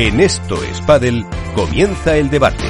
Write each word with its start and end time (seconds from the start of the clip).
En 0.00 0.20
Esto 0.20 0.62
es 0.62 0.80
Padel 0.82 1.26
comienza 1.56 2.16
el 2.16 2.30
debate. 2.30 2.62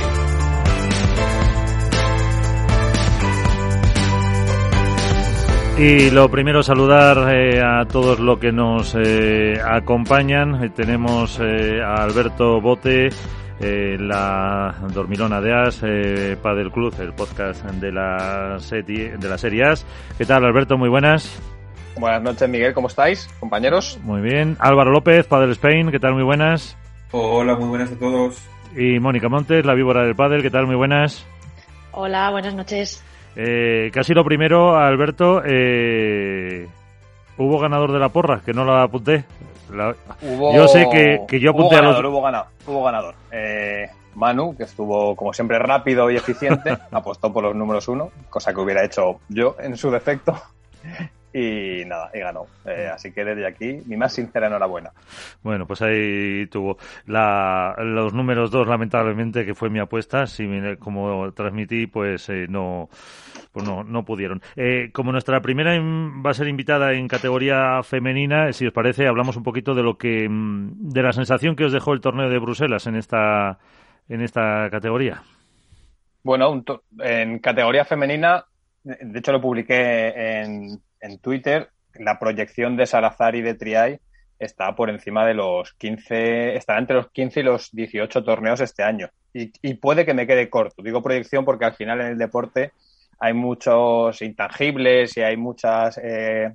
Y 5.76 6.08
lo 6.08 6.30
primero, 6.30 6.62
saludar 6.62 7.30
eh, 7.30 7.60
a 7.62 7.84
todos 7.84 8.18
los 8.18 8.38
que 8.38 8.50
nos 8.50 8.94
eh, 8.94 9.60
acompañan. 9.62 10.64
Eh, 10.64 10.70
tenemos 10.70 11.38
a 11.38 12.02
Alberto 12.02 12.62
Bote, 12.62 13.10
la 13.60 14.74
Dormilona 14.94 15.42
de 15.42 15.52
As, 15.52 15.82
Padel 16.42 16.72
Club, 16.72 16.94
el 16.98 17.12
podcast 17.12 17.62
de 17.62 17.92
la, 17.92 18.56
serie, 18.58 19.18
de 19.18 19.28
la 19.28 19.36
serie 19.36 19.64
As. 19.64 19.84
¿Qué 20.16 20.24
tal, 20.24 20.46
Alberto? 20.46 20.78
Muy 20.78 20.88
buenas. 20.88 21.38
Buenas 21.94 22.22
noches, 22.22 22.48
Miguel. 22.48 22.72
¿Cómo 22.72 22.88
estáis, 22.88 23.28
compañeros? 23.38 24.00
Muy 24.02 24.22
bien. 24.22 24.56
Álvaro 24.60 24.92
López, 24.92 25.26
Padel 25.26 25.50
Spain. 25.50 25.90
¿Qué 25.90 26.00
tal? 26.00 26.14
Muy 26.14 26.24
buenas. 26.24 26.78
Hola, 27.10 27.56
muy 27.56 27.68
buenas 27.68 27.90
a 27.90 27.98
todos. 27.98 28.46
Y 28.76 29.00
Mónica 29.00 29.30
Montes, 29.30 29.64
la 29.64 29.74
víbora 29.74 30.04
del 30.04 30.14
Padel. 30.14 30.42
¿Qué 30.42 30.50
tal? 30.50 30.66
Muy 30.66 30.76
buenas. 30.76 31.26
Hola, 31.92 32.30
buenas 32.30 32.54
noches. 32.54 33.02
Eh, 33.34 33.90
casi 33.94 34.12
lo 34.12 34.24
primero, 34.24 34.76
Alberto, 34.76 35.42
eh, 35.44 36.68
hubo 37.38 37.58
ganador 37.58 37.92
de 37.92 37.98
la 37.98 38.10
porra, 38.10 38.42
que 38.44 38.52
no 38.52 38.64
la 38.64 38.82
apunté. 38.82 39.24
yo 39.70 40.68
sé 40.68 40.86
que, 41.26 41.40
yo 41.40 41.50
apunté 41.50 41.76
a 41.76 41.82
los... 41.82 41.98
Hubo 41.98 42.20
ganador, 42.20 42.48
hubo 42.66 42.84
ganador. 42.84 43.14
Eh, 43.30 43.88
Manu, 44.14 44.54
que 44.54 44.64
estuvo 44.64 45.16
como 45.16 45.32
siempre 45.32 45.58
rápido 45.58 46.10
y 46.10 46.16
eficiente, 46.16 46.76
apostó 46.90 47.32
por 47.32 47.42
los 47.42 47.56
números 47.56 47.88
uno, 47.88 48.10
cosa 48.28 48.52
que 48.52 48.60
hubiera 48.60 48.84
hecho 48.84 49.20
yo 49.30 49.56
en 49.60 49.78
su 49.78 49.90
defecto 49.90 50.38
y 51.32 51.84
nada, 51.84 52.10
y 52.14 52.20
ganó. 52.20 52.46
Eh, 52.64 52.88
así 52.92 53.12
que 53.12 53.24
desde 53.24 53.46
aquí, 53.46 53.80
mi 53.86 53.96
más 53.96 54.14
sincera 54.14 54.46
enhorabuena. 54.46 54.92
Bueno, 55.42 55.66
pues 55.66 55.82
ahí 55.82 56.46
tuvo 56.46 56.78
la, 57.06 57.74
los 57.78 58.14
números 58.14 58.50
dos, 58.50 58.66
lamentablemente, 58.66 59.44
que 59.44 59.54
fue 59.54 59.70
mi 59.70 59.78
apuesta. 59.78 60.26
Si 60.26 60.46
como 60.78 61.32
transmití, 61.32 61.86
pues 61.86 62.28
eh, 62.30 62.46
no, 62.48 62.88
pues 63.52 63.66
no, 63.66 63.84
no 63.84 64.04
pudieron. 64.04 64.40
Eh, 64.56 64.90
como 64.92 65.12
nuestra 65.12 65.40
primera 65.40 65.78
va 65.78 66.30
a 66.30 66.34
ser 66.34 66.48
invitada 66.48 66.92
en 66.94 67.08
categoría 67.08 67.82
femenina, 67.82 68.52
si 68.52 68.66
os 68.66 68.72
parece, 68.72 69.06
hablamos 69.06 69.36
un 69.36 69.42
poquito 69.42 69.74
de 69.74 69.82
lo 69.82 69.98
que, 69.98 70.28
mm, 70.28 70.90
de 70.90 71.02
la 71.02 71.12
sensación 71.12 71.56
que 71.56 71.64
os 71.64 71.72
dejó 71.72 71.92
el 71.92 72.00
torneo 72.00 72.30
de 72.30 72.38
Bruselas 72.38 72.86
en 72.86 72.96
esta, 72.96 73.58
en 74.08 74.22
esta 74.22 74.68
categoría. 74.70 75.22
Bueno, 76.22 76.64
en 76.98 77.38
categoría 77.38 77.84
femenina, 77.84 78.44
de 78.82 79.18
hecho 79.18 79.32
lo 79.32 79.40
publiqué 79.40 80.40
en, 80.42 80.80
en 81.00 81.18
Twitter, 81.18 81.70
la 81.94 82.18
proyección 82.18 82.76
de 82.76 82.86
Salazar 82.86 83.34
y 83.34 83.42
de 83.42 83.54
Triay 83.54 83.98
está 84.38 84.74
por 84.76 84.88
encima 84.90 85.26
de 85.26 85.34
los 85.34 85.72
15, 85.74 86.56
estará 86.56 86.78
entre 86.78 86.96
los 86.96 87.10
15 87.10 87.40
y 87.40 87.42
los 87.42 87.70
18 87.72 88.22
torneos 88.22 88.60
este 88.60 88.82
año. 88.82 89.10
Y, 89.32 89.74
puede 89.74 90.04
que 90.04 90.14
me 90.14 90.26
quede 90.26 90.48
corto. 90.48 90.82
Digo 90.82 91.02
proyección 91.02 91.44
porque 91.44 91.64
al 91.64 91.74
final 91.74 92.00
en 92.00 92.08
el 92.08 92.18
deporte 92.18 92.72
hay 93.20 93.34
muchos 93.34 94.20
intangibles 94.22 95.16
y 95.16 95.22
hay 95.22 95.36
muchas 95.36 96.00
eh, 96.02 96.54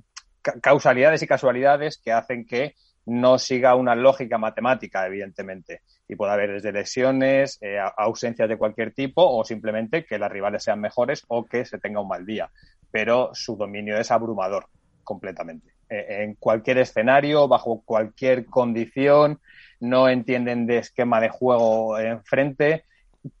causalidades 0.60 1.22
y 1.22 1.26
casualidades 1.26 1.98
que 1.98 2.12
hacen 2.12 2.46
que 2.46 2.74
no 3.06 3.38
siga 3.38 3.74
una 3.74 3.94
lógica 3.94 4.38
matemática, 4.38 5.06
evidentemente. 5.06 5.82
Y 6.08 6.16
puede 6.16 6.32
haber 6.32 6.52
desde 6.52 6.72
lesiones, 6.72 7.58
eh, 7.60 7.78
ausencias 7.96 8.48
de 8.48 8.56
cualquier 8.56 8.92
tipo 8.92 9.22
o 9.22 9.44
simplemente 9.44 10.04
que 10.04 10.18
las 10.18 10.30
rivales 10.30 10.62
sean 10.62 10.80
mejores 10.80 11.24
o 11.28 11.44
que 11.44 11.64
se 11.64 11.78
tenga 11.78 12.00
un 12.00 12.08
mal 12.08 12.24
día 12.24 12.50
pero 12.94 13.30
su 13.32 13.56
dominio 13.56 13.98
es 13.98 14.12
abrumador 14.12 14.68
completamente. 15.02 15.72
Eh, 15.90 16.22
en 16.22 16.34
cualquier 16.34 16.78
escenario, 16.78 17.48
bajo 17.48 17.82
cualquier 17.84 18.46
condición, 18.46 19.40
no 19.80 20.08
entienden 20.08 20.64
de 20.68 20.78
esquema 20.78 21.20
de 21.20 21.28
juego 21.28 21.98
enfrente. 21.98 22.84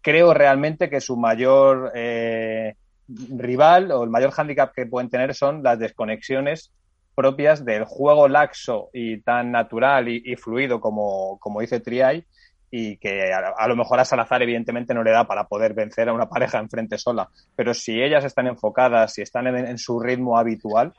Creo 0.00 0.34
realmente 0.34 0.90
que 0.90 1.00
su 1.00 1.16
mayor 1.16 1.92
eh, 1.94 2.74
rival 3.06 3.92
o 3.92 4.02
el 4.02 4.10
mayor 4.10 4.32
hándicap 4.32 4.74
que 4.74 4.86
pueden 4.86 5.08
tener 5.08 5.36
son 5.36 5.62
las 5.62 5.78
desconexiones 5.78 6.72
propias 7.14 7.64
del 7.64 7.84
juego 7.84 8.28
laxo 8.28 8.90
y 8.92 9.20
tan 9.20 9.52
natural 9.52 10.08
y, 10.08 10.36
fluido 10.36 10.80
como, 10.80 11.38
como 11.38 11.60
dice 11.60 11.80
Triay 11.80 12.24
y 12.70 12.96
que 12.96 13.32
a, 13.32 13.68
lo 13.68 13.76
mejor 13.76 14.00
a 14.00 14.04
Salazar 14.04 14.42
evidentemente 14.42 14.94
no 14.94 15.04
le 15.04 15.12
da 15.12 15.26
para 15.28 15.46
poder 15.46 15.74
vencer 15.74 16.08
a 16.08 16.12
una 16.12 16.28
pareja 16.28 16.58
enfrente 16.58 16.98
sola, 16.98 17.28
pero 17.54 17.72
si 17.72 18.02
ellas 18.02 18.24
están 18.24 18.48
enfocadas, 18.48 19.16
y 19.18 19.22
están 19.22 19.46
en, 19.46 19.78
su 19.78 20.00
ritmo 20.00 20.36
habitual, 20.36 20.92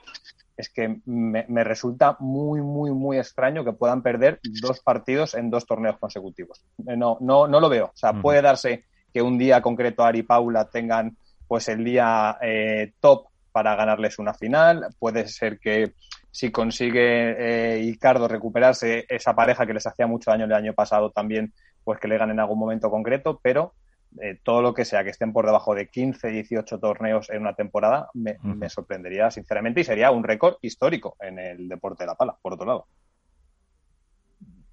es 0.56 0.70
que 0.70 1.02
me, 1.06 1.64
resulta 1.66 2.16
muy, 2.20 2.62
muy, 2.62 2.92
muy 2.92 3.18
extraño 3.18 3.66
que 3.66 3.74
puedan 3.74 4.02
perder 4.02 4.40
dos 4.62 4.80
partidos 4.80 5.36
en 5.36 5.50
dos 5.50 5.66
torneos 5.66 5.98
consecutivos. 5.98 6.64
Eh, 6.88 6.96
no, 6.96 7.18
no, 7.20 7.46
no 7.46 7.60
lo 7.60 7.68
veo. 7.68 7.88
O 7.88 7.98
sea, 7.98 8.14
puede 8.14 8.42
darse 8.42 8.86
que 9.14 9.22
un 9.22 9.38
día 9.38 9.62
concreto 9.62 10.06
Ari 10.06 10.20
y 10.20 10.24
Paula 10.24 10.70
tengan 10.70 11.18
pues 11.46 11.68
el 11.68 11.84
día 11.84 12.38
eh, 12.42 12.94
top 13.02 13.28
para 13.56 13.74
ganarles 13.78 14.20
una 14.20 14.34
final. 14.34 14.88
Puede 15.00 15.30
ser 15.30 15.60
que 15.60 15.94
si 16.30 16.52
consigue 16.52 17.78
eh, 17.78 17.84
Icardo 17.86 18.28
recuperarse 18.28 19.06
esa 19.08 19.34
pareja 19.34 19.66
que 19.66 19.74
les 19.74 19.88
hacía 19.88 20.08
mucho 20.08 20.30
daño 20.30 20.44
el 20.44 20.52
año 20.52 20.74
pasado 20.74 21.10
también, 21.12 21.54
pues 21.82 21.98
que 21.98 22.10
le 22.10 22.18
ganen 22.18 22.36
en 22.36 22.42
algún 22.42 22.60
momento 22.60 22.92
concreto, 22.92 23.40
pero 23.42 23.74
eh, 24.22 24.38
todo 24.44 24.62
lo 24.62 24.74
que 24.74 24.84
sea 24.84 25.06
que 25.06 25.12
estén 25.12 25.32
por 25.32 25.46
debajo 25.46 25.74
de 25.74 25.88
15, 25.88 26.28
18 26.32 26.80
torneos 26.80 27.30
en 27.30 27.44
una 27.44 27.54
temporada 27.54 28.10
me, 28.14 28.38
sorprendería 28.68 29.32
sinceramente 29.32 29.80
y 29.80 29.86
sería 29.86 30.12
un 30.12 30.26
récord 30.26 30.56
histórico 30.62 31.16
en 31.22 31.40
el 31.40 31.70
deporte 31.70 32.04
de 32.04 32.08
la 32.08 32.16
pala, 32.16 32.36
por 32.42 32.56
otro 32.56 32.66
lado. 32.66 32.88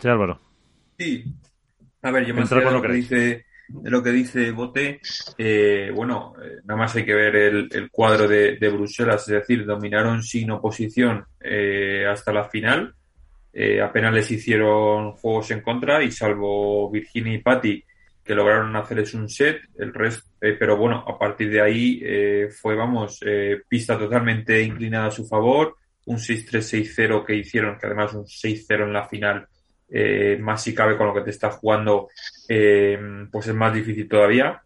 Sí, 0.01 0.09
Álvaro. 0.09 0.41
Sí. 0.99 1.25
A 2.03 2.11
ver, 2.11 2.27
yo 2.27 2.35
me 2.35 2.43
lo 2.43 2.83
que 2.83 2.89
dice 2.89 3.47
de 3.73 3.91
lo 3.91 4.03
que 4.03 4.11
dice 4.11 4.51
Bote, 4.51 5.01
eh, 5.39 5.91
bueno, 5.95 6.35
eh, 6.43 6.61
nada 6.65 6.79
más 6.79 6.95
hay 6.95 7.05
que 7.05 7.15
ver 7.15 7.37
el, 7.37 7.91
cuadro 7.91 8.29
de, 8.29 8.69
Bruselas, 8.69 9.23
es 9.23 9.35
decir, 9.35 9.65
dominaron 9.65 10.23
sin 10.23 10.51
oposición 10.51 11.25
eh, 11.41 12.07
hasta 12.07 12.33
la 12.33 12.45
final. 12.45 12.95
apenas 13.83 14.15
les 14.15 14.31
hicieron 14.31 15.13
juegos 15.13 15.51
en 15.51 15.63
contra 15.63 16.03
y 16.03 16.11
salvo 16.11 16.91
Virginia 16.91 17.35
y 17.35 17.39
Patti 17.39 17.85
que 18.25 18.35
lograron 18.35 18.77
hacerles 18.77 19.15
un 19.15 19.29
set, 19.29 19.63
el 19.79 19.93
resto, 19.93 20.31
pero 20.39 20.77
bueno, 20.77 21.05
a 21.07 21.19
partir 21.19 21.51
de 21.51 21.61
ahí 21.61 22.49
fue, 22.51 22.77
vamos, 22.77 23.19
pista 23.69 23.99
totalmente 23.99 24.63
inclinada 24.63 25.07
a 25.07 25.11
su 25.11 25.27
favor, 25.27 25.77
un 26.07 26.19
6-3-6-0 26.19 27.25
que 27.25 27.35
hicieron, 27.35 27.77
que 27.79 27.87
además 27.87 28.15
un 28.15 28.25
6-0 28.25 28.85
en 28.85 28.93
la 28.93 29.09
final 29.09 29.49
eh, 29.95 30.39
más 30.41 30.63
si 30.63 30.75
cabe 30.75 30.97
con 30.97 31.07
lo 31.07 31.15
que 31.15 31.21
te 31.21 31.31
está 31.31 31.51
jugando, 31.51 32.09
eh, 32.49 32.99
pues 33.31 33.47
es 33.47 33.55
más 33.55 33.75
difícil 33.75 34.09
todavía. 34.09 34.63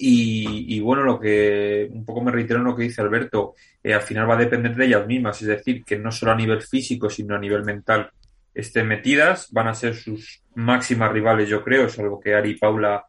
Y, 0.00 0.78
bueno, 0.80 1.02
lo 1.02 1.18
que 1.18 1.88
un 1.90 2.04
poco 2.04 2.20
me 2.20 2.30
reitero 2.30 2.60
en 2.60 2.66
lo 2.66 2.76
que 2.76 2.84
dice 2.84 3.00
Alberto, 3.00 3.54
eh, 3.82 3.94
al 3.94 4.02
final 4.02 4.28
va 4.28 4.34
a 4.34 4.38
depender 4.38 4.76
de 4.76 4.84
ellas 4.84 5.06
mismas, 5.06 5.40
es 5.40 5.48
decir, 5.48 5.82
que 5.82 5.98
no 5.98 6.12
solo 6.12 6.32
a 6.32 6.36
nivel 6.36 6.60
físico, 6.62 7.08
sino 7.08 7.34
a 7.34 7.38
nivel 7.38 7.64
mental 7.64 8.10
estén 8.54 8.86
metidas, 8.86 9.50
van 9.50 9.68
a 9.68 9.74
ser 9.74 9.94
sus 9.94 10.44
máximas 10.54 11.10
rivales, 11.10 11.48
yo 11.48 11.64
creo, 11.64 11.88
salvo 11.88 12.20
que 12.20 12.34
Ari 12.34 12.50
y 12.50 12.58
Paula 12.58 13.06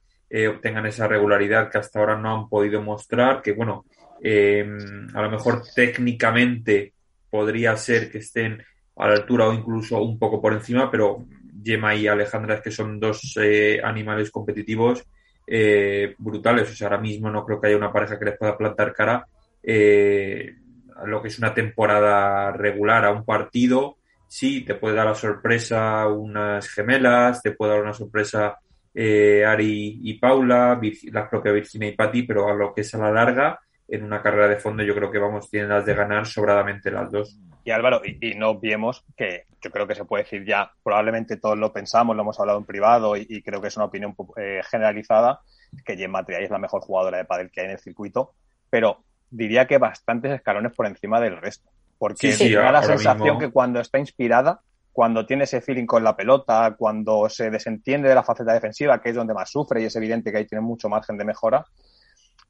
obtengan 0.49 0.85
esa 0.85 1.07
regularidad 1.07 1.69
que 1.69 1.79
hasta 1.79 1.99
ahora 1.99 2.17
no 2.17 2.33
han 2.33 2.49
podido 2.49 2.81
mostrar, 2.81 3.41
que 3.41 3.51
bueno, 3.51 3.85
a 4.23 5.21
lo 5.21 5.29
mejor 5.29 5.63
técnicamente 5.75 6.93
podría 7.29 7.75
ser 7.77 8.11
que 8.11 8.19
estén 8.19 8.63
a 8.99 9.07
la 9.07 9.13
altura 9.15 9.47
o 9.47 9.53
incluso 9.53 10.01
un 10.01 10.19
poco 10.19 10.41
por 10.41 10.53
encima, 10.53 10.91
pero 10.91 11.25
Gemma 11.63 11.95
y 11.95 12.07
Alejandra 12.07 12.55
es 12.55 12.61
que 12.61 12.71
son 12.71 12.99
dos 12.99 13.37
eh, 13.41 13.79
animales 13.81 14.29
competitivos 14.29 15.05
eh, 15.47 16.15
brutales. 16.17 16.69
O 16.69 16.75
sea, 16.75 16.87
ahora 16.87 17.01
mismo 17.01 17.29
no 17.29 17.45
creo 17.45 17.59
que 17.59 17.67
haya 17.67 17.77
una 17.77 17.93
pareja 17.93 18.19
que 18.19 18.25
les 18.25 18.37
pueda 18.37 18.57
plantar 18.57 18.93
cara 18.93 19.25
eh, 19.63 20.53
a 20.97 21.05
lo 21.05 21.21
que 21.21 21.29
es 21.29 21.39
una 21.39 21.53
temporada 21.53 22.51
regular, 22.51 23.05
a 23.05 23.11
un 23.11 23.23
partido. 23.23 23.97
Sí, 24.27 24.61
te 24.65 24.75
puede 24.75 24.95
dar 24.95 25.07
la 25.07 25.15
sorpresa 25.15 26.05
unas 26.07 26.67
gemelas, 26.67 27.41
te 27.41 27.51
puede 27.51 27.71
dar 27.71 27.81
una 27.81 27.93
sorpresa 27.93 28.57
Ari 28.93 30.01
y 30.03 30.19
Paula, 30.19 30.79
la 31.11 31.29
propia 31.29 31.53
Virginia 31.53 31.87
y 31.87 31.95
Patti, 31.95 32.23
pero 32.23 32.49
a 32.49 32.53
lo 32.53 32.73
que 32.73 32.81
es 32.81 32.93
a 32.93 32.97
la 32.97 33.11
larga, 33.11 33.59
en 33.87 34.03
una 34.03 34.21
carrera 34.21 34.49
de 34.49 34.57
fondo, 34.59 34.83
yo 34.83 34.93
creo 34.93 35.09
que 35.09 35.19
vamos, 35.19 35.49
tienen 35.49 35.69
las 35.69 35.85
de 35.85 35.95
ganar 35.95 36.27
sobradamente 36.27 36.91
las 36.91 37.09
dos. 37.09 37.39
Y 37.69 37.71
Álvaro, 37.71 38.01
y, 38.03 38.33
no 38.33 38.49
olvidemos 38.49 39.05
que 39.15 39.43
yo 39.61 39.69
creo 39.69 39.85
que 39.85 39.93
se 39.93 40.03
puede 40.03 40.23
decir 40.23 40.43
ya, 40.43 40.71
probablemente 40.81 41.37
todos 41.37 41.55
lo 41.55 41.71
pensamos, 41.71 42.15
lo 42.15 42.23
hemos 42.23 42.39
hablado 42.39 42.57
en 42.57 42.65
privado 42.65 43.15
y, 43.15 43.43
creo 43.43 43.61
que 43.61 43.67
es 43.67 43.77
una 43.77 43.85
opinión 43.85 44.15
eh, 44.37 44.61
generalizada, 44.67 45.41
que 45.85 45.95
Gemma 45.95 46.25
Triay 46.25 46.45
es 46.45 46.49
la 46.49 46.57
mejor 46.57 46.81
jugadora 46.81 47.19
de 47.19 47.25
pádel 47.25 47.51
que 47.51 47.61
hay 47.61 47.67
en 47.67 47.73
el 47.73 47.79
circuito, 47.79 48.33
pero 48.71 49.03
diría 49.29 49.67
que 49.67 49.77
bastantes 49.77 50.31
escalones 50.31 50.73
por 50.75 50.87
encima 50.87 51.21
del 51.21 51.37
resto. 51.37 51.69
Porque 51.99 52.31
sí, 52.31 52.51
da 52.51 52.71
la 52.71 52.81
sensación 52.81 53.37
que 53.37 53.51
cuando 53.51 53.79
está 53.79 53.99
inspirada, 53.99 54.61
cuando 54.91 55.27
tiene 55.27 55.43
ese 55.43 55.61
feeling 55.61 55.85
con 55.85 56.03
la 56.03 56.17
pelota, 56.17 56.73
cuando 56.75 57.29
se 57.29 57.51
desentiende 57.51 58.09
de 58.09 58.15
la 58.15 58.23
faceta 58.23 58.51
defensiva, 58.51 58.99
que 58.99 59.09
es 59.09 59.15
donde 59.15 59.35
más 59.35 59.51
sufre 59.51 59.83
y 59.83 59.85
es 59.85 59.95
evidente 59.95 60.31
que 60.31 60.39
ahí 60.39 60.47
tiene 60.47 60.63
mucho 60.63 60.89
margen 60.89 61.19
de 61.19 61.25
mejora, 61.25 61.63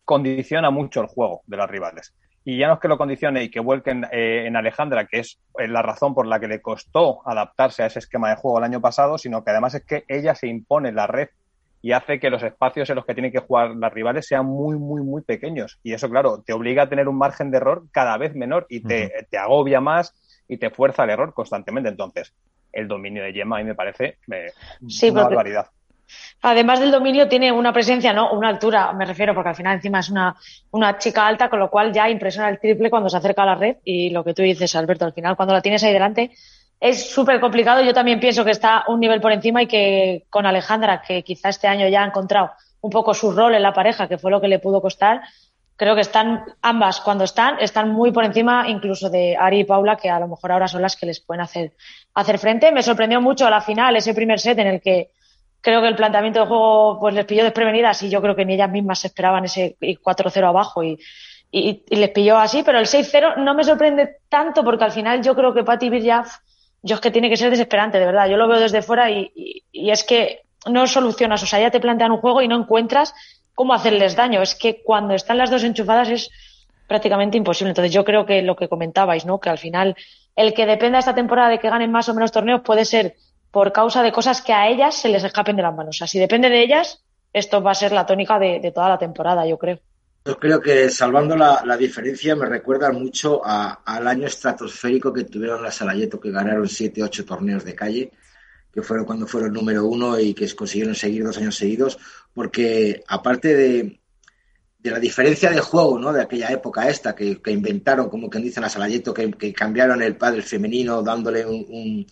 condiciona 0.05 0.69
mucho 0.69 1.01
el 1.01 1.07
juego 1.07 1.41
de 1.45 1.57
las 1.57 1.69
rivales 1.69 2.13
y 2.49 2.57
ya 2.57 2.67
no 2.67 2.73
es 2.73 2.79
que 2.79 2.87
lo 2.87 2.97
condicione 2.97 3.43
y 3.43 3.51
que 3.51 3.59
vuelquen 3.59 4.05
eh, 4.11 4.45
en 4.47 4.55
Alejandra, 4.55 5.05
que 5.05 5.19
es 5.19 5.39
la 5.55 5.83
razón 5.83 6.15
por 6.15 6.25
la 6.25 6.39
que 6.39 6.47
le 6.47 6.63
costó 6.63 7.21
adaptarse 7.23 7.83
a 7.83 7.85
ese 7.85 7.99
esquema 7.99 8.31
de 8.31 8.37
juego 8.37 8.57
el 8.57 8.63
año 8.63 8.81
pasado, 8.81 9.19
sino 9.19 9.43
que 9.43 9.51
además 9.51 9.75
es 9.75 9.85
que 9.85 10.03
ella 10.07 10.33
se 10.33 10.47
impone 10.47 10.91
la 10.91 11.05
red 11.05 11.29
y 11.83 11.91
hace 11.91 12.19
que 12.19 12.31
los 12.31 12.41
espacios 12.41 12.89
en 12.89 12.95
los 12.95 13.05
que 13.05 13.13
tienen 13.13 13.31
que 13.31 13.37
jugar 13.37 13.75
las 13.75 13.93
rivales 13.93 14.25
sean 14.25 14.47
muy, 14.47 14.77
muy, 14.79 15.03
muy 15.03 15.21
pequeños. 15.21 15.79
Y 15.83 15.93
eso, 15.93 16.09
claro, 16.09 16.41
te 16.43 16.53
obliga 16.53 16.83
a 16.83 16.89
tener 16.89 17.07
un 17.07 17.19
margen 17.19 17.51
de 17.51 17.57
error 17.57 17.83
cada 17.91 18.17
vez 18.17 18.33
menor 18.33 18.65
y 18.67 18.81
te, 18.81 19.27
te 19.29 19.37
agobia 19.37 19.79
más 19.79 20.15
y 20.47 20.57
te 20.57 20.71
fuerza 20.71 21.03
al 21.03 21.11
error 21.11 21.35
constantemente. 21.35 21.89
Entonces, 21.89 22.33
el 22.73 22.87
dominio 22.87 23.21
de 23.21 23.31
Gemma 23.31 23.57
a 23.57 23.59
mí 23.59 23.65
me 23.65 23.75
parece 23.75 24.17
eh, 24.31 24.51
una 25.11 25.23
barbaridad. 25.23 25.67
Además 26.41 26.79
del 26.79 26.91
dominio, 26.91 27.27
tiene 27.27 27.51
una 27.51 27.73
presencia, 27.73 28.13
¿no? 28.13 28.31
Una 28.31 28.49
altura, 28.49 28.93
me 28.93 29.05
refiero, 29.05 29.33
porque 29.33 29.49
al 29.49 29.55
final 29.55 29.75
encima 29.75 29.99
es 29.99 30.09
una, 30.09 30.35
una 30.71 30.97
chica 30.97 31.27
alta, 31.27 31.49
con 31.49 31.59
lo 31.59 31.69
cual 31.69 31.91
ya 31.91 32.09
impresiona 32.09 32.49
el 32.49 32.59
triple 32.59 32.89
cuando 32.89 33.09
se 33.09 33.17
acerca 33.17 33.43
a 33.43 33.47
la 33.47 33.55
red. 33.55 33.77
Y 33.83 34.09
lo 34.09 34.23
que 34.23 34.33
tú 34.33 34.41
dices, 34.41 34.75
Alberto, 34.75 35.05
al 35.05 35.13
final, 35.13 35.35
cuando 35.35 35.53
la 35.53 35.61
tienes 35.61 35.83
ahí 35.83 35.93
delante, 35.93 36.31
es 36.79 37.09
súper 37.09 37.39
complicado. 37.39 37.81
Yo 37.83 37.93
también 37.93 38.19
pienso 38.19 38.45
que 38.45 38.51
está 38.51 38.85
un 38.87 38.99
nivel 38.99 39.21
por 39.21 39.31
encima 39.31 39.61
y 39.61 39.67
que 39.67 40.25
con 40.29 40.45
Alejandra, 40.45 41.01
que 41.01 41.23
quizá 41.23 41.49
este 41.49 41.67
año 41.67 41.87
ya 41.87 42.03
ha 42.03 42.07
encontrado 42.07 42.51
un 42.81 42.89
poco 42.89 43.13
su 43.13 43.31
rol 43.31 43.55
en 43.55 43.63
la 43.63 43.73
pareja, 43.73 44.07
que 44.07 44.17
fue 44.17 44.31
lo 44.31 44.39
que 44.39 44.47
le 44.47 44.59
pudo 44.59 44.81
costar, 44.81 45.21
creo 45.79 45.95
que 45.95 46.01
están 46.01 46.43
ambas, 46.61 46.99
cuando 46.99 47.23
están, 47.23 47.57
están 47.59 47.89
muy 47.89 48.11
por 48.11 48.25
encima 48.25 48.65
incluso 48.67 49.09
de 49.09 49.37
Ari 49.37 49.61
y 49.61 49.63
Paula, 49.63 49.95
que 49.95 50.09
a 50.09 50.19
lo 50.19 50.27
mejor 50.27 50.51
ahora 50.51 50.67
son 50.67 50.81
las 50.81 50.97
que 50.97 51.05
les 51.05 51.21
pueden 51.21 51.41
hacer, 51.41 51.71
hacer 52.13 52.37
frente. 52.37 52.71
Me 52.73 52.83
sorprendió 52.83 53.21
mucho 53.21 53.47
a 53.47 53.49
la 53.49 53.61
final 53.61 53.95
ese 53.95 54.13
primer 54.13 54.39
set 54.39 54.59
en 54.59 54.67
el 54.67 54.81
que 54.81 55.11
creo 55.61 55.81
que 55.81 55.87
el 55.87 55.95
planteamiento 55.95 56.41
de 56.41 56.45
juego 56.47 56.99
pues 56.99 57.13
les 57.13 57.25
pilló 57.25 57.43
desprevenidas 57.43 58.01
y 58.03 58.09
yo 58.09 58.21
creo 58.21 58.35
que 58.35 58.45
ni 58.45 58.53
ellas 58.53 58.69
mismas 58.69 59.03
esperaban 59.05 59.45
ese 59.45 59.77
4-0 59.79 60.47
abajo 60.47 60.83
y, 60.83 60.99
y, 61.51 61.83
les 61.89 62.09
pilló 62.09 62.37
así, 62.37 62.63
pero 62.63 62.79
el 62.79 62.85
6-0 62.85 63.37
no 63.37 63.53
me 63.53 63.63
sorprende 63.63 64.17
tanto 64.29 64.63
porque 64.63 64.83
al 64.83 64.91
final 64.91 65.21
yo 65.21 65.35
creo 65.35 65.53
que 65.53 65.63
Patti 65.63 65.89
Birja, 65.89 66.23
yo 66.81 66.95
es 66.95 67.01
que 67.01 67.11
tiene 67.11 67.29
que 67.29 67.37
ser 67.37 67.49
desesperante, 67.49 67.99
de 67.99 68.05
verdad. 68.05 68.27
Yo 68.27 68.37
lo 68.37 68.47
veo 68.47 68.59
desde 68.59 68.81
fuera 68.81 69.09
y, 69.11 69.31
y 69.71 69.89
es 69.89 70.03
que 70.03 70.43
no 70.67 70.87
solucionas, 70.87 71.43
o 71.43 71.45
sea, 71.45 71.59
ya 71.59 71.71
te 71.71 71.79
plantean 71.79 72.11
un 72.11 72.19
juego 72.19 72.41
y 72.41 72.47
no 72.47 72.57
encuentras 72.57 73.13
cómo 73.55 73.73
hacerles 73.73 74.15
daño. 74.15 74.41
Es 74.41 74.55
que 74.55 74.81
cuando 74.83 75.13
están 75.13 75.37
las 75.37 75.49
dos 75.49 75.63
enchufadas 75.63 76.09
es 76.09 76.29
prácticamente 76.87 77.37
imposible. 77.37 77.71
Entonces 77.71 77.93
yo 77.93 78.03
creo 78.03 78.25
que 78.25 78.41
lo 78.41 78.55
que 78.55 78.67
comentabais, 78.67 79.25
¿no? 79.25 79.39
Que 79.39 79.49
al 79.49 79.57
final 79.57 79.95
el 80.35 80.53
que 80.53 80.65
dependa 80.65 80.99
esta 80.99 81.15
temporada 81.15 81.49
de 81.49 81.59
que 81.59 81.69
ganen 81.69 81.91
más 81.91 82.09
o 82.09 82.13
menos 82.13 82.31
torneos 82.31 82.61
puede 82.61 82.85
ser 82.85 83.15
por 83.51 83.71
causa 83.71 84.03
de 84.03 84.11
cosas 84.11 84.41
que 84.41 84.53
a 84.53 84.69
ellas 84.69 84.95
se 84.95 85.09
les 85.09 85.23
escapen 85.23 85.55
de 85.55 85.63
las 85.63 85.75
manos. 85.75 85.95
O 85.95 85.97
sea, 85.97 86.07
si 86.07 86.19
depende 86.19 86.49
de 86.49 86.63
ellas, 86.63 87.03
esto 87.33 87.61
va 87.61 87.71
a 87.71 87.75
ser 87.75 87.91
la 87.91 88.05
tónica 88.05 88.39
de, 88.39 88.71
toda 88.73 88.89
la 88.89 88.97
temporada, 88.97 89.45
yo 89.47 89.57
creo. 89.57 89.79
Yo 90.25 90.37
creo 90.37 90.61
que 90.61 90.89
salvando 90.89 91.35
la, 91.35 91.77
diferencia 91.77 92.35
me 92.35 92.45
recuerda 92.45 92.91
mucho 92.91 93.41
al 93.43 94.07
año 94.07 94.27
estratosférico 94.27 95.13
que 95.13 95.23
tuvieron 95.23 95.63
las 95.63 95.75
Salayeto, 95.75 96.19
que 96.19 96.31
ganaron 96.31 96.67
7, 96.67 97.01
8 97.01 97.25
torneos 97.25 97.63
de 97.63 97.75
calle 97.75 98.11
que 98.71 98.81
fueron 98.83 99.05
cuando 99.05 99.27
fueron 99.27 99.53
número 99.53 99.85
uno 99.85 100.19
y 100.19 100.33
que 100.33 100.53
consiguieron 100.55 100.95
seguir 100.95 101.23
dos 101.23 101.37
años 101.37 101.55
seguidos, 101.55 101.97
porque 102.33 103.03
aparte 103.07 103.55
de, 103.55 103.99
de 104.79 104.91
la 104.91 104.99
diferencia 104.99 105.49
de 105.49 105.59
juego 105.59 105.99
¿no? 105.99 106.13
de 106.13 106.21
aquella 106.21 106.49
época 106.49 106.87
esta, 106.87 107.15
que, 107.15 107.39
inventaron, 107.47 108.09
como 108.09 108.29
quien 108.29 108.43
dice, 108.43 108.59
a 108.59 108.69
Salayeto, 108.69 109.13
que, 109.13 109.31
que, 109.31 109.53
cambiaron 109.53 110.01
el 110.01 110.15
padre 110.15 110.41
femenino 110.41 111.01
dándole 111.01 111.45
un, 111.45 112.05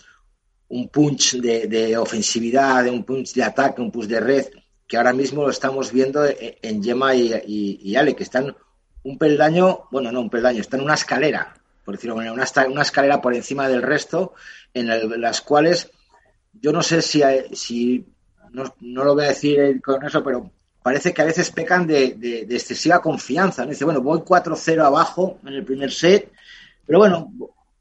punch 0.89 1.37
de, 1.37 1.67
de, 1.67 1.97
ofensividad, 1.97 2.87
un 2.87 3.03
punch 3.03 3.33
de 3.33 3.43
ataque, 3.43 3.81
un 3.81 3.91
punch 3.91 4.07
de 4.07 4.19
red, 4.19 4.45
que 4.87 4.97
ahora 4.97 5.13
mismo 5.13 5.43
lo 5.43 5.49
estamos 5.49 5.91
viendo 5.91 6.25
en 6.25 6.83
Gemma 6.83 7.15
y, 7.15 7.79
y, 7.81 7.95
Ale, 7.95 8.15
que 8.15 8.23
están 8.23 8.55
un 9.03 9.17
peldaño, 9.17 9.87
bueno, 9.91 10.11
no 10.11 10.21
un 10.21 10.29
peldaño, 10.29 10.61
están 10.61 10.81
una 10.81 10.95
escalera, 10.95 11.53
por 11.85 11.95
decirlo 11.95 12.19
de 12.19 12.31
una, 12.31 12.43
escalera 12.81 13.21
por 13.21 13.33
encima 13.33 13.69
del 13.69 13.81
resto, 13.81 14.33
en 14.73 15.21
las 15.21 15.41
cuales 15.41 15.89
yo 16.53 16.71
no 16.71 16.81
sé 16.81 17.01
si, 17.01 17.21
si 17.53 18.05
no, 18.51 19.03
lo 19.03 19.13
voy 19.13 19.25
a 19.25 19.29
decir 19.29 19.81
con 19.81 20.03
eso, 20.05 20.23
pero 20.23 20.51
parece 20.81 21.13
que 21.13 21.21
a 21.21 21.25
veces 21.25 21.51
pecan 21.51 21.85
de, 21.85 22.45
excesiva 22.49 23.01
confianza. 23.01 23.65
Dice, 23.65 23.85
bueno, 23.85 24.01
voy 24.01 24.19
4-0 24.19 24.83
abajo 24.83 25.39
en 25.45 25.53
el 25.53 25.65
primer 25.65 25.91
set, 25.91 26.31
pero 26.85 26.99
bueno, 26.99 27.31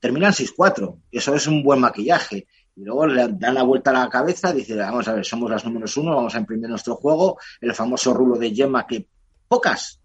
terminan 0.00 0.32
6-4. 0.32 0.96
Eso 1.10 1.34
es 1.34 1.46
un 1.46 1.62
buen 1.62 1.80
maquillaje. 1.80 2.46
Y 2.76 2.84
luego 2.84 3.06
le 3.06 3.28
dan 3.28 3.54
la 3.54 3.62
vuelta 3.62 3.90
a 3.90 4.04
la 4.04 4.08
cabeza, 4.08 4.52
dice, 4.52 4.76
vamos 4.76 5.08
a 5.08 5.14
ver, 5.14 5.24
somos 5.24 5.50
las 5.50 5.64
números 5.64 5.96
uno, 5.96 6.14
vamos 6.14 6.34
a 6.34 6.38
imprimir 6.38 6.68
nuestro 6.68 6.94
juego, 6.96 7.38
el 7.60 7.74
famoso 7.74 8.12
rulo 8.12 8.36
de 8.36 8.54
Gemma 8.54 8.86
que 8.86 9.08
pocas, 9.48 10.00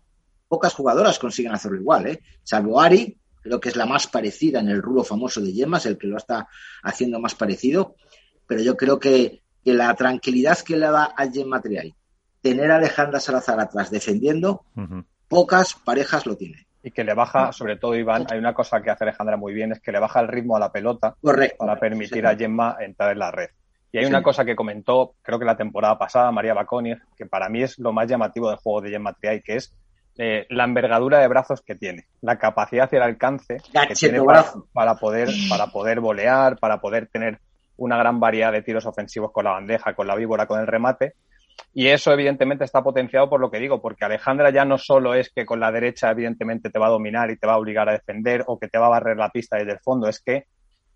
pocas 0.47 0.73
jugadoras 0.73 1.19
consiguen 1.19 1.51
hacerlo 1.51 1.79
igual, 1.79 2.07
¿eh? 2.07 2.23
Salvo 2.43 2.79
Ari, 2.79 3.17
creo 3.41 3.59
que 3.59 3.69
es 3.69 3.75
la 3.75 3.85
más 3.85 4.07
parecida 4.07 4.61
en 4.61 4.69
el 4.69 4.81
rulo 4.81 5.03
famoso 5.03 5.41
de 5.41 5.51
Gemma, 5.51 5.77
es 5.77 5.85
el 5.85 5.97
que 5.97 6.07
lo 6.07 6.17
está 6.17 6.47
haciendo 6.81 7.19
más 7.19 7.35
parecido 7.35 7.95
pero 8.51 8.63
yo 8.63 8.75
creo 8.75 8.99
que, 8.99 9.43
la 9.63 9.95
tranquilidad 9.95 10.59
que 10.59 10.75
le 10.75 10.87
da 10.87 11.05
al 11.05 11.31
Jen 11.31 11.47
Material, 11.47 11.95
tener 12.41 12.69
a 12.69 12.75
Alejandra 12.75 13.21
Salazar 13.21 13.61
atrás 13.61 13.89
defendiendo, 13.89 14.65
pocas 15.29 15.75
parejas 15.75 16.25
lo 16.25 16.35
tienen. 16.35 16.65
Y 16.83 16.91
que 16.91 17.03
le 17.03 17.13
baja, 17.13 17.51
sobre 17.51 17.77
todo 17.77 17.95
Iván, 17.95 18.25
hay 18.31 18.39
una 18.39 18.53
cosa 18.53 18.81
que 18.81 18.89
hace 18.89 19.03
Alejandra 19.03 19.37
muy 19.37 19.53
bien, 19.53 19.71
es 19.71 19.79
que 19.79 19.91
le 19.91 19.99
baja 19.99 20.19
el 20.19 20.27
ritmo 20.27 20.55
a 20.55 20.59
la 20.59 20.71
pelota 20.71 21.15
para 21.57 21.79
permitir 21.79 22.25
a 22.25 22.35
Gemma 22.35 22.77
entrar 22.79 23.11
en 23.11 23.19
la 23.19 23.31
red. 23.31 23.49
Y 23.91 23.97
hay 23.97 24.05
una 24.05 24.23
cosa 24.23 24.45
que 24.45 24.55
comentó, 24.55 25.15
creo 25.21 25.37
que 25.37 25.45
la 25.45 25.57
temporada 25.57 25.97
pasada, 25.97 26.31
María 26.31 26.53
Baconi, 26.53 26.95
que 27.17 27.25
para 27.25 27.49
mí 27.49 27.61
es 27.61 27.77
lo 27.77 27.91
más 27.91 28.07
llamativo 28.07 28.49
del 28.49 28.57
juego 28.57 28.81
de 28.81 28.89
Gemma 28.89 29.13
Triay, 29.13 29.41
que 29.41 29.57
es 29.57 29.75
eh, 30.17 30.45
la 30.49 30.63
envergadura 30.63 31.19
de 31.19 31.27
brazos 31.27 31.61
que 31.61 31.75
tiene, 31.75 32.05
la 32.21 32.37
capacidad 32.37 32.89
y 32.91 32.95
el 32.95 33.01
alcance 33.01 33.57
que 33.87 33.93
tiene 33.95 34.21
para, 34.73 34.95
poder, 34.95 35.29
para 35.49 35.67
poder 35.67 35.99
volear, 35.99 36.57
para 36.57 36.79
poder 36.79 37.07
tener 37.07 37.39
una 37.77 37.97
gran 37.97 38.19
variedad 38.19 38.51
de 38.51 38.61
tiros 38.61 38.85
ofensivos 38.85 39.31
con 39.31 39.45
la 39.45 39.51
bandeja, 39.51 39.93
con 39.93 40.07
la 40.07 40.15
víbora, 40.15 40.45
con 40.47 40.59
el 40.59 40.67
remate. 40.67 41.15
Y 41.73 41.87
eso 41.87 42.11
evidentemente 42.11 42.65
está 42.65 42.83
potenciado 42.83 43.29
por 43.29 43.39
lo 43.39 43.49
que 43.49 43.59
digo, 43.59 43.81
porque 43.81 44.03
Alejandra 44.03 44.49
ya 44.49 44.65
no 44.65 44.77
solo 44.77 45.13
es 45.13 45.29
que 45.29 45.45
con 45.45 45.59
la 45.59 45.71
derecha 45.71 46.11
evidentemente 46.11 46.69
te 46.69 46.79
va 46.79 46.87
a 46.87 46.91
dominar 46.91 47.31
y 47.31 47.37
te 47.37 47.47
va 47.47 47.53
a 47.53 47.57
obligar 47.57 47.87
a 47.87 47.93
defender 47.93 48.43
o 48.47 48.59
que 48.59 48.67
te 48.67 48.77
va 48.77 48.87
a 48.87 48.89
barrer 48.89 49.15
la 49.15 49.29
pista 49.29 49.57
desde 49.57 49.71
el 49.73 49.79
fondo, 49.79 50.07
es 50.07 50.19
que 50.21 50.47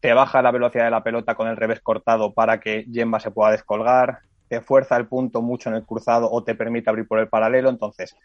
te 0.02 0.14
baja 0.14 0.42
la 0.42 0.52
velocidad 0.52 0.86
de 0.86 0.92
la 0.92 1.04
pelota 1.04 1.36
con 1.36 1.48
el 1.48 1.56
revés 1.56 1.80
cortado 1.80 2.34
para 2.34 2.60
que 2.60 2.86
Gemma 2.92 3.20
se 3.20 3.32
pueda 3.32 3.52
descolgar, 3.52 4.20
te 4.50 4.60
fuerza 4.62 4.98
el 4.98 5.08
punto 5.08 5.42
mucho 5.42 5.70
en 5.70 5.76
el 5.76 5.86
cruzado 5.86 6.30
o 6.30 6.44
te 6.44 6.56
permite 6.56 6.90
abrir 6.90 7.08
por 7.08 7.20
el 7.20 7.30
paralelo. 7.30 7.70
Entonces, 7.70 8.16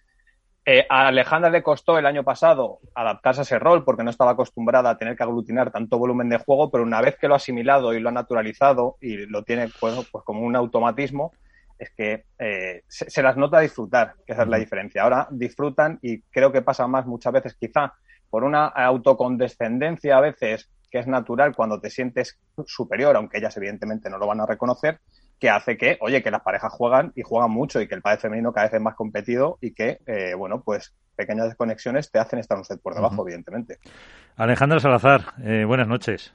eh, 0.67 0.85
a 0.89 1.07
Alejandra 1.07 1.51
le 1.51 1.63
costó 1.63 1.99
el 1.99 2.05
año 2.05 2.23
pasado 2.23 2.81
adaptarse 2.95 3.41
a 3.41 3.43
ese 3.43 3.59
rol 3.59 3.85
porque 3.85 4.05
no 4.05 4.11
estaba 4.11 4.33
acostumbrada 4.33 4.91
a 4.91 4.99
tener 4.99 5.17
que 5.17 5.23
aglutinar 5.23 5.71
tanto 5.71 5.99
volumen 5.99 6.29
de 6.29 6.39
juego, 6.39 6.71
pero 6.71 6.85
una 6.85 7.01
vez 7.01 7.17
que 7.17 7.29
lo 7.29 7.35
ha 7.35 7.39
asimilado 7.39 7.95
y 7.95 8.01
lo 8.01 8.11
ha 8.11 8.13
naturalizado 8.13 8.97
y 9.01 9.17
lo 9.27 9.43
tiene 9.43 9.71
pues 9.81 9.95
como 10.25 10.43
un 10.43 10.57
automatismo, 10.57 11.33
es 11.81 11.91
que 11.97 12.25
eh, 12.39 12.83
se, 12.87 13.23
las 13.23 13.37
nota 13.37 13.59
disfrutar, 13.61 14.15
que 14.27 14.35
esa 14.35 14.43
es 14.43 14.49
la 14.49 14.59
diferencia. 14.59 15.03
Ahora 15.03 15.27
disfrutan 15.31 15.99
y 16.03 16.21
creo 16.23 16.53
que 16.53 16.61
pasa 16.61 16.87
más 16.87 17.07
muchas 17.07 17.33
veces 17.33 17.55
quizá 17.55 17.95
por 18.29 18.45
una 18.45 18.67
autocondescendencia 18.67 20.19
a 20.19 20.21
veces 20.21 20.71
que 20.91 20.99
es 20.99 21.07
natural 21.07 21.55
cuando 21.57 21.81
te 21.81 21.89
sientes 21.89 22.39
superior, 22.67 23.17
aunque 23.17 23.39
ellas 23.39 23.57
evidentemente 23.57 24.11
no 24.11 24.19
lo 24.19 24.27
van 24.27 24.41
a 24.41 24.47
reconocer, 24.47 25.01
que 25.39 25.49
hace 25.49 25.79
que, 25.79 25.97
oye, 26.01 26.23
que 26.23 26.31
las 26.31 26.43
parejas 26.43 26.73
juegan 26.73 27.13
y 27.17 27.23
juegan 27.23 27.51
mucho 27.51 27.81
y 27.81 27.89
que 27.89 27.95
el 27.95 28.03
padre 28.03 28.19
femenino 28.19 28.53
cada 28.53 28.67
vez 28.67 28.75
es 28.75 28.81
más 28.83 28.95
competido 28.95 29.57
y 29.61 29.73
que, 29.73 30.01
eh, 30.07 30.35
bueno, 30.35 30.63
pues 30.63 30.95
pequeñas 31.17 31.47
desconexiones 31.47 32.11
te 32.11 32.19
hacen 32.19 32.41
estar 32.41 32.59
un 32.59 32.65
set 32.65 32.81
por 32.83 32.95
debajo, 32.95 33.23
evidentemente. 33.23 33.79
Alejandra 34.37 34.81
Salazar, 34.81 35.23
eh, 35.43 35.65
buenas 35.65 35.89
noches. 35.89 36.35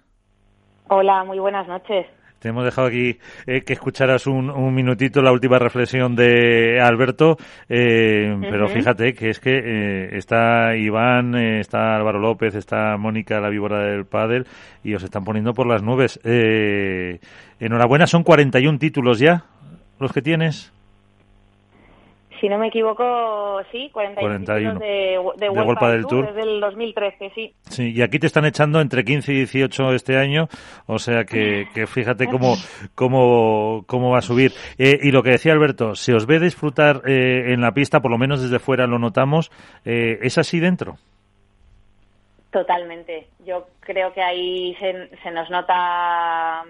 Hola, 0.87 1.23
muy 1.23 1.37
buenas 1.37 1.67
noches. 1.67 2.07
Te 2.45 2.49
hemos 2.49 2.63
dejado 2.63 2.89
aquí 2.89 3.17
eh, 3.47 3.63
que 3.63 3.73
escucharas 3.73 4.27
un, 4.27 4.51
un, 4.51 4.75
minutito 4.75 5.19
la 5.23 5.31
última 5.31 5.57
reflexión 5.57 6.15
de 6.15 6.79
Alberto, 6.79 7.37
eh, 7.67 8.37
pero 8.39 8.67
fíjate 8.67 9.15
que 9.15 9.31
es 9.31 9.39
que 9.39 9.49
eh, 9.57 10.09
está 10.15 10.75
Iván, 10.75 11.33
está 11.33 11.95
Álvaro 11.95 12.19
López, 12.19 12.53
está 12.53 12.97
Mónica, 12.97 13.39
la 13.39 13.49
víbora 13.49 13.79
del 13.79 14.05
pádel, 14.05 14.45
y 14.83 14.93
os 14.93 15.01
están 15.01 15.23
poniendo 15.23 15.55
por 15.55 15.65
las 15.65 15.81
nubes. 15.81 16.19
enhorabuena, 16.23 18.05
son 18.05 18.21
41 18.21 18.77
títulos 18.77 19.17
ya 19.17 19.45
los 19.99 20.13
que 20.13 20.21
tienes 20.21 20.71
si 22.39 22.49
no 22.49 22.57
me 22.57 22.67
equivoco, 22.67 23.61
sí, 23.71 23.89
41, 23.91 24.79
de, 24.79 25.19
de, 25.37 25.49
Vuelta 25.49 25.89
del 25.89 26.05
Tour, 26.05 26.27
desde 26.27 26.41
el 26.41 26.59
2013, 26.59 27.31
sí. 27.33 27.53
Sí, 27.61 27.93
y 27.93 28.01
aquí 28.01 28.19
te 28.19 28.27
están 28.27 28.45
echando 28.45 28.79
entre 28.79 29.03
15 29.03 29.33
y 29.33 29.35
18 29.37 29.93
este 29.93 30.17
año, 30.17 30.47
o 30.87 30.99
sea 30.99 31.23
que, 31.23 31.65
que 31.73 31.87
fíjate 31.87 32.27
cómo, 32.27 32.55
cómo, 32.95 33.83
cómo 33.87 34.11
va 34.11 34.19
a 34.19 34.21
subir. 34.21 34.51
Eh, 34.77 34.99
y 35.01 35.11
lo 35.11 35.23
que 35.23 35.31
decía 35.31 35.53
Alberto, 35.53 35.95
se 35.95 36.13
os 36.13 36.25
ve 36.25 36.39
disfrutar 36.39 37.01
eh, 37.05 37.53
en 37.53 37.61
la 37.61 37.71
pista, 37.71 37.99
por 37.99 38.11
lo 38.11 38.17
menos 38.17 38.41
desde 38.41 38.59
fuera 38.59 38.87
lo 38.87 38.99
notamos, 38.99 39.51
eh, 39.85 40.19
¿es 40.21 40.37
así 40.37 40.59
dentro? 40.59 40.97
Totalmente. 42.51 43.27
Yo 43.45 43.67
creo 43.81 44.13
que 44.13 44.21
ahí 44.21 44.75
se, 44.75 45.09
se 45.21 45.31
nos 45.31 45.49
nota 45.49 46.63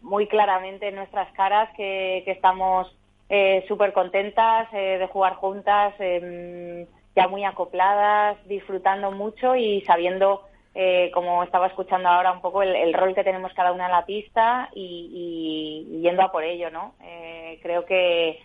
muy 0.00 0.26
claramente 0.26 0.88
en 0.88 0.96
nuestras 0.96 1.30
caras 1.32 1.68
que, 1.76 2.22
que 2.24 2.32
estamos 2.32 2.94
eh, 3.28 3.64
súper 3.68 3.92
contentas 3.92 4.68
eh, 4.72 4.98
de 4.98 5.06
jugar 5.06 5.34
juntas, 5.34 5.94
em, 5.98 6.86
ya 7.14 7.28
muy 7.28 7.44
acopladas, 7.44 8.36
disfrutando 8.46 9.10
mucho 9.10 9.54
y 9.56 9.82
sabiendo, 9.82 10.42
eh, 10.74 11.10
como 11.12 11.42
estaba 11.42 11.66
escuchando 11.66 12.08
ahora, 12.08 12.32
un 12.32 12.40
poco 12.40 12.62
el, 12.62 12.92
rol 12.94 13.14
que 13.14 13.24
tenemos 13.24 13.52
cada 13.54 13.72
una 13.72 13.86
en 13.86 13.92
la 13.92 14.06
pista 14.06 14.70
y, 14.74 16.00
yendo 16.02 16.22
a 16.22 16.32
por 16.32 16.44
ello, 16.44 16.70
¿no? 16.70 16.94
Eh, 17.02 17.58
creo 17.62 17.84
que 17.84 18.40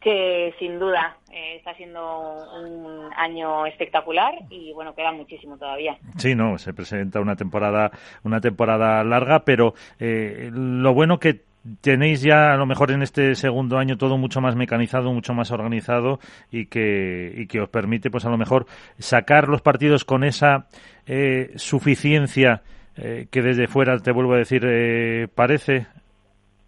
que 0.00 0.54
sin 0.58 0.78
duda 0.78 1.16
eh, 1.32 1.56
está 1.56 1.74
siendo 1.74 2.46
un 2.62 3.10
año 3.16 3.66
espectacular 3.66 4.34
y 4.48 4.72
bueno 4.72 4.94
queda 4.94 5.10
muchísimo 5.10 5.58
todavía 5.58 5.98
sí 6.16 6.36
no 6.36 6.56
se 6.58 6.72
presenta 6.72 7.20
una 7.20 7.34
temporada 7.34 7.90
una 8.22 8.40
temporada 8.40 9.02
larga 9.02 9.40
pero 9.40 9.74
eh, 9.98 10.50
lo 10.52 10.94
bueno 10.94 11.18
que 11.18 11.47
tenéis 11.80 12.22
ya 12.22 12.52
a 12.52 12.56
lo 12.56 12.66
mejor 12.66 12.90
en 12.90 13.02
este 13.02 13.34
segundo 13.34 13.78
año 13.78 13.96
todo 13.96 14.16
mucho 14.16 14.40
más 14.40 14.56
mecanizado, 14.56 15.12
mucho 15.12 15.34
más 15.34 15.50
organizado 15.50 16.18
y 16.50 16.66
que, 16.66 17.32
y 17.36 17.46
que 17.46 17.60
os 17.60 17.68
permite 17.68 18.10
pues 18.10 18.24
a 18.24 18.30
lo 18.30 18.38
mejor 18.38 18.66
sacar 18.98 19.48
los 19.48 19.62
partidos 19.62 20.04
con 20.04 20.24
esa 20.24 20.66
eh, 21.06 21.52
suficiencia 21.56 22.62
eh, 22.96 23.26
que 23.30 23.42
desde 23.42 23.68
fuera, 23.68 23.98
te 23.98 24.12
vuelvo 24.12 24.34
a 24.34 24.38
decir, 24.38 24.62
eh, 24.66 25.28
parece 25.34 25.86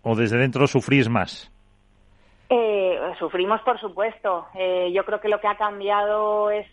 o 0.03 0.15
desde 0.15 0.39
dentro 0.39 0.67
sufrís 0.67 1.09
más. 1.09 1.51
sufrimos, 3.19 3.61
por 3.63 3.79
supuesto. 3.79 4.47
yo 4.93 5.05
creo 5.05 5.21
que 5.21 5.29
lo 5.29 5.41
que 5.41 5.49
ha 5.49 5.57
cambiado 5.57 6.51
es 6.51 6.67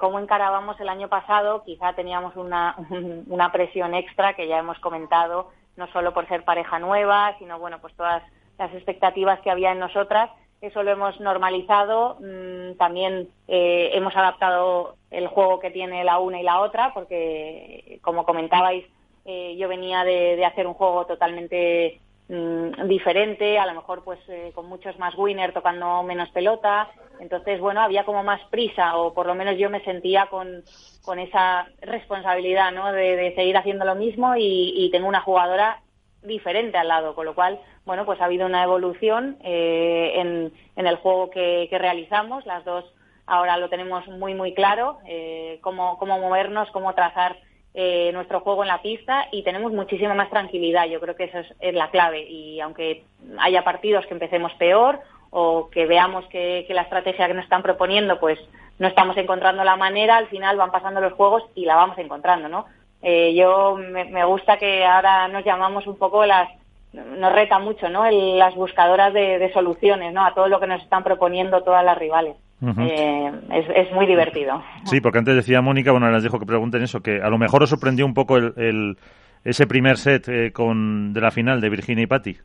cómo 0.00 0.18
encarábamos 0.18 0.80
el 0.80 0.88
año 0.88 1.08
pasado. 1.08 1.62
Quizá 1.64 1.92
teníamos 1.92 2.34
una, 2.34 2.74
una 3.28 3.52
presión 3.52 3.94
extra 3.94 4.34
que 4.34 4.48
ya 4.48 4.58
hemos 4.58 4.78
comentado 4.80 5.50
no 5.76 5.86
solo 5.88 6.12
por 6.12 6.28
ser 6.28 6.44
pareja 6.44 6.78
nueva, 6.78 7.36
sino 7.38 7.58
bueno, 7.58 7.78
pues 7.80 7.94
todas 7.94 8.22
las 8.58 8.72
expectativas 8.74 9.40
que 9.40 9.50
había 9.50 9.72
en 9.72 9.78
nosotras. 9.78 10.30
Eso 10.60 10.82
lo 10.82 10.92
hemos 10.92 11.18
normalizado. 11.20 12.18
Mm, 12.20 12.76
también 12.76 13.28
eh, 13.48 13.90
hemos 13.94 14.14
adaptado 14.16 14.96
el 15.10 15.26
juego 15.26 15.58
que 15.58 15.70
tiene 15.70 16.04
la 16.04 16.18
una 16.18 16.40
y 16.40 16.44
la 16.44 16.60
otra, 16.60 16.94
porque 16.94 17.98
como 18.02 18.24
comentabais, 18.24 18.84
eh, 19.24 19.56
yo 19.56 19.68
venía 19.68 20.04
de, 20.04 20.44
hacer 20.44 20.66
un 20.66 20.74
juego 20.74 21.06
totalmente 21.06 22.00
mm, 22.28 22.86
diferente, 22.86 23.58
a 23.58 23.66
lo 23.66 23.74
mejor 23.74 24.04
pues 24.04 24.18
eh, 24.28 24.52
con 24.54 24.66
muchos 24.66 24.98
más 24.98 25.14
winner 25.16 25.52
tocando 25.52 26.02
menos 26.02 26.28
pelota. 26.30 26.88
Entonces, 27.20 27.60
bueno, 27.60 27.80
había 27.80 28.04
como 28.04 28.22
más 28.22 28.40
prisa, 28.50 28.96
o 28.96 29.14
por 29.14 29.26
lo 29.26 29.34
menos 29.34 29.56
yo 29.56 29.70
me 29.70 29.84
sentía 29.84 30.26
con, 30.26 30.64
con 31.04 31.18
esa 31.18 31.68
responsabilidad, 31.80 32.72
¿no? 32.72 32.92
De, 32.92 33.32
seguir 33.36 33.56
haciendo 33.56 33.84
lo 33.84 33.94
mismo 33.94 34.34
y, 34.36 34.88
tengo 34.90 35.08
una 35.08 35.20
jugadora 35.20 35.80
diferente 36.22 36.78
al 36.78 36.88
lado, 36.88 37.14
con 37.14 37.26
lo 37.26 37.34
cual, 37.34 37.60
bueno, 37.84 38.04
pues 38.04 38.20
ha 38.20 38.24
habido 38.24 38.46
una 38.46 38.64
evolución 38.64 39.36
eh, 39.42 40.12
en, 40.16 40.52
en, 40.76 40.86
el 40.86 40.96
juego 40.96 41.30
que, 41.30 41.68
realizamos. 41.70 42.44
Las 42.46 42.64
dos 42.64 42.84
ahora 43.26 43.56
lo 43.56 43.68
tenemos 43.68 44.06
muy, 44.08 44.34
muy 44.34 44.52
claro, 44.52 44.98
eh, 45.06 45.58
cómo, 45.62 45.98
cómo 45.98 46.18
movernos, 46.18 46.70
cómo 46.72 46.94
trazar 46.94 47.36
eh, 47.74 48.10
nuestro 48.12 48.40
juego 48.40 48.62
en 48.62 48.68
la 48.68 48.82
pista 48.82 49.28
y 49.32 49.42
tenemos 49.42 49.72
muchísima 49.72 50.12
más 50.12 50.28
tranquilidad. 50.28 50.86
Yo 50.86 51.00
creo 51.00 51.16
que 51.16 51.24
esa 51.24 51.40
es, 51.58 51.74
la 51.74 51.90
clave. 51.90 52.22
Y 52.28 52.60
aunque 52.60 53.04
haya 53.38 53.64
partidos 53.64 54.04
que 54.06 54.12
empecemos 54.14 54.52
peor 54.54 55.00
o 55.30 55.70
que 55.70 55.86
veamos 55.86 56.26
que, 56.26 56.66
la 56.68 56.82
estrategia 56.82 57.26
que 57.26 57.34
nos 57.34 57.44
están 57.44 57.62
proponiendo, 57.62 58.20
pues 58.20 58.38
no 58.78 58.88
estamos 58.88 59.16
encontrando 59.16 59.64
la 59.64 59.76
manera, 59.76 60.18
al 60.18 60.26
final 60.26 60.58
van 60.58 60.70
pasando 60.70 61.00
los 61.00 61.14
juegos 61.14 61.44
y 61.54 61.64
la 61.64 61.76
vamos 61.76 61.96
encontrando, 61.96 62.48
¿no? 62.48 62.66
Eh, 63.00 63.34
yo 63.34 63.76
me, 63.76 64.24
gusta 64.24 64.58
que 64.58 64.84
ahora 64.84 65.26
nos 65.28 65.44
llamamos 65.44 65.86
un 65.86 65.96
poco 65.96 66.26
las, 66.26 66.50
nos 66.92 67.32
reta 67.32 67.58
mucho, 67.58 67.88
¿no? 67.88 68.08
las 68.10 68.54
buscadoras 68.54 69.12
de, 69.14 69.50
soluciones, 69.52 70.12
¿no? 70.12 70.24
A 70.24 70.34
todo 70.34 70.48
lo 70.48 70.60
que 70.60 70.66
nos 70.66 70.82
están 70.82 71.02
proponiendo 71.02 71.62
todas 71.62 71.84
las 71.84 71.96
rivales. 71.96 72.36
Eh, 72.62 73.32
es, 73.74 73.92
muy 73.92 74.06
divertido. 74.06 74.62
Sí, 74.84 75.00
porque 75.00 75.18
antes 75.18 75.34
decía 75.34 75.60
Mónica, 75.60 75.90
bueno, 75.90 76.10
les 76.10 76.22
dejo 76.22 76.38
que 76.38 76.46
pregunten 76.46 76.82
eso, 76.82 77.00
que 77.00 77.20
a 77.20 77.28
lo 77.28 77.36
mejor 77.36 77.62
os 77.64 77.70
sorprendió 77.70 78.06
un 78.06 78.14
poco 78.14 78.36
el, 78.36 78.96
ese 79.44 79.66
primer 79.66 79.96
set 79.96 80.28
eh, 80.28 80.52
con, 80.52 81.12
de 81.12 81.20
la 81.20 81.32
final 81.32 81.60
de 81.60 81.68
Virginia 81.70 82.04
y 82.04 82.06
Patti. 82.06 82.36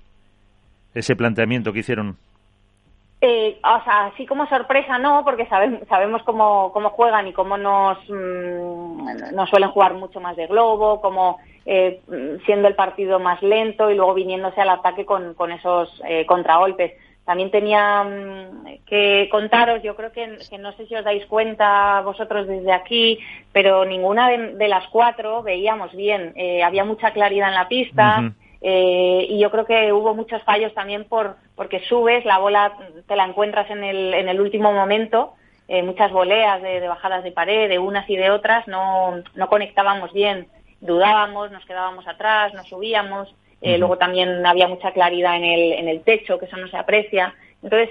Ese 0.95 1.15
planteamiento 1.15 1.71
que 1.71 1.79
hicieron. 1.79 2.17
Eh, 3.21 3.59
o 3.63 3.83
sea, 3.83 4.05
así 4.07 4.25
como 4.25 4.47
sorpresa 4.47 4.97
no, 4.97 5.23
porque 5.23 5.45
sabemos, 5.47 5.87
sabemos 5.87 6.23
cómo, 6.23 6.71
cómo 6.71 6.89
juegan 6.89 7.27
y 7.27 7.33
cómo 7.33 7.57
nos, 7.57 7.97
mm, 8.09 9.35
nos 9.35 9.49
suelen 9.49 9.69
jugar 9.69 9.93
mucho 9.95 10.19
más 10.19 10.35
de 10.35 10.47
globo, 10.47 11.01
como 11.01 11.37
eh, 11.65 12.01
siendo 12.45 12.67
el 12.67 12.75
partido 12.75 13.19
más 13.19 13.41
lento 13.43 13.91
y 13.91 13.95
luego 13.95 14.13
viniéndose 14.13 14.61
al 14.61 14.69
ataque 14.69 15.05
con, 15.05 15.33
con 15.33 15.51
esos 15.51 16.01
eh, 16.07 16.25
contragolpes. 16.25 16.93
También 17.27 17.51
tenía 17.51 18.05
mm, 18.05 18.85
que 18.85 19.27
contaros, 19.29 19.83
yo 19.83 19.97
creo 19.97 20.13
que, 20.13 20.39
no 20.57 20.71
sé 20.71 20.87
si 20.87 20.95
os 20.95 21.03
dais 21.03 21.25
cuenta 21.25 21.99
vosotros 21.99 22.47
desde 22.47 22.71
aquí, 22.71 23.19
pero 23.51 23.83
ninguna 23.83 24.29
de, 24.29 24.67
las 24.69 24.87
cuatro 24.87 25.43
veíamos 25.43 25.93
bien. 25.93 26.31
Eh, 26.37 26.63
había 26.63 26.85
mucha 26.85 27.11
claridad 27.11 27.49
en 27.49 27.55
la 27.55 27.67
pista. 27.67 28.31
Eh, 28.61 29.27
y 29.29 29.39
yo 29.39 29.51
creo 29.51 29.65
que 29.65 29.91
hubo 29.91 30.15
muchos 30.15 30.41
fallos 30.43 30.73
también 30.73 31.03
por 31.03 31.35
porque 31.55 31.81
subes, 31.81 32.23
la 32.23 32.37
bola 32.37 32.77
te 33.05 33.17
la 33.17 33.25
encuentras 33.25 33.69
en 33.71 33.83
el, 33.83 34.13
en 34.13 34.29
el 34.29 34.39
último 34.39 34.71
momento, 34.71 35.33
eh, 35.67 35.83
muchas 35.83 36.13
voleas 36.13 36.61
de, 36.61 36.87
bajadas 36.87 37.25
de 37.25 37.33
pared, 37.33 37.67
de 37.67 37.77
unas 37.77 38.09
y 38.09 38.15
de 38.15 38.31
otras, 38.31 38.65
no, 38.69 39.21
no 39.35 39.49
conectábamos 39.49 40.13
bien, 40.13 40.47
dudábamos, 40.79 41.51
nos 41.51 41.65
quedábamos 41.65 42.07
atrás, 42.07 42.53
nos 42.53 42.69
subíamos, 42.69 43.35
eh, 43.61 43.77
luego 43.77 43.97
también 43.97 44.45
había 44.45 44.67
mucha 44.67 44.91
claridad 44.91 45.35
en 45.35 45.43
el, 45.43 45.73
en 45.73 45.87
el 45.87 46.01
techo, 46.01 46.37
que 46.39 46.45
eso 46.45 46.57
no 46.57 46.67
se 46.67 46.77
aprecia. 46.77 47.33
Entonces, 47.63 47.89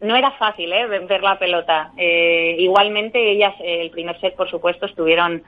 no 0.00 0.14
era 0.14 0.30
fácil 0.32 0.70
ver 0.70 1.22
la 1.22 1.38
pelota. 1.38 1.90
igualmente, 1.96 3.32
ellas, 3.32 3.54
el 3.60 3.90
primer 3.90 4.18
set, 4.20 4.36
por 4.36 4.48
supuesto, 4.48 4.86
estuvieron 4.86 5.42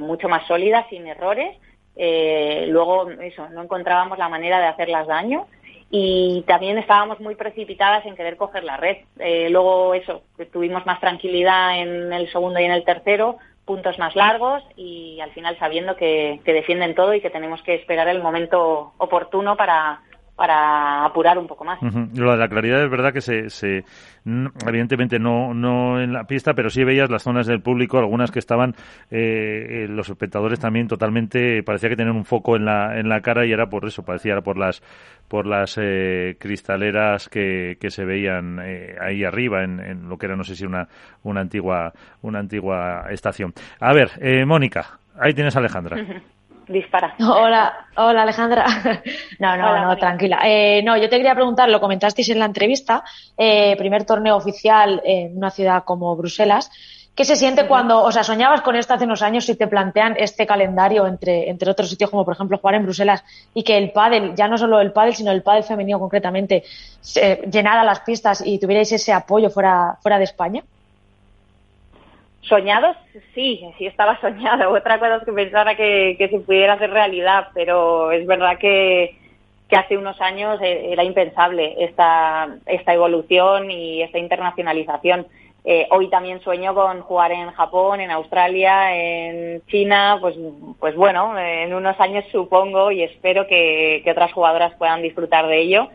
mucho 0.00 0.28
más 0.28 0.46
sólidas, 0.48 0.84
sin 0.90 1.06
errores, 1.06 1.56
eh, 1.96 2.66
luego, 2.68 3.10
eso, 3.10 3.48
no 3.48 3.62
encontrábamos 3.62 4.18
la 4.18 4.28
manera 4.28 4.60
de 4.60 4.66
hacerlas 4.66 5.06
daño 5.06 5.46
y 5.90 6.44
también 6.46 6.76
estábamos 6.76 7.20
muy 7.20 7.36
precipitadas 7.36 8.04
en 8.04 8.16
querer 8.16 8.36
coger 8.36 8.64
la 8.64 8.76
red. 8.76 8.98
Eh, 9.18 9.48
luego, 9.50 9.94
eso, 9.94 10.22
tuvimos 10.52 10.84
más 10.84 11.00
tranquilidad 11.00 11.80
en 11.80 12.12
el 12.12 12.30
segundo 12.30 12.60
y 12.60 12.64
en 12.64 12.72
el 12.72 12.84
tercero, 12.84 13.38
puntos 13.66 13.98
más 13.98 14.16
largos 14.16 14.62
y 14.76 15.20
al 15.20 15.32
final 15.32 15.58
sabiendo 15.58 15.96
que 15.96 16.40
defienden 16.46 16.94
todo 16.94 17.12
y 17.12 17.20
que 17.20 17.30
tenemos 17.30 17.60
que 17.62 17.74
esperar 17.74 18.08
el 18.08 18.22
momento 18.22 18.94
oportuno 18.96 19.56
para, 19.56 20.00
para 20.36 21.06
apurar 21.06 21.38
un 21.38 21.46
poco 21.46 21.64
más. 21.64 21.80
Lo 21.82 22.32
de 22.32 22.36
la 22.36 22.48
claridad 22.48 22.84
es 22.84 22.90
verdad 22.90 23.12
que 23.12 23.22
se, 23.22 23.48
se, 23.48 23.84
evidentemente 24.66 25.18
no, 25.18 25.54
no 25.54 25.98
en 25.98 26.12
la 26.12 26.24
pista, 26.24 26.52
pero 26.52 26.68
sí 26.68 26.84
veías 26.84 27.10
las 27.10 27.22
zonas 27.22 27.46
del 27.46 27.62
público, 27.62 27.98
algunas 27.98 28.30
que 28.30 28.38
estaban 28.38 28.74
eh, 29.10 29.84
eh, 29.84 29.86
los 29.88 30.10
espectadores 30.10 30.60
también 30.60 30.88
totalmente, 30.88 31.62
parecía 31.62 31.88
que 31.88 31.96
tenían 31.96 32.16
un 32.16 32.26
foco 32.26 32.54
en 32.54 32.66
la, 32.66 33.00
en 33.00 33.08
la 33.08 33.22
cara 33.22 33.46
y 33.46 33.52
era 33.52 33.70
por 33.70 33.86
eso, 33.86 34.04
parecía 34.04 34.38
por 34.42 34.58
las 34.58 34.82
por 35.26 35.46
las 35.46 35.76
eh, 35.80 36.36
cristaleras 36.38 37.28
que, 37.28 37.78
que 37.80 37.90
se 37.90 38.04
veían 38.04 38.60
ahí 38.60 39.24
arriba 39.24 39.64
en, 39.64 39.80
en, 39.80 40.08
lo 40.08 40.18
que 40.18 40.26
era 40.26 40.36
no 40.36 40.44
sé 40.44 40.54
si 40.54 40.64
una, 40.64 40.86
una 41.24 41.40
antigua 41.40 41.92
una 42.22 42.38
antigua 42.38 43.06
estación. 43.10 43.52
A 43.80 43.92
ver, 43.92 44.10
Mónica, 44.46 45.00
ahí 45.18 45.32
tienes 45.34 45.56
a 45.56 45.60
Alejandra. 45.60 45.96
dispara. 46.68 47.14
Hola, 47.20 47.86
hola 47.96 48.22
Alejandra. 48.22 48.66
No, 49.38 49.56
no, 49.56 49.84
no, 49.84 49.96
tranquila. 49.96 50.40
Eh, 50.44 50.82
no, 50.82 50.96
yo 50.96 51.08
te 51.08 51.16
quería 51.16 51.34
preguntar, 51.34 51.68
lo 51.68 51.80
comentasteis 51.80 52.30
en 52.30 52.38
la 52.38 52.46
entrevista, 52.46 53.04
eh, 53.36 53.76
primer 53.76 54.04
torneo 54.04 54.36
oficial 54.36 55.02
en 55.04 55.36
una 55.36 55.50
ciudad 55.50 55.84
como 55.84 56.16
Bruselas. 56.16 56.70
¿Qué 57.14 57.24
se 57.24 57.36
siente 57.36 57.66
cuando, 57.66 58.02
o 58.02 58.12
sea, 58.12 58.24
soñabas 58.24 58.62
con 58.62 58.76
esto 58.76 58.94
hace 58.94 59.04
unos 59.04 59.22
años 59.22 59.48
y 59.48 59.54
te 59.54 59.66
plantean 59.66 60.16
este 60.18 60.46
calendario 60.46 61.06
entre, 61.06 61.48
entre 61.48 61.70
otros 61.70 61.88
sitios 61.88 62.10
como 62.10 62.24
por 62.24 62.34
ejemplo 62.34 62.58
jugar 62.58 62.74
en 62.74 62.84
Bruselas 62.84 63.24
y 63.54 63.62
que 63.62 63.76
el 63.76 63.90
pádel, 63.92 64.34
ya 64.34 64.48
no 64.48 64.58
solo 64.58 64.80
el 64.80 64.92
pádel, 64.92 65.14
sino 65.14 65.32
el 65.32 65.42
pádel 65.42 65.64
femenino 65.64 65.98
concretamente, 65.98 66.64
llenara 67.50 67.84
las 67.84 68.00
pistas 68.00 68.42
y 68.44 68.58
tuvierais 68.58 68.92
ese 68.92 69.12
apoyo 69.12 69.48
fuera, 69.48 69.96
fuera 70.02 70.18
de 70.18 70.24
España? 70.24 70.62
Soñados, 72.48 72.96
sí, 73.34 73.64
sí 73.76 73.86
estaba 73.86 74.18
soñado. 74.20 74.72
Otra 74.72 74.98
cosa 74.98 75.16
es 75.16 75.24
que 75.24 75.32
pensara 75.32 75.76
que, 75.76 76.16
se 76.18 76.40
pudiera 76.40 76.74
hacer 76.74 76.90
realidad, 76.90 77.48
pero 77.54 78.12
es 78.12 78.26
verdad 78.26 78.58
que, 78.58 79.16
hace 79.70 79.98
unos 79.98 80.20
años 80.20 80.60
e, 80.62 80.92
era 80.92 81.02
impensable 81.02 81.74
esta, 81.78 82.48
evolución 82.66 83.70
y 83.70 84.02
esta 84.02 84.18
internacionalización. 84.18 85.26
Eh, 85.68 85.88
hoy 85.90 86.08
también 86.08 86.40
sueño 86.40 86.72
con 86.74 87.00
jugar 87.00 87.32
en 87.32 87.50
Japón, 87.50 88.00
en 88.00 88.12
Australia, 88.12 88.94
en 88.94 89.66
China, 89.66 90.18
pues, 90.20 90.36
pues 90.78 90.94
bueno, 90.94 91.36
en 91.36 91.74
unos 91.74 91.98
años 91.98 92.24
supongo 92.30 92.92
y 92.92 93.02
espero 93.02 93.48
que 93.48 94.04
otras 94.08 94.32
jugadoras 94.32 94.74
puedan 94.74 95.02
disfrutar 95.02 95.48
de 95.48 95.58
ello 95.58 95.88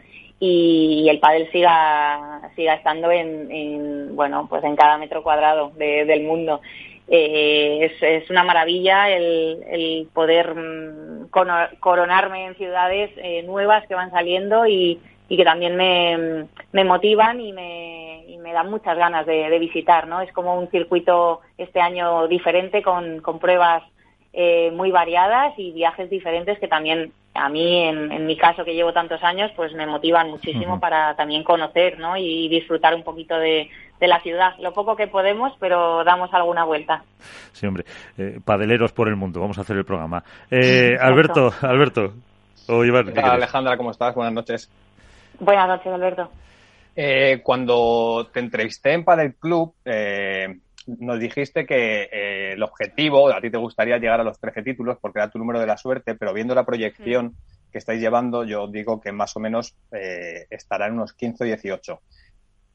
y 0.43 1.07
el 1.07 1.19
pádel 1.19 1.51
siga 1.51 2.41
siga 2.55 2.73
estando 2.73 3.11
en, 3.11 4.15
bueno 4.15 4.47
pues 4.49 4.63
en 4.63 4.75
cada 4.75 4.97
metro 4.97 5.21
cuadrado 5.21 5.71
del 5.77 6.23
mundo 6.23 6.61
eh, 7.07 7.91
es, 8.01 8.29
una 8.31 8.43
maravilla 8.43 9.09
el, 9.09 10.07
poder 10.13 10.55
mm, 10.55 11.29
coronarme 11.79 12.47
en 12.47 12.55
ciudades 12.55 13.11
eh, 13.17 13.43
nuevas 13.43 13.85
que 13.85 13.93
van 13.93 14.09
saliendo 14.09 14.65
y, 14.65 14.99
que 15.29 15.45
también 15.45 15.77
me, 15.77 16.83
motivan 16.83 17.39
y 17.39 17.53
me, 17.53 18.25
me 18.41 18.51
da 18.51 18.63
muchas 18.63 18.97
ganas 18.97 19.25
de, 19.25 19.59
visitar, 19.59 20.05
¿no? 20.05 20.19
Es 20.19 20.33
como 20.33 20.59
un 20.59 20.69
circuito 20.69 21.39
este 21.57 21.79
año 21.79 22.27
diferente 22.27 22.81
con, 22.81 23.21
con 23.21 23.39
pruebas 23.39 23.81
eh, 24.33 24.71
muy 24.71 24.91
variadas 24.91 25.53
y 25.57 25.71
viajes 25.71 26.09
diferentes 26.09 26.59
que 26.59 26.67
también 26.67 27.11
a 27.33 27.49
mí, 27.49 27.83
en, 27.83 28.25
mi 28.25 28.37
caso 28.37 28.65
que 28.65 28.73
llevo 28.73 28.91
tantos 28.91 29.23
años, 29.23 29.51
pues 29.55 29.73
me 29.73 29.85
motivan 29.85 30.29
muchísimo 30.29 30.79
para 30.79 31.15
también 31.15 31.43
conocer, 31.43 31.97
¿no? 31.97 32.17
Y 32.17 32.49
disfrutar 32.49 32.93
un 32.93 33.03
poquito 33.03 33.37
de, 33.37 33.69
la 34.01 34.19
ciudad. 34.19 34.53
Lo 34.59 34.73
poco 34.73 34.95
que 34.95 35.07
podemos, 35.07 35.53
pero 35.59 36.03
damos 36.03 36.33
alguna 36.33 36.65
vuelta. 36.65 37.03
Sí, 37.53 37.67
hombre. 37.67 37.85
Eh, 38.17 38.39
padeleros 38.43 38.91
por 38.91 39.07
el 39.07 39.15
mundo. 39.15 39.39
Vamos 39.39 39.57
a 39.59 39.61
hacer 39.61 39.77
el 39.77 39.85
programa. 39.85 40.23
Eh, 40.49 40.97
Alberto, 40.99 41.53
Alberto. 41.61 42.13
O 42.67 42.83
Iván, 42.83 43.17
Alejandra, 43.17 43.77
¿cómo 43.77 43.91
estás? 43.91 44.13
Buenas 44.13 44.33
noches. 44.33 44.69
Buenas 45.39 45.67
noches, 45.67 45.87
Alberto. 45.87 46.29
Eh, 46.95 47.41
cuando 47.43 48.29
te 48.33 48.39
entrevisté 48.39 48.93
en 48.93 49.05
Padel 49.05 49.35
Club, 49.35 49.73
eh, 49.85 50.59
nos 50.87 51.19
dijiste 51.19 51.65
que 51.65 52.09
eh, 52.11 52.53
el 52.53 52.63
objetivo, 52.63 53.31
a 53.31 53.41
ti 53.41 53.49
te 53.49 53.57
gustaría 53.57 53.97
llegar 53.97 54.19
a 54.19 54.23
los 54.23 54.39
13 54.39 54.63
títulos 54.63 54.97
porque 55.01 55.19
era 55.19 55.29
tu 55.29 55.39
número 55.39 55.59
de 55.59 55.67
la 55.67 55.77
suerte, 55.77 56.15
pero 56.15 56.33
viendo 56.33 56.55
la 56.55 56.65
proyección 56.65 57.35
que 57.71 57.77
estáis 57.77 58.01
llevando, 58.01 58.43
yo 58.43 58.67
digo 58.67 58.99
que 58.99 59.11
más 59.11 59.35
o 59.37 59.39
menos 59.39 59.75
estará 59.91 60.87
en 60.87 60.93
unos 60.93 61.13
15 61.13 61.43
o 61.43 61.47
18. 61.47 62.01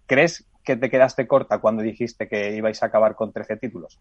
¿Crees 0.07 0.47
que 0.65 0.77
te 0.77 0.91
quedaste 0.91 1.27
corta 1.27 1.59
cuando 1.59 1.83
dijiste 1.83 2.29
que 2.29 2.57
ibais 2.57 2.83
a 2.83 2.87
acabar 2.87 3.15
con 3.15 3.33
13 3.33 3.57
títulos? 3.57 4.01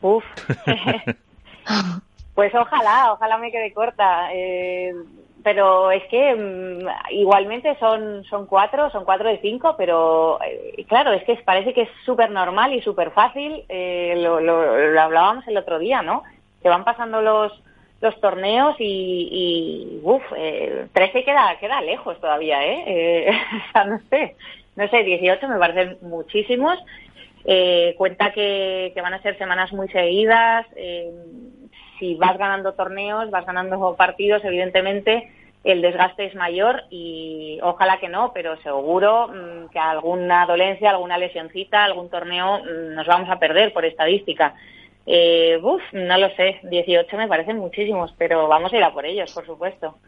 Uf. 0.00 0.24
pues 2.34 2.54
ojalá, 2.54 3.12
ojalá 3.12 3.38
me 3.38 3.50
quede 3.50 3.72
corta. 3.72 4.32
Eh, 4.32 4.94
pero 5.42 5.90
es 5.90 6.02
que 6.04 6.34
mm, 6.34 7.12
igualmente 7.12 7.76
son, 7.78 8.24
son 8.24 8.46
cuatro, 8.46 8.90
son 8.90 9.04
cuatro 9.04 9.28
de 9.28 9.38
cinco, 9.38 9.74
pero 9.76 10.38
eh, 10.42 10.84
claro, 10.88 11.12
es 11.12 11.24
que 11.24 11.34
parece 11.44 11.72
que 11.72 11.82
es 11.82 11.88
súper 12.04 12.30
normal 12.30 12.74
y 12.74 12.82
súper 12.82 13.10
fácil, 13.12 13.64
eh, 13.68 14.14
lo, 14.18 14.40
lo, 14.40 15.00
hablábamos 15.00 15.46
el 15.48 15.56
otro 15.56 15.78
día, 15.78 16.02
¿no? 16.02 16.22
Que 16.62 16.68
van 16.68 16.84
pasando 16.84 17.22
los, 17.22 17.52
los 18.00 18.20
torneos 18.20 18.76
y, 18.78 19.28
y 19.30 20.00
uff, 20.02 20.22
eh, 20.36 20.86
13 20.92 21.24
queda, 21.24 21.56
queda 21.58 21.80
lejos 21.80 22.20
todavía, 22.20 22.64
¿eh? 22.66 22.84
eh 23.28 23.30
o 23.30 23.72
sea, 23.72 23.84
no 23.84 23.98
sé, 24.10 24.36
no 24.76 24.88
sé, 24.88 25.02
18 25.02 25.48
me 25.48 25.58
parecen 25.58 25.98
muchísimos. 26.02 26.78
Eh, 27.46 27.94
cuenta 27.96 28.32
que, 28.32 28.92
que 28.94 29.00
van 29.00 29.14
a 29.14 29.22
ser 29.22 29.38
semanas 29.38 29.72
muy 29.72 29.88
seguidas. 29.88 30.66
Si 32.00 32.16
vas 32.16 32.36
ganando 32.36 32.72
torneos, 32.72 33.30
vas 33.30 33.46
ganando 33.46 33.94
partidos, 33.94 34.44
evidentemente 34.44 35.30
el 35.62 35.82
desgaste 35.82 36.24
es 36.24 36.34
mayor 36.34 36.84
y 36.90 37.58
ojalá 37.62 38.00
que 38.00 38.08
no, 38.08 38.32
pero 38.32 38.60
seguro 38.62 39.28
mm, 39.28 39.68
que 39.68 39.78
alguna 39.78 40.46
dolencia, 40.46 40.90
alguna 40.90 41.18
lesioncita, 41.18 41.84
algún 41.84 42.08
torneo 42.08 42.60
mm, 42.60 42.94
nos 42.94 43.06
vamos 43.06 43.28
a 43.28 43.38
perder 43.38 43.72
por 43.72 43.84
estadística. 43.84 44.54
Eh, 45.06 45.58
uf, 45.62 45.82
no 45.92 46.18
lo 46.18 46.30
sé, 46.36 46.60
18 46.62 47.16
me 47.16 47.28
parecen 47.28 47.58
muchísimos, 47.58 48.14
pero 48.16 48.48
vamos 48.48 48.72
a 48.72 48.76
ir 48.76 48.82
a 48.82 48.92
por 48.92 49.04
ellos, 49.04 49.30
por 49.32 49.44
supuesto. 49.44 49.98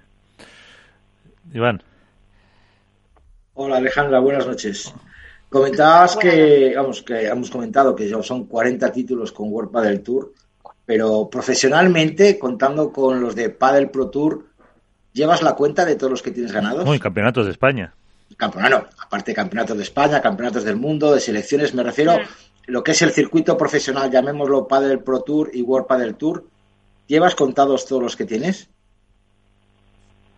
Iván. 1.52 1.82
Hola 3.54 3.76
Alejandra, 3.76 4.18
buenas 4.20 4.46
noches. 4.46 4.94
Comentabas 5.50 6.16
que, 6.16 6.72
vamos, 6.74 7.02
que 7.02 7.26
hemos 7.26 7.50
comentado 7.50 7.94
que 7.94 8.08
ya 8.08 8.22
son 8.22 8.46
40 8.46 8.90
títulos 8.90 9.32
con 9.32 9.52
World 9.52 9.70
Padel 9.70 10.02
Tour 10.02 10.32
pero 10.92 11.30
profesionalmente, 11.30 12.38
contando 12.38 12.92
con 12.92 13.22
los 13.22 13.34
de 13.34 13.48
Padel 13.48 13.88
Pro 13.88 14.10
Tour, 14.10 14.44
¿llevas 15.14 15.40
la 15.40 15.54
cuenta 15.54 15.86
de 15.86 15.96
todos 15.96 16.10
los 16.10 16.20
que 16.20 16.32
tienes 16.32 16.52
ganados? 16.52 16.84
Muy 16.84 17.00
campeonatos 17.00 17.46
de 17.46 17.52
España. 17.52 17.94
Campeonato, 18.36 18.88
aparte 19.02 19.30
de 19.30 19.36
campeonatos 19.36 19.78
de 19.78 19.84
España, 19.84 20.20
campeonatos 20.20 20.64
del 20.64 20.76
mundo, 20.76 21.14
de 21.14 21.20
selecciones, 21.20 21.72
me 21.72 21.82
refiero 21.82 22.12
a 22.12 22.18
lo 22.66 22.84
que 22.84 22.90
es 22.90 23.00
el 23.00 23.12
circuito 23.12 23.56
profesional, 23.56 24.10
llamémoslo 24.10 24.68
Padel 24.68 24.98
Pro 24.98 25.22
Tour 25.22 25.50
y 25.54 25.62
World 25.62 25.86
Padel 25.86 26.14
Tour. 26.14 26.44
¿Llevas 27.06 27.34
contados 27.36 27.86
todos 27.86 28.02
los 28.02 28.14
que 28.14 28.26
tienes? 28.26 28.68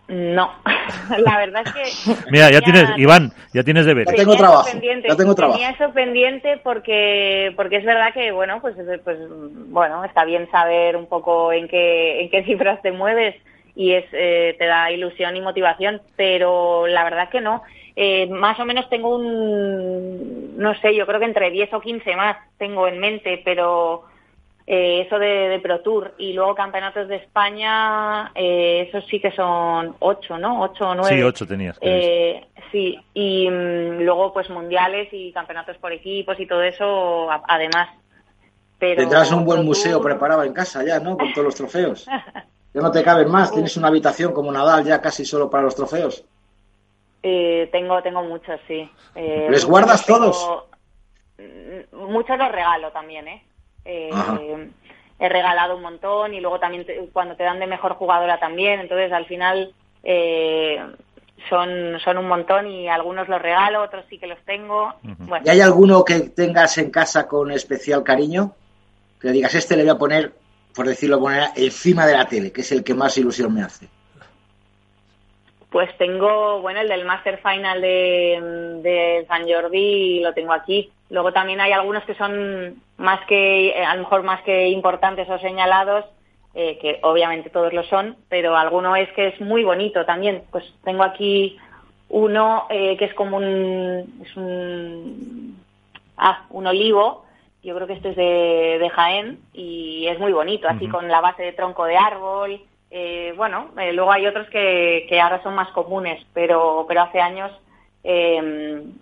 No, 0.06 0.50
la 1.18 1.38
verdad 1.38 1.62
es 1.64 1.72
que... 1.72 2.14
Mira, 2.30 2.50
ya 2.50 2.60
tienes, 2.60 2.90
Iván, 2.98 3.32
ya 3.54 3.62
tienes 3.62 3.86
deberes. 3.86 4.12
Ya 4.12 4.18
tengo 4.22 4.36
trabajo, 4.36 4.68
ya 4.68 5.16
tengo 5.16 5.34
trabajo. 5.34 5.58
Tenía 5.58 5.74
eso 5.74 5.92
pendiente 5.92 6.60
porque, 6.62 7.52
porque 7.56 7.76
es 7.76 7.84
verdad 7.84 8.12
que, 8.12 8.30
bueno, 8.32 8.60
pues, 8.60 8.76
pues, 9.02 9.18
bueno, 9.68 10.04
está 10.04 10.24
bien 10.24 10.50
saber 10.50 10.96
un 10.96 11.06
poco 11.06 11.52
en 11.52 11.68
qué, 11.68 12.22
en 12.22 12.30
qué 12.30 12.44
cifras 12.44 12.82
te 12.82 12.92
mueves 12.92 13.34
y 13.74 13.92
es, 13.92 14.04
eh, 14.12 14.54
te 14.58 14.66
da 14.66 14.90
ilusión 14.90 15.36
y 15.36 15.40
motivación, 15.40 16.00
pero 16.16 16.86
la 16.86 17.02
verdad 17.02 17.24
es 17.24 17.30
que 17.30 17.40
no. 17.40 17.62
Eh, 17.96 18.28
más 18.28 18.58
o 18.60 18.64
menos 18.64 18.88
tengo 18.90 19.16
un, 19.16 20.58
no 20.58 20.74
sé, 20.80 20.94
yo 20.94 21.06
creo 21.06 21.18
que 21.18 21.26
entre 21.26 21.50
10 21.50 21.72
o 21.74 21.80
15 21.80 22.16
más 22.16 22.36
tengo 22.58 22.88
en 22.88 22.98
mente, 22.98 23.40
pero 23.44 24.04
eh, 24.66 25.02
eso 25.02 25.18
de, 25.18 25.60
Pro 25.62 25.80
Tour 25.80 26.14
y 26.16 26.32
luego 26.32 26.54
campeonatos 26.54 27.06
de 27.08 27.16
España, 27.16 28.32
eh, 28.34 28.86
esos 28.88 29.04
sí 29.10 29.20
que 29.20 29.30
son 29.32 29.94
ocho, 29.98 30.38
¿no? 30.38 30.62
Ocho 30.62 30.88
o 30.88 30.94
nueve. 30.94 31.14
Sí, 31.14 31.22
ocho 31.22 31.46
tenías. 31.46 31.76
Eh, 31.82 32.46
sí, 32.72 32.98
y 33.12 33.50
mm, 33.50 34.00
luego 34.00 34.32
pues 34.32 34.48
mundiales 34.48 35.08
y 35.12 35.32
campeonatos 35.32 35.76
por 35.76 35.92
equipos 35.92 36.40
y 36.40 36.46
todo 36.46 36.62
eso, 36.62 37.28
además. 37.46 37.90
Pero 38.78 39.02
Tendrás 39.02 39.32
un 39.32 39.44
buen 39.44 39.64
museo 39.66 40.00
preparado 40.00 40.42
en 40.42 40.54
casa 40.54 40.82
ya, 40.82 40.98
¿no? 40.98 41.18
Con 41.18 41.30
todos 41.34 41.44
los 41.44 41.54
trofeos. 41.54 42.06
ya 42.74 42.80
no 42.80 42.90
te 42.90 43.02
caben 43.02 43.30
más, 43.30 43.52
tienes 43.52 43.76
una 43.76 43.88
habitación 43.88 44.32
como 44.32 44.50
Nadal 44.50 44.82
ya 44.82 45.02
casi 45.02 45.26
solo 45.26 45.50
para 45.50 45.64
los 45.64 45.76
trofeos. 45.76 46.24
Eh, 47.22 47.68
tengo, 47.70 48.02
tengo 48.02 48.22
muchos, 48.22 48.58
sí. 48.66 48.90
¿Les 49.14 49.64
guardas 49.66 50.06
todos? 50.06 50.64
Muchos 51.92 52.38
los 52.38 52.52
regalo 52.52 52.90
también, 52.90 53.28
¿eh? 53.28 53.42
Eh, 53.84 54.10
he 55.18 55.28
regalado 55.28 55.76
un 55.76 55.82
montón 55.82 56.34
y 56.34 56.40
luego 56.40 56.58
también 56.58 56.86
cuando 57.12 57.36
te 57.36 57.44
dan 57.44 57.60
de 57.60 57.66
mejor 57.66 57.94
jugadora 57.94 58.38
también, 58.38 58.80
entonces 58.80 59.12
al 59.12 59.26
final 59.26 59.72
eh, 60.02 60.80
son, 61.48 61.98
son 62.00 62.18
un 62.18 62.28
montón 62.28 62.66
y 62.66 62.88
algunos 62.88 63.28
los 63.28 63.40
regalo, 63.40 63.82
otros 63.82 64.04
sí 64.08 64.18
que 64.18 64.26
los 64.26 64.38
tengo. 64.44 64.94
¿Y 65.44 65.48
hay 65.48 65.60
alguno 65.60 66.04
que 66.04 66.20
tengas 66.20 66.78
en 66.78 66.90
casa 66.90 67.28
con 67.28 67.50
especial 67.50 68.02
cariño? 68.02 68.54
Que 69.20 69.30
digas, 69.30 69.54
este 69.54 69.76
le 69.76 69.84
voy 69.84 69.92
a 69.92 69.98
poner, 69.98 70.32
por 70.74 70.86
decirlo 70.86 71.20
poner 71.20 71.48
encima 71.56 72.06
de 72.06 72.16
la 72.16 72.26
tele, 72.26 72.52
que 72.52 72.62
es 72.62 72.72
el 72.72 72.82
que 72.82 72.94
más 72.94 73.16
ilusión 73.16 73.54
me 73.54 73.62
hace. 73.62 73.88
Pues 75.70 75.96
tengo, 75.98 76.60
bueno, 76.60 76.80
el 76.80 76.88
del 76.88 77.04
Master 77.04 77.38
Final 77.38 77.80
de, 77.80 78.80
de 78.82 79.24
San 79.26 79.42
Jordi 79.48 80.20
lo 80.20 80.32
tengo 80.32 80.52
aquí. 80.52 80.92
Luego 81.14 81.32
también 81.32 81.60
hay 81.60 81.70
algunos 81.70 82.02
que 82.02 82.16
son 82.16 82.82
más 82.96 83.24
que, 83.26 83.68
eh, 83.68 83.84
a 83.84 83.94
lo 83.94 84.02
mejor 84.02 84.24
más 84.24 84.42
que 84.42 84.66
importantes 84.70 85.30
o 85.30 85.38
señalados, 85.38 86.04
eh, 86.54 86.76
que 86.82 86.98
obviamente 87.02 87.50
todos 87.50 87.72
lo 87.72 87.84
son, 87.84 88.16
pero 88.28 88.56
alguno 88.56 88.96
es 88.96 89.08
que 89.12 89.28
es 89.28 89.40
muy 89.40 89.62
bonito 89.62 90.04
también. 90.04 90.42
Pues 90.50 90.64
tengo 90.82 91.04
aquí 91.04 91.56
uno 92.08 92.66
eh, 92.68 92.96
que 92.96 93.04
es 93.04 93.14
como 93.14 93.36
un, 93.36 94.24
es 94.24 94.36
un, 94.36 95.56
ah, 96.16 96.46
un 96.50 96.66
olivo, 96.66 97.24
yo 97.62 97.76
creo 97.76 97.86
que 97.86 97.92
este 97.92 98.10
es 98.10 98.16
de, 98.16 98.78
de 98.80 98.90
Jaén 98.90 99.38
y 99.52 100.08
es 100.08 100.18
muy 100.18 100.32
bonito, 100.32 100.66
así 100.66 100.88
con 100.88 101.06
la 101.06 101.20
base 101.20 101.44
de 101.44 101.52
tronco 101.52 101.84
de 101.84 101.96
árbol. 101.96 102.60
bueno, 103.36 103.68
luego 103.92 104.10
hay 104.10 104.26
otros 104.26 104.48
que, 104.48 105.06
que 105.08 105.20
ahora 105.20 105.40
son 105.44 105.54
más 105.54 105.68
comunes, 105.68 106.20
pero, 106.34 106.86
pero 106.88 107.02
hace 107.02 107.20
años 107.20 107.52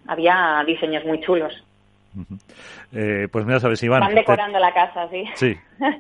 había 0.07 0.62
diseños 0.66 1.07
muy 1.07 1.18
chulos. 1.22 1.55
Eh, 2.92 3.29
pues 3.31 3.44
mira, 3.44 3.61
sabes, 3.61 3.83
Iván. 3.83 4.01
Van 4.01 4.14
decorando 4.14 4.59
la 4.59 4.72
casa, 4.72 5.09
sí. 5.09 5.25
Sí. 5.35 5.57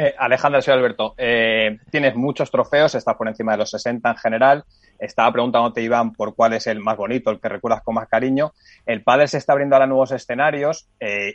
Eh, 0.00 0.14
Alejandra, 0.16 0.62
soy 0.62 0.74
Alberto. 0.74 1.16
Eh, 1.18 1.76
tienes 1.90 2.14
muchos 2.14 2.52
trofeos, 2.52 2.94
estás 2.94 3.16
por 3.16 3.26
encima 3.26 3.50
de 3.50 3.58
los 3.58 3.70
60 3.70 4.08
en 4.08 4.16
general. 4.16 4.64
Estaba 4.96 5.32
preguntándote, 5.32 5.82
Iván, 5.82 6.12
por 6.12 6.36
cuál 6.36 6.52
es 6.52 6.68
el 6.68 6.78
más 6.78 6.96
bonito, 6.96 7.32
el 7.32 7.40
que 7.40 7.48
recuerdas 7.48 7.82
con 7.82 7.96
más 7.96 8.06
cariño. 8.06 8.52
El 8.86 9.02
pádel 9.02 9.26
se 9.26 9.38
está 9.38 9.54
abriendo 9.54 9.74
ahora 9.74 9.88
nuevos 9.88 10.12
escenarios 10.12 10.86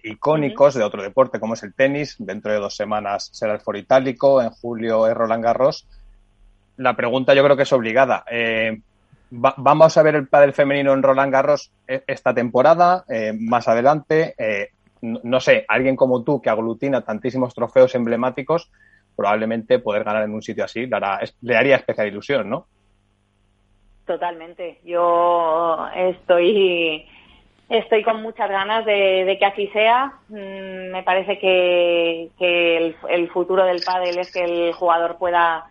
icónicos 0.03 0.75
de 0.75 0.83
otro 0.85 1.03
deporte, 1.03 1.41
como 1.41 1.55
es 1.55 1.63
el 1.63 1.73
tenis. 1.73 2.15
Dentro 2.19 2.53
de 2.53 2.59
dos 2.59 2.77
semanas 2.77 3.29
será 3.33 3.51
el 3.51 3.59
Foro 3.59 3.77
Itálico, 3.79 4.41
en 4.41 4.51
julio 4.51 5.07
es 5.07 5.13
Roland 5.13 5.43
Garros. 5.43 5.85
La 6.77 6.95
pregunta 6.95 7.33
yo 7.33 7.43
creo 7.43 7.57
que 7.57 7.63
es 7.63 7.73
obligada 7.73 8.23
vamos 9.33 9.97
a 9.97 10.03
ver 10.03 10.15
el 10.15 10.27
pádel 10.27 10.53
femenino 10.53 10.93
en 10.93 11.01
Roland 11.01 11.31
Garros 11.31 11.71
e, 11.87 12.03
esta 12.07 12.33
temporada, 12.33 13.03
eh, 13.09 13.33
más 13.37 13.67
adelante. 13.67 14.35
Eh, 14.37 14.69
no, 15.01 15.39
sé, 15.39 15.65
alguien 15.67 15.95
como 15.95 16.23
tú 16.23 16.41
que 16.41 16.49
aglutina 16.49 17.01
tantísimos 17.01 17.53
trofeos 17.53 17.93
emblemáticos, 17.95 18.71
probablemente 19.15 19.79
poder 19.79 20.03
ganar 20.03 20.23
en 20.23 20.33
un 20.33 20.41
sitio 20.41 20.63
así 20.63 20.85
le, 20.85 20.97
le 21.41 21.57
haría 21.57 21.75
especial 21.75 22.07
ilusión, 22.07 22.49
¿no? 22.49 22.67
Totalmente. 24.05 24.79
Yo 24.83 25.87
estoy 25.95 27.05
estoy 27.69 28.03
con 28.03 28.21
muchas 28.21 28.49
ganas 28.49 28.85
de, 28.85 29.35
que 29.39 29.45
así 29.45 29.67
sea. 29.67 30.13
Mm, 30.29 30.91
me 30.91 31.03
parece 31.03 31.39
que, 31.39 32.29
el, 32.39 32.95
el, 33.09 33.29
futuro 33.29 33.65
del 33.65 33.81
pádel 33.83 34.19
es 34.19 34.31
que 34.31 34.43
el 34.43 34.73
jugador 34.73 35.17
pueda 35.17 35.65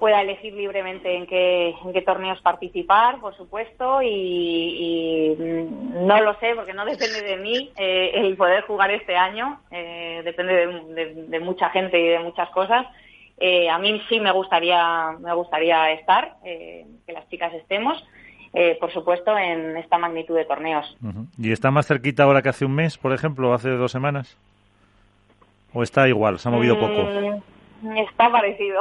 pueda 0.00 0.22
elegir 0.22 0.54
libremente 0.54 1.14
en 1.14 1.26
qué, 1.26 1.74
en 1.84 1.92
qué 1.92 2.00
torneos 2.00 2.40
participar, 2.40 3.20
por 3.20 3.36
supuesto, 3.36 4.00
y, 4.02 5.36
no 5.38 6.20
lo 6.22 6.34
sé 6.40 6.54
porque 6.56 6.72
no 6.72 6.86
depende 6.86 7.20
de 7.22 7.36
mí 7.36 7.70
eh, 7.76 8.12
el 8.14 8.34
poder 8.36 8.64
jugar 8.64 8.90
este 8.90 9.14
año, 9.14 9.60
eh, 9.70 10.22
depende 10.24 10.66
de, 11.28 11.40
mucha 11.40 11.68
gente 11.68 12.00
y 12.00 12.08
de 12.08 12.18
muchas 12.18 12.48
cosas. 12.48 12.86
Eh, 13.38 13.68
a 13.68 13.78
mí 13.78 14.00
sí 14.08 14.18
me 14.20 14.32
gustaría, 14.32 15.12
me 15.20 15.34
gustaría 15.34 15.92
estar, 15.92 16.36
que 16.42 17.12
las 17.12 17.28
chicas 17.28 17.52
estemos. 17.54 18.02
por 18.80 18.90
supuesto, 18.92 19.36
en 19.36 19.76
esta 19.76 19.98
magnitud 19.98 20.34
de 20.34 20.46
torneos. 20.46 20.96
¿Y 21.38 21.52
está 21.52 21.70
más 21.70 21.86
cerquita 21.86 22.24
ahora 22.24 22.42
que 22.42 22.48
hace 22.48 22.64
un 22.64 22.74
mes, 22.74 22.96
por 22.96 23.12
ejemplo, 23.12 23.50
o 23.50 23.52
hace 23.52 23.68
dos 23.68 23.92
semanas? 23.92 24.38
¿O 25.74 25.82
está 25.82 26.08
igual? 26.08 26.38
¿Se 26.38 26.48
ha 26.48 26.52
movido 26.52 26.78
poco? 26.80 27.42
Mm, 27.82 27.96
está 27.98 28.30
parecido. 28.30 28.80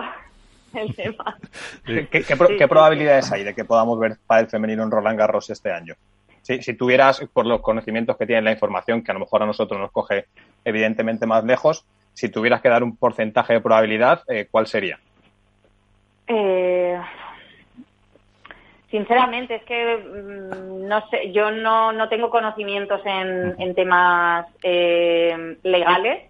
El 0.74 0.96
tema. 0.96 1.38
¿Qué, 1.86 2.68
probabilidades 2.68 3.32
hay 3.32 3.44
de 3.44 3.54
que 3.54 3.66
podamos 3.66 4.00
ver 4.00 4.18
para 4.26 4.42
el 4.42 4.48
femenino 4.48 4.84
en 4.84 4.92
Roland 4.92 5.18
Garros 5.18 5.50
este 5.50 5.72
año? 5.72 5.96
Si, 6.42 6.62
si 6.62 6.74
tuvieras, 6.74 7.22
por 7.34 7.46
los 7.46 7.62
conocimientos 7.62 8.18
que 8.18 8.26
tiene 8.26 8.42
la 8.42 8.52
información, 8.52 9.04
que 9.04 9.12
a 9.12 9.14
lo 9.14 9.20
mejor 9.22 9.44
a 9.44 9.46
nosotros 9.46 9.80
nos 9.80 9.92
coge 9.92 10.26
evidentemente 10.64 11.26
más 11.26 11.44
lejos, 11.44 11.86
si 12.14 12.30
tuvieras 12.30 12.62
que 12.62 12.70
dar 12.70 12.84
un 12.84 12.96
porcentaje 12.96 13.54
de 13.54 13.62
probabilidad, 13.62 14.24
eh, 14.28 14.48
¿cuál 14.50 14.68
sería? 14.68 15.00
Eh, 16.28 17.00
sinceramente, 18.90 19.56
es 19.56 19.64
que 19.64 19.98
mm, 19.98 20.88
no 20.88 21.08
sé, 21.10 21.32
yo 21.32 21.52
no, 21.52 21.92
no 21.92 22.10
tengo 22.10 22.30
conocimientos 22.30 23.02
en, 23.06 23.56
en 23.60 23.76
temas 23.76 24.46
eh, 24.64 25.58
legales 25.64 26.29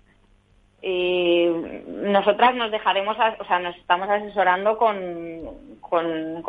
y 0.82 1.46
nosotras 1.88 2.56
nos 2.56 2.72
dejaremos, 2.72 3.18
o 3.40 3.46
sea, 3.46 3.60
nos 3.60 3.76
estamos 3.76 4.10
asesorando 4.10 4.78
con, 4.78 5.42
con, 5.82 6.42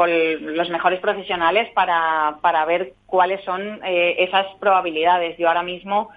los 0.56 0.70
mejores 0.70 1.00
profesionales 1.00 1.68
para, 1.74 2.38
para 2.40 2.64
ver 2.64 2.94
cuáles 3.06 3.44
son 3.44 3.80
eh, 3.84 4.16
esas 4.18 4.46
probabilidades. 4.60 5.36
Yo 5.36 5.48
ahora 5.48 5.64
mismo, 5.64 6.10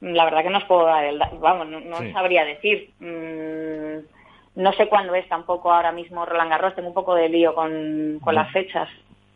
la 0.00 0.24
verdad 0.24 0.42
que 0.42 0.50
no 0.50 0.58
os 0.58 0.64
puedo 0.64 0.86
dar 0.86 1.04
el, 1.04 1.20
vamos, 1.40 1.68
no, 1.68 2.12
sabría 2.12 2.44
decir. 2.44 2.90
Mm, 3.00 4.62
no 4.62 4.72
sé 4.72 4.88
cuándo 4.88 5.14
es 5.14 5.28
tampoco 5.28 5.72
ahora 5.72 5.92
mismo 5.92 6.24
Roland 6.24 6.50
Garros, 6.50 6.74
tengo 6.74 6.88
un 6.88 6.94
poco 6.94 7.14
de 7.14 7.28
lío 7.28 7.54
con, 7.54 8.18
con 8.20 8.34
las 8.34 8.50
fechas. 8.50 8.88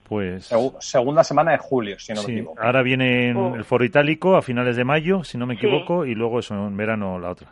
Pues 0.09 0.51
segunda 0.81 1.23
semana 1.23 1.53
de 1.53 1.59
julio, 1.59 1.99
si 1.99 2.12
no 2.12 2.23
me 2.23 2.33
equivoco. 2.33 2.61
Ahora 2.61 2.83
viene 2.83 3.31
el 3.31 3.64
Foro 3.64 3.85
Itálico 3.85 4.37
a 4.37 4.42
finales 4.42 4.77
de 4.77 4.85
mayo, 4.85 5.23
si 5.23 5.38
no 5.38 5.47
me 5.47 5.55
equivoco, 5.55 6.05
y 6.05 6.14
luego 6.14 6.40
eso 6.40 6.55
en 6.55 6.77
verano 6.77 7.18
la 7.18 7.31
otra. 7.31 7.49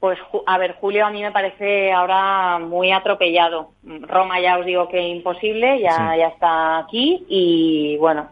Pues, 0.00 0.18
a 0.46 0.58
ver, 0.58 0.76
Julio 0.80 1.06
a 1.06 1.10
mí 1.10 1.22
me 1.22 1.32
parece 1.32 1.92
ahora 1.92 2.58
muy 2.60 2.92
atropellado. 2.92 3.70
Roma 3.82 4.40
ya 4.40 4.58
os 4.58 4.64
digo 4.64 4.88
que 4.88 5.00
imposible, 5.00 5.80
ya, 5.80 6.16
ya 6.16 6.28
está 6.28 6.78
aquí 6.78 7.26
y 7.28 7.96
bueno, 7.96 8.28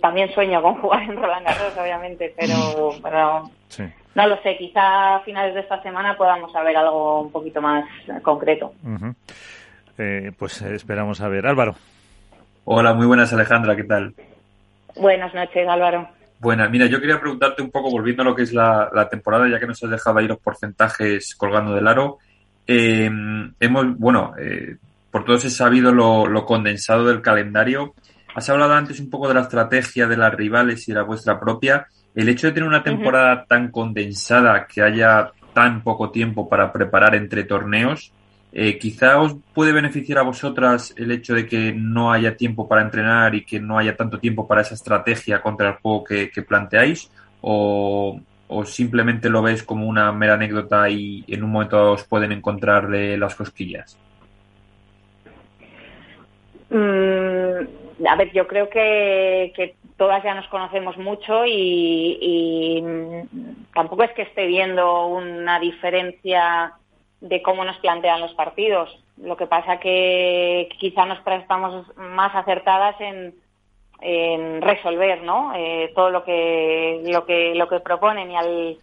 también 0.00 0.32
sueño 0.32 0.62
con 0.62 0.74
jugar 0.80 1.02
en 1.02 1.16
Roland 1.16 1.46
Garros, 1.46 1.76
obviamente, 1.76 2.32
pero, 2.38 2.90
pero 3.02 3.50
no 4.14 4.26
lo 4.28 4.40
sé, 4.42 4.56
quizá 4.56 5.16
a 5.16 5.20
finales 5.20 5.54
de 5.54 5.60
esta 5.60 5.82
semana 5.82 6.16
podamos 6.16 6.52
saber 6.52 6.76
algo 6.76 7.22
un 7.22 7.32
poquito 7.32 7.60
más 7.60 7.84
concreto. 8.22 8.72
Eh, 9.98 10.30
pues 10.38 10.62
esperamos 10.62 11.20
a 11.20 11.28
ver. 11.28 11.46
Álvaro. 11.46 11.74
Hola, 12.64 12.94
muy 12.94 13.06
buenas 13.06 13.32
Alejandra, 13.32 13.74
¿qué 13.74 13.84
tal? 13.84 14.14
Buenas 14.94 15.34
noches, 15.34 15.68
Álvaro. 15.68 16.08
Buena, 16.38 16.68
mira, 16.68 16.86
yo 16.86 17.00
quería 17.00 17.18
preguntarte 17.18 17.62
un 17.62 17.70
poco, 17.70 17.90
volviendo 17.90 18.22
a 18.22 18.26
lo 18.26 18.34
que 18.34 18.42
es 18.42 18.52
la, 18.52 19.08
temporada, 19.10 19.48
ya 19.48 19.58
que 19.58 19.66
nos 19.66 19.82
has 19.82 19.90
dejado 19.90 20.18
ahí 20.18 20.28
los 20.28 20.38
porcentajes 20.38 21.34
colgando 21.34 21.74
del 21.74 21.88
aro. 21.88 22.18
Eh, 22.66 23.10
hemos, 23.58 23.98
bueno, 23.98 24.34
eh, 24.38 24.76
por 25.10 25.24
todos 25.24 25.46
he 25.46 25.50
sabido 25.50 25.92
lo, 25.92 26.44
condensado 26.44 27.06
del 27.06 27.22
calendario. 27.22 27.94
Has 28.34 28.50
hablado 28.50 28.74
antes 28.74 29.00
un 29.00 29.08
poco 29.08 29.28
de 29.28 29.34
la 29.34 29.42
estrategia 29.42 30.06
de 30.06 30.16
las 30.18 30.34
rivales 30.34 30.86
y 30.86 30.92
de 30.92 30.98
la 30.98 31.04
vuestra 31.04 31.40
propia. 31.40 31.86
El 32.14 32.28
hecho 32.28 32.48
de 32.48 32.52
tener 32.52 32.68
una 32.68 32.82
temporada 32.82 33.46
tan 33.46 33.70
condensada, 33.70 34.66
que 34.66 34.82
haya 34.82 35.30
tan 35.54 35.82
poco 35.82 36.10
tiempo 36.10 36.50
para 36.50 36.70
preparar 36.70 37.14
entre 37.14 37.44
torneos, 37.44 38.12
eh, 38.52 38.78
quizá 38.78 39.20
os 39.20 39.36
puede 39.52 39.72
beneficiar 39.72 40.18
a 40.18 40.22
vosotras 40.22 40.94
el 40.96 41.10
hecho 41.10 41.34
de 41.34 41.46
que 41.46 41.72
no 41.72 42.12
haya 42.12 42.36
tiempo 42.36 42.66
para 42.68 42.82
entrenar 42.82 43.34
y 43.34 43.44
que 43.44 43.60
no 43.60 43.78
haya 43.78 43.96
tanto 43.96 44.18
tiempo 44.18 44.46
para 44.46 44.62
esa 44.62 44.74
estrategia 44.74 45.42
contra 45.42 45.68
el 45.68 45.74
juego 45.74 46.04
que, 46.04 46.30
planteáis 46.42 47.10
o, 47.42 48.20
simplemente 48.64 49.28
lo 49.28 49.42
ves 49.42 49.62
como 49.62 49.86
una 49.86 50.12
mera 50.12 50.34
anécdota 50.34 50.88
y 50.88 51.24
en 51.28 51.42
un 51.44 51.50
momento 51.50 51.92
os 51.92 52.04
pueden 52.04 52.32
encontrar 52.32 52.88
las 52.88 53.34
cosquillas. 53.34 53.98
Mm, 56.70 58.06
a 58.08 58.16
ver, 58.16 58.32
yo 58.32 58.46
creo 58.46 58.70
que, 58.70 59.74
todas 59.96 60.22
ya 60.22 60.34
nos 60.34 60.46
conocemos 60.48 60.96
mucho 60.96 61.44
y 61.46 62.82
tampoco 63.74 64.04
es 64.04 64.12
que 64.12 64.22
esté 64.22 64.46
viendo 64.46 65.08
una 65.08 65.58
diferencia 65.58 66.72
de 67.20 67.42
cómo 67.42 67.64
nos 67.64 67.76
plantean 67.78 68.20
los 68.20 68.34
partidos. 68.34 68.90
Lo 69.16 69.36
que 69.36 69.46
pasa 69.46 69.78
que 69.78 70.68
quizá 70.78 71.06
nos 71.06 71.18
estamos 71.26 71.86
más 71.96 72.34
acertadas 72.34 72.96
en, 73.00 73.34
resolver, 74.60 75.22
¿no? 75.22 75.54
Eh, 75.56 75.90
todo 75.94 76.10
lo 76.10 76.22
que 76.22 77.00
lo 77.06 77.24
que 77.24 77.54
lo 77.54 77.66
que 77.66 77.80
proponen 77.80 78.30
y 78.30 78.36
al 78.36 78.78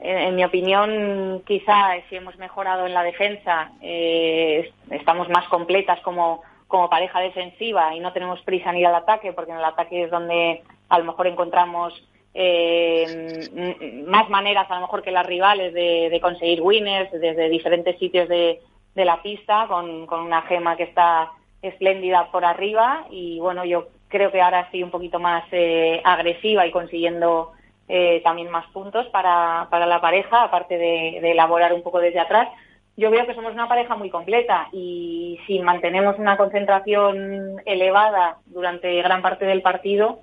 en, 0.00 0.34
mi 0.34 0.44
opinión 0.44 1.42
quizá 1.46 1.92
si 2.08 2.16
hemos 2.16 2.36
mejorado 2.38 2.84
en 2.84 2.92
la 2.92 3.04
defensa 3.04 3.70
eh, 3.80 4.72
estamos 4.90 5.28
más 5.28 5.46
completas 5.48 6.00
como 6.00 6.42
como 6.66 6.90
pareja 6.90 7.20
defensiva 7.20 7.94
y 7.94 8.00
no 8.00 8.12
tenemos 8.12 8.40
prisa 8.42 8.70
en 8.70 8.78
ir 8.78 8.86
al 8.88 8.96
ataque 8.96 9.32
porque 9.32 9.52
en 9.52 9.58
el 9.58 9.64
ataque 9.64 10.02
es 10.02 10.10
donde 10.10 10.62
a 10.88 10.98
lo 10.98 11.04
mejor 11.04 11.28
encontramos 11.28 11.94
eh, 12.40 14.04
más 14.06 14.30
maneras 14.30 14.70
a 14.70 14.76
lo 14.76 14.82
mejor 14.82 15.02
que 15.02 15.10
las 15.10 15.26
rivales 15.26 15.74
de, 15.74 16.16
conseguir 16.22 16.62
winners 16.62 17.10
desde 17.10 17.48
diferentes 17.48 17.98
sitios 17.98 18.28
de, 18.28 18.60
la 18.94 19.20
pista 19.22 19.66
con, 19.66 20.08
una 20.08 20.42
gema 20.42 20.76
que 20.76 20.84
está 20.84 21.32
espléndida 21.62 22.30
por 22.30 22.44
arriba. 22.44 23.06
Y 23.10 23.40
bueno 23.40 23.64
yo 23.64 23.88
creo 24.06 24.30
que 24.30 24.40
ahora 24.40 24.60
estoy 24.60 24.84
un 24.84 24.92
poquito 24.92 25.18
más 25.18 25.44
eh, 25.50 26.00
agresiva 26.04 26.64
y 26.64 26.70
consiguiendo 26.70 27.54
eh, 27.88 28.20
también 28.22 28.50
más 28.50 28.66
puntos 28.68 29.06
para, 29.08 29.66
para 29.68 29.86
la 29.86 30.00
pareja 30.00 30.44
aparte 30.44 30.78
de, 30.78 31.18
de 31.20 31.32
elaborar 31.32 31.72
un 31.72 31.82
poco 31.82 31.98
desde 31.98 32.20
atrás. 32.20 32.48
Yo 32.96 33.10
veo 33.10 33.26
que 33.26 33.34
somos 33.34 33.52
una 33.52 33.68
pareja 33.68 33.96
muy 33.96 34.10
completa 34.10 34.68
y 34.72 35.40
si 35.48 35.58
mantenemos 35.58 36.16
una 36.20 36.36
concentración 36.36 37.60
elevada 37.66 38.38
durante 38.46 39.02
gran 39.02 39.22
parte 39.22 39.44
del 39.44 39.62
partido 39.62 40.20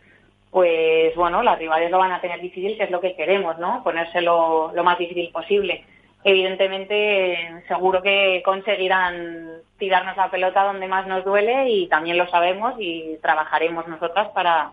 pues 0.56 1.14
bueno, 1.18 1.44
las 1.44 1.60
rivales 1.60 1.92
lo 1.92 1.98
van 1.98 2.14
a 2.14 2.22
tener 2.22 2.40
difícil, 2.40 2.78
que 2.78 2.86
es 2.86 2.90
lo 2.90 3.02
que 3.02 3.14
queremos, 3.14 3.58
¿no? 3.58 3.84
Ponérselo 3.84 4.72
lo 4.74 4.84
más 4.86 4.98
difícil 4.98 5.30
posible. 5.30 5.84
Evidentemente, 6.24 7.62
seguro 7.68 8.02
que 8.02 8.42
conseguirán 8.46 9.50
tirarnos 9.78 10.16
la 10.16 10.32
pelota 10.32 10.64
donde 10.64 10.88
más 10.88 11.08
nos 11.08 11.26
duele 11.26 11.70
y 11.70 11.88
también 11.88 12.18
lo 12.18 12.30
sabemos 12.30 12.76
y 12.80 13.18
trabajaremos 13.22 13.86
nosotras 13.90 14.30
para, 14.30 14.72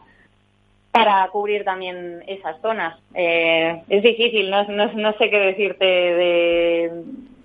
para 0.93 1.27
cubrir 1.33 1.65
también 1.65 2.23
esas 2.29 2.61
zonas. 2.61 2.97
Eh, 3.13 3.83
es 3.89 4.05
difícil, 4.05 4.51
no, 4.51 4.63
no, 4.63 5.13
sé 5.15 5.31
qué 5.31 5.39
decirte 5.39 5.85
de... 5.85 6.93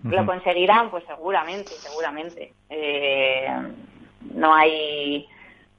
¿Lo 0.04 0.28
conseguirán? 0.28 0.92
Pues 0.92 1.04
seguramente, 1.08 1.72
seguramente. 1.72 2.54
Eh, 2.70 3.48
no 4.36 4.54
hay 4.54 5.28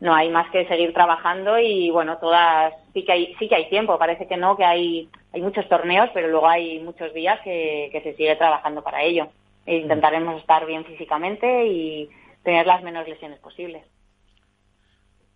no 0.00 0.14
hay 0.14 0.28
más 0.30 0.50
que 0.50 0.66
seguir 0.68 0.92
trabajando 0.92 1.58
y 1.58 1.90
bueno, 1.90 2.18
todas 2.18 2.72
sí 2.92 3.04
que 3.04 3.12
hay 3.12 3.34
sí 3.38 3.48
que 3.48 3.56
hay 3.56 3.68
tiempo, 3.68 3.98
parece 3.98 4.26
que 4.26 4.36
no, 4.36 4.56
que 4.56 4.64
hay 4.64 5.08
hay 5.32 5.42
muchos 5.42 5.68
torneos, 5.68 6.08
pero 6.14 6.28
luego 6.28 6.48
hay 6.48 6.80
muchos 6.80 7.12
días 7.12 7.40
que, 7.42 7.90
se 8.02 8.14
sigue 8.14 8.36
trabajando 8.36 8.82
para 8.82 9.02
ello. 9.02 9.28
E 9.66 9.76
intentaremos 9.76 10.40
estar 10.40 10.64
bien 10.66 10.84
físicamente 10.84 11.66
y 11.66 12.08
tener 12.42 12.66
las 12.66 12.82
menos 12.82 13.06
lesiones 13.06 13.38
posibles. 13.40 13.84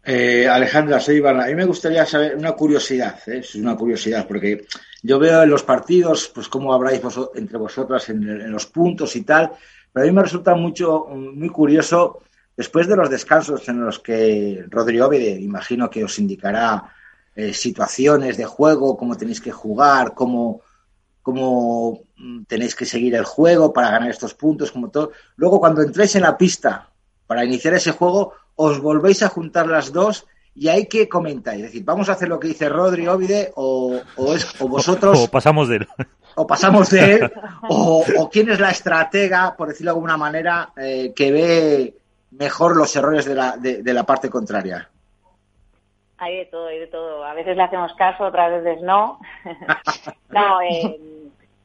Eh, 0.05 0.49
Alejandra, 0.49 0.99
soy 0.99 1.17
Iván. 1.17 1.41
A 1.41 1.47
mí 1.47 1.55
me 1.55 1.67
gustaría 1.67 2.07
saber 2.07 2.37
una 2.37 2.53
curiosidad, 2.53 3.19
¿eh? 3.29 3.39
es 3.39 3.55
una 3.55 3.77
curiosidad, 3.77 4.27
porque 4.27 4.65
yo 5.03 5.19
veo 5.19 5.43
en 5.43 5.51
los 5.51 5.63
partidos, 5.63 6.29
pues 6.35 6.49
cómo 6.49 6.73
habráis 6.73 7.03
entre 7.35 7.59
vosotras 7.59 8.09
en, 8.09 8.23
en, 8.23 8.51
los 8.51 8.67
puntos 8.67 9.15
y 9.15 9.23
tal, 9.23 9.53
pero 9.93 10.05
a 10.05 10.09
mí 10.09 10.13
me 10.13 10.23
resulta 10.23 10.55
mucho, 10.55 11.07
muy 11.11 11.51
curioso 11.51 12.23
Después 12.57 12.87
de 12.87 12.97
los 12.97 13.09
descansos 13.09 13.69
en 13.69 13.85
los 13.85 13.99
que 13.99 14.65
Rodrigo 14.69 15.13
imagino 15.13 15.89
que 15.89 16.05
os 16.05 16.19
indicará 16.19 16.93
eh, 17.35 17.55
situaciones 17.55 18.37
de 18.37 18.45
juego, 18.45 18.97
cómo 18.97 19.17
tenéis 19.17 19.41
que 19.41 19.53
jugar, 19.53 20.13
cómo, 20.15 20.61
cómo 21.23 22.03
mm, 22.17 22.43
tenéis 22.45 22.75
que 22.77 22.85
seguir 22.85 23.15
el 23.15 23.25
juego 23.25 23.73
para 23.73 23.91
ganar 23.91 24.11
estos 24.11 24.35
puntos, 24.35 24.71
como 24.71 24.91
todo. 24.91 25.13
Luego, 25.37 25.59
cuando 25.59 25.81
entréis 25.81 26.15
en 26.17 26.23
la 26.23 26.37
pista 26.37 26.91
para 27.27 27.45
iniciar 27.45 27.73
ese 27.73 27.93
juego, 27.93 28.35
os 28.55 28.81
volvéis 28.81 29.23
a 29.23 29.29
juntar 29.29 29.67
las 29.67 29.93
dos 29.93 30.27
y 30.55 30.69
hay 30.69 30.87
que 30.87 31.09
comentar. 31.09 31.55
Es 31.55 31.63
decir, 31.63 31.85
vamos 31.85 32.11
a 32.11 32.13
hacer 32.13 32.29
lo 32.29 32.39
que 32.39 32.49
dice 32.49 32.69
Rodri 32.69 33.09
Ovide 33.09 33.53
o, 33.57 33.99
es, 34.35 34.47
o 34.61 34.69
vosotros... 34.69 35.19
O, 35.19 35.29
pasamos 35.29 35.69
de 35.69 35.77
él. 35.77 35.89
O 36.35 36.47
pasamos 36.47 36.91
de 36.91 37.15
él, 37.15 37.33
o, 37.69 38.29
quién 38.31 38.51
es 38.51 38.61
la 38.61 38.71
estratega, 38.71 39.57
por 39.57 39.69
decirlo 39.69 39.93
de 39.93 39.97
alguna 39.97 40.17
manera, 40.17 40.73
eh, 40.77 41.13
que 41.17 41.33
ve 41.33 42.02
mejor 42.33 42.77
los 42.77 42.95
errores 42.97 43.25
de 43.27 43.35
la, 43.35 43.57
de, 43.57 43.93
la 43.93 44.05
parte 44.05 44.31
contraria. 44.31 44.89
Hay 46.19 46.37
de 46.37 46.45
todo, 46.47 46.67
hay 46.69 46.79
de 46.79 46.87
todo. 46.87 47.25
A 47.25 47.35
veces 47.35 47.57
le 47.57 47.63
hacemos 47.63 47.93
caso, 47.95 48.25
otras 48.25 48.63
veces 48.63 48.83
no. 48.83 49.19
no, 50.31 50.61
eh, 50.63 50.99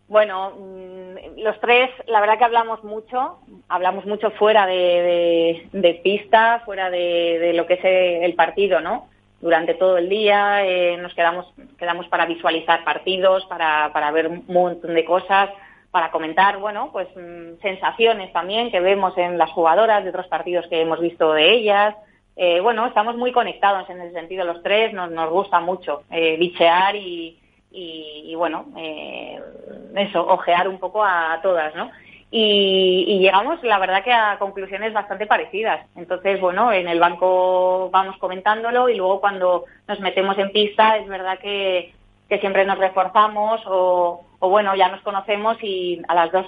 bueno, 0.08 0.52
mm, 0.58 1.40
los 1.40 1.60
tres, 1.60 1.90
la 2.08 2.22
verdad 2.22 2.38
que 2.38 2.46
hablamos 2.46 2.84
mucho, 2.84 3.40
hablamos 3.68 4.06
mucho 4.06 4.32
fuera 4.32 4.66
de, 4.66 5.68
de, 5.72 5.94
pista, 5.96 6.62
fuera 6.66 6.90
de, 6.90 7.52
lo 7.54 7.66
que 7.66 7.74
es 7.76 7.82
el 7.84 8.34
partido, 8.36 8.80
¿no? 8.82 9.08
Durante 9.42 9.76
todo 9.76 9.98
el 9.98 10.10
día 10.10 10.66
eh, 10.66 10.98
nos 10.98 11.14
quedamos, 11.14 11.54
quedamos 11.78 12.08
para 12.08 12.26
visualizar 12.26 12.84
partidos, 12.84 13.46
para, 13.46 13.92
para 13.94 14.10
ver 14.12 14.28
un 14.28 14.44
montón 14.48 14.96
de 14.96 15.06
cosas, 15.06 15.52
para 15.92 16.12
comentar, 16.12 16.58
bueno, 16.58 16.90
pues 16.92 17.08
mm, 17.16 17.62
sensaciones 17.62 18.32
también 18.34 18.72
que 18.72 18.80
vemos 18.80 19.18
en 19.18 19.38
las 19.38 19.52
jugadoras 19.52 20.04
de 20.04 20.10
otros 20.10 20.28
partidos 20.28 20.68
que 20.68 20.82
hemos 20.82 21.00
visto 21.00 21.34
de 21.34 21.54
ellas. 21.54 21.96
Eh, 22.36 22.60
bueno, 22.60 22.86
estamos 22.86 23.16
muy 23.16 23.32
conectados 23.32 23.90
en 23.90 24.02
ese 24.02 24.14
sentido 24.14 24.46
los 24.46 24.62
tres, 24.62 24.94
nos, 24.94 25.10
nos 25.12 25.30
gusta 25.32 25.60
mucho 25.60 26.04
eh, 26.12 26.38
bichear 26.38 26.96
y 26.96 27.40
y, 27.72 28.34
bueno, 28.36 28.66
eh, 28.78 29.40
eso, 29.96 30.26
ojear 30.26 30.68
un 30.68 30.80
poco 30.80 31.04
a, 31.04 31.40
todas, 31.44 31.76
¿no? 31.76 31.92
Y, 32.30 33.20
llegamos, 33.20 33.64
la 33.64 33.80
verdad, 33.80 34.04
que 34.04 34.12
a 34.12 34.38
conclusiones 34.40 34.94
bastante 34.94 35.28
parecidas. 35.28 35.86
Entonces, 35.96 36.42
bueno, 36.42 36.74
en 36.74 36.88
el 36.88 37.00
banco 37.00 37.90
vamos 37.92 38.18
comentándolo 38.18 38.90
y 38.90 38.96
luego 38.96 39.22
cuando 39.22 39.66
nos 39.88 40.00
metemos 40.00 40.38
en 40.38 40.52
pista 40.52 40.98
es 40.98 41.08
verdad 41.08 41.40
que, 41.40 41.94
siempre 42.40 42.66
nos 42.66 42.78
reforzamos 42.78 43.62
o, 43.66 44.22
bueno, 44.40 44.76
ya 44.76 44.90
nos 44.90 45.02
conocemos 45.02 45.58
y 45.62 46.02
a 46.08 46.14
las 46.14 46.32
dos 46.32 46.46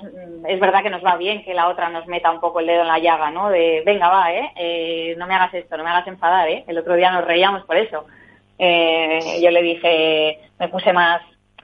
es 0.47 0.59
verdad 0.59 0.83
que 0.83 0.89
nos 0.89 1.03
va 1.03 1.15
bien 1.15 1.43
que 1.43 1.53
la 1.53 1.67
otra 1.69 1.89
nos 1.89 2.05
meta 2.07 2.31
un 2.31 2.39
poco 2.39 2.59
el 2.59 2.67
dedo 2.67 2.81
en 2.81 2.87
la 2.87 2.99
llaga, 2.99 3.31
¿no? 3.31 3.49
De, 3.49 3.81
venga, 3.85 4.09
va, 4.09 4.31
¿eh? 4.33 4.51
eh 4.55 5.15
no 5.17 5.25
me 5.25 5.35
hagas 5.35 5.53
esto, 5.53 5.77
no 5.77 5.83
me 5.83 5.89
hagas 5.89 6.07
enfadar, 6.07 6.47
¿eh? 6.49 6.63
El 6.67 6.77
otro 6.77 6.95
día 6.95 7.11
nos 7.11 7.25
reíamos 7.25 7.63
por 7.63 7.77
eso. 7.77 8.05
Eh, 8.57 9.39
yo 9.41 9.51
le 9.51 9.61
dije, 9.61 10.39
me 10.59 10.67
puse 10.67 10.91
más, 10.91 11.21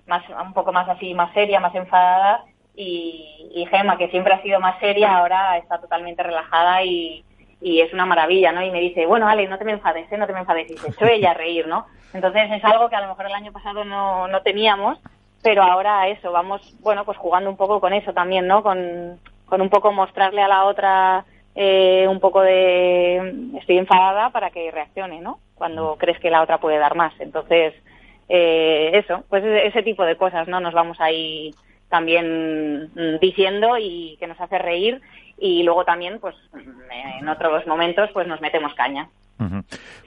más, 0.08 0.24
un 0.30 0.54
poco 0.54 0.72
más 0.72 0.88
así, 0.88 1.14
más 1.14 1.34
seria, 1.34 1.60
más 1.60 1.76
enfadada, 1.76 2.46
y, 2.76 3.52
y 3.54 3.66
Gemma, 3.68 3.98
que 3.98 4.10
siempre 4.10 4.34
ha 4.34 4.42
sido 4.42 4.60
más 4.60 4.80
seria, 4.80 5.18
ahora 5.18 5.58
está 5.58 5.80
totalmente 5.80 6.24
relajada 6.24 6.84
y, 6.84 7.24
y 7.66 7.82
es 7.82 7.92
una 7.94 8.06
maravilla, 8.06 8.52
¿no? 8.52 8.62
Y 8.62 8.70
me 8.70 8.80
dice, 8.80 9.08
bueno, 9.08 9.28
Ale, 9.28 9.48
no 9.48 9.58
te 9.58 9.66
me 9.66 9.72
enfades, 9.72 10.06
¿eh? 10.12 10.18
no 10.20 10.28
te 10.28 10.34
me 10.34 10.42
enfades. 10.42 10.70
Y 10.70 10.78
se 10.78 10.90
echó 10.90 11.06
ella 11.08 11.32
a 11.32 11.34
reír, 11.34 11.68
¿no? 11.68 11.88
Entonces 12.14 12.44
es 12.52 12.64
algo 12.64 12.90
que 12.90 12.96
a 12.96 13.02
lo 13.02 13.08
mejor 13.08 13.26
el 13.26 13.34
año 13.34 13.52
pasado 13.52 13.84
no, 13.84 14.28
no 14.28 14.44
teníamos, 14.44 15.00
pero 15.42 15.64
ahora 15.64 16.08
eso, 16.08 16.32
vamos, 16.32 16.62
bueno, 16.82 17.06
pues 17.06 17.18
jugando 17.18 17.50
un 17.50 17.58
poco 17.58 17.82
con 17.82 17.92
eso 17.92 18.14
también, 18.14 18.46
¿no? 18.46 18.62
Con, 18.62 19.20
con 19.48 19.62
un 19.62 19.70
poco 19.72 19.92
mostrarle 19.92 20.44
a 20.44 20.48
la 20.48 20.66
otra 20.66 21.26
eh, 21.56 22.06
un 22.08 22.20
poco 22.20 22.44
de 22.44 23.34
estoy 23.60 23.80
enfadada 23.80 24.30
para 24.30 24.52
que 24.52 24.70
reaccione, 24.70 25.20
¿no? 25.22 25.40
Cuando 25.56 25.96
mm. 25.96 25.98
crees 25.98 26.20
que 26.20 26.30
la 26.30 26.44
otra 26.44 26.60
puede 26.60 26.78
dar 26.78 26.94
más. 26.94 27.14
Entonces, 27.20 27.74
eh, 28.30 28.92
eso, 28.94 29.24
pues 29.28 29.44
ese 29.44 29.82
tipo 29.82 30.06
de 30.06 30.18
cosas, 30.18 30.48
¿no? 30.48 30.60
Nos 30.60 30.76
vamos 30.76 31.02
ahí 31.02 31.52
también 31.90 32.92
mm, 32.94 33.20
diciendo 33.20 33.78
y 33.80 34.18
que 34.20 34.28
nos 34.28 34.40
hace 34.40 34.60
reír 34.60 35.02
y 35.38 35.64
luego 35.64 35.84
también, 35.84 36.20
pues 36.20 36.36
en 37.20 37.28
otros 37.28 37.66
momentos, 37.68 38.10
pues 38.14 38.28
nos 38.28 38.42
metemos 38.42 38.74
caña. 38.74 39.08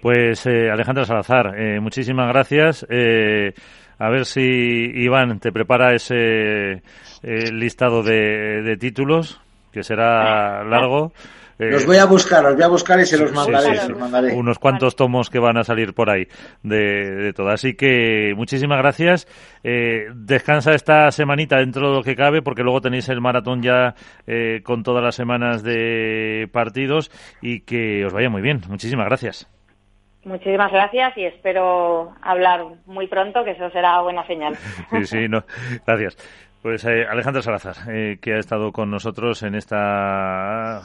Pues 0.00 0.46
eh, 0.46 0.70
Alejandra 0.70 1.04
Salazar, 1.04 1.54
eh, 1.58 1.80
muchísimas 1.80 2.28
gracias. 2.28 2.86
Eh, 2.88 3.52
a 3.98 4.08
ver 4.08 4.24
si 4.24 4.40
Iván 4.40 5.38
te 5.38 5.52
prepara 5.52 5.94
ese 5.94 6.82
listado 7.22 8.02
de, 8.02 8.62
de 8.62 8.76
títulos, 8.76 9.40
que 9.72 9.82
será 9.82 10.64
largo. 10.64 11.12
Eh, 11.58 11.70
los 11.72 11.86
voy 11.86 11.96
a 11.96 12.06
buscar, 12.06 12.44
los 12.44 12.54
voy 12.54 12.62
a 12.62 12.68
buscar 12.68 13.00
y 13.00 13.06
se 13.06 13.18
los 13.18 13.32
mandaré. 13.32 14.34
Unos 14.34 14.58
cuantos 14.58 14.94
tomos 14.94 15.28
que 15.28 15.40
van 15.40 15.56
a 15.58 15.64
salir 15.64 15.92
por 15.92 16.08
ahí 16.08 16.28
de, 16.62 17.32
todo. 17.34 17.48
Así 17.48 17.74
que 17.74 18.32
muchísimas 18.36 18.78
gracias. 18.78 19.26
Eh, 19.64 20.06
descansa 20.14 20.72
esta 20.72 21.10
semanita 21.10 21.56
dentro 21.56 21.90
de 21.90 21.96
lo 21.96 22.02
que 22.02 22.14
cabe, 22.14 22.42
porque 22.42 22.62
luego 22.62 22.80
tenéis 22.80 23.08
el 23.08 23.20
maratón 23.20 23.62
ya 23.62 23.94
eh, 24.26 24.60
con 24.62 24.84
todas 24.84 25.02
las 25.02 25.16
semanas 25.16 25.62
de 25.64 26.48
partidos 26.52 27.10
y 27.42 27.60
que 27.60 28.04
os 28.04 28.12
vaya 28.12 28.30
muy 28.30 28.42
bien. 28.42 28.60
Muchísimas 28.68 29.06
gracias. 29.06 29.48
Muchísimas 30.24 30.70
gracias 30.70 31.16
y 31.16 31.24
espero 31.24 32.12
hablar 32.20 32.64
muy 32.86 33.06
pronto, 33.06 33.44
que 33.44 33.52
eso 33.52 33.70
será 33.70 34.00
buena 34.02 34.26
señal. 34.26 34.54
sí, 34.90 35.06
sí, 35.06 35.28
no. 35.28 35.42
Gracias. 35.86 36.16
Pues 36.68 36.84
eh, 36.84 37.06
Alejandro 37.08 37.40
Salazar, 37.40 37.76
que 38.20 38.34
ha 38.34 38.38
estado 38.38 38.72
con 38.72 38.90
nosotros 38.90 39.42
en 39.42 39.54
esta 39.54 40.82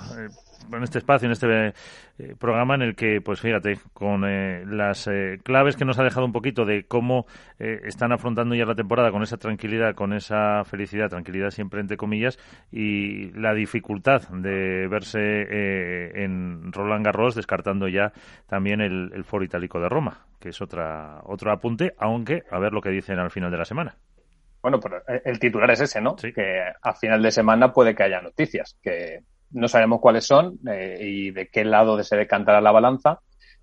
en 0.71 0.81
este 0.81 0.99
espacio, 0.99 1.25
en 1.25 1.33
este 1.33 1.73
eh, 2.19 2.35
programa 2.39 2.75
en 2.75 2.83
el 2.83 2.95
que, 2.95 3.19
pues 3.19 3.41
fíjate, 3.41 3.79
con 3.91 4.23
eh, 4.23 4.63
las 4.65 5.07
eh, 5.07 5.41
claves 5.43 5.75
que 5.75 5.83
nos 5.83 5.99
ha 5.99 6.03
dejado 6.05 6.25
un 6.25 6.31
poquito 6.31 6.63
de 6.63 6.85
cómo 6.85 7.25
están 7.59 8.13
afrontando 8.13 8.55
ya 8.55 8.63
la 8.63 8.75
temporada 8.75 9.11
con 9.11 9.23
esa 9.23 9.35
tranquilidad, 9.35 9.93
con 9.93 10.13
esa 10.13 10.63
felicidad, 10.63 11.09
tranquilidad 11.09 11.49
siempre 11.49 11.81
entre 11.81 11.97
comillas, 11.97 12.39
y 12.71 13.31
la 13.31 13.53
dificultad 13.53 14.21
de 14.29 14.87
verse 14.87 16.23
en 16.23 16.71
Roland 16.71 17.03
Garros, 17.03 17.35
descartando 17.35 17.89
ya 17.89 18.13
también 18.47 18.79
el, 18.79 19.11
el 19.13 19.25
Foro 19.25 19.43
Itálico 19.43 19.81
de 19.81 19.89
Roma, 19.89 20.27
que 20.39 20.47
es 20.49 20.61
otra 20.61 21.19
otro 21.25 21.51
apunte, 21.51 21.93
aunque 21.97 22.43
a 22.49 22.57
ver 22.57 22.71
lo 22.71 22.79
que 22.79 22.89
dicen 22.89 23.19
al 23.19 23.31
final 23.31 23.51
de 23.51 23.57
la 23.57 23.65
semana. 23.65 23.97
Bueno, 24.63 24.79
pero 24.79 25.03
el 25.25 25.39
titular 25.39 25.69
es 25.71 25.81
ese, 25.81 25.99
¿no? 25.99 26.15
Que 26.15 26.63
a 26.81 26.93
final 26.95 27.21
de 27.21 27.31
semana 27.31 27.73
puede 27.73 27.93
que 27.93 28.03
haya 28.03 28.21
noticias, 28.21 28.77
que 28.81 29.19
no 29.51 29.67
sabemos 29.67 29.99
cuáles 29.99 30.25
son 30.25 30.57
eh, 30.71 30.99
y 31.01 31.31
de 31.31 31.49
qué 31.49 31.65
lado 31.65 32.01
se 32.01 32.15
decantará 32.15 32.61
la 32.61 32.71
balanza, 32.71 33.19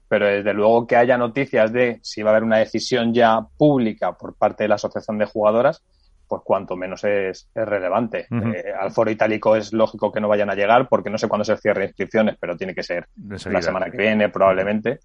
pero 0.06 0.26
desde 0.26 0.52
luego 0.52 0.86
que 0.86 0.96
haya 0.96 1.16
noticias 1.16 1.72
de 1.72 2.00
si 2.02 2.22
va 2.22 2.30
a 2.30 2.32
haber 2.34 2.44
una 2.44 2.58
decisión 2.58 3.14
ya 3.14 3.40
pública 3.56 4.12
por 4.12 4.36
parte 4.36 4.64
de 4.64 4.68
la 4.68 4.74
Asociación 4.74 5.16
de 5.16 5.24
Jugadoras, 5.24 5.82
pues 6.28 6.42
cuanto 6.44 6.76
menos 6.76 7.02
es, 7.04 7.48
relevante. 7.54 8.26
Eh, 8.30 8.72
al 8.78 8.92
foro 8.92 9.10
itálico 9.10 9.56
es 9.56 9.72
lógico 9.72 10.12
que 10.12 10.20
no 10.20 10.28
vayan 10.28 10.50
a 10.50 10.54
llegar 10.54 10.86
porque 10.86 11.08
no 11.08 11.16
sé 11.16 11.28
cuándo 11.28 11.46
se 11.46 11.56
cierre 11.56 11.86
inscripciones, 11.86 12.36
pero 12.38 12.58
tiene 12.58 12.74
que 12.74 12.82
ser 12.82 13.08
la 13.16 13.62
semana 13.62 13.90
que 13.90 13.96
viene 13.96 14.28
probablemente. 14.28 14.98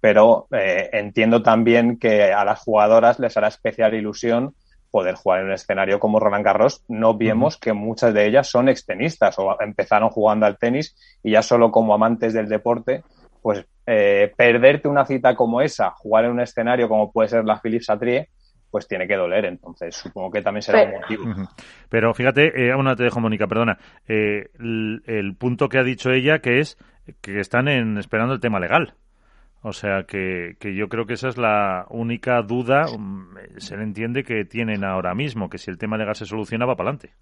Pero 0.00 0.48
eh, 0.50 0.90
entiendo 0.92 1.40
también 1.40 1.98
que 1.98 2.32
a 2.32 2.44
las 2.44 2.58
jugadoras 2.58 3.20
les 3.20 3.36
hará 3.36 3.46
especial 3.46 3.94
ilusión 3.94 4.54
poder 4.96 5.14
jugar 5.14 5.40
en 5.40 5.48
un 5.48 5.52
escenario 5.52 6.00
como 6.00 6.18
Roland 6.18 6.42
Garros, 6.42 6.82
no 6.88 7.18
vemos 7.18 7.58
que 7.58 7.74
muchas 7.74 8.14
de 8.14 8.26
ellas 8.26 8.48
son 8.48 8.70
extenistas 8.70 9.38
o 9.38 9.54
empezaron 9.60 10.08
jugando 10.08 10.46
al 10.46 10.56
tenis 10.56 10.96
y 11.22 11.32
ya 11.32 11.42
solo 11.42 11.70
como 11.70 11.92
amantes 11.92 12.32
del 12.32 12.48
deporte, 12.48 13.04
pues 13.42 13.66
eh, 13.86 14.32
perderte 14.34 14.88
una 14.88 15.04
cita 15.04 15.36
como 15.36 15.60
esa, 15.60 15.90
jugar 15.90 16.24
en 16.24 16.30
un 16.30 16.40
escenario 16.40 16.88
como 16.88 17.12
puede 17.12 17.28
ser 17.28 17.44
la 17.44 17.60
Philippe 17.60 17.84
Satrier, 17.84 18.28
pues 18.70 18.88
tiene 18.88 19.06
que 19.06 19.16
doler. 19.16 19.44
Entonces, 19.44 19.94
supongo 19.94 20.30
que 20.30 20.40
también 20.40 20.62
será 20.62 20.84
un 20.84 20.92
motivo. 20.92 21.24
Pero 21.90 22.14
fíjate, 22.14 22.58
eh, 22.58 22.72
aún 22.72 22.86
no 22.86 22.96
te 22.96 23.04
dejo, 23.04 23.20
Mónica, 23.20 23.46
perdona. 23.46 23.76
Eh, 24.08 24.48
el, 24.58 25.36
punto 25.38 25.68
que 25.68 25.78
ha 25.78 25.84
dicho 25.84 26.10
ella, 26.10 26.38
que 26.38 26.60
es 26.60 26.78
que 27.20 27.38
están 27.38 27.68
en, 27.68 27.98
esperando 27.98 28.32
el 28.32 28.40
tema 28.40 28.60
legal. 28.60 28.94
O 29.66 29.72
sea 29.72 30.04
que, 30.04 30.54
que, 30.60 30.76
yo 30.76 30.88
creo 30.88 31.06
que 31.06 31.14
esa 31.14 31.26
es 31.26 31.36
la 31.36 31.86
única 31.90 32.40
duda, 32.42 32.84
mm, 32.86 33.58
se 33.58 33.76
le 33.76 33.82
entiende 33.82 34.22
que 34.22 34.44
tienen 34.44 34.84
ahora 34.84 35.12
mismo, 35.12 35.50
que 35.50 35.58
si 35.58 35.72
el 35.72 35.76
tema 35.76 35.98
de 35.98 36.04
gas 36.04 36.18
se 36.18 36.24
soluciona 36.24 36.66
va 36.66 36.76
para 36.76 36.90
adelante. 36.90 37.16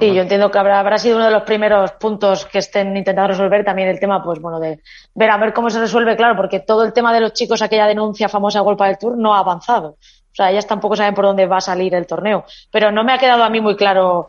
Sí, 0.00 0.14
yo 0.14 0.22
entiendo 0.22 0.50
que 0.50 0.58
habrá, 0.58 0.80
habrá 0.80 0.96
sido 0.96 1.16
uno 1.16 1.26
de 1.26 1.30
los 1.30 1.42
primeros 1.42 1.92
puntos 1.92 2.46
que 2.46 2.60
estén 2.60 2.96
intentando 2.96 3.28
resolver 3.28 3.62
también 3.66 3.88
el 3.88 4.00
tema, 4.00 4.24
pues 4.24 4.40
bueno, 4.40 4.58
de 4.58 4.80
ver 5.14 5.30
a 5.30 5.36
ver 5.36 5.52
cómo 5.52 5.68
se 5.68 5.78
resuelve, 5.78 6.16
claro, 6.16 6.36
porque 6.36 6.60
todo 6.60 6.84
el 6.84 6.94
tema 6.94 7.12
de 7.12 7.20
los 7.20 7.34
chicos, 7.34 7.60
aquella 7.60 7.86
denuncia 7.86 8.30
famosa 8.30 8.60
Golpa 8.60 8.86
del 8.86 8.96
Tour, 8.96 9.18
no 9.18 9.34
ha 9.34 9.40
avanzado. 9.40 9.90
O 9.90 10.34
sea, 10.34 10.50
ellas 10.50 10.66
tampoco 10.66 10.96
saben 10.96 11.12
por 11.12 11.26
dónde 11.26 11.44
va 11.44 11.58
a 11.58 11.60
salir 11.60 11.94
el 11.94 12.06
torneo. 12.06 12.46
Pero 12.72 12.90
no 12.90 13.04
me 13.04 13.12
ha 13.12 13.18
quedado 13.18 13.44
a 13.44 13.50
mí 13.50 13.60
muy 13.60 13.76
claro 13.76 14.28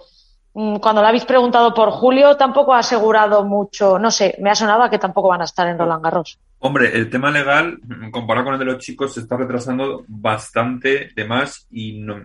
cuando 0.53 1.01
le 1.01 1.07
habéis 1.07 1.25
preguntado 1.25 1.73
por 1.73 1.91
Julio, 1.91 2.35
tampoco 2.35 2.73
ha 2.73 2.79
asegurado 2.79 3.45
mucho, 3.45 3.97
no 3.97 4.11
sé, 4.11 4.35
me 4.39 4.49
ha 4.49 4.55
sonado 4.55 4.83
a 4.83 4.89
que 4.89 4.99
tampoco 4.99 5.29
van 5.29 5.41
a 5.41 5.45
estar 5.45 5.67
en 5.67 5.77
Roland 5.77 6.03
Garros. 6.03 6.39
Hombre, 6.59 6.95
el 6.95 7.09
tema 7.09 7.31
legal, 7.31 7.79
comparado 8.11 8.45
con 8.45 8.53
el 8.53 8.59
de 8.59 8.65
los 8.65 8.77
chicos, 8.79 9.13
se 9.13 9.21
está 9.21 9.37
retrasando 9.37 10.03
bastante 10.07 11.09
de 11.15 11.25
más 11.25 11.67
y 11.71 11.99
no, 12.01 12.21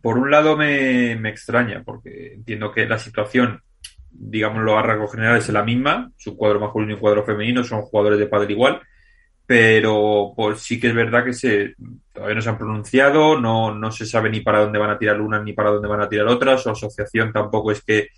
por 0.00 0.18
un 0.18 0.30
lado 0.30 0.56
me, 0.56 1.16
me 1.16 1.30
extraña, 1.30 1.82
porque 1.84 2.34
entiendo 2.34 2.70
que 2.70 2.86
la 2.86 2.98
situación, 2.98 3.62
digámoslo 4.10 4.78
a 4.78 4.82
rasgos 4.82 5.10
generales, 5.10 5.44
es 5.44 5.52
la 5.52 5.64
misma, 5.64 6.12
su 6.16 6.36
cuadro 6.36 6.60
masculino 6.60 6.94
y 6.94 6.98
cuadro 6.98 7.24
femenino 7.24 7.64
son 7.64 7.82
jugadores 7.82 8.18
de 8.18 8.26
padre 8.26 8.52
igual, 8.52 8.80
pero 9.48 10.34
pues 10.36 10.60
sí 10.60 10.78
que 10.78 10.88
es 10.88 10.94
verdad 10.94 11.24
que 11.24 11.32
se 11.32 11.74
todavía 12.12 12.34
no 12.34 12.42
se 12.42 12.50
han 12.50 12.58
pronunciado, 12.58 13.40
no, 13.40 13.74
no 13.74 13.90
se 13.90 14.04
sabe 14.04 14.28
ni 14.28 14.40
para 14.40 14.60
dónde 14.60 14.78
van 14.78 14.90
a 14.90 14.98
tirar 14.98 15.22
una 15.22 15.42
ni 15.42 15.54
para 15.54 15.70
dónde 15.70 15.88
van 15.88 16.02
a 16.02 16.08
tirar 16.08 16.26
otra, 16.26 16.58
su 16.58 16.68
asociación 16.68 17.32
tampoco 17.32 17.72
es 17.72 17.82
que 17.82 18.08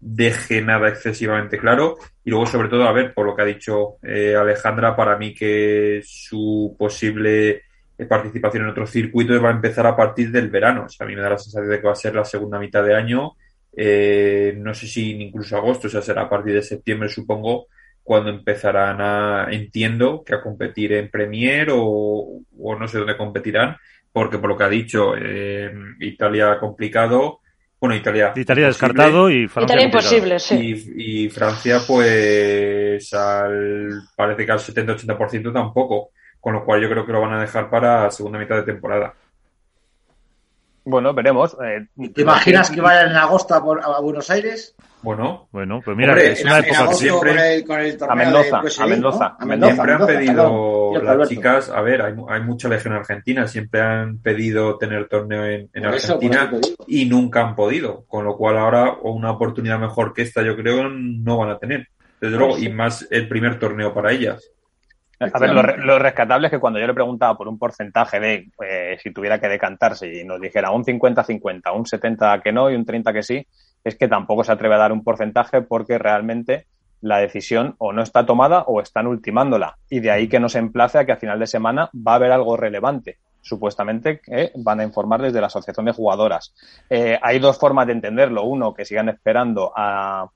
deje 0.00 0.62
nada 0.62 0.88
excesivamente 0.88 1.58
claro. 1.58 1.94
Y 2.24 2.30
luego, 2.30 2.46
sobre 2.46 2.68
todo, 2.68 2.88
a 2.88 2.92
ver, 2.92 3.14
por 3.14 3.24
lo 3.24 3.36
que 3.36 3.42
ha 3.42 3.44
dicho 3.44 3.98
eh, 4.02 4.34
Alejandra, 4.34 4.96
para 4.96 5.16
mí 5.16 5.32
que 5.32 6.02
su 6.04 6.74
posible 6.76 7.62
eh, 7.96 8.06
participación 8.08 8.64
en 8.64 8.70
otros 8.70 8.90
circuitos 8.90 9.42
va 9.42 9.50
a 9.50 9.52
empezar 9.52 9.86
a 9.86 9.94
partir 9.94 10.32
del 10.32 10.50
verano. 10.50 10.86
O 10.86 10.88
sea, 10.88 11.04
a 11.04 11.08
mí 11.08 11.14
me 11.14 11.22
da 11.22 11.30
la 11.30 11.38
sensación 11.38 11.70
de 11.70 11.80
que 11.80 11.86
va 11.86 11.92
a 11.92 11.94
ser 11.94 12.16
la 12.16 12.24
segunda 12.24 12.58
mitad 12.58 12.82
de 12.82 12.96
año. 12.96 13.34
Eh, 13.76 14.54
no 14.58 14.74
sé 14.74 14.88
si 14.88 15.22
incluso 15.22 15.56
agosto, 15.56 15.86
o 15.86 15.90
sea, 15.90 16.02
será 16.02 16.22
a 16.22 16.28
partir 16.28 16.52
de 16.52 16.62
septiembre, 16.62 17.08
supongo, 17.08 17.68
cuando 18.04 18.30
empezarán 18.30 19.00
a, 19.00 19.48
entiendo, 19.50 20.22
que 20.24 20.34
a 20.34 20.42
competir 20.42 20.92
en 20.92 21.10
Premier 21.10 21.70
o, 21.72 22.40
o 22.60 22.76
no 22.76 22.86
sé 22.86 22.98
dónde 22.98 23.16
competirán, 23.16 23.76
porque 24.12 24.38
por 24.38 24.50
lo 24.50 24.56
que 24.56 24.64
ha 24.64 24.68
dicho, 24.68 25.14
eh, 25.16 25.72
Italia 25.98 26.58
complicado, 26.60 27.40
bueno, 27.84 27.96
Italia. 27.96 28.32
Italia 28.34 28.68
descartado 28.68 29.28
y 29.28 29.46
Francia. 29.46 29.74
Italia 29.74 29.84
imposible, 29.84 30.38
sí. 30.38 30.94
Y, 30.96 31.28
Francia, 31.28 31.80
pues, 31.86 33.12
al, 33.12 33.90
parece 34.16 34.46
que 34.46 34.52
al 34.52 34.58
70-80% 34.58 35.52
tampoco. 35.52 36.08
Con 36.40 36.54
lo 36.54 36.64
cual 36.64 36.80
yo 36.80 36.88
creo 36.88 37.04
que 37.04 37.12
lo 37.12 37.20
van 37.20 37.34
a 37.34 37.40
dejar 37.42 37.68
para 37.68 38.10
segunda 38.10 38.38
mitad 38.38 38.56
de 38.56 38.62
temporada. 38.62 39.12
Bueno, 40.84 41.12
veremos. 41.12 41.56
Eh, 41.62 41.86
¿Te 42.14 42.22
imaginas 42.22 42.70
que 42.70 42.80
vayan 42.80 43.10
en 43.10 43.16
agosto 43.16 43.54
a, 43.54 44.00
Buenos 44.00 44.30
Aires? 44.30 44.74
Bueno, 45.04 45.48
bueno, 45.52 45.82
pues 45.84 45.94
mira, 45.98 46.18
es 46.18 46.42
una 46.42 46.60
época 46.60 46.86
siempre. 46.94 47.62
a 48.08 48.14
Mendoza, 48.14 48.60
a 48.82 48.86
Mendoza, 48.86 49.36
a 49.38 49.44
Mendoza. 49.44 49.74
Siempre 49.74 49.92
han 49.92 50.06
pedido 50.06 50.92
las 51.02 51.28
chicas, 51.28 51.68
a 51.68 51.82
ver, 51.82 52.00
hay, 52.00 52.14
hay 52.26 52.40
mucha 52.40 52.70
legión 52.70 52.94
argentina, 52.94 53.46
siempre 53.46 53.82
han 53.82 54.18
pedido 54.22 54.78
tener 54.78 55.06
torneo 55.06 55.44
en, 55.44 55.84
Argentina 55.84 56.50
y 56.86 57.04
nunca 57.04 57.42
han 57.42 57.54
podido. 57.54 58.04
Con 58.06 58.24
lo 58.24 58.34
cual 58.36 58.56
ahora, 58.56 58.92
o 58.92 59.12
una 59.12 59.30
oportunidad 59.30 59.78
mejor 59.78 60.14
que 60.14 60.22
esta, 60.22 60.42
yo 60.42 60.56
creo, 60.56 60.88
no 60.88 61.36
van 61.36 61.50
a 61.50 61.58
tener. 61.58 61.88
Desde 62.18 62.38
luego, 62.38 62.56
y 62.56 62.70
más 62.70 63.06
el 63.10 63.28
primer 63.28 63.58
torneo 63.58 63.92
para 63.92 64.10
ellas. 64.10 64.50
A 65.20 65.38
ver, 65.38 65.50
lo, 65.52 65.98
rescatable 65.98 66.46
es 66.46 66.50
que 66.50 66.58
cuando 66.58 66.80
yo 66.80 66.86
le 66.86 66.94
preguntaba 66.94 67.36
por 67.36 67.46
un 67.46 67.58
porcentaje 67.58 68.18
de 68.18 68.48
eh, 68.66 68.96
si 69.02 69.12
tuviera 69.12 69.38
que 69.38 69.48
decantarse 69.48 70.12
y 70.12 70.24
nos 70.24 70.40
dijera 70.40 70.70
un 70.70 70.82
50-50, 70.82 71.76
un 71.76 71.86
70 71.86 72.40
que 72.40 72.52
no 72.52 72.70
y 72.70 72.74
un 72.74 72.84
30 72.84 73.12
que 73.12 73.22
sí, 73.22 73.46
es 73.84 73.96
que 73.96 74.08
tampoco 74.08 74.42
se 74.42 74.52
atreve 74.52 74.74
a 74.74 74.78
dar 74.78 74.92
un 74.92 75.04
porcentaje 75.04 75.62
porque 75.62 75.98
realmente 75.98 76.66
la 77.00 77.18
decisión 77.18 77.74
o 77.78 77.92
no 77.92 78.02
está 78.02 78.24
tomada 78.24 78.62
o 78.62 78.80
están 78.80 79.06
ultimándola. 79.06 79.76
Y 79.90 80.00
de 80.00 80.10
ahí 80.10 80.26
que 80.26 80.40
nos 80.40 80.54
emplace 80.54 80.98
a 80.98 81.04
que 81.04 81.12
a 81.12 81.18
final 81.18 81.38
de 81.38 81.46
semana 81.46 81.90
va 81.94 82.12
a 82.12 82.14
haber 82.16 82.32
algo 82.32 82.56
relevante. 82.56 83.18
Supuestamente 83.42 84.20
que 84.20 84.52
van 84.56 84.80
a 84.80 84.84
informar 84.84 85.20
desde 85.20 85.38
la 85.38 85.48
Asociación 85.48 85.84
de 85.84 85.92
Jugadoras. 85.92 86.54
Eh, 86.88 87.18
hay 87.20 87.38
dos 87.38 87.58
formas 87.58 87.86
de 87.86 87.92
entenderlo. 87.92 88.44
Uno, 88.44 88.72
que 88.72 88.86
sigan 88.86 89.10
esperando 89.10 89.70
a 89.76 90.30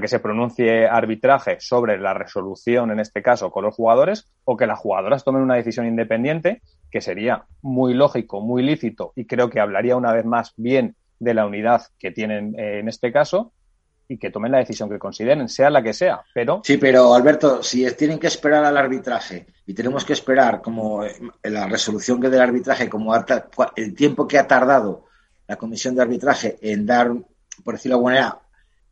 que 0.00 0.08
se 0.08 0.18
pronuncie 0.18 0.86
arbitraje 0.86 1.60
sobre 1.60 1.98
la 1.98 2.14
resolución, 2.14 2.90
en 2.90 3.00
este 3.00 3.22
caso, 3.22 3.50
con 3.50 3.64
los 3.64 3.74
jugadores, 3.74 4.30
o 4.44 4.56
que 4.56 4.66
las 4.66 4.78
jugadoras 4.78 5.24
tomen 5.24 5.42
una 5.42 5.56
decisión 5.56 5.86
independiente, 5.86 6.62
que 6.90 7.00
sería 7.00 7.44
muy 7.62 7.94
lógico, 7.94 8.40
muy 8.40 8.62
lícito, 8.62 9.12
y 9.14 9.26
creo 9.26 9.50
que 9.50 9.60
hablaría 9.60 9.96
una 9.96 10.12
vez 10.12 10.24
más 10.24 10.52
bien 10.56 10.96
de 11.18 11.34
la 11.34 11.46
unidad 11.46 11.82
que 11.98 12.10
tienen 12.10 12.54
eh, 12.58 12.80
en 12.80 12.88
este 12.88 13.12
caso, 13.12 13.52
y 14.08 14.18
que 14.18 14.30
tomen 14.30 14.52
la 14.52 14.58
decisión 14.58 14.88
que 14.88 14.98
consideren, 14.98 15.48
sea 15.48 15.68
la 15.68 15.82
que 15.82 15.92
sea, 15.92 16.22
pero... 16.32 16.62
Sí, 16.64 16.78
pero 16.78 17.14
Alberto, 17.14 17.62
si 17.62 17.86
tienen 17.92 18.18
que 18.18 18.28
esperar 18.28 18.64
al 18.64 18.76
arbitraje 18.76 19.46
y 19.66 19.74
tenemos 19.74 20.04
que 20.04 20.14
esperar 20.14 20.62
como 20.62 21.04
eh, 21.04 21.14
la 21.42 21.68
resolución 21.68 22.18
que 22.20 22.30
del 22.30 22.40
arbitraje, 22.40 22.88
como 22.88 23.14
el 23.76 23.94
tiempo 23.94 24.26
que 24.26 24.38
ha 24.38 24.46
tardado 24.46 25.04
la 25.46 25.56
comisión 25.56 25.94
de 25.94 26.02
arbitraje 26.02 26.56
en 26.62 26.86
dar, 26.86 27.12
por 27.62 27.74
decirlo 27.74 27.96
de 27.96 27.98
alguna 27.98 28.14
manera, 28.14 28.40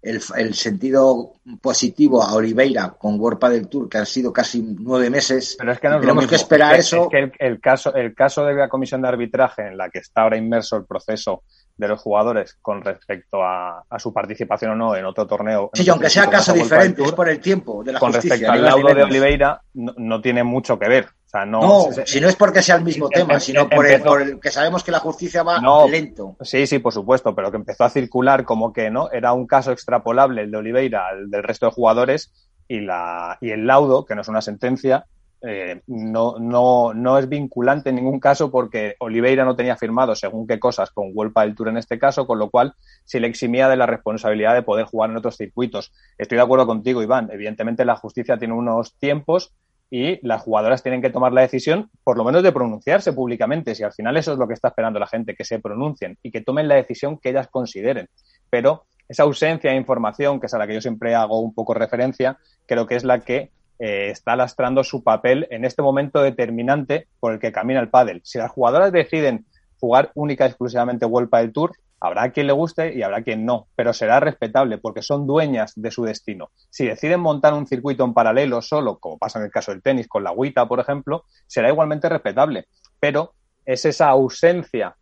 el, 0.02 0.54
sentido 0.54 1.32
positivo 1.60 2.22
a 2.22 2.34
Oliveira 2.34 2.94
con 2.96 3.18
World 3.18 3.44
del 3.48 3.68
Tour, 3.68 3.88
que 3.88 3.98
han 3.98 4.06
sido 4.06 4.32
casi 4.32 4.62
nueve 4.62 5.10
meses. 5.10 5.56
Pero 5.58 5.72
es 5.72 5.80
que 5.80 5.88
no 5.88 5.98
tenemos 5.98 6.26
que 6.28 6.36
esperar 6.36 6.76
eso. 6.76 7.08
Es 7.10 7.32
que 7.32 7.44
el, 7.44 7.60
caso, 7.60 7.92
el 7.94 8.14
caso 8.14 8.44
de 8.44 8.54
la 8.54 8.68
comisión 8.68 9.02
de 9.02 9.08
arbitraje 9.08 9.66
en 9.66 9.76
la 9.76 9.90
que 9.90 9.98
está 9.98 10.22
ahora 10.22 10.36
inmerso 10.36 10.76
el 10.76 10.84
proceso 10.84 11.42
de 11.76 11.88
los 11.88 12.00
jugadores 12.00 12.56
con 12.62 12.82
respecto 12.82 13.42
a, 13.42 13.84
su 13.98 14.12
participación 14.12 14.72
o 14.72 14.74
no 14.74 14.96
en 14.96 15.04
otro 15.04 15.26
torneo. 15.26 15.70
Sí, 15.74 15.88
aunque 15.88 16.08
sea 16.08 16.28
caso 16.28 16.52
diferente, 16.52 17.02
es 17.02 17.12
por 17.12 17.28
el 17.28 17.40
tiempo 17.40 17.82
de 17.84 17.92
la 17.92 17.98
Con 17.98 18.12
respecto 18.12 18.50
al 18.50 18.62
laudo 18.62 18.94
de 18.94 19.02
Oliveira, 19.02 19.60
no, 19.74 20.20
tiene 20.20 20.42
mucho 20.42 20.78
que 20.78 20.88
ver. 20.88 21.04
O 21.04 21.28
sea, 21.28 21.44
no, 21.44 21.88
si 22.04 22.20
no 22.20 22.28
es 22.28 22.36
porque 22.36 22.62
sea 22.62 22.76
el 22.76 22.84
mismo 22.84 23.08
tema, 23.08 23.40
sino 23.40 23.68
por 23.68 23.86
el, 23.86 24.40
que 24.40 24.50
sabemos 24.50 24.84
que 24.84 24.92
la 24.92 25.00
justicia 25.00 25.42
va 25.42 25.60
lento. 25.88 26.36
Sí, 26.40 26.66
sí, 26.66 26.78
por 26.78 26.92
supuesto, 26.92 27.34
pero 27.34 27.50
que 27.50 27.56
empezó 27.56 27.84
a 27.84 27.90
circular 27.90 28.44
como 28.44 28.72
que 28.72 28.90
no 28.90 29.10
era 29.10 29.32
un 29.32 29.46
caso 29.46 29.72
extrapolable 29.72 30.42
el 30.42 30.50
de 30.50 30.56
Oliveira 30.56 31.08
al 31.08 31.30
del 31.30 31.42
resto 31.42 31.66
de 31.66 31.72
jugadores 31.72 32.32
y, 32.68 32.80
la, 32.80 33.38
y 33.40 33.50
el 33.50 33.66
laudo, 33.66 34.04
que 34.04 34.14
no 34.14 34.22
es 34.22 34.28
una 34.28 34.40
sentencia, 34.40 35.06
eh, 35.42 35.82
no, 35.86 36.38
no, 36.38 36.94
no 36.94 37.18
es 37.18 37.28
vinculante 37.28 37.90
en 37.90 37.96
ningún 37.96 38.18
caso 38.18 38.50
porque 38.50 38.96
Oliveira 39.00 39.44
no 39.44 39.54
tenía 39.54 39.76
firmado 39.76 40.14
según 40.14 40.46
qué 40.46 40.58
cosas 40.58 40.90
con 40.90 41.10
Huelpa 41.12 41.42
del 41.42 41.54
Tour 41.54 41.68
en 41.68 41.76
este 41.76 41.98
caso, 41.98 42.26
con 42.26 42.38
lo 42.38 42.50
cual 42.50 42.74
se 43.04 43.20
le 43.20 43.28
eximía 43.28 43.68
de 43.68 43.76
la 43.76 43.86
responsabilidad 43.86 44.54
de 44.54 44.62
poder 44.62 44.86
jugar 44.86 45.10
en 45.10 45.16
otros 45.16 45.36
circuitos. 45.36 45.92
Estoy 46.18 46.36
de 46.36 46.42
acuerdo 46.42 46.66
contigo, 46.66 47.02
Iván. 47.02 47.28
Evidentemente 47.30 47.84
la 47.84 47.96
justicia 47.96 48.38
tiene 48.38 48.54
unos 48.54 48.94
tiempos 48.94 49.52
y 49.90 50.26
las 50.26 50.42
jugadoras 50.42 50.82
tienen 50.82 51.00
que 51.00 51.10
tomar 51.10 51.32
la 51.32 51.42
decisión, 51.42 51.90
por 52.02 52.16
lo 52.16 52.24
menos 52.24 52.42
de 52.42 52.52
pronunciarse 52.52 53.12
públicamente. 53.12 53.74
Si 53.74 53.84
al 53.84 53.92
final 53.92 54.16
eso 54.16 54.32
es 54.32 54.38
lo 54.38 54.48
que 54.48 54.54
está 54.54 54.68
esperando 54.68 54.98
la 54.98 55.06
gente, 55.06 55.34
que 55.34 55.44
se 55.44 55.60
pronuncien 55.60 56.18
y 56.22 56.30
que 56.30 56.40
tomen 56.40 56.66
la 56.66 56.74
decisión 56.74 57.18
que 57.18 57.30
ellas 57.30 57.48
consideren. 57.48 58.08
Pero 58.50 58.86
esa 59.08 59.22
ausencia 59.22 59.70
de 59.70 59.76
información, 59.76 60.40
que 60.40 60.46
es 60.46 60.54
a 60.54 60.58
la 60.58 60.66
que 60.66 60.74
yo 60.74 60.80
siempre 60.80 61.14
hago 61.14 61.38
un 61.40 61.54
poco 61.54 61.74
referencia, 61.74 62.38
creo 62.66 62.86
que 62.86 62.96
es 62.96 63.04
la 63.04 63.20
que 63.20 63.50
eh, 63.78 64.10
está 64.10 64.36
lastrando 64.36 64.84
su 64.84 65.02
papel 65.02 65.46
en 65.50 65.64
este 65.64 65.82
momento 65.82 66.22
determinante 66.22 67.08
por 67.20 67.32
el 67.32 67.38
que 67.38 67.52
camina 67.52 67.80
el 67.80 67.90
pádel. 67.90 68.20
Si 68.24 68.38
las 68.38 68.50
jugadoras 68.50 68.92
deciden 68.92 69.46
jugar 69.78 70.10
única 70.14 70.44
y 70.44 70.48
exclusivamente 70.48 71.06
Vuelta 71.06 71.38
del 71.38 71.52
Tour, 71.52 71.72
habrá 72.00 72.30
quien 72.30 72.46
le 72.46 72.52
guste 72.52 72.94
y 72.94 73.02
habrá 73.02 73.22
quien 73.22 73.44
no, 73.44 73.68
pero 73.74 73.92
será 73.92 74.20
respetable 74.20 74.78
porque 74.78 75.02
son 75.02 75.26
dueñas 75.26 75.72
de 75.76 75.90
su 75.90 76.04
destino. 76.04 76.50
Si 76.70 76.86
deciden 76.86 77.20
montar 77.20 77.54
un 77.54 77.66
circuito 77.66 78.04
en 78.04 78.14
paralelo 78.14 78.62
solo, 78.62 78.98
como 78.98 79.18
pasa 79.18 79.38
en 79.38 79.46
el 79.46 79.50
caso 79.50 79.72
del 79.72 79.82
tenis 79.82 80.08
con 80.08 80.24
la 80.24 80.30
agüita, 80.30 80.66
por 80.66 80.80
ejemplo, 80.80 81.24
será 81.46 81.68
igualmente 81.68 82.08
respetable, 82.08 82.66
pero 83.00 83.32
es 83.64 83.84
esa 83.84 84.08
ausencia, 84.08 84.96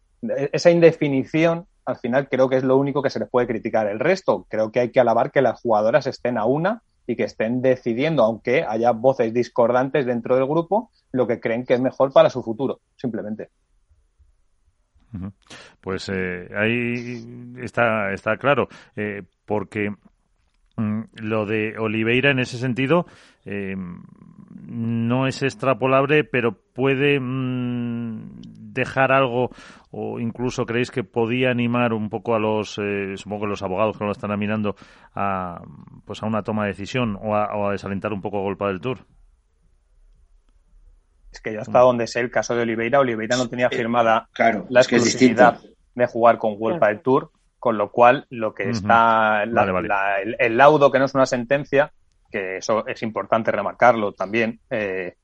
esa 0.52 0.70
indefinición 0.70 1.66
al 1.84 1.96
final 1.96 2.28
creo 2.28 2.48
que 2.48 2.56
es 2.56 2.64
lo 2.64 2.76
único 2.76 3.02
que 3.02 3.10
se 3.10 3.18
les 3.18 3.28
puede 3.28 3.46
criticar. 3.46 3.86
El 3.86 4.00
resto, 4.00 4.46
creo 4.48 4.72
que 4.72 4.80
hay 4.80 4.90
que 4.90 5.00
alabar 5.00 5.30
que 5.30 5.42
las 5.42 5.60
jugadoras 5.60 6.06
estén 6.06 6.38
a 6.38 6.46
una 6.46 6.82
y 7.06 7.16
que 7.16 7.24
estén 7.24 7.62
decidiendo, 7.62 8.22
aunque 8.22 8.64
haya 8.66 8.92
voces 8.92 9.32
discordantes 9.32 10.06
dentro 10.06 10.36
del 10.36 10.46
grupo, 10.46 10.90
lo 11.12 11.26
que 11.26 11.40
creen 11.40 11.64
que 11.64 11.74
es 11.74 11.80
mejor 11.80 12.12
para 12.12 12.30
su 12.30 12.42
futuro, 12.42 12.80
simplemente. 12.96 13.50
Pues 15.80 16.08
eh, 16.12 16.48
ahí 16.56 17.54
está, 17.62 18.12
está 18.12 18.36
claro, 18.36 18.68
eh, 18.96 19.22
porque 19.44 19.94
lo 20.76 21.46
de 21.46 21.78
Oliveira 21.78 22.30
en 22.30 22.40
ese 22.40 22.58
sentido 22.58 23.06
eh, 23.44 23.76
no 24.66 25.26
es 25.26 25.42
extrapolable, 25.42 26.24
pero 26.24 26.58
puede 26.72 27.20
mm, 27.20 28.40
dejar 28.72 29.12
algo 29.12 29.50
o 29.90 30.18
incluso 30.18 30.66
creéis 30.66 30.90
que 30.90 31.04
podía 31.04 31.50
animar 31.50 31.92
un 31.92 32.08
poco 32.08 32.34
a 32.34 32.38
los, 32.38 32.78
eh, 32.78 33.16
supongo 33.16 33.42
que 33.42 33.50
los 33.50 33.62
abogados 33.62 33.96
que 33.96 34.04
lo 34.04 34.12
están 34.12 34.36
mirando, 34.38 34.74
a, 35.14 35.62
pues 36.04 36.22
a 36.22 36.26
una 36.26 36.42
toma 36.42 36.64
de 36.64 36.70
decisión 36.70 37.16
o 37.22 37.36
a, 37.36 37.70
desalentar 37.72 38.12
un 38.12 38.20
poco 38.20 38.38
a 38.38 38.42
golpe 38.42 38.64
del 38.66 38.80
Tour? 38.80 38.98
Es 41.32 41.40
que 41.40 41.52
yo 41.52 41.60
hasta 41.60 41.80
donde 41.80 42.06
sé 42.06 42.20
el 42.20 42.30
caso 42.30 42.54
de 42.54 42.62
Oliveira, 42.62 43.00
Oliveira 43.00 43.36
no 43.36 43.48
tenía 43.48 43.68
firmada 43.68 44.28
la 44.68 44.80
exclusividad 44.80 45.58
de 45.94 46.06
jugar 46.06 46.38
con 46.38 46.56
Golpa 46.58 46.88
del 46.88 47.00
Tour, 47.00 47.30
con 47.64 47.78
lo 47.78 47.90
cual 47.90 48.26
lo 48.28 48.52
que 48.52 48.68
está, 48.68 49.42
el, 49.42 50.56
laudo 50.58 50.92
que 50.92 50.98
no 50.98 51.06
es 51.06 51.14
una 51.14 51.24
sentencia, 51.24 51.94
que 52.30 52.58
eso 52.58 52.86
es 52.86 53.02
importante 53.02 53.50
remarcarlo 53.50 54.12
también, 54.12 54.60
eh, 54.68 55.14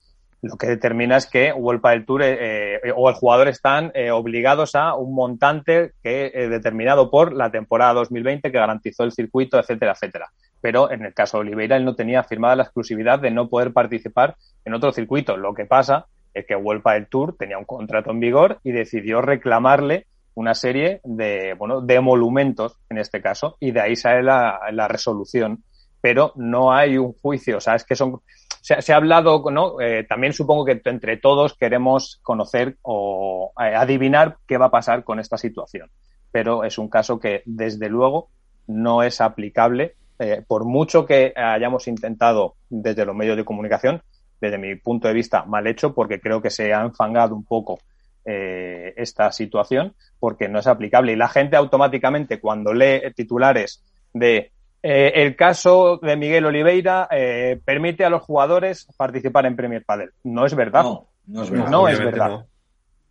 lo 0.41 0.57
que 0.57 0.67
determina 0.67 1.19
es 1.19 1.27
que 1.27 1.53
World 1.53 1.83
del 1.83 2.07
Tour 2.07 2.23
eh, 2.23 2.77
eh, 2.77 2.93
o 2.97 3.11
el 3.11 3.15
jugador 3.15 3.49
están 3.49 3.93
eh, 3.93 4.11
obligados 4.11 4.75
a 4.75 4.95
un 4.95 5.15
montante 5.15 5.93
que 6.03 6.31
determinado 6.49 7.11
por 7.11 7.35
la 7.35 7.51
temporada 7.51 7.93
2020 7.93 8.51
que 8.51 8.59
garantizó 8.59 9.05
el 9.05 9.13
circuito, 9.13 9.59
etcétera, 9.59 9.93
etcétera. 9.93 10.31
Pero 10.63 10.91
en 10.91 11.05
el 11.05 11.13
caso 11.13 11.37
de 11.37 11.43
Oliveira, 11.43 11.77
él 11.77 11.85
no 11.85 11.95
tenía 11.95 12.25
firmada 12.25 12.57
la 12.57 12.63
exclusividad 12.63 13.19
de 13.19 13.33
no 13.33 13.51
poder 13.51 13.75
participar 13.75 14.37
en 14.65 14.73
otro 14.73 14.93
circuito. 14.93 15.37
Lo 15.37 15.53
que 15.53 15.67
pasa 15.67 16.07
es 16.33 16.47
que 16.47 16.57
World 16.57 16.85
del 16.85 17.07
Tour 17.09 17.37
tenía 17.39 17.59
un 17.59 17.67
contrato 17.67 18.11
en 18.11 18.21
vigor 18.21 18.61
y 18.65 18.73
decidió 18.73 19.21
reclamarle 19.21 20.07
una 20.41 20.55
serie 20.55 21.01
de, 21.05 21.55
bueno, 21.55 21.81
de 21.83 21.95
emolumentos, 21.95 22.79
en 22.89 22.99
este 22.99 23.21
caso, 23.21 23.57
y 23.61 23.71
de 23.73 23.81
ahí 23.81 23.97
sale 23.97 24.23
la, 24.23 24.89
resolución. 24.89 25.63
Pero 26.01 26.33
no 26.37 26.73
hay 26.73 26.97
un 26.97 27.13
juicio, 27.13 27.59
o 27.59 27.61
sea, 27.61 27.75
es 27.75 27.85
que 27.85 27.95
son 27.95 28.21
se, 28.63 28.93
ha 28.93 28.97
hablado, 28.97 29.43
¿no? 29.51 29.81
Eh, 29.81 30.05
también 30.09 30.33
supongo 30.33 30.65
que 30.65 30.81
entre 30.85 31.19
todos 31.19 31.55
queremos 31.55 32.21
conocer 32.23 32.77
o 32.83 33.53
eh, 33.61 33.75
adivinar 33.75 34.39
qué 34.47 34.57
va 34.57 34.67
a 34.67 34.71
pasar 34.71 35.05
con 35.05 35.19
esta 35.19 35.37
situación. 35.37 35.91
Pero 36.33 36.65
es 36.65 36.79
un 36.79 36.89
caso 36.89 37.19
que, 37.19 37.43
desde 37.45 37.89
luego, 37.89 38.29
no 38.67 39.03
es 39.03 39.21
aplicable, 39.21 39.97
eh, 40.19 40.43
por 40.47 40.65
mucho 40.65 41.05
que 41.05 41.33
hayamos 41.37 41.87
intentado 41.89 42.55
desde 42.69 43.05
los 43.05 43.17
medios 43.17 43.37
de 43.37 43.45
comunicación, 43.45 44.03
desde 44.41 44.59
mi 44.59 44.75
punto 44.77 45.09
de 45.09 45.15
vista, 45.15 45.45
mal 45.45 45.67
hecho, 45.67 45.95
porque 45.95 46.21
creo 46.21 46.41
que 46.41 46.51
se 46.51 46.73
ha 46.73 46.83
enfangado 46.83 47.35
un 47.35 47.45
poco 47.45 47.79
eh, 48.25 48.93
esta 48.97 49.33
situación, 49.33 49.95
porque 50.19 50.49
no 50.49 50.59
es 50.59 50.67
aplicable. 50.67 51.13
Y 51.13 51.17
la 51.17 51.29
gente 51.29 51.57
automáticamente, 51.57 52.39
cuando 52.41 52.75
lee 52.75 53.01
titulares 53.15 53.83
de 54.13 54.53
eh, 54.83 55.13
el 55.15 55.37
caso 55.37 55.99
de 56.03 56.17
Miguel 56.17 56.47
Oliveira 56.47 57.09
eh, 57.11 57.61
permite 57.65 58.05
a 58.05 58.11
los 58.11 58.23
jugadores 58.23 58.87
participar 58.97 59.47
en 59.47 59.57
Premier 59.57 59.85
Padel. 59.85 60.11
No 60.25 60.45
es 60.45 60.55
verdad. 60.55 60.83
No, 60.83 61.09
no 61.27 61.43
es 61.43 61.51
verdad. 61.51 61.71
No 61.71 61.89
es 61.89 61.99
verdad. 61.99 62.47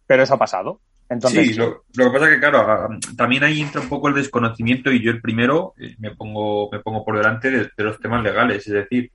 Pero 0.06 0.24
eso 0.24 0.34
ha 0.36 0.40
pasado. 0.40 0.80
Entonces, 1.10 1.48
sí, 1.48 1.54
lo, 1.56 1.84
que 1.96 2.12
pasa 2.12 2.26
es 2.26 2.36
que, 2.36 2.40
claro, 2.40 2.88
también 3.18 3.44
ahí 3.44 3.62
entra 3.62 3.82
un 3.82 3.90
poco 3.90 4.10
el 4.10 4.14
desconocimiento 4.14 4.92
y 4.92 5.04
yo 5.04 5.10
el 5.10 5.22
primero 5.22 5.74
me 5.98 6.16
pongo, 6.16 6.70
me 6.72 6.80
pongo 6.82 7.04
por 7.04 7.18
delante 7.18 7.50
de, 7.50 7.70
los 7.78 8.00
temas 8.00 8.22
legales. 8.24 8.68
Es 8.68 8.74
decir, 8.74 9.12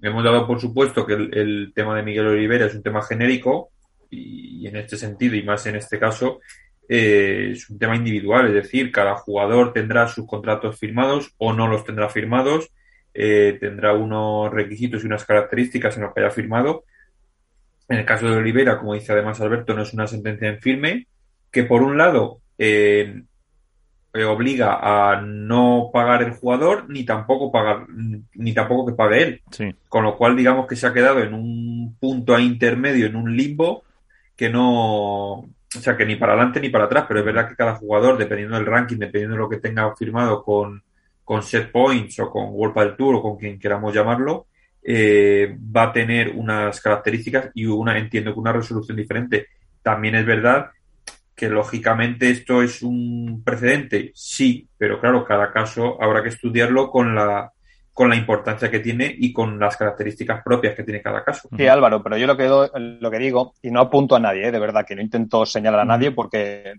hemos 0.00 0.24
dado 0.24 0.46
por 0.46 0.60
supuesto 0.60 1.04
que 1.04 1.12
el, 1.12 1.72
tema 1.74 1.94
de 1.94 2.02
Miguel 2.02 2.26
Oliveira 2.26 2.66
es 2.66 2.74
un 2.74 2.82
tema 2.82 3.02
genérico 3.02 3.68
y, 4.10 4.66
en 4.66 4.76
este 4.76 4.96
sentido 4.96 5.36
y 5.36 5.42
más 5.42 5.66
en 5.66 5.76
este 5.76 5.98
caso 5.98 6.40
eh, 6.88 7.50
es 7.52 7.70
un 7.70 7.78
tema 7.78 7.96
individual, 7.96 8.48
es 8.48 8.54
decir, 8.54 8.90
cada 8.90 9.14
jugador 9.16 9.72
tendrá 9.72 10.08
sus 10.08 10.26
contratos 10.26 10.78
firmados 10.78 11.34
o 11.38 11.52
no 11.52 11.68
los 11.68 11.84
tendrá 11.84 12.08
firmados, 12.08 12.70
eh, 13.14 13.56
tendrá 13.60 13.94
unos 13.94 14.52
requisitos 14.52 15.02
y 15.02 15.06
unas 15.06 15.24
características 15.24 15.96
en 15.96 16.02
los 16.02 16.14
que 16.14 16.20
haya 16.20 16.30
firmado. 16.30 16.84
En 17.88 17.98
el 17.98 18.04
caso 18.04 18.28
de 18.28 18.36
Oliveira, 18.36 18.78
como 18.78 18.94
dice 18.94 19.12
además 19.12 19.40
Alberto, 19.40 19.74
no 19.74 19.82
es 19.82 19.94
una 19.94 20.06
sentencia 20.06 20.48
en 20.48 20.60
firme, 20.60 21.06
que 21.50 21.64
por 21.64 21.82
un 21.82 21.96
lado 21.96 22.40
eh, 22.58 23.22
obliga 24.12 24.78
a 24.82 25.20
no 25.20 25.90
pagar 25.92 26.22
el 26.22 26.32
jugador 26.32 26.88
ni 26.88 27.04
tampoco 27.04 27.52
pagar 27.52 27.86
ni 27.88 28.52
tampoco 28.52 28.86
que 28.86 28.96
pague 28.96 29.22
él. 29.22 29.42
Con 29.88 30.04
lo 30.04 30.16
cual 30.16 30.36
digamos 30.36 30.66
que 30.66 30.76
se 30.76 30.86
ha 30.86 30.92
quedado 30.92 31.20
en 31.20 31.34
un 31.34 31.96
punto 32.00 32.36
intermedio, 32.38 33.06
en 33.06 33.16
un 33.16 33.36
limbo 33.36 33.84
que 34.40 34.48
no, 34.48 35.32
o 35.34 35.50
sea, 35.68 35.98
que 35.98 36.06
ni 36.06 36.16
para 36.16 36.32
adelante 36.32 36.60
ni 36.60 36.70
para 36.70 36.84
atrás, 36.84 37.04
pero 37.06 37.20
es 37.20 37.26
verdad 37.26 37.46
que 37.46 37.54
cada 37.54 37.74
jugador, 37.74 38.16
dependiendo 38.16 38.56
del 38.56 38.64
ranking, 38.64 38.96
dependiendo 38.96 39.36
de 39.36 39.42
lo 39.42 39.50
que 39.50 39.58
tenga 39.58 39.94
firmado 39.94 40.42
con, 40.42 40.82
con 41.22 41.42
set 41.42 41.70
points 41.70 42.18
o 42.20 42.30
con 42.30 42.44
World 42.48 42.74
del 42.74 42.96
Tour 42.96 43.16
o 43.16 43.22
con 43.22 43.36
quien 43.36 43.58
queramos 43.58 43.92
llamarlo, 43.92 44.46
eh, 44.82 45.54
va 45.76 45.82
a 45.82 45.92
tener 45.92 46.30
unas 46.30 46.80
características 46.80 47.50
y 47.52 47.66
una, 47.66 47.98
entiendo 47.98 48.32
que 48.32 48.40
una 48.40 48.54
resolución 48.54 48.96
diferente. 48.96 49.48
También 49.82 50.14
es 50.14 50.24
verdad 50.24 50.70
que 51.34 51.50
lógicamente 51.50 52.30
esto 52.30 52.62
es 52.62 52.80
un 52.80 53.42
precedente, 53.44 54.10
sí, 54.14 54.66
pero 54.78 54.98
claro, 54.98 55.22
cada 55.26 55.52
caso 55.52 56.02
habrá 56.02 56.22
que 56.22 56.30
estudiarlo 56.30 56.90
con 56.90 57.14
la 57.14 57.52
con 57.92 58.08
la 58.08 58.16
importancia 58.16 58.70
que 58.70 58.80
tiene 58.80 59.12
y 59.18 59.32
con 59.32 59.58
las 59.58 59.76
características 59.76 60.42
propias 60.42 60.74
que 60.74 60.84
tiene 60.84 61.02
cada 61.02 61.24
caso. 61.24 61.48
Sí, 61.56 61.66
Álvaro, 61.66 62.02
pero 62.02 62.16
yo 62.16 62.26
lo 62.26 62.36
que, 62.36 62.48
lo 62.48 63.10
que 63.10 63.18
digo, 63.18 63.54
y 63.62 63.70
no 63.70 63.80
apunto 63.80 64.16
a 64.16 64.20
nadie, 64.20 64.48
¿eh? 64.48 64.52
de 64.52 64.58
verdad, 64.58 64.86
que 64.86 64.94
no 64.94 65.02
intento 65.02 65.44
señalar 65.44 65.80
a 65.80 65.84
nadie 65.84 66.12
porque, 66.12 66.74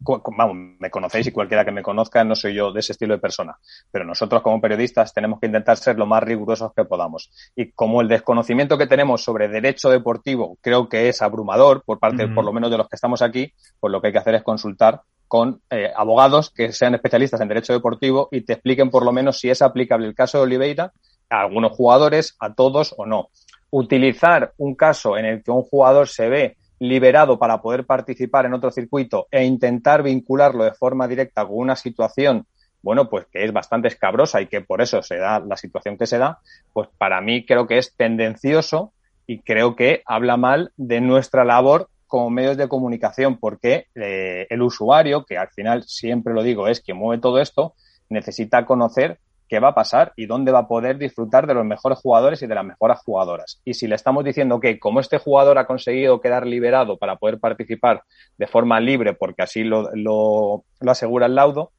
vamos, 0.00 0.56
me 0.78 0.90
conocéis 0.90 1.28
y 1.28 1.32
cualquiera 1.32 1.64
que 1.64 1.72
me 1.72 1.82
conozca 1.82 2.24
no 2.24 2.34
soy 2.34 2.54
yo 2.54 2.72
de 2.72 2.80
ese 2.80 2.92
estilo 2.92 3.14
de 3.14 3.20
persona. 3.20 3.56
Pero 3.90 4.04
nosotros 4.04 4.42
como 4.42 4.60
periodistas 4.60 5.14
tenemos 5.14 5.40
que 5.40 5.46
intentar 5.46 5.76
ser 5.76 5.98
lo 5.98 6.06
más 6.06 6.22
rigurosos 6.22 6.72
que 6.74 6.84
podamos. 6.84 7.30
Y 7.54 7.70
como 7.72 8.00
el 8.00 8.08
desconocimiento 8.08 8.76
que 8.76 8.86
tenemos 8.86 9.22
sobre 9.22 9.48
derecho 9.48 9.88
deportivo 9.90 10.58
creo 10.60 10.88
que 10.88 11.08
es 11.08 11.22
abrumador 11.22 11.82
por 11.84 11.98
parte, 11.98 12.28
por 12.28 12.44
lo 12.44 12.52
menos 12.52 12.70
de 12.70 12.78
los 12.78 12.88
que 12.88 12.96
estamos 12.96 13.22
aquí, 13.22 13.52
pues 13.80 13.90
lo 13.90 14.00
que 14.00 14.08
hay 14.08 14.12
que 14.12 14.18
hacer 14.18 14.34
es 14.34 14.42
consultar 14.42 15.00
con 15.28 15.60
eh, 15.70 15.90
abogados 15.94 16.50
que 16.50 16.72
sean 16.72 16.94
especialistas 16.94 17.40
en 17.40 17.48
derecho 17.48 17.72
deportivo 17.72 18.28
y 18.30 18.42
te 18.42 18.54
expliquen 18.54 18.90
por 18.90 19.04
lo 19.04 19.12
menos 19.12 19.38
si 19.40 19.50
es 19.50 19.62
aplicable 19.62 20.06
el 20.06 20.14
caso 20.14 20.38
de 20.38 20.44
Oliveira 20.44 20.92
a 21.28 21.40
algunos 21.40 21.72
jugadores, 21.72 22.36
a 22.38 22.54
todos 22.54 22.94
o 22.96 23.06
no. 23.06 23.28
Utilizar 23.70 24.52
un 24.58 24.74
caso 24.74 25.16
en 25.18 25.24
el 25.26 25.42
que 25.42 25.50
un 25.50 25.62
jugador 25.62 26.08
se 26.08 26.28
ve 26.28 26.56
liberado 26.78 27.38
para 27.38 27.60
poder 27.60 27.86
participar 27.86 28.46
en 28.46 28.54
otro 28.54 28.70
circuito 28.70 29.26
e 29.30 29.44
intentar 29.44 30.02
vincularlo 30.02 30.64
de 30.64 30.74
forma 30.74 31.08
directa 31.08 31.44
con 31.44 31.56
una 31.58 31.76
situación, 31.76 32.46
bueno, 32.82 33.08
pues 33.08 33.26
que 33.32 33.44
es 33.44 33.52
bastante 33.52 33.88
escabrosa 33.88 34.40
y 34.40 34.46
que 34.46 34.60
por 34.60 34.82
eso 34.82 35.02
se 35.02 35.16
da 35.16 35.40
la 35.40 35.56
situación 35.56 35.96
que 35.96 36.06
se 36.06 36.18
da, 36.18 36.38
pues 36.72 36.88
para 36.98 37.20
mí 37.20 37.44
creo 37.46 37.66
que 37.66 37.78
es 37.78 37.96
tendencioso 37.96 38.92
y 39.26 39.40
creo 39.40 39.74
que 39.74 40.02
habla 40.06 40.36
mal 40.36 40.72
de 40.76 41.00
nuestra 41.00 41.44
labor 41.44 41.88
como 42.06 42.30
medios 42.30 42.56
de 42.56 42.68
comunicación, 42.68 43.38
porque 43.38 43.86
eh, 43.94 44.46
el 44.48 44.62
usuario, 44.62 45.24
que 45.24 45.38
al 45.38 45.48
final 45.48 45.84
siempre 45.84 46.34
lo 46.34 46.42
digo, 46.42 46.68
es 46.68 46.80
quien 46.80 46.96
mueve 46.96 47.20
todo 47.20 47.40
esto, 47.40 47.74
necesita 48.08 48.64
conocer 48.64 49.18
qué 49.48 49.60
va 49.60 49.68
a 49.68 49.74
pasar 49.74 50.12
y 50.16 50.26
dónde 50.26 50.52
va 50.52 50.60
a 50.60 50.68
poder 50.68 50.98
disfrutar 50.98 51.46
de 51.46 51.54
los 51.54 51.64
mejores 51.64 51.98
jugadores 52.00 52.42
y 52.42 52.46
de 52.46 52.54
las 52.54 52.64
mejores 52.64 52.98
jugadoras. 53.04 53.60
Y 53.64 53.74
si 53.74 53.86
le 53.86 53.94
estamos 53.94 54.24
diciendo 54.24 54.58
que 54.60 54.78
como 54.78 55.00
este 55.00 55.18
jugador 55.18 55.58
ha 55.58 55.66
conseguido 55.66 56.20
quedar 56.20 56.46
liberado 56.46 56.96
para 56.96 57.16
poder 57.16 57.38
participar 57.38 58.02
de 58.36 58.46
forma 58.46 58.80
libre, 58.80 59.14
porque 59.14 59.42
así 59.42 59.62
lo, 59.62 59.90
lo, 59.94 60.64
lo 60.80 60.90
asegura 60.90 61.26
el 61.26 61.34
laudo, 61.34 61.70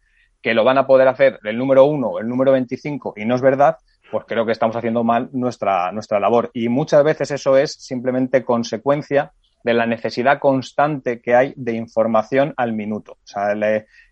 que 0.41 0.53
lo 0.53 0.63
van 0.63 0.77
a 0.77 0.87
poder 0.87 1.07
hacer 1.07 1.39
el 1.43 1.57
número 1.57 1.85
uno 1.85 2.19
el 2.19 2.27
número 2.27 2.51
25 2.51 3.15
y 3.17 3.25
no 3.25 3.35
es 3.35 3.41
verdad, 3.41 3.77
pues 4.11 4.25
creo 4.27 4.45
que 4.45 4.51
estamos 4.51 4.75
haciendo 4.75 5.03
mal 5.03 5.29
nuestra, 5.33 5.91
nuestra 5.91 6.19
labor. 6.19 6.51
Y 6.53 6.69
muchas 6.69 7.03
veces 7.03 7.31
eso 7.31 7.57
es 7.57 7.73
simplemente 7.73 8.45
consecuencia 8.45 9.33
de 9.63 9.73
la 9.73 9.85
necesidad 9.85 10.39
constante 10.39 11.21
que 11.21 11.35
hay 11.35 11.53
de 11.55 11.73
información 11.73 12.53
al 12.57 12.73
minuto. 12.73 13.13
O 13.13 13.27
sea, 13.27 13.53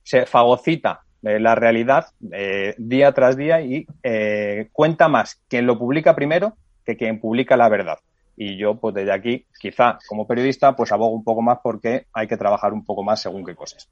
se 0.04 0.26
fagocita 0.26 1.02
eh, 1.24 1.40
la 1.40 1.56
realidad 1.56 2.08
eh, 2.32 2.76
día 2.78 3.12
tras 3.14 3.36
día 3.36 3.62
y 3.62 3.88
eh, 4.04 4.70
cuenta 4.72 5.08
más 5.08 5.42
quien 5.48 5.66
lo 5.66 5.80
publica 5.80 6.16
primero 6.16 6.56
que 6.86 6.98
quien 6.98 7.20
publica 7.20 7.58
la 7.58 7.70
verdad. 7.70 7.98
Y 8.38 8.58
yo, 8.58 8.76
pues 8.76 8.94
desde 8.94 9.14
aquí, 9.14 9.46
quizá 9.60 9.98
como 10.08 10.28
periodista, 10.28 10.76
pues 10.76 10.92
abogo 10.92 11.16
un 11.16 11.24
poco 11.24 11.42
más 11.42 11.60
porque 11.64 12.06
hay 12.14 12.28
que 12.28 12.38
trabajar 12.38 12.74
un 12.74 12.86
poco 12.86 13.02
más 13.02 13.22
según 13.22 13.46
qué 13.46 13.56
cosas. 13.56 13.90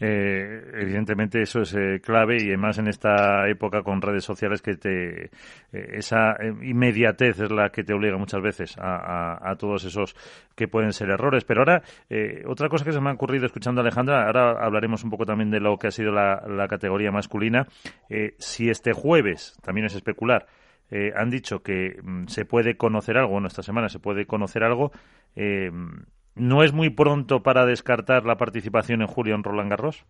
Eh, 0.00 0.62
evidentemente 0.74 1.40
eso 1.40 1.60
es 1.62 1.74
eh, 1.74 2.00
clave 2.02 2.36
y 2.42 2.48
además 2.48 2.78
en 2.78 2.88
esta 2.88 3.48
época 3.48 3.82
con 3.82 4.02
redes 4.02 4.24
sociales 4.24 4.60
que 4.60 4.76
te 4.76 5.24
eh, 5.24 5.30
esa 5.72 6.36
inmediatez 6.62 7.40
es 7.40 7.50
la 7.50 7.70
que 7.70 7.84
te 7.84 7.94
obliga 7.94 8.18
muchas 8.18 8.42
veces 8.42 8.76
a, 8.78 9.54
todos 9.58 9.84
esos 9.84 10.14
que 10.54 10.68
pueden 10.68 10.92
ser 10.92 11.10
errores. 11.10 11.44
Pero 11.44 11.60
ahora 11.60 11.82
otra 12.46 12.68
cosa 12.68 12.84
que 12.84 12.92
se 12.92 13.00
me 13.00 13.10
ha 13.10 13.12
ocurrido 13.12 13.46
escuchando 13.46 13.80
a 13.80 13.82
Alejandra, 13.84 14.26
ahora 14.26 14.64
hablaremos 14.64 15.04
un 15.04 15.10
poco 15.10 15.24
también 15.24 15.50
de 15.50 15.60
lo 15.60 15.78
que 15.78 15.88
ha 15.88 15.90
sido 15.90 16.12
la, 16.12 16.42
la 16.46 16.68
categoría 16.68 17.10
masculina. 17.10 17.66
si 18.38 18.68
este 18.68 18.92
jueves 18.92 19.56
también 19.62 19.86
es 19.86 19.94
especular. 19.94 20.46
han 21.16 21.30
dicho 21.30 21.62
que 21.62 21.98
mm, 22.02 22.26
se 22.26 22.44
puede 22.44 22.76
conocer 22.76 23.16
algo, 23.16 23.32
bueno, 23.32 23.46
esta 23.48 23.62
semana 23.62 23.88
se 23.88 24.00
puede 24.00 24.26
conocer 24.26 24.64
algo. 24.64 24.92
¿No 26.36 26.62
es 26.62 26.72
muy 26.72 26.90
pronto 26.90 27.42
para 27.42 27.64
descartar 27.64 28.24
la 28.24 28.36
participación 28.36 29.02
en 29.02 29.06
julio 29.06 29.34
en 29.34 29.44
Roland 29.44 29.70
Garros? 29.70 30.04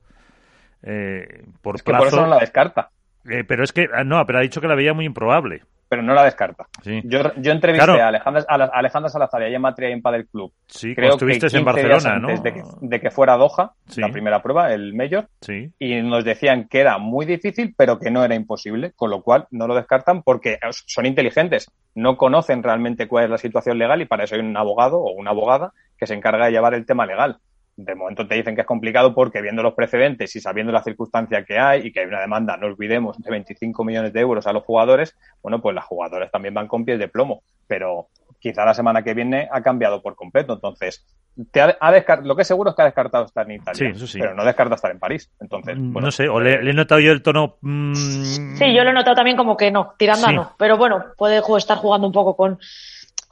Eh, 0.83 1.45
por, 1.63 1.77
es 1.77 1.83
que 1.83 1.93
por 1.93 2.07
eso 2.07 2.21
no 2.23 2.29
la 2.29 2.39
descarta. 2.39 2.91
Eh, 3.29 3.45
pero 3.45 3.65
es 3.65 3.73
que, 3.73 3.89
ah, 3.95 4.05
no, 4.05 4.25
pero 4.27 4.39
ha 4.39 4.43
dicho 4.43 4.61
que 4.61 4.69
la 4.69 4.75
veía 4.75 4.93
muy 4.93 5.07
improbable. 5.07 5.63
Pero 5.89 6.03
no 6.03 6.15
la 6.15 6.25
descarta. 6.25 6.67
Yo, 6.83 7.35
yo 7.37 7.53
entrevisté 7.53 8.01
a, 8.01 8.09
Alejandra, 8.09 9.09
Salazar 9.09 9.49
y 9.49 9.55
a 9.55 9.59
Matria 9.59 9.91
en 9.91 10.03
Padel 10.03 10.27
Club. 10.27 10.53
Sí, 10.67 10.95
creo 10.95 11.17
que 11.17 11.39
en 11.53 11.65
Barcelona, 11.65 12.19
¿no? 12.19 12.29
De 12.41 12.53
que, 12.53 12.63
de 12.81 13.01
que 13.01 13.11
fuera 13.11 13.37
Doha, 13.37 13.75
la 13.97 14.09
primera 14.09 14.43
prueba, 14.43 14.73
el 14.73 14.95
Mayor. 14.95 15.29
Sí. 15.41 15.71
Y 15.79 16.01
nos 16.03 16.25
decían 16.25 16.69
que 16.69 16.81
era 16.81 16.99
muy 16.99 17.27
difícil, 17.27 17.75
pero 17.77 17.99
que 17.99 18.11
no 18.11 18.25
era 18.25 18.35
imposible. 18.35 18.93
Con 18.97 19.11
lo 19.11 19.23
cual 19.23 19.47
no 19.51 19.69
lo 19.69 19.75
descartan 19.75 20.23
porque 20.23 20.59
son 20.87 21.07
inteligentes. 21.07 21.71
No 21.95 22.17
conocen 22.17 22.63
realmente 22.63 23.07
cuál 23.07 23.25
es 23.25 23.31
la 23.31 23.39
situación 23.39 23.79
legal 23.79 24.01
y 24.01 24.07
para 24.07 24.25
eso 24.25 24.35
hay 24.35 24.41
un 24.41 24.57
abogado 24.57 24.99
o 24.99 25.13
una 25.13 25.31
abogada 25.31 25.73
que 26.05 26.09
se 26.09 26.15
encarga 26.15 26.47
de 26.47 26.53
llevar 26.53 26.75
el 26.75 26.85
tema 26.85 27.07
legal. 27.07 27.39
De 27.77 27.95
momento 27.95 28.29
te 28.29 28.35
dicen 28.37 28.55
que 28.55 28.61
es 28.61 28.67
complicado 28.67 29.15
porque 29.15 29.41
viendo 29.41 29.63
los 29.63 29.75
precedentes 29.75 30.37
y 30.37 30.41
sabiendo 30.41 30.71
la 30.71 30.83
circunstancia 30.83 31.45
que 31.45 31.59
hay 31.59 31.87
y 31.87 31.93
que 31.93 32.01
hay 32.01 32.07
una 32.07 32.21
demanda, 32.21 32.57
no 32.57 32.67
olvidemos, 32.67 33.21
de 33.21 33.31
25 33.31 33.85
millones 33.85 34.13
de 34.13 34.21
euros 34.21 34.47
a 34.47 34.53
los 34.53 34.63
jugadores, 34.65 35.17
bueno, 35.43 35.61
pues 35.61 35.75
las 35.75 35.85
jugadoras 35.85 36.31
también 36.31 36.55
van 36.55 36.69
con 36.69 36.85
pies 36.85 36.99
de 36.99 37.09
plomo. 37.09 37.43
Pero 37.67 38.09
quizá 38.39 38.65
la 38.67 38.75
semana 38.75 39.03
que 39.03 39.15
viene 39.15 39.49
ha 39.51 39.63
cambiado 39.63 40.03
por 40.03 40.15
completo. 40.15 40.53
Entonces, 40.53 41.05
te 41.51 41.63
ha, 41.63 41.77
lo 42.23 42.37
que 42.37 42.43
es 42.43 42.49
seguro 42.49 42.71
es 42.71 42.77
que 42.77 42.83
ha 42.83 42.85
descartado 42.85 43.25
estar 43.25 43.47
en 43.51 43.57
Italia, 43.57 43.93
pero 44.13 44.35
no 44.35 44.45
descarta 44.45 44.75
estar 44.75 44.91
en 44.91 44.99
París. 44.99 45.31
Entonces, 45.41 45.77
mm, 45.77 45.99
no 45.99 46.11
sé, 46.11 46.29
o 46.29 46.39
le, 46.39 46.57
he 46.57 46.75
notado 46.75 47.01
yo 47.01 47.11
el 47.11 47.23
tono. 47.23 47.57
Mm, 47.63 47.95
sí, 47.95 48.75
yo 48.75 48.85
lo 48.85 48.91
he 48.91 48.93
notado 48.93 49.17
también 49.17 49.37
como 49.37 49.57
que 49.57 49.71
no, 49.71 49.95
tirando 49.99 50.27
a 50.27 50.33
no. 50.33 50.53
Pero 50.59 50.77
bueno, 50.77 51.07
puede 51.17 51.43
estar 51.57 51.79
jugando 51.79 52.07
un 52.07 52.13
poco 52.13 52.37
con 52.37 52.59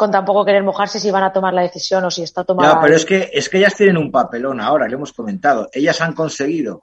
con 0.02 0.10
tampoco 0.10 0.44
querer 0.44 0.64
mojarse 0.64 0.98
si 0.98 1.12
van 1.12 1.22
a 1.22 1.32
tomar 1.32 1.54
la 1.54 1.62
decisión 1.62 2.04
o 2.04 2.10
si 2.10 2.24
está 2.24 2.42
tomada. 2.42 2.74
No, 2.74 2.80
pero 2.80 2.96
es 2.96 3.04
que, 3.04 3.30
es 3.32 3.48
que 3.48 3.58
ellas 3.58 3.76
tienen 3.76 3.96
un 3.96 4.10
papelón 4.10 4.60
ahora, 4.60 4.88
le 4.88 4.94
hemos 4.94 5.12
comentado. 5.12 5.68
Ellas 5.72 6.00
han 6.00 6.12
conseguido, 6.12 6.82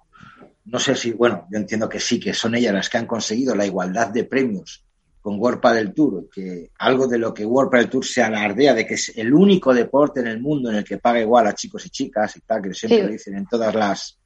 no 0.63 0.79
sé 0.79 0.95
si, 0.95 1.11
bueno, 1.11 1.45
yo 1.51 1.57
entiendo 1.57 1.89
que 1.89 1.99
sí, 1.99 2.17
que 2.17 2.33
son 2.33 2.55
ellas 2.55 2.73
las 2.73 2.87
que 2.87 2.97
han 2.97 3.05
conseguido 3.05 3.55
la 3.55 3.65
igualdad 3.65 4.07
de 4.07 4.23
premios 4.23 4.85
con 5.19 5.37
World 5.37 5.61
del 5.73 5.93
Tour, 5.93 6.29
que 6.33 6.71
algo 6.79 7.07
de 7.07 7.17
lo 7.17 7.33
que 7.33 7.45
World 7.45 7.73
del 7.73 7.89
Tour 7.89 8.05
se 8.05 8.23
alardea 8.23 8.73
de 8.73 8.87
que 8.87 8.93
es 8.93 9.11
el 9.17 9.33
único 9.33 9.73
deporte 9.73 10.21
en 10.21 10.27
el 10.27 10.39
mundo 10.39 10.69
en 10.69 10.77
el 10.77 10.85
que 10.85 10.97
paga 10.97 11.19
igual 11.19 11.45
a 11.47 11.53
chicos 11.53 11.85
y 11.87 11.89
chicas 11.89 12.37
y 12.37 12.39
tal, 12.39 12.61
que 12.61 12.73
siempre 12.73 13.03
lo 13.03 13.09
dicen 13.09 13.35
en 13.35 13.47
todas 13.47 13.75
las 13.75 14.17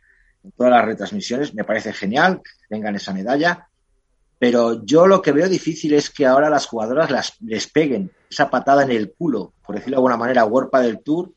en 0.44 0.52
todas 0.52 0.72
las 0.72 0.86
retransmisiones, 0.86 1.56
me 1.56 1.64
parece 1.64 1.94
genial 1.94 2.41
tengan 2.70 2.96
esa 2.96 3.12
medalla, 3.12 3.68
pero 4.44 4.84
yo 4.84 5.08
lo 5.08 5.22
que 5.22 5.32
veo 5.32 5.48
difícil 5.48 5.94
es 5.94 6.10
que 6.10 6.26
ahora 6.26 6.50
las 6.50 6.66
jugadoras 6.66 7.10
las, 7.10 7.41
les 7.44 7.66
peguen 7.72 8.12
esa 8.30 8.50
patada 8.50 8.84
en 8.84 8.91
el 8.91 9.14
culo, 9.14 9.54
por 9.66 9.76
decirlo 9.76 9.96
de 9.96 10.00
alguna 10.00 10.18
manera, 10.18 10.41
a 10.41 10.46
World 10.46 10.70
del 10.82 11.02
Tour, 11.02 11.30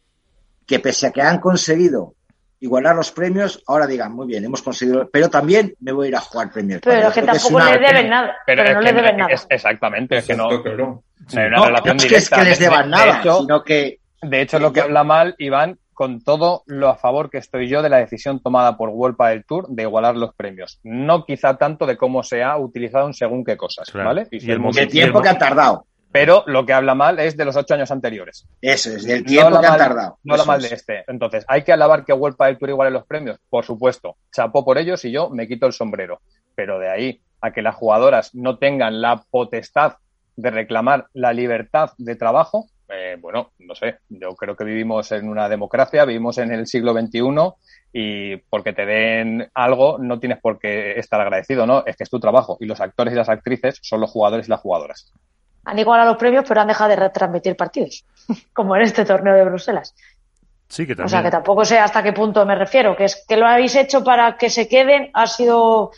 que 0.67 0.81
pese 0.81 1.07
a 1.07 1.11
que 1.13 1.23
han 1.23 1.39
conseguido 1.39 2.15
igualar 2.59 2.97
los 2.97 3.13
premios, 3.13 3.63
ahora 3.69 3.87
digan, 3.87 4.13
muy 4.13 4.27
bien, 4.27 4.45
hemos 4.45 4.61
conseguido, 4.61 5.09
pero 5.13 5.31
también 5.31 5.73
me 5.79 5.93
voy 5.93 6.07
a 6.07 6.09
ir 6.09 6.17
a 6.17 6.21
jugar 6.21 6.51
premios. 6.51 6.81
Pero 6.83 7.13
que 7.13 7.23
tampoco 7.23 7.61
les 7.61 7.81
deben 7.81 8.09
nada. 8.09 8.35
Pero, 8.45 8.75
no 8.75 8.81
les 8.81 8.95
deben 8.97 9.17
nada. 9.19 9.35
exactamente, 9.51 10.17
es 10.17 10.27
que 10.27 10.35
no, 10.35 10.49
no, 10.51 11.05
hay 11.33 11.47
una 11.47 11.67
relación 11.67 11.99
directa. 11.99 12.19
Es 12.19 12.43
que 12.43 12.51
les 12.51 12.59
deban 12.59 12.91
nada, 12.91 13.23
sino 13.23 13.63
que... 13.63 14.01
De 14.21 14.41
hecho, 14.41 14.59
lo 14.59 14.73
que 14.73 14.81
habla 14.81 15.05
mal, 15.05 15.37
Iván, 15.39 15.79
con 15.97 16.21
todo 16.21 16.63
lo 16.67 16.91
a 16.91 16.97
favor 16.97 17.31
que 17.31 17.39
estoy 17.39 17.69
yo 17.69 17.81
de 17.81 17.89
la 17.89 17.97
decisión 17.97 18.39
tomada 18.41 18.77
por 18.77 18.91
World 18.91 19.17
del 19.17 19.47
Tour 19.47 19.67
de 19.69 19.85
igualar 19.85 20.15
los 20.15 20.35
premios. 20.35 20.79
No 20.85 21.25
quizá 21.25 21.57
tanto 21.57 21.87
de 21.87 21.97
cómo 21.97 22.23
se 22.23 22.43
ha 22.43 22.59
utilizado 22.59 23.07
en 23.07 23.15
según 23.15 23.47
qué 23.47 23.57
cosas, 23.57 23.91
¿vale? 23.95 24.29
Y, 24.31 24.51
el, 24.51 24.89
tiempo 24.89 25.23
que 25.23 25.31
ha 25.31 25.39
tardado. 25.39 25.87
Pero 26.13 26.45
lo 26.47 26.67
que 26.67 26.75
habla 26.75 26.95
mal 26.95 27.19
es 27.19 27.35
de 27.39 27.47
los 27.47 27.57
ocho 27.57 27.73
años 27.73 27.91
anteriores. 27.91 28.47
Eso 28.61 28.91
es, 28.91 29.05
del 29.05 29.25
tiempo 29.25 29.59
que 29.59 29.67
ha 29.67 29.79
tardado. 29.79 30.19
No 30.23 30.35
habla 30.35 30.45
mal 30.45 30.61
de 30.61 30.69
este. 30.69 31.03
Entonces, 31.09 31.47
¿hay 31.49 31.63
que 31.63 31.73
alabar 31.73 32.05
que 32.05 32.13
World 32.13 32.37
del 32.37 32.59
Tour 32.59 32.69
iguale 32.69 32.91
los 32.91 33.07
premios? 33.07 33.39
Por 33.49 33.65
supuesto. 33.65 34.17
Chapó 34.31 34.67
por 34.67 34.77
ellos 34.77 35.03
y 35.07 35.11
yo 35.11 35.31
me 35.31 35.49
quito 35.49 35.65
el 35.65 35.73
sombrero. 35.73 36.21
Pero 36.55 36.79
de 36.79 36.91
ahí 36.91 37.23
a 37.41 37.53
que 37.53 37.63
las 37.63 37.75
jugadoras 37.75 38.35
no 38.35 38.59
tengan 38.59 39.01
la 39.01 39.25
potestad 39.31 39.95
de 40.37 40.51
reclamar 40.51 41.07
la 41.15 41.33
libertad 41.33 41.93
de 41.97 42.17
trabajo, 42.17 42.67
eh, 42.89 43.17
bueno, 43.21 43.51
no 43.59 43.75
sé, 43.75 43.99
yo 44.09 44.35
creo 44.35 44.57
que 44.57 44.65
vivimos 44.65 45.11
en 45.13 45.29
una 45.29 45.49
democracia, 45.49 46.05
vivimos 46.05 46.39
en 46.39 46.53
el 46.53 46.67
siglo 46.67 46.93
XXI 46.93 47.21
y 47.93 48.37
porque 48.37 48.73
te 48.73 48.87
den 48.87 49.49
algo 49.55 49.99
no 49.99 50.19
tienes 50.19 50.41
por 50.41 50.59
qué 50.59 50.99
estar 50.99 51.21
agradecido, 51.21 51.67
¿no? 51.67 51.85
Es 51.87 51.97
que 51.97 52.05
es 52.05 52.11
tu 52.11 52.21
trabajo 52.21 52.57
y 52.61 52.67
los 52.67 52.81
actores 52.81 53.15
y 53.15 53.17
las 53.17 53.29
actrices 53.29 53.79
son 53.83 54.01
los 54.01 54.11
jugadores 54.11 54.47
y 54.47 54.51
las 54.51 54.61
jugadoras 54.61 55.13
han 55.67 55.79
igualado 55.79 56.11
los 56.11 56.19
premios, 56.19 56.45
pero 56.47 56.61
han 56.61 56.69
dejado 56.69 56.91
de 56.91 56.97
retransmitir 56.97 57.57
partidos, 57.57 58.05
como 58.55 58.77
en 58.77 58.83
este 58.83 59.05
torneo 59.05 59.35
de 59.35 59.45
Bruselas. 59.45 59.95
Sí, 60.69 60.87
que 60.87 60.95
también. 60.95 61.07
O 61.07 61.09
sea, 61.09 61.23
que 61.23 61.31
tampoco 61.31 61.65
sé 61.65 61.79
hasta 61.79 62.03
qué 62.03 62.13
punto 62.13 62.47
me 62.47 62.55
refiero, 62.55 62.97
que 62.97 63.05
es 63.05 63.25
que 63.29 63.37
lo 63.37 63.47
habéis 63.47 63.75
hecho 63.77 64.03
para 64.03 64.37
que 64.37 64.49
se 64.49 64.69
queden, 64.69 65.11
ha 65.13 65.27
sido 65.27 65.91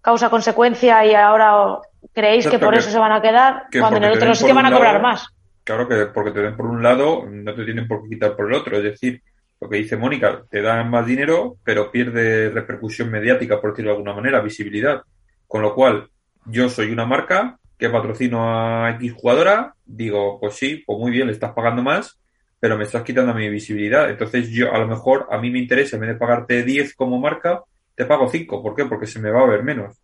causa-consecuencia 0.00 1.04
y 1.06 1.14
ahora 1.14 1.78
creéis 2.12 2.48
que 2.48 2.58
por 2.58 2.74
eso 2.74 2.90
se 2.90 2.98
van 2.98 3.12
a 3.12 3.22
quedar, 3.22 3.66
cuando 3.78 3.98
en 3.98 4.04
el 4.04 4.12
otro 4.16 4.34
sí 4.34 4.44
que 4.44 4.52
van 4.52 4.66
a 4.66 4.72
cobrar 4.72 5.00
más. 5.00 5.26
Claro 5.64 5.88
que 5.88 6.06
porque 6.06 6.32
te 6.32 6.40
den 6.40 6.56
por 6.56 6.66
un 6.66 6.82
lado, 6.82 7.26
no 7.30 7.54
te 7.54 7.64
tienen 7.64 7.86
por 7.86 8.02
qué 8.02 8.10
quitar 8.10 8.36
por 8.36 8.48
el 8.48 8.54
otro. 8.54 8.76
Es 8.76 8.82
decir, 8.82 9.22
lo 9.60 9.68
que 9.68 9.76
dice 9.76 9.96
Mónica, 9.96 10.42
te 10.50 10.60
dan 10.60 10.90
más 10.90 11.06
dinero, 11.06 11.56
pero 11.64 11.90
pierde 11.90 12.50
repercusión 12.50 13.10
mediática, 13.10 13.60
por 13.60 13.70
decirlo 13.70 13.90
de 13.90 13.96
alguna 13.96 14.14
manera, 14.14 14.40
visibilidad. 14.40 15.02
Con 15.46 15.62
lo 15.62 15.74
cual, 15.74 16.08
yo 16.46 16.68
soy 16.68 16.90
una 16.90 17.06
marca, 17.06 17.58
que 17.78 17.90
patrocino 17.90 18.44
a 18.48 18.90
X 18.92 19.12
jugadora, 19.12 19.74
digo, 19.84 20.38
pues 20.40 20.54
sí, 20.54 20.82
pues 20.86 20.98
muy 20.98 21.10
bien, 21.10 21.26
le 21.26 21.32
estás 21.32 21.52
pagando 21.52 21.82
más, 21.82 22.18
pero 22.60 22.78
me 22.78 22.84
estás 22.84 23.02
quitando 23.02 23.34
mi 23.34 23.48
visibilidad. 23.48 24.08
Entonces 24.08 24.50
yo, 24.50 24.72
a 24.72 24.78
lo 24.78 24.86
mejor, 24.86 25.26
a 25.30 25.38
mí 25.38 25.50
me 25.50 25.58
interesa, 25.58 25.96
en 25.96 26.02
vez 26.02 26.10
de 26.10 26.16
pagarte 26.16 26.62
10 26.62 26.94
como 26.94 27.18
marca, 27.18 27.62
te 27.96 28.04
pago 28.04 28.28
5. 28.28 28.62
¿Por 28.62 28.76
qué? 28.76 28.84
Porque 28.84 29.06
se 29.06 29.18
me 29.18 29.30
va 29.30 29.42
a 29.42 29.46
ver 29.46 29.64
menos. 29.64 30.00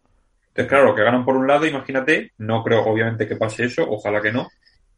Entonces, 0.48 0.68
claro, 0.68 0.92
que 0.92 1.04
ganan 1.04 1.24
por 1.24 1.36
un 1.36 1.46
lado, 1.46 1.66
imagínate, 1.66 2.32
no 2.38 2.64
creo 2.64 2.82
obviamente 2.84 3.28
que 3.28 3.36
pase 3.36 3.66
eso, 3.66 3.86
ojalá 3.88 4.20
que 4.20 4.32
no, 4.32 4.48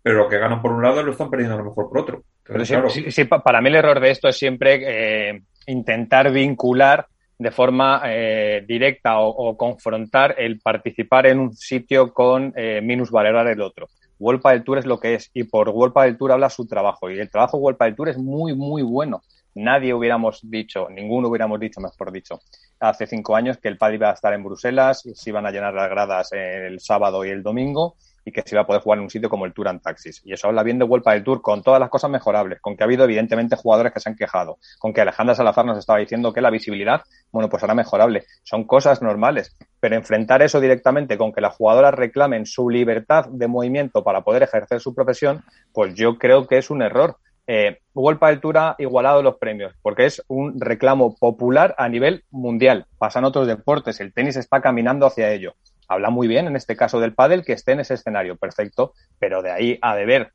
pero 0.03 0.17
lo 0.17 0.29
que 0.29 0.39
ganan 0.39 0.63
por 0.63 0.73
un 0.73 0.83
lado 0.83 1.03
lo 1.03 1.13
están 1.13 1.31
perdiendo 1.31 1.55
a 1.55 1.59
lo 1.59 1.65
mejor 1.65 1.89
por 1.89 1.99
otro. 1.99 2.23
sí, 2.65 3.25
para 3.25 3.61
mí 3.61 3.69
el 3.69 3.77
error 3.77 4.01
de 4.01 4.11
esto 4.11 4.29
es 4.29 4.37
siempre 4.37 4.81
eh, 4.83 5.43
intentar 5.67 6.33
vincular 6.33 7.07
de 7.39 7.51
forma 7.51 8.03
eh, 8.05 8.65
directa 8.67 9.21
o, 9.21 9.57
confrontar 9.57 10.35
el 10.39 10.61
participar 10.61 11.27
en 11.27 11.39
un 11.39 11.55
sitio 11.55 12.13
con 12.13 12.53
eh, 12.57 12.81
minusvalorar 12.83 13.47
el 13.49 13.63
otro. 13.63 13.89
Wolpa 14.19 14.53
del 14.53 14.63
Tour 14.63 14.79
es 14.79 14.85
lo 14.85 15.01
que 15.01 15.15
es 15.15 15.31
y 15.33 15.45
por 15.45 15.73
Wolpa 15.73 16.05
del 16.05 16.19
Tour 16.19 16.33
habla 16.33 16.51
su 16.51 16.67
trabajo 16.67 17.11
y 17.11 17.19
el 17.19 17.31
trabajo 17.31 17.57
de 17.57 17.63
Wolpa 17.63 17.87
del 17.87 17.97
Tour 17.97 18.11
es 18.11 18.19
muy, 18.19 18.55
muy 18.55 18.83
bueno. 18.83 19.23
Nadie 19.55 19.95
hubiéramos 19.95 20.41
dicho, 20.43 20.89
ninguno 20.91 21.29
hubiéramos 21.29 21.59
dicho, 21.59 21.81
mejor 21.81 22.13
dicho, 22.13 22.41
hace 22.79 23.07
cinco 23.07 23.35
años 23.35 23.57
que 23.57 23.69
el 23.69 23.79
PAD 23.79 23.93
iba 23.93 24.11
a 24.11 24.15
estar 24.15 24.35
en 24.35 24.45
Bruselas 24.45 25.05
y 25.07 25.15
se 25.15 25.31
iban 25.31 25.47
a 25.47 25.51
llenar 25.51 25.73
las 25.73 25.89
gradas 25.89 26.33
el 26.33 26.79
sábado 26.79 27.25
y 27.25 27.31
el 27.31 27.43
domingo 27.43 27.97
y 28.25 28.33
que 28.33 28.43
se 28.43 28.55
iba 28.55 28.63
a 28.63 28.67
poder 28.67 28.83
jugar 28.83 28.99
en 28.99 29.05
un 29.05 29.11
sitio 29.11 29.29
como 29.29 29.47
el 29.47 29.53
Tour 29.53 29.69
and 29.69 29.83
Taxis. 29.83 30.21
Y 30.25 30.33
eso 30.33 30.49
habla 30.49 30.63
bien 30.63 30.79
de 30.79 30.85
Vuelta 30.85 31.13
del 31.13 31.25
Tour, 31.25 31.43
con 31.43 31.63
todas 31.63 31.81
las 31.81 31.89
cosas 31.89 32.11
mejorables, 32.11 32.61
con 32.61 32.77
que 32.77 32.83
ha 32.83 32.87
habido 32.87 33.05
evidentemente 33.05 33.57
jugadores 33.57 33.93
que 33.93 34.01
se 34.01 34.09
han 34.09 34.17
quejado, 34.17 34.59
con 34.79 34.93
que 34.93 35.01
Alejandra 35.01 35.35
Salazar 35.35 35.65
nos 35.65 35.79
estaba 35.79 35.99
diciendo 35.99 36.33
que 36.33 36.41
la 36.41 36.51
visibilidad, 36.51 37.03
bueno, 37.33 37.49
pues 37.49 37.63
era 37.63 37.75
mejorable. 37.75 38.25
Son 38.43 38.65
cosas 38.65 39.03
normales, 39.03 39.57
pero 39.81 39.97
enfrentar 39.97 40.43
eso 40.43 40.61
directamente 40.61 41.17
con 41.17 41.33
que 41.33 41.41
las 41.41 41.57
jugadoras 41.57 41.95
reclamen 41.95 42.47
su 42.47 42.69
libertad 42.69 43.27
de 43.27 43.49
movimiento 43.49 44.05
para 44.05 44.23
poder 44.23 44.43
ejercer 44.43 44.81
su 44.81 44.95
profesión, 44.95 45.43
pues 45.73 45.95
yo 45.95 46.19
creo 46.19 46.47
que 46.47 46.59
es 46.59 46.71
un 46.71 46.83
error. 46.83 47.17
Eh, 47.47 47.79
Vuelta 47.95 48.29
del 48.29 48.41
Tour 48.41 48.59
ha 48.59 48.77
igualado 48.79 49.23
los 49.23 49.37
premios, 49.37 49.75
porque 49.83 50.07
es 50.07 50.23
un 50.29 50.61
reclamo 50.61 51.17
popular 51.17 51.75
a 51.79 51.89
nivel 51.89 52.25
mundial. 52.31 52.87
Pasan 52.99 53.25
otros 53.25 53.47
deportes, 53.47 54.01
el 54.01 54.13
tenis 54.13 54.37
está 54.37 54.61
caminando 54.61 55.07
hacia 55.07 55.33
ello 55.33 55.55
habla 55.91 56.11
muy 56.11 56.29
bien, 56.29 56.47
en 56.47 56.55
este 56.55 56.77
caso 56.77 57.01
del 57.01 57.15
pádel, 57.15 57.45
que 57.45 57.53
esté 57.53 57.73
en 57.73 57.81
ese 57.81 57.95
escenario, 57.95 58.37
perfecto, 58.37 58.95
pero 59.19 59.43
de 59.43 59.51
ahí 59.51 59.79
a 59.83 59.97
deber, 59.97 60.33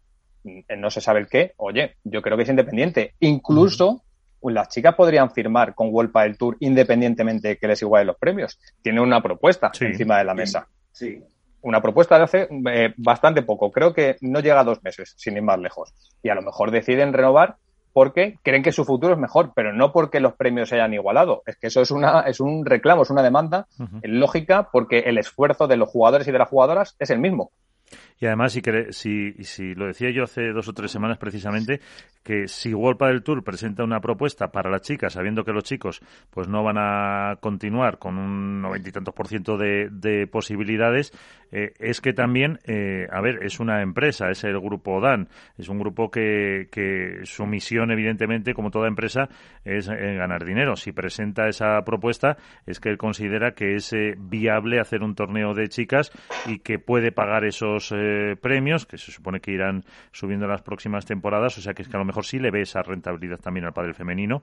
no 0.78 0.92
se 0.92 1.00
sabe 1.00 1.22
el 1.22 1.28
qué, 1.28 1.54
oye, 1.56 1.96
yo 2.04 2.22
creo 2.22 2.36
que 2.36 2.44
es 2.44 2.50
independiente. 2.50 3.14
Incluso 3.22 4.04
las 4.44 4.68
chicas 4.68 4.96
podrían 4.96 5.32
firmar 5.32 5.74
con 5.74 5.88
World 5.94 6.12
del 6.14 6.38
Tour 6.38 6.58
independientemente 6.60 7.48
de 7.48 7.58
que 7.58 7.70
les 7.70 7.82
igualen 7.82 8.08
los 8.08 8.18
premios. 8.18 8.60
Tiene 8.82 9.00
una 9.00 9.24
propuesta 9.24 9.72
encima 9.80 10.18
de 10.18 10.26
la 10.26 10.34
mesa. 10.34 10.68
Sí. 10.92 11.24
Una 11.62 11.82
propuesta 11.82 12.18
de 12.18 12.24
hace 12.26 12.48
eh, 12.70 12.94
bastante 12.98 13.42
poco, 13.42 13.72
creo 13.72 13.94
que 13.94 14.18
no 14.22 14.42
llega 14.42 14.60
a 14.60 14.66
dos 14.66 14.84
meses, 14.84 15.14
sin 15.18 15.38
ir 15.38 15.42
más 15.42 15.58
lejos. 15.58 15.94
Y 16.22 16.28
a 16.30 16.36
lo 16.36 16.42
mejor 16.42 16.70
deciden 16.70 17.14
renovar 17.14 17.56
porque 17.96 18.40
creen 18.44 18.62
que 18.62 18.74
su 18.74 18.84
futuro 18.84 19.14
es 19.14 19.20
mejor, 19.20 19.54
pero 19.56 19.72
no 19.72 19.94
porque 19.94 20.20
los 20.20 20.34
premios 20.34 20.68
se 20.68 20.76
hayan 20.76 20.94
igualado. 20.94 21.44
Es 21.46 21.56
que 21.56 21.68
eso 21.68 21.82
es, 21.82 21.92
una, 21.92 22.20
es 22.28 22.42
un 22.42 22.66
reclamo, 22.66 23.04
es 23.04 23.10
una 23.10 23.24
demanda 23.24 23.68
lógica 24.04 24.68
porque 24.70 25.00
el 25.00 25.18
esfuerzo 25.18 25.66
de 25.70 25.78
los 25.78 25.88
jugadores 25.88 26.28
y 26.28 26.34
de 26.34 26.38
las 26.38 26.50
jugadoras 26.50 26.98
es 27.00 27.10
el 27.10 27.20
mismo. 27.20 27.52
Y 28.20 28.26
además, 28.28 28.54
si, 28.54 28.62
si, 28.92 29.34
si 29.44 29.76
lo 29.76 29.88
decía 29.88 30.10
yo 30.12 30.24
hace 30.24 30.52
dos 30.52 30.68
o 30.68 30.74
tres 30.74 30.92
semanas 30.92 31.18
precisamente, 31.18 31.82
que 32.26 32.48
si 32.48 32.74
World 32.74 33.00
del 33.00 33.24
Tour 33.24 33.44
presenta 33.44 33.84
una 33.84 34.02
propuesta 34.02 34.52
para 34.52 34.72
las 34.72 34.82
chicas, 34.82 35.14
sabiendo 35.14 35.44
que 35.44 35.52
los 35.52 35.64
chicos 35.64 36.02
pues 36.32 36.48
no 36.48 36.64
van 36.64 36.78
a 36.80 37.38
continuar 37.40 38.00
con 38.00 38.18
un 38.18 38.64
noventa 38.64 38.90
y 38.90 38.92
tantos 38.92 39.14
por 39.14 39.28
ciento 39.28 39.58
de, 39.58 40.28
posibilidades, 40.32 41.14
eh, 41.52 41.74
es 41.78 42.02
que 42.02 42.14
también, 42.14 42.60
eh, 42.66 43.08
a 43.12 43.22
ver, 43.22 43.44
es 43.44 43.60
una 43.60 43.84
empresa, 43.84 44.32
es 44.32 44.44
el 44.44 44.60
grupo 44.60 45.00
DAN, 45.00 45.30
es 45.58 45.70
un 45.70 45.78
grupo 45.78 46.10
que, 46.10 46.68
que 46.72 47.20
su 47.26 47.46
misión, 47.46 47.92
evidentemente, 47.92 48.56
como 48.56 48.72
toda 48.72 48.88
empresa, 48.88 49.30
es 49.64 49.88
eh, 49.88 50.16
ganar 50.16 50.46
dinero. 50.46 50.76
Si 50.76 50.94
presenta 50.94 51.48
esa 51.48 51.80
propuesta, 51.86 52.38
es 52.66 52.80
que 52.80 52.90
él 52.90 52.98
considera 52.98 53.52
que 53.52 53.76
es 53.76 53.96
viable 54.18 54.80
hacer 54.80 55.04
un 55.04 55.14
torneo 55.14 55.54
de 55.54 55.70
chicas 55.70 56.12
y 56.48 56.58
que 56.60 56.80
puede 56.80 57.12
pagar 57.12 57.46
esos 57.46 57.94
eh, 58.06 58.36
premios, 58.36 58.86
que 58.86 58.98
se 58.98 59.12
supone 59.12 59.40
que 59.40 59.52
irán 59.52 59.84
subiendo 60.12 60.46
en 60.46 60.52
las 60.52 60.62
próximas 60.62 61.06
temporadas, 61.06 61.58
o 61.58 61.62
sea 61.62 61.74
que 61.74 61.82
es 61.82 61.88
que 61.88 61.98
a 61.98 62.00
lo 62.00 62.06
mejor 62.06 62.26
sí 62.26 62.40
le 62.40 62.52
ve 62.52 62.62
esa 62.62 62.82
rentabilidad 62.84 63.40
también 63.40 63.66
al 63.66 63.74
padre 63.74 63.94
femenino, 63.94 64.42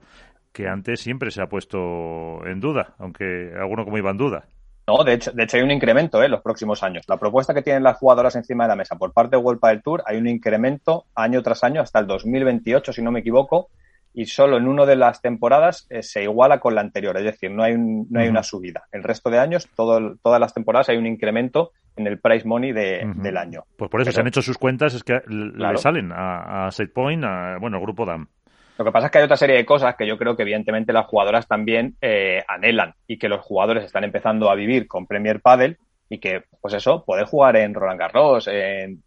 que 0.51 0.67
antes 0.67 0.99
siempre 0.99 1.31
se 1.31 1.41
ha 1.41 1.47
puesto 1.47 2.45
en 2.45 2.59
duda, 2.59 2.93
aunque 2.99 3.53
alguno 3.57 3.85
como 3.85 3.97
iba 3.97 4.11
en 4.11 4.17
duda. 4.17 4.45
No, 4.85 5.03
de 5.03 5.13
hecho, 5.13 5.31
de 5.31 5.43
hecho 5.43 5.57
hay 5.57 5.63
un 5.63 5.71
incremento 5.71 6.19
en 6.19 6.25
¿eh? 6.25 6.29
los 6.29 6.41
próximos 6.41 6.83
años. 6.83 7.05
La 7.07 7.17
propuesta 7.17 7.53
que 7.53 7.61
tienen 7.61 7.83
las 7.83 7.97
jugadoras 7.97 8.35
encima 8.35 8.65
de 8.65 8.69
la 8.69 8.75
mesa 8.75 8.97
por 8.97 9.13
parte 9.13 9.37
de 9.37 9.41
World 9.41 9.61
del 9.61 9.81
Tour, 9.81 10.03
hay 10.05 10.17
un 10.17 10.27
incremento 10.27 11.05
año 11.15 11.41
tras 11.41 11.63
año 11.63 11.81
hasta 11.81 11.99
el 11.99 12.07
2028, 12.07 12.91
si 12.91 13.01
no 13.01 13.11
me 13.11 13.21
equivoco, 13.21 13.69
y 14.13 14.25
solo 14.25 14.57
en 14.57 14.67
una 14.67 14.85
de 14.85 14.95
las 14.95 15.21
temporadas 15.21 15.87
eh, 15.89 16.03
se 16.03 16.23
iguala 16.23 16.59
con 16.59 16.75
la 16.75 16.81
anterior, 16.81 17.17
es 17.17 17.23
decir, 17.23 17.51
no 17.51 17.63
hay, 17.63 17.75
no 17.77 18.19
hay 18.19 18.27
una 18.27 18.43
subida. 18.43 18.83
El 18.91 19.03
resto 19.03 19.29
de 19.29 19.39
años, 19.39 19.67
todo, 19.75 20.15
todas 20.21 20.39
las 20.39 20.53
temporadas 20.53 20.89
hay 20.89 20.97
un 20.97 21.07
incremento 21.07 21.71
en 21.95 22.07
el 22.07 22.19
price 22.19 22.47
money 22.47 22.71
del 22.71 23.37
año. 23.37 23.65
Pues 23.77 23.89
por 23.89 24.01
eso 24.01 24.11
se 24.11 24.19
han 24.19 24.27
hecho 24.27 24.41
sus 24.41 24.57
cuentas, 24.57 24.93
es 24.93 25.03
que 25.03 25.21
le 25.27 25.77
salen 25.77 26.11
a, 26.11 26.67
a 26.67 26.71
Setpoint, 26.71 27.23
a, 27.23 27.57
bueno, 27.59 27.77
al 27.77 27.83
grupo 27.83 28.05
DAM. 28.05 28.27
Lo 28.77 28.85
que 28.85 28.91
pasa 28.91 29.05
es 29.05 29.11
que 29.11 29.17
hay 29.19 29.23
otra 29.25 29.37
serie 29.37 29.55
de 29.55 29.65
cosas 29.65 29.95
que 29.95 30.07
yo 30.07 30.17
creo 30.17 30.35
que 30.35 30.41
evidentemente 30.41 30.93
las 30.93 31.05
jugadoras 31.05 31.47
también 31.47 31.95
eh, 32.01 32.43
anhelan 32.47 32.95
y 33.07 33.17
que 33.17 33.29
los 33.29 33.41
jugadores 33.41 33.83
están 33.85 34.03
empezando 34.03 34.49
a 34.49 34.55
vivir 34.55 34.87
con 34.87 35.05
Premier 35.05 35.41
Padel 35.41 35.77
y 36.13 36.19
que, 36.19 36.43
pues 36.61 36.75
eso, 36.75 37.03
poder 37.03 37.25
jugar 37.25 37.55
en 37.55 37.73
Roland 37.73 37.99
Garros, 37.99 38.47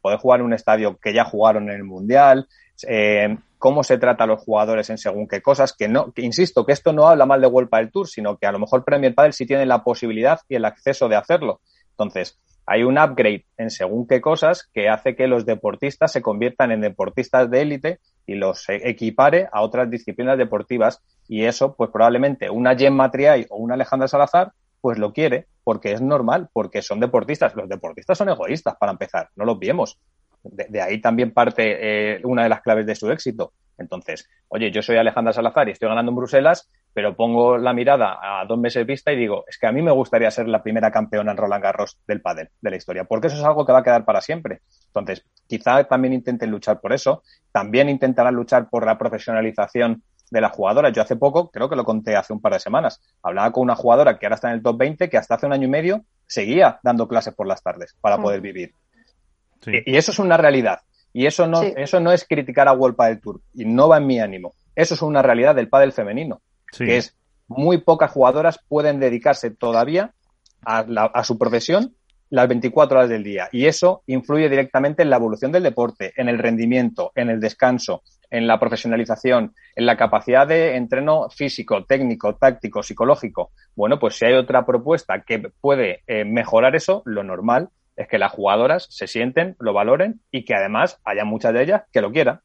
poder 0.01 0.19
jugar 0.19 0.41
en 0.41 0.47
un 0.47 0.53
estadio 0.55 0.97
que 0.97 1.15
ya 1.15 1.25
jugaron 1.25 1.71
en 1.71 1.77
el 1.77 1.85
Mundial, 1.85 2.49
eh, 2.89 3.37
cómo 3.59 3.85
se 3.85 3.97
trata 3.97 4.25
a 4.25 4.27
los 4.27 4.43
jugadores 4.43 4.91
en 4.91 4.99
según 4.99 5.29
qué 5.29 5.41
cosas, 5.41 5.73
que 5.73 5.87
no, 5.87 6.11
que 6.11 6.23
insisto, 6.23 6.67
que 6.67 6.73
esto 6.73 6.93
no 6.93 7.07
habla 7.07 7.25
mal 7.25 7.41
de 7.41 7.47
World 7.47 7.71
del 7.71 7.93
Tour, 7.93 8.09
sino 8.09 8.37
que 8.39 8.47
a 8.47 8.53
lo 8.53 8.59
mejor 8.59 8.85
Premier 8.85 9.15
Padel 9.15 9.35
sí 9.35 9.47
tiene 9.47 9.67
la 9.67 9.85
posibilidad 9.85 10.41
y 10.49 10.57
el 10.57 10.65
acceso 10.65 11.09
de 11.09 11.15
hacerlo. 11.15 11.61
Entonces, 11.91 12.41
hay 12.67 12.83
un 12.83 12.99
upgrade 12.99 13.45
en 13.57 13.71
según 13.71 14.09
qué 14.09 14.21
cosas 14.21 14.69
que 14.75 14.89
hace 14.89 15.15
que 15.15 15.29
los 15.29 15.47
deportistas 15.47 16.11
se 16.11 16.23
conviertan 16.23 16.73
en 16.73 16.81
deportistas 16.81 17.49
de 17.49 17.63
élite 17.63 18.01
y 18.27 18.35
los 18.35 18.69
e-, 18.69 18.91
equipare 18.91 19.49
a 19.53 19.63
otras 19.63 19.89
disciplinas 19.89 20.37
deportivas 20.37 21.01
y 21.29 21.45
eso, 21.45 21.77
pues 21.77 21.91
probablemente 21.91 22.51
una 22.51 22.77
Gemma 22.77 23.13
Triay 23.13 23.47
o 23.49 23.59
una 23.59 23.75
Alejandra 23.75 24.09
Salazar, 24.09 24.51
pues 24.81 24.99
lo 24.99 25.13
quiere 25.13 25.47
porque 25.65 25.93
es 25.93 26.01
normal, 26.01 26.49
porque 26.53 26.83
son 26.83 27.01
deportistas. 27.01 27.55
Los 27.55 27.69
deportistas 27.69 28.17
son 28.17 28.29
egoístas, 28.29 28.77
para 28.77 28.93
empezar, 28.93 29.31
no 29.37 29.45
los 29.45 29.59
viemos. 29.59 29.99
De, 30.43 30.81
ahí 30.81 31.01
también 31.01 31.33
parte 31.33 32.15
eh, 32.15 32.21
una 32.25 32.45
de 32.45 32.49
las 32.49 32.61
claves 32.61 32.87
de 32.87 32.95
su 32.95 33.11
éxito. 33.11 33.53
Entonces, 33.79 34.29
oye, 34.49 34.71
yo 34.71 34.83
soy 34.83 34.97
Alejandra 34.97 35.33
Salazar 35.33 35.69
y 35.69 35.73
estoy 35.73 35.89
ganando 35.89 36.11
en 36.11 36.17
Bruselas, 36.17 36.71
pero 36.93 37.15
pongo 37.15 37.59
la 37.59 37.73
mirada 37.73 38.19
a 38.23 38.45
dos 38.47 38.59
meses 38.59 38.87
vista 38.87 39.13
y 39.13 39.17
digo, 39.17 39.45
es 39.49 39.59
que 39.59 39.67
a 39.67 39.73
mí 39.73 39.83
me 39.83 39.91
gustaría 39.91 40.31
ser 40.31 40.49
la 40.49 40.63
primera 40.63 40.91
campeona 40.91 41.33
en 41.33 41.37
Roland 41.37 41.63
Garros 41.63 41.99
del 42.07 42.23
pádel 42.23 42.49
de 42.61 42.71
la 42.71 42.77
historia, 42.77 43.05
porque 43.05 43.27
eso 43.27 43.37
es 43.37 43.45
algo 43.45 43.67
que 43.67 43.73
va 43.73 43.81
a 43.81 43.83
quedar 43.83 44.05
para 44.05 44.21
siempre. 44.21 44.61
Entonces, 44.87 45.27
quizá 45.47 45.85
también 45.85 46.15
intenten 46.15 46.51
luchar 46.51 46.81
por 46.81 46.93
eso, 46.93 47.23
también 47.53 47.89
intentarán 47.89 48.35
luchar 48.35 48.71
por 48.71 48.87
la 48.87 48.97
profesionalización 48.97 50.03
de 50.31 50.41
la 50.41 50.49
jugadora. 50.49 50.91
Yo 50.91 51.03
hace 51.03 51.17
poco, 51.17 51.51
creo 51.51 51.69
que 51.69 51.77
lo 51.77 51.85
conté 51.85 52.17
hace 52.17 52.33
un 52.33 52.41
par 52.41 52.53
de 52.53 52.61
semanas, 52.61 53.01
hablaba 53.23 53.53
con 53.53 53.65
una 53.65 53.77
jugadora 53.77 54.19
que 54.19 54.27
ahora 54.27 54.37
está 54.37 54.49
en 54.49 54.55
el 54.55 54.63
top 54.63 54.79
20, 54.79 55.09
que 55.09 55.17
hasta 55.17 55.35
hace 55.35 55.47
un 55.47 55.53
año 55.53 55.67
y 55.67 55.71
medio 55.71 56.05
seguía 56.27 56.81
dando 56.83 57.09
clases 57.09 57.35
por 57.35 57.47
las 57.47 57.63
tardes 57.63 57.97
para 58.01 58.19
mm. 58.19 58.23
poder 58.23 58.41
vivir. 58.41 58.73
Y, 59.67 59.97
eso 59.97 60.13
es 60.13 60.19
una 60.19 60.37
realidad. 60.37 60.81
Y 61.13 61.27
eso 61.27 61.47
no, 61.47 61.63
eso 61.63 61.99
no 62.01 62.13
es 62.13 62.27
criticar 62.27 62.69
a 62.69 62.73
World 62.73 62.97
Padel 62.97 63.21
Tour. 63.21 63.41
Y 63.55 63.65
no 63.65 63.89
va 63.89 63.97
en 63.99 64.07
mi 64.07 64.21
ánimo. 64.21 64.55
Eso 64.75 64.95
es 64.95 65.03
una 65.03 65.23
realidad 65.23 65.55
del 65.55 65.69
pádel 65.69 65.93
femenino 65.93 66.43
que 66.73 66.97
es 66.97 67.17
muy 67.49 67.79
pocas 67.79 68.11
jugadoras 68.11 68.61
pueden 68.69 69.01
dedicarse 69.01 69.51
todavía 69.51 70.13
a, 70.65 71.23
su 71.23 71.39
profesión 71.39 71.95
las 72.29 72.49
24 72.49 72.99
horas 72.99 73.09
del 73.09 73.23
día. 73.23 73.49
Y 73.53 73.67
eso 73.67 74.03
influye 74.07 74.49
directamente 74.49 75.03
en 75.03 75.11
la 75.11 75.17
evolución 75.17 75.53
del 75.53 75.63
deporte, 75.63 76.13
en 76.17 76.29
el 76.29 76.39
rendimiento, 76.39 77.13
en 77.15 77.31
el 77.31 77.39
descanso, 77.39 78.03
en 78.31 78.47
la 78.47 78.59
profesionalización, 78.59 79.55
en 79.75 79.87
la 79.87 79.97
capacidad 79.97 80.47
de 80.47 80.77
entreno 80.77 81.29
físico, 81.31 81.85
técnico, 81.85 82.37
táctico, 82.37 82.83
psicológico. 82.83 83.51
Bueno, 83.75 83.99
pues 83.99 84.17
si 84.17 84.25
hay 84.25 84.35
otra 84.35 84.65
propuesta 84.65 85.23
que 85.27 85.51
puede 85.61 86.03
eh, 86.07 86.25
mejorar 86.25 86.77
eso, 86.77 87.03
lo 87.05 87.23
normal 87.23 87.71
es 87.97 88.09
que 88.09 88.19
las 88.19 88.33
jugadoras 88.33 88.87
se 88.91 89.07
sienten, 89.07 89.57
lo 89.59 89.73
valoren 89.73 90.21
y 90.31 90.45
que 90.45 90.55
además 90.55 91.01
haya 91.05 91.25
muchas 91.25 91.55
de 91.55 91.63
ellas 91.63 91.83
que 91.93 92.01
lo 92.01 92.13
quieran. 92.13 92.41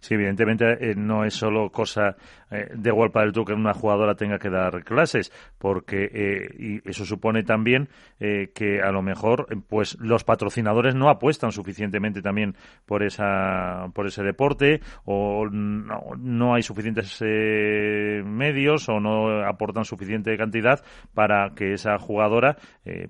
Sí, 0.00 0.14
evidentemente 0.14 0.64
eh, 0.80 0.94
no 0.96 1.24
es 1.24 1.34
solo 1.34 1.70
cosa 1.70 2.16
eh, 2.54 2.68
de 2.74 2.90
golpe 2.90 3.20
del 3.20 3.32
Tour 3.32 3.46
que 3.46 3.52
una 3.52 3.74
jugadora 3.74 4.14
tenga 4.14 4.38
que 4.38 4.50
dar 4.50 4.84
clases, 4.84 5.32
porque 5.58 6.10
eh, 6.12 6.48
y 6.58 6.88
eso 6.88 7.04
supone 7.04 7.42
también 7.42 7.88
que 8.18 8.80
a 8.80 8.90
lo 8.90 9.02
mejor 9.02 9.46
pues 9.68 9.98
los 10.00 10.24
patrocinadores 10.24 10.94
no 10.94 11.10
apuestan 11.10 11.52
suficientemente 11.52 12.22
también 12.22 12.54
por 12.86 13.02
esa 13.02 13.90
por 13.92 14.06
ese 14.06 14.22
deporte 14.22 14.80
o 15.04 15.46
no, 15.50 16.54
hay 16.54 16.62
suficientes 16.62 17.20
medios 17.20 18.88
o 18.88 18.98
no 18.98 19.44
aportan 19.44 19.84
suficiente 19.84 20.34
cantidad 20.38 20.82
para 21.12 21.50
que 21.54 21.74
esa 21.74 21.98
jugadora 21.98 22.56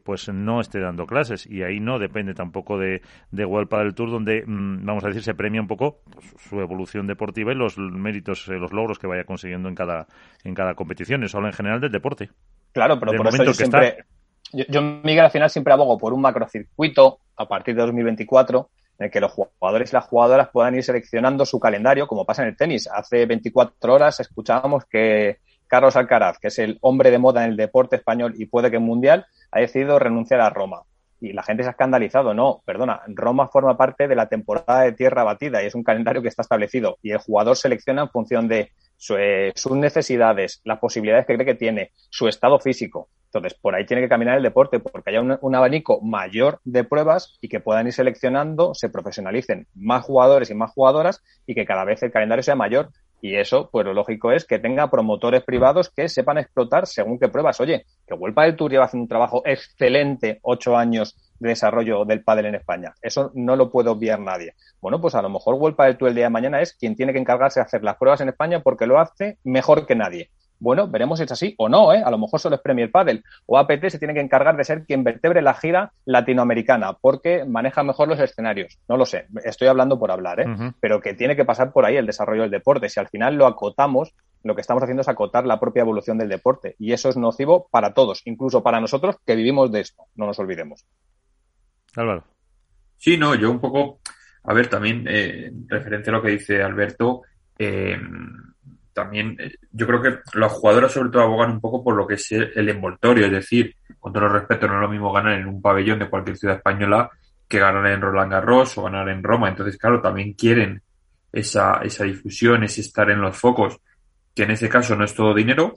pues 0.02 0.28
no 0.30 0.60
esté 0.60 0.80
dando 0.80 1.06
clases. 1.06 1.46
Y 1.46 1.62
ahí 1.62 1.78
no 1.78 2.00
depende 2.00 2.34
tampoco 2.34 2.76
de 2.78 3.02
de 3.30 3.44
del 3.44 3.94
Tour 3.94 4.10
donde 4.10 4.44
mm, 4.46 4.84
vamos 4.84 5.04
a 5.04 5.08
decir 5.08 5.22
se 5.22 5.34
premia 5.34 5.60
un 5.60 5.66
poco 5.66 6.00
pues, 6.10 6.26
su 6.38 6.60
evolución 6.60 7.06
deportiva 7.06 7.52
y 7.52 7.54
los 7.54 7.78
méritos, 7.78 8.48
eh, 8.48 8.54
los 8.54 8.72
logros 8.72 8.98
que 8.98 9.06
vaya 9.06 9.24
consiguiendo 9.34 9.68
en 9.68 9.74
cada, 9.74 10.06
en 10.44 10.54
cada 10.54 10.74
competición. 10.74 11.24
Eso 11.24 11.38
habla 11.38 11.50
en 11.50 11.54
general 11.54 11.80
del 11.80 11.90
deporte. 11.90 12.30
Claro, 12.72 12.98
pero 12.98 13.12
por 13.16 13.28
eso 13.28 13.44
yo 13.44 13.52
siempre, 13.52 14.04
yo, 14.52 14.80
Miguel, 14.82 15.24
al 15.24 15.30
final 15.30 15.50
siempre 15.50 15.72
abogo 15.72 15.98
por 15.98 16.12
un 16.12 16.20
macrocircuito 16.20 17.18
a 17.36 17.46
partir 17.46 17.74
de 17.74 17.82
2024 17.82 18.70
en 18.98 19.06
el 19.06 19.10
que 19.10 19.20
los 19.20 19.32
jugadores 19.32 19.90
y 19.90 19.94
las 19.94 20.06
jugadoras 20.06 20.48
puedan 20.52 20.76
ir 20.76 20.84
seleccionando 20.84 21.44
su 21.44 21.58
calendario, 21.58 22.06
como 22.06 22.24
pasa 22.24 22.42
en 22.42 22.48
el 22.48 22.56
tenis. 22.56 22.88
Hace 22.88 23.26
24 23.26 23.92
horas 23.92 24.20
escuchábamos 24.20 24.84
que 24.84 25.38
Carlos 25.66 25.96
Alcaraz, 25.96 26.38
que 26.38 26.48
es 26.48 26.58
el 26.60 26.78
hombre 26.80 27.10
de 27.10 27.18
moda 27.18 27.44
en 27.44 27.50
el 27.50 27.56
deporte 27.56 27.96
español 27.96 28.34
y 28.36 28.46
puede 28.46 28.70
que 28.70 28.76
en 28.76 28.84
mundial, 28.84 29.26
ha 29.50 29.60
decidido 29.60 29.98
renunciar 29.98 30.40
a 30.40 30.50
Roma 30.50 30.82
y 31.20 31.32
la 31.32 31.42
gente 31.42 31.62
se 31.62 31.70
ha 31.70 31.72
escandalizado. 31.72 32.34
No, 32.34 32.62
perdona, 32.64 33.02
Roma 33.08 33.48
forma 33.48 33.76
parte 33.76 34.06
de 34.06 34.14
la 34.14 34.28
temporada 34.28 34.82
de 34.82 34.92
tierra 34.92 35.24
batida 35.24 35.62
y 35.62 35.66
es 35.66 35.74
un 35.74 35.82
calendario 35.82 36.22
que 36.22 36.28
está 36.28 36.42
establecido 36.42 36.98
y 37.02 37.10
el 37.10 37.18
jugador 37.18 37.56
selecciona 37.56 38.02
en 38.02 38.10
función 38.10 38.46
de 38.46 38.72
eh, 39.18 39.52
sus 39.54 39.72
necesidades, 39.76 40.60
las 40.64 40.78
posibilidades 40.78 41.26
que 41.26 41.34
cree 41.34 41.46
que 41.46 41.54
tiene, 41.54 41.90
su 42.10 42.28
estado 42.28 42.58
físico. 42.58 43.08
Entonces, 43.26 43.58
por 43.60 43.74
ahí 43.74 43.84
tiene 43.84 44.02
que 44.02 44.08
caminar 44.08 44.36
el 44.36 44.44
deporte, 44.44 44.78
porque 44.78 45.10
haya 45.10 45.20
un, 45.20 45.54
abanico 45.54 46.00
mayor 46.00 46.60
de 46.64 46.84
pruebas 46.84 47.36
y 47.40 47.48
que 47.48 47.58
puedan 47.58 47.86
ir 47.88 47.92
seleccionando, 47.92 48.74
se 48.74 48.88
profesionalicen 48.88 49.66
más 49.74 50.04
jugadores 50.04 50.50
y 50.50 50.54
más 50.54 50.70
jugadoras 50.70 51.20
y 51.44 51.54
que 51.54 51.64
cada 51.66 51.84
vez 51.84 52.00
el 52.04 52.12
calendario 52.12 52.44
sea 52.44 52.54
mayor. 52.54 52.90
Y 53.20 53.36
eso, 53.36 53.70
pues 53.72 53.86
lo 53.86 53.94
lógico 53.94 54.30
es 54.30 54.44
que 54.44 54.58
tenga 54.58 54.90
promotores 54.90 55.42
privados 55.42 55.90
que 55.90 56.08
sepan 56.08 56.38
explotar 56.38 56.86
según 56.86 57.18
qué 57.18 57.28
pruebas. 57.28 57.58
Oye, 57.60 57.86
que 58.06 58.14
Vuelpa 58.14 58.44
del 58.44 58.54
Tour 58.54 58.70
lleva 58.70 58.84
haciendo 58.84 59.04
un 59.04 59.08
trabajo 59.08 59.42
excelente 59.44 60.38
ocho 60.42 60.76
años 60.76 61.16
de 61.38 61.50
desarrollo 61.50 62.04
del 62.04 62.22
pádel 62.22 62.46
en 62.46 62.54
España. 62.54 62.94
Eso 63.02 63.30
no 63.34 63.56
lo 63.56 63.70
puede 63.70 63.90
obviar 63.90 64.20
nadie. 64.20 64.54
Bueno, 64.80 65.00
pues 65.00 65.14
a 65.14 65.22
lo 65.22 65.28
mejor 65.28 65.58
Vuelpa 65.58 65.86
del 65.86 65.96
Tour 65.96 66.08
el 66.08 66.14
día 66.14 66.24
de 66.24 66.30
mañana 66.30 66.60
es 66.60 66.74
quien 66.74 66.96
tiene 66.96 67.12
que 67.12 67.18
encargarse 67.18 67.60
de 67.60 67.64
hacer 67.64 67.82
las 67.82 67.96
pruebas 67.96 68.20
en 68.20 68.28
España 68.28 68.60
porque 68.60 68.86
lo 68.86 68.98
hace 68.98 69.38
mejor 69.44 69.86
que 69.86 69.94
nadie. 69.94 70.30
Bueno, 70.60 70.88
veremos 70.88 71.18
si 71.18 71.24
es 71.24 71.32
así 71.32 71.54
o 71.58 71.68
no, 71.68 71.92
¿eh? 71.92 72.02
A 72.04 72.10
lo 72.10 72.18
mejor 72.18 72.40
solo 72.40 72.56
es 72.56 72.62
Premier 72.62 72.90
Padel. 72.90 73.24
O 73.46 73.58
APT 73.58 73.88
se 73.88 73.98
tiene 73.98 74.14
que 74.14 74.20
encargar 74.20 74.56
de 74.56 74.64
ser 74.64 74.84
quien 74.84 75.04
vertebre 75.04 75.42
la 75.42 75.54
gira 75.54 75.92
latinoamericana 76.04 76.94
porque 77.00 77.44
maneja 77.44 77.82
mejor 77.82 78.08
los 78.08 78.20
escenarios. 78.20 78.78
No 78.88 78.96
lo 78.96 79.04
sé, 79.04 79.26
estoy 79.44 79.68
hablando 79.68 79.98
por 79.98 80.10
hablar, 80.10 80.40
¿eh? 80.40 80.46
Pero 80.80 81.00
que 81.00 81.14
tiene 81.14 81.36
que 81.36 81.44
pasar 81.44 81.72
por 81.72 81.84
ahí 81.84 81.96
el 81.96 82.06
desarrollo 82.06 82.42
del 82.42 82.50
deporte. 82.50 82.88
Si 82.88 83.00
al 83.00 83.08
final 83.08 83.34
lo 83.34 83.46
acotamos, 83.46 84.14
lo 84.42 84.54
que 84.54 84.60
estamos 84.60 84.82
haciendo 84.82 85.02
es 85.02 85.08
acotar 85.08 85.44
la 85.44 85.58
propia 85.58 85.80
evolución 85.80 86.18
del 86.18 86.28
deporte. 86.28 86.76
Y 86.78 86.92
eso 86.92 87.08
es 87.08 87.16
nocivo 87.16 87.68
para 87.70 87.92
todos, 87.92 88.22
incluso 88.24 88.62
para 88.62 88.80
nosotros 88.80 89.16
que 89.26 89.36
vivimos 89.36 89.72
de 89.72 89.80
esto. 89.80 90.04
No 90.14 90.26
nos 90.26 90.38
olvidemos. 90.38 90.86
Álvaro. 91.96 92.24
Sí, 92.96 93.16
no, 93.16 93.34
yo 93.34 93.50
un 93.50 93.60
poco, 93.60 94.00
a 94.44 94.54
ver, 94.54 94.68
también 94.68 95.06
eh, 95.08 95.46
en 95.46 95.68
referencia 95.68 96.12
a 96.12 96.16
lo 96.16 96.22
que 96.22 96.30
dice 96.30 96.62
Alberto, 96.62 97.22
eh, 97.58 97.98
también 98.92 99.36
eh, 99.38 99.56
yo 99.72 99.86
creo 99.86 100.00
que 100.00 100.18
los 100.34 100.52
jugadores 100.52 100.92
sobre 100.92 101.10
todo 101.10 101.22
abogan 101.22 101.50
un 101.50 101.60
poco 101.60 101.82
por 101.84 101.94
lo 101.96 102.06
que 102.06 102.14
es 102.14 102.32
el 102.32 102.68
envoltorio, 102.68 103.26
es 103.26 103.32
decir, 103.32 103.76
con 104.00 104.12
todo 104.12 104.28
respeto 104.28 104.66
no 104.66 104.76
es 104.76 104.80
lo 104.80 104.88
mismo 104.88 105.12
ganar 105.12 105.38
en 105.38 105.46
un 105.46 105.60
pabellón 105.60 105.98
de 105.98 106.08
cualquier 106.08 106.36
ciudad 106.36 106.56
española 106.56 107.10
que 107.48 107.58
ganar 107.58 107.86
en 107.86 108.00
Roland 108.00 108.32
Garros 108.32 108.78
o 108.78 108.84
ganar 108.84 109.08
en 109.08 109.22
Roma. 109.22 109.48
Entonces, 109.48 109.76
claro, 109.76 110.00
también 110.00 110.32
quieren 110.32 110.82
esa, 111.32 111.80
esa 111.82 112.04
difusión, 112.04 112.64
ese 112.64 112.80
estar 112.80 113.10
en 113.10 113.20
los 113.20 113.36
focos, 113.36 113.78
que 114.34 114.44
en 114.44 114.52
ese 114.52 114.68
caso 114.68 114.96
no 114.96 115.04
es 115.04 115.14
todo 115.14 115.34
dinero, 115.34 115.74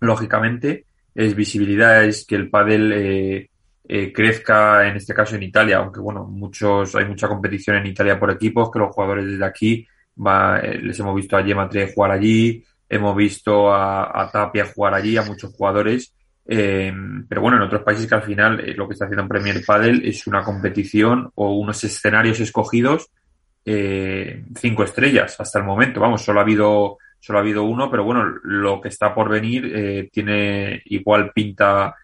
lógicamente, 0.00 0.84
es 1.14 1.34
visibilidad, 1.34 2.04
es 2.04 2.26
que 2.26 2.36
el 2.36 2.50
pádel 2.50 2.92
eh, 2.92 3.50
eh, 3.88 4.12
crezca, 4.12 4.88
en 4.88 4.96
este 4.96 5.14
caso 5.14 5.36
en 5.36 5.44
Italia, 5.44 5.78
aunque 5.78 6.00
bueno, 6.00 6.24
muchos, 6.24 6.94
hay 6.96 7.04
mucha 7.04 7.28
competición 7.28 7.76
en 7.76 7.86
Italia 7.86 8.18
por 8.18 8.30
equipos, 8.30 8.70
que 8.70 8.78
los 8.78 8.94
jugadores 8.94 9.26
desde 9.26 9.44
aquí 9.44 9.86
va, 10.24 10.58
eh, 10.60 10.80
les 10.82 10.98
hemos 10.98 11.14
visto 11.14 11.36
a 11.36 11.42
Gemma 11.42 11.68
jugar 11.94 12.10
allí, 12.10 12.64
hemos 12.88 13.16
visto 13.16 13.72
a, 13.72 14.28
Tapia 14.32 14.66
jugar 14.66 14.94
allí, 14.94 15.16
a 15.16 15.22
muchos 15.22 15.52
jugadores. 15.52 16.14
Eh, 16.48 16.92
pero 17.28 17.40
bueno, 17.40 17.56
en 17.56 17.64
otros 17.64 17.82
países 17.82 18.06
que 18.06 18.14
al 18.14 18.22
final 18.22 18.60
eh, 18.60 18.74
lo 18.74 18.86
que 18.86 18.92
está 18.92 19.06
haciendo 19.06 19.22
en 19.22 19.28
Premier 19.28 19.64
Padel 19.66 20.02
es 20.04 20.26
una 20.28 20.44
competición 20.44 21.30
o 21.34 21.56
unos 21.56 21.82
escenarios 21.82 22.40
escogidos 22.40 23.10
cinco 23.68 24.84
estrellas 24.84 25.40
hasta 25.40 25.58
el 25.58 25.64
momento. 25.64 25.98
Vamos, 25.98 26.22
solo 26.22 26.38
ha 26.38 26.44
habido 26.44 26.98
solo 27.18 27.40
ha 27.40 27.42
habido 27.42 27.64
uno, 27.64 27.90
pero 27.90 28.04
bueno, 28.04 28.22
lo 28.44 28.80
que 28.80 28.90
está 28.90 29.12
por 29.12 29.28
venir 29.28 30.08
tiene 30.12 30.80
igual 30.84 31.32
pinta 31.34 31.96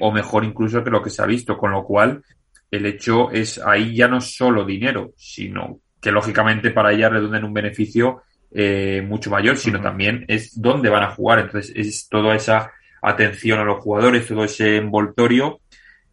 o 0.00 0.12
mejor 0.12 0.44
incluso 0.44 0.84
que 0.84 0.90
lo 0.90 1.02
que 1.02 1.10
se 1.10 1.22
ha 1.22 1.26
visto, 1.26 1.56
con 1.56 1.72
lo 1.72 1.82
cual 1.84 2.22
el 2.70 2.86
hecho 2.86 3.30
es 3.30 3.58
ahí 3.58 3.94
ya 3.94 4.08
no 4.08 4.20
solo 4.20 4.64
dinero, 4.64 5.12
sino 5.16 5.80
que 6.00 6.12
lógicamente 6.12 6.70
para 6.70 6.92
ella 6.92 7.08
redunda 7.08 7.38
en 7.38 7.44
un 7.44 7.54
beneficio 7.54 8.22
eh, 8.52 9.02
mucho 9.06 9.30
mayor, 9.30 9.56
sino 9.56 9.80
también 9.80 10.24
es 10.28 10.60
dónde 10.60 10.88
van 10.88 11.02
a 11.02 11.10
jugar. 11.10 11.40
Entonces, 11.40 11.72
es 11.74 12.08
toda 12.08 12.34
esa 12.34 12.72
atención 13.02 13.58
a 13.58 13.64
los 13.64 13.80
jugadores, 13.80 14.26
todo 14.26 14.44
ese 14.44 14.76
envoltorio, 14.76 15.60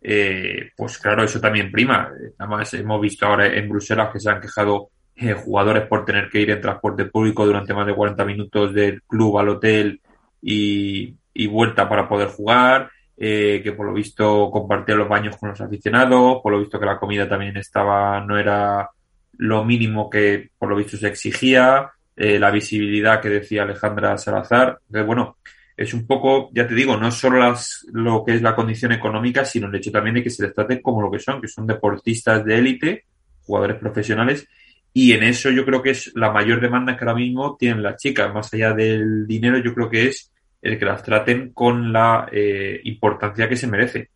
eh, 0.02 0.72
pues 0.76 0.98
claro, 0.98 1.24
eso 1.24 1.40
también 1.40 1.72
prima. 1.72 2.12
Además, 2.38 2.74
hemos 2.74 3.02
visto 3.02 3.26
ahora 3.26 3.48
en 3.48 3.70
Bruselas 3.70 4.10
que 4.12 4.20
se 4.20 4.30
han 4.30 4.42
quejado 4.42 4.90
eh, 5.16 5.34
jugadores 5.34 5.88
por 5.88 6.06
tener 6.06 6.30
que 6.30 6.42
ir 6.42 6.50
en 6.50 6.60
transporte 6.60 7.06
público 7.06 7.46
durante 7.46 7.74
más 7.74 7.88
de 7.88 7.96
40 7.96 8.26
minutos 8.26 8.74
del 8.74 9.02
club 9.04 9.38
al 9.38 9.50
hotel 9.50 10.02
y, 10.42 11.16
vuelta 11.48 11.88
para 11.88 12.08
poder 12.10 12.30
jugar. 12.30 12.90
Que 13.24 13.74
por 13.76 13.86
lo 13.86 13.94
visto 13.94 14.50
compartían 14.52 14.98
los 14.98 15.08
baños 15.08 15.38
con 15.38 15.50
los 15.50 15.62
aficionados, 15.62 16.40
por 16.44 16.52
lo 16.52 16.60
visto 16.60 16.80
que 16.80 16.86
la 16.86 16.98
comida 16.98 17.28
también 17.28 17.56
estaba, 17.56 18.20
no 18.20 18.38
era 18.38 18.90
lo 19.38 19.64
mínimo 19.64 20.10
que 20.10 20.50
por 20.58 20.70
lo 20.70 20.76
visto 20.76 20.98
se 20.98 21.08
exigía, 21.08 21.90
eh, 22.16 22.38
la 22.38 22.52
visibilidad 22.52 23.22
que 23.22 23.30
decía 23.30 23.64
Alejandra 23.64 24.18
Salazar. 24.18 24.80
Entonces, 24.88 25.08
bueno, 25.08 25.38
es 25.78 25.94
un 25.94 26.06
poco, 26.06 26.50
ya 26.54 26.68
te 26.68 26.76
digo, 26.76 26.98
no 26.98 27.12
solo 27.12 27.40
las, 27.40 27.86
lo 27.94 28.24
que 28.26 28.36
es 28.36 28.42
la 28.42 28.56
condición 28.56 28.92
económica, 28.92 29.46
sino 29.46 29.68
el 29.68 29.76
hecho 29.76 29.92
también 29.92 30.16
de 30.16 30.24
que 30.24 30.30
se 30.30 30.44
les 30.44 30.54
trate 30.54 30.82
como 30.82 31.02
lo 31.02 31.10
que 31.10 31.20
son, 31.20 31.42
que 31.42 31.48
son 31.48 31.66
deportistas 31.66 32.44
de 32.44 32.58
élite, 32.58 33.06
jugadores 33.46 33.78
profesionales, 33.78 34.48
Y 34.96 35.14
en 35.14 35.24
eso 35.24 35.50
yo 35.50 35.66
creo 35.66 35.82
que 35.82 35.92
es 35.92 36.12
la 36.16 36.32
mayor 36.32 36.62
demanda 36.62 36.96
que 36.96 37.04
ahora 37.04 37.16
mismo 37.16 37.56
tienen 37.58 37.82
las 37.82 37.98
chicas, 37.98 38.34
más 38.34 38.54
allá 38.54 38.74
del 38.74 39.26
dinero, 39.26 39.58
yo 39.58 39.74
creo 39.74 39.90
que 39.90 40.08
es 40.08 40.33
el 40.64 40.80
que 40.80 40.86
las 40.86 41.04
traten 41.04 41.52
con 41.54 41.92
la 41.92 42.28
eh, 42.32 42.80
importancia 42.86 43.50
que 43.50 43.58
se 43.58 43.68
merece. 43.68 44.10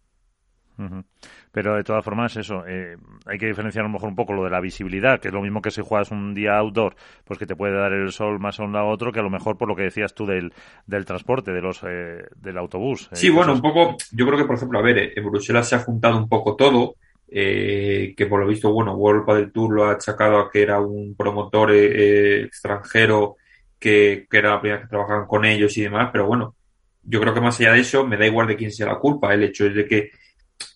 Pero 1.51 1.75
de 1.75 1.83
todas 1.83 2.05
formas, 2.05 2.37
eso, 2.37 2.63
eh, 2.67 2.95
hay 3.25 3.37
que 3.37 3.47
diferenciar 3.47 3.83
a 3.83 3.87
lo 3.87 3.93
mejor 3.93 4.09
un 4.09 4.15
poco 4.15 4.33
lo 4.33 4.45
de 4.45 4.49
la 4.49 4.61
visibilidad, 4.61 5.19
que 5.19 5.27
es 5.27 5.33
lo 5.33 5.41
mismo 5.41 5.61
que 5.61 5.71
si 5.71 5.81
juegas 5.81 6.11
un 6.11 6.33
día 6.33 6.57
outdoor, 6.57 6.95
pues 7.25 7.37
que 7.37 7.45
te 7.45 7.55
puede 7.55 7.73
dar 7.73 7.91
el 7.91 8.11
sol 8.11 8.39
más 8.39 8.59
a 8.59 8.63
un 8.63 8.71
lado 8.71 8.85
a 8.85 8.91
otro, 8.91 9.11
que 9.11 9.19
a 9.19 9.23
lo 9.23 9.29
mejor 9.29 9.57
por 9.57 9.67
lo 9.67 9.75
que 9.75 9.83
decías 9.83 10.13
tú 10.13 10.25
del, 10.25 10.53
del 10.85 11.03
transporte, 11.03 11.51
de 11.51 11.61
los, 11.61 11.81
eh, 11.83 12.25
del 12.37 12.57
autobús. 12.57 13.09
Eh, 13.11 13.15
sí, 13.15 13.29
bueno, 13.29 13.53
un 13.53 13.61
poco, 13.61 13.97
yo 14.11 14.25
creo 14.25 14.37
que 14.37 14.45
por 14.45 14.55
ejemplo, 14.55 14.79
a 14.79 14.83
ver, 14.83 15.13
en 15.15 15.25
Bruselas 15.25 15.67
se 15.67 15.75
ha 15.75 15.79
juntado 15.79 16.17
un 16.17 16.29
poco 16.29 16.55
todo, 16.55 16.95
que 17.27 18.27
por 18.29 18.39
lo 18.39 18.47
visto, 18.47 18.71
bueno, 18.71 18.95
World 18.95 19.27
del 19.33 19.51
Tour 19.51 19.73
lo 19.73 19.85
ha 19.85 19.91
achacado 19.91 20.39
a 20.39 20.49
que 20.49 20.61
era 20.61 20.79
un 20.79 21.13
promotor 21.17 21.73
extranjero 21.73 23.35
que, 23.79 24.27
que 24.29 24.37
era 24.37 24.51
la 24.51 24.61
primera 24.61 24.81
que 24.81 24.87
trabajaban 24.87 25.27
con 25.27 25.45
ellos 25.45 25.77
y 25.77 25.83
demás, 25.83 26.09
pero 26.11 26.27
bueno, 26.27 26.55
yo 27.03 27.21
creo 27.21 27.33
que 27.33 27.41
más 27.41 27.59
allá 27.59 27.73
de 27.73 27.79
eso, 27.79 28.05
me 28.05 28.17
da 28.17 28.25
igual 28.25 28.47
de 28.47 28.57
quién 28.57 28.71
sea 28.71 28.87
la 28.87 28.99
culpa. 28.99 29.33
El 29.33 29.43
hecho 29.43 29.65
es 29.65 29.75
de 29.75 29.85
que 29.87 30.11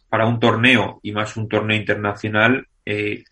para 0.09 0.25
un 0.25 0.39
torneo 0.39 0.99
y 1.03 1.11
más 1.11 1.35
un 1.37 1.49
torneo 1.49 1.77
internacional, 1.77 2.67
eh, 2.85 3.23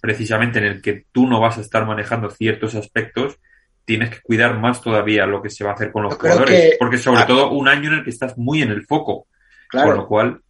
precisamente 0.00 0.58
en 0.58 0.64
el 0.64 0.82
que 0.82 1.04
tú 1.12 1.26
no 1.26 1.40
vas 1.40 1.58
a 1.58 1.60
estar 1.60 1.86
manejando 1.86 2.30
ciertos 2.30 2.74
aspectos, 2.74 3.38
tienes 3.84 4.10
que 4.10 4.20
cuidar 4.20 4.58
más 4.58 4.82
todavía 4.82 5.26
lo 5.26 5.40
que 5.40 5.50
se 5.50 5.64
va 5.64 5.70
a 5.70 5.74
hacer 5.74 5.92
con 5.92 6.02
los 6.02 6.14
jugadores, 6.14 6.76
porque 6.78 6.98
sobre 6.98 7.24
todo 7.24 7.50
un 7.50 7.68
año 7.68 7.92
en 7.92 7.98
el 8.00 8.04
que 8.04 8.10
estás 8.10 8.36
muy 8.36 8.62
en 8.62 8.70
el 8.70 8.84
foco, 8.84 9.26
claro. 9.68 9.88
con 9.88 9.96
lo 9.96 10.06
cual 10.06 10.40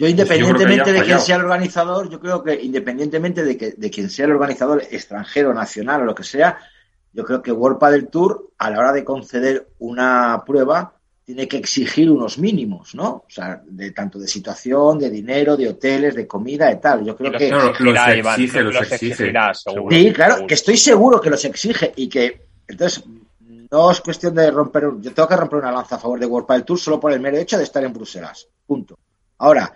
yo 0.00 0.06
pues 0.06 0.12
independientemente 0.12 0.92
de 0.94 1.02
quién 1.02 1.20
sea 1.20 1.36
el 1.36 1.42
organizador, 1.42 2.08
yo 2.08 2.18
creo 2.18 2.42
que 2.42 2.54
independientemente 2.54 3.44
de, 3.44 3.58
que, 3.58 3.72
de 3.72 3.90
quién 3.90 4.08
sea 4.08 4.24
el 4.24 4.32
organizador 4.32 4.82
extranjero, 4.90 5.52
nacional 5.52 6.00
o 6.00 6.04
lo 6.06 6.14
que 6.14 6.24
sea, 6.24 6.56
yo 7.12 7.24
creo 7.24 7.42
que 7.42 7.52
World 7.52 7.82
del 7.90 8.08
Tour, 8.08 8.50
a 8.58 8.70
la 8.70 8.78
hora 8.78 8.92
de 8.92 9.04
conceder 9.04 9.68
una 9.78 10.42
prueba, 10.46 10.94
tiene 11.24 11.46
que 11.46 11.58
exigir 11.58 12.10
unos 12.10 12.38
mínimos, 12.38 12.94
¿no? 12.94 13.08
O 13.08 13.26
sea, 13.28 13.62
de 13.64 13.92
tanto 13.92 14.18
de 14.18 14.26
situación, 14.26 14.98
de 14.98 15.10
dinero, 15.10 15.56
de 15.56 15.68
hoteles, 15.68 16.14
de 16.14 16.26
comida, 16.26 16.66
de 16.66 16.76
tal. 16.76 17.04
Yo 17.04 17.16
creo 17.16 17.30
que 17.32 17.50
los, 17.50 17.64
exige, 17.64 18.62
los, 18.62 18.92
exige. 18.92 19.32
sí, 19.90 20.12
claro, 20.12 20.46
que 20.46 20.54
estoy 20.54 20.76
seguro 20.76 21.20
que 21.20 21.30
los 21.30 21.44
exige 21.44 21.92
y 21.94 22.08
que 22.08 22.48
entonces 22.66 23.04
no 23.70 23.90
es 23.90 24.00
cuestión 24.00 24.34
de 24.34 24.50
romper. 24.50 24.90
Yo 25.00 25.12
tengo 25.12 25.28
que 25.28 25.36
romper 25.36 25.60
una 25.60 25.72
lanza 25.72 25.96
a 25.96 25.98
favor 25.98 26.18
de 26.18 26.26
World 26.26 26.48
del 26.48 26.64
Tour 26.64 26.78
solo 26.78 26.98
por 26.98 27.12
el 27.12 27.20
mero 27.20 27.36
hecho 27.36 27.58
de 27.58 27.64
estar 27.64 27.84
en 27.84 27.92
Bruselas. 27.92 28.48
Punto. 28.66 28.98
Ahora 29.38 29.72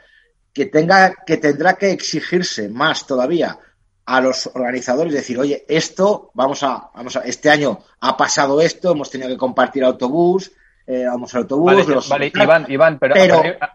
que 0.52 0.66
tenga 0.66 1.14
que 1.26 1.36
tendrá 1.36 1.74
que 1.74 1.90
exigirse 1.90 2.68
más 2.68 3.06
todavía 3.06 3.58
a 4.06 4.20
los 4.20 4.50
organizadores 4.54 5.12
decir, 5.12 5.38
oye, 5.38 5.64
esto 5.68 6.30
vamos 6.34 6.62
a 6.62 6.90
vamos 6.94 7.16
a 7.16 7.20
este 7.20 7.50
año 7.50 7.80
ha 8.00 8.16
pasado 8.16 8.60
esto, 8.60 8.92
hemos 8.92 9.10
tenido 9.10 9.30
que 9.30 9.36
compartir 9.36 9.84
autobús 9.84 10.52
eh, 10.86 11.04
vamos 11.06 11.34
al 11.34 11.42
autobús. 11.42 12.08
Vale, 12.08 12.30
Iván, 12.68 12.98
pero, 12.98 13.14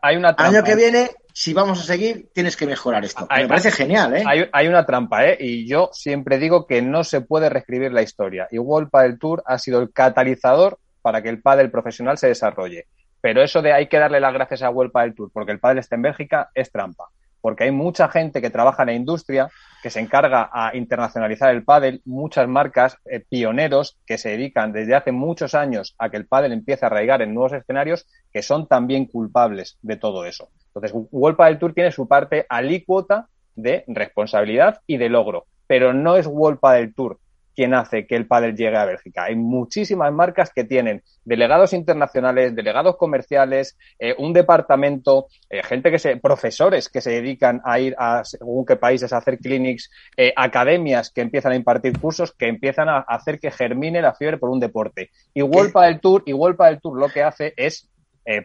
hay 0.01 0.15
una 0.15 0.35
trampa. 0.35 0.57
Año 0.57 0.63
que 0.63 0.73
¿eh? 0.73 0.75
viene, 0.75 1.09
si 1.33 1.53
vamos 1.53 1.79
a 1.79 1.83
seguir, 1.83 2.29
tienes 2.33 2.55
que 2.55 2.67
mejorar 2.67 3.03
esto. 3.03 3.27
me 3.35 3.47
parece 3.47 3.71
genial, 3.71 4.15
¿eh? 4.15 4.49
Hay, 4.51 4.67
una 4.67 4.85
trampa, 4.85 5.25
¿eh? 5.25 5.37
Y 5.39 5.67
yo 5.67 5.89
siempre 5.91 6.37
digo 6.37 6.67
que 6.67 6.81
no 6.81 7.03
se 7.03 7.21
puede 7.21 7.49
reescribir 7.49 7.91
la 7.91 8.03
historia. 8.03 8.47
Igual 8.51 8.89
para 8.89 9.07
el 9.07 9.17
Tour 9.17 9.41
ha 9.45 9.57
sido 9.57 9.81
el 9.81 9.91
catalizador 9.91 10.77
para 11.01 11.23
que 11.23 11.29
el 11.29 11.41
pádel 11.41 11.71
profesional 11.71 12.17
se 12.17 12.27
desarrolle. 12.27 12.85
Pero 13.21 13.41
eso 13.41 13.61
de 13.61 13.73
hay 13.73 13.87
que 13.87 13.97
darle 13.97 14.19
las 14.19 14.33
gracias 14.33 14.61
a 14.61 14.69
World 14.69 14.93
del 14.93 15.15
Tour 15.15 15.31
porque 15.33 15.51
el 15.51 15.59
pádel 15.59 15.79
está 15.79 15.95
en 15.95 16.03
Bélgica 16.03 16.51
es 16.53 16.71
trampa 16.71 17.09
porque 17.41 17.65
hay 17.65 17.71
mucha 17.71 18.09
gente 18.09 18.41
que 18.41 18.49
trabaja 18.49 18.83
en 18.83 18.87
la 18.87 18.93
industria 18.93 19.49
que 19.81 19.89
se 19.89 19.99
encarga 19.99 20.49
a 20.51 20.75
internacionalizar 20.75 21.53
el 21.53 21.63
pádel, 21.63 22.01
muchas 22.05 22.47
marcas 22.47 22.97
eh, 23.05 23.21
pioneros 23.27 23.97
que 24.05 24.17
se 24.17 24.29
dedican 24.29 24.71
desde 24.71 24.95
hace 24.95 25.11
muchos 25.11 25.55
años 25.55 25.95
a 25.97 26.09
que 26.09 26.17
el 26.17 26.27
pádel 26.27 26.51
empiece 26.51 26.85
a 26.85 26.87
arraigar 26.87 27.21
en 27.21 27.33
nuevos 27.33 27.53
escenarios 27.53 28.07
que 28.31 28.41
son 28.41 28.67
también 28.67 29.05
culpables 29.05 29.77
de 29.81 29.97
todo 29.97 30.25
eso. 30.25 30.49
Entonces, 30.67 30.91
World 31.11 31.37
Padel 31.37 31.59
Tour 31.59 31.73
tiene 31.73 31.91
su 31.91 32.07
parte 32.07 32.45
alícuota 32.49 33.27
de 33.55 33.83
responsabilidad 33.87 34.81
y 34.85 34.97
de 34.97 35.09
logro, 35.09 35.45
pero 35.67 35.93
no 35.93 36.15
es 36.17 36.27
World 36.27 36.59
Padel 36.59 36.93
Tour 36.93 37.19
quien 37.59 37.73
hace 37.73 38.07
que 38.07 38.15
el 38.15 38.25
pádel 38.25 38.55
llegue 38.55 38.77
a 38.77 38.85
Bélgica. 38.85 39.25
Hay 39.25 39.35
muchísimas 39.35 40.13
marcas 40.13 40.49
que 40.55 40.63
tienen 40.63 41.03
delegados 41.25 41.73
internacionales, 41.73 42.55
delegados 42.55 42.95
comerciales, 42.95 43.77
eh, 43.99 44.15
un 44.17 44.31
departamento, 44.31 45.27
eh, 45.49 45.61
gente 45.61 45.91
que 45.91 45.99
se, 45.99 46.15
profesores 46.15 46.87
que 46.87 47.01
se 47.01 47.11
dedican 47.11 47.59
a 47.65 47.77
ir 47.81 47.97
a 47.99 48.23
según 48.23 48.65
qué 48.65 48.77
países 48.77 49.11
a 49.11 49.17
hacer 49.17 49.39
clinics, 49.39 49.91
eh, 50.15 50.31
academias 50.37 51.11
que 51.11 51.19
empiezan 51.19 51.51
a 51.51 51.57
impartir 51.57 51.99
cursos, 51.99 52.31
que 52.31 52.47
empiezan 52.47 52.87
a 52.87 52.99
hacer 52.99 53.41
que 53.41 53.51
germine 53.51 54.01
la 54.01 54.13
fiebre 54.13 54.37
por 54.37 54.51
un 54.51 54.61
deporte. 54.61 55.09
Igual 55.33 55.73
para 55.73 55.89
el 55.89 55.99
Tour, 55.99 56.23
igual 56.27 56.55
para 56.55 56.69
el 56.69 56.79
Tour 56.79 56.97
lo 56.97 57.09
que 57.09 57.23
hace 57.23 57.53
es 57.57 57.89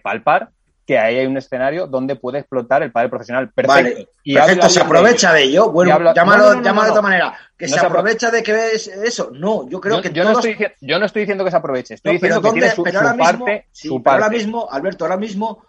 palpar 0.03 0.49
que 0.87 0.99
ahí 0.99 1.19
hay 1.19 1.27
un 1.27 1.37
escenario 1.37 1.87
donde 1.87 2.17
puede 2.17 2.41
explotar 2.41 2.83
el 2.83 2.93
padre 2.93 3.09
profesional. 3.09 3.51
Perfecto. 3.51 4.11
y 4.23 4.35
perfecto, 4.35 4.69
se 4.69 4.81
aprovecha 4.81 5.33
de 5.33 5.43
ello. 5.45 5.71
Bueno, 5.71 6.13
llámalo, 6.15 6.51
de 6.55 6.71
otra 6.71 7.03
manera. 7.03 7.35
Que 7.57 7.69
se, 7.69 7.79
aprovecha 7.79 8.31
de 8.31 8.43
que 8.43 8.53
ves 8.53 8.89
eso. 8.89 9.31
No, 9.33 9.69
yo 9.69 9.81
creo 9.81 10.03
que 10.03 10.13
yo, 10.13 10.25
no 10.25 10.33
estoy, 10.33 10.57
yo 10.81 10.99
no 10.99 11.07
estoy 11.07 11.23
diciendo 11.23 11.45
que 11.45 11.51
se 11.51 11.57
aproveche, 11.57 11.95
estoy 11.95 12.15
diciendo 12.15 12.43
que 12.43 12.53
tiene 12.53 12.71
su, 12.71 12.83
parte, 12.83 13.67
su 13.73 14.03
parte. 14.03 14.25
ahora 14.25 14.37
mismo, 14.37 14.69
Alberto, 14.71 15.05
ahora 15.05 15.17
mismo, 15.17 15.65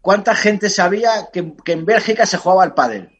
¿cuánta 0.00 0.34
gente 0.34 0.68
sabía 0.68 1.28
que, 1.32 1.52
que 1.64 1.72
en 1.72 1.84
Bélgica 1.84 2.26
se 2.26 2.38
jugaba 2.38 2.64
al 2.64 2.74
pádel? 2.74 3.15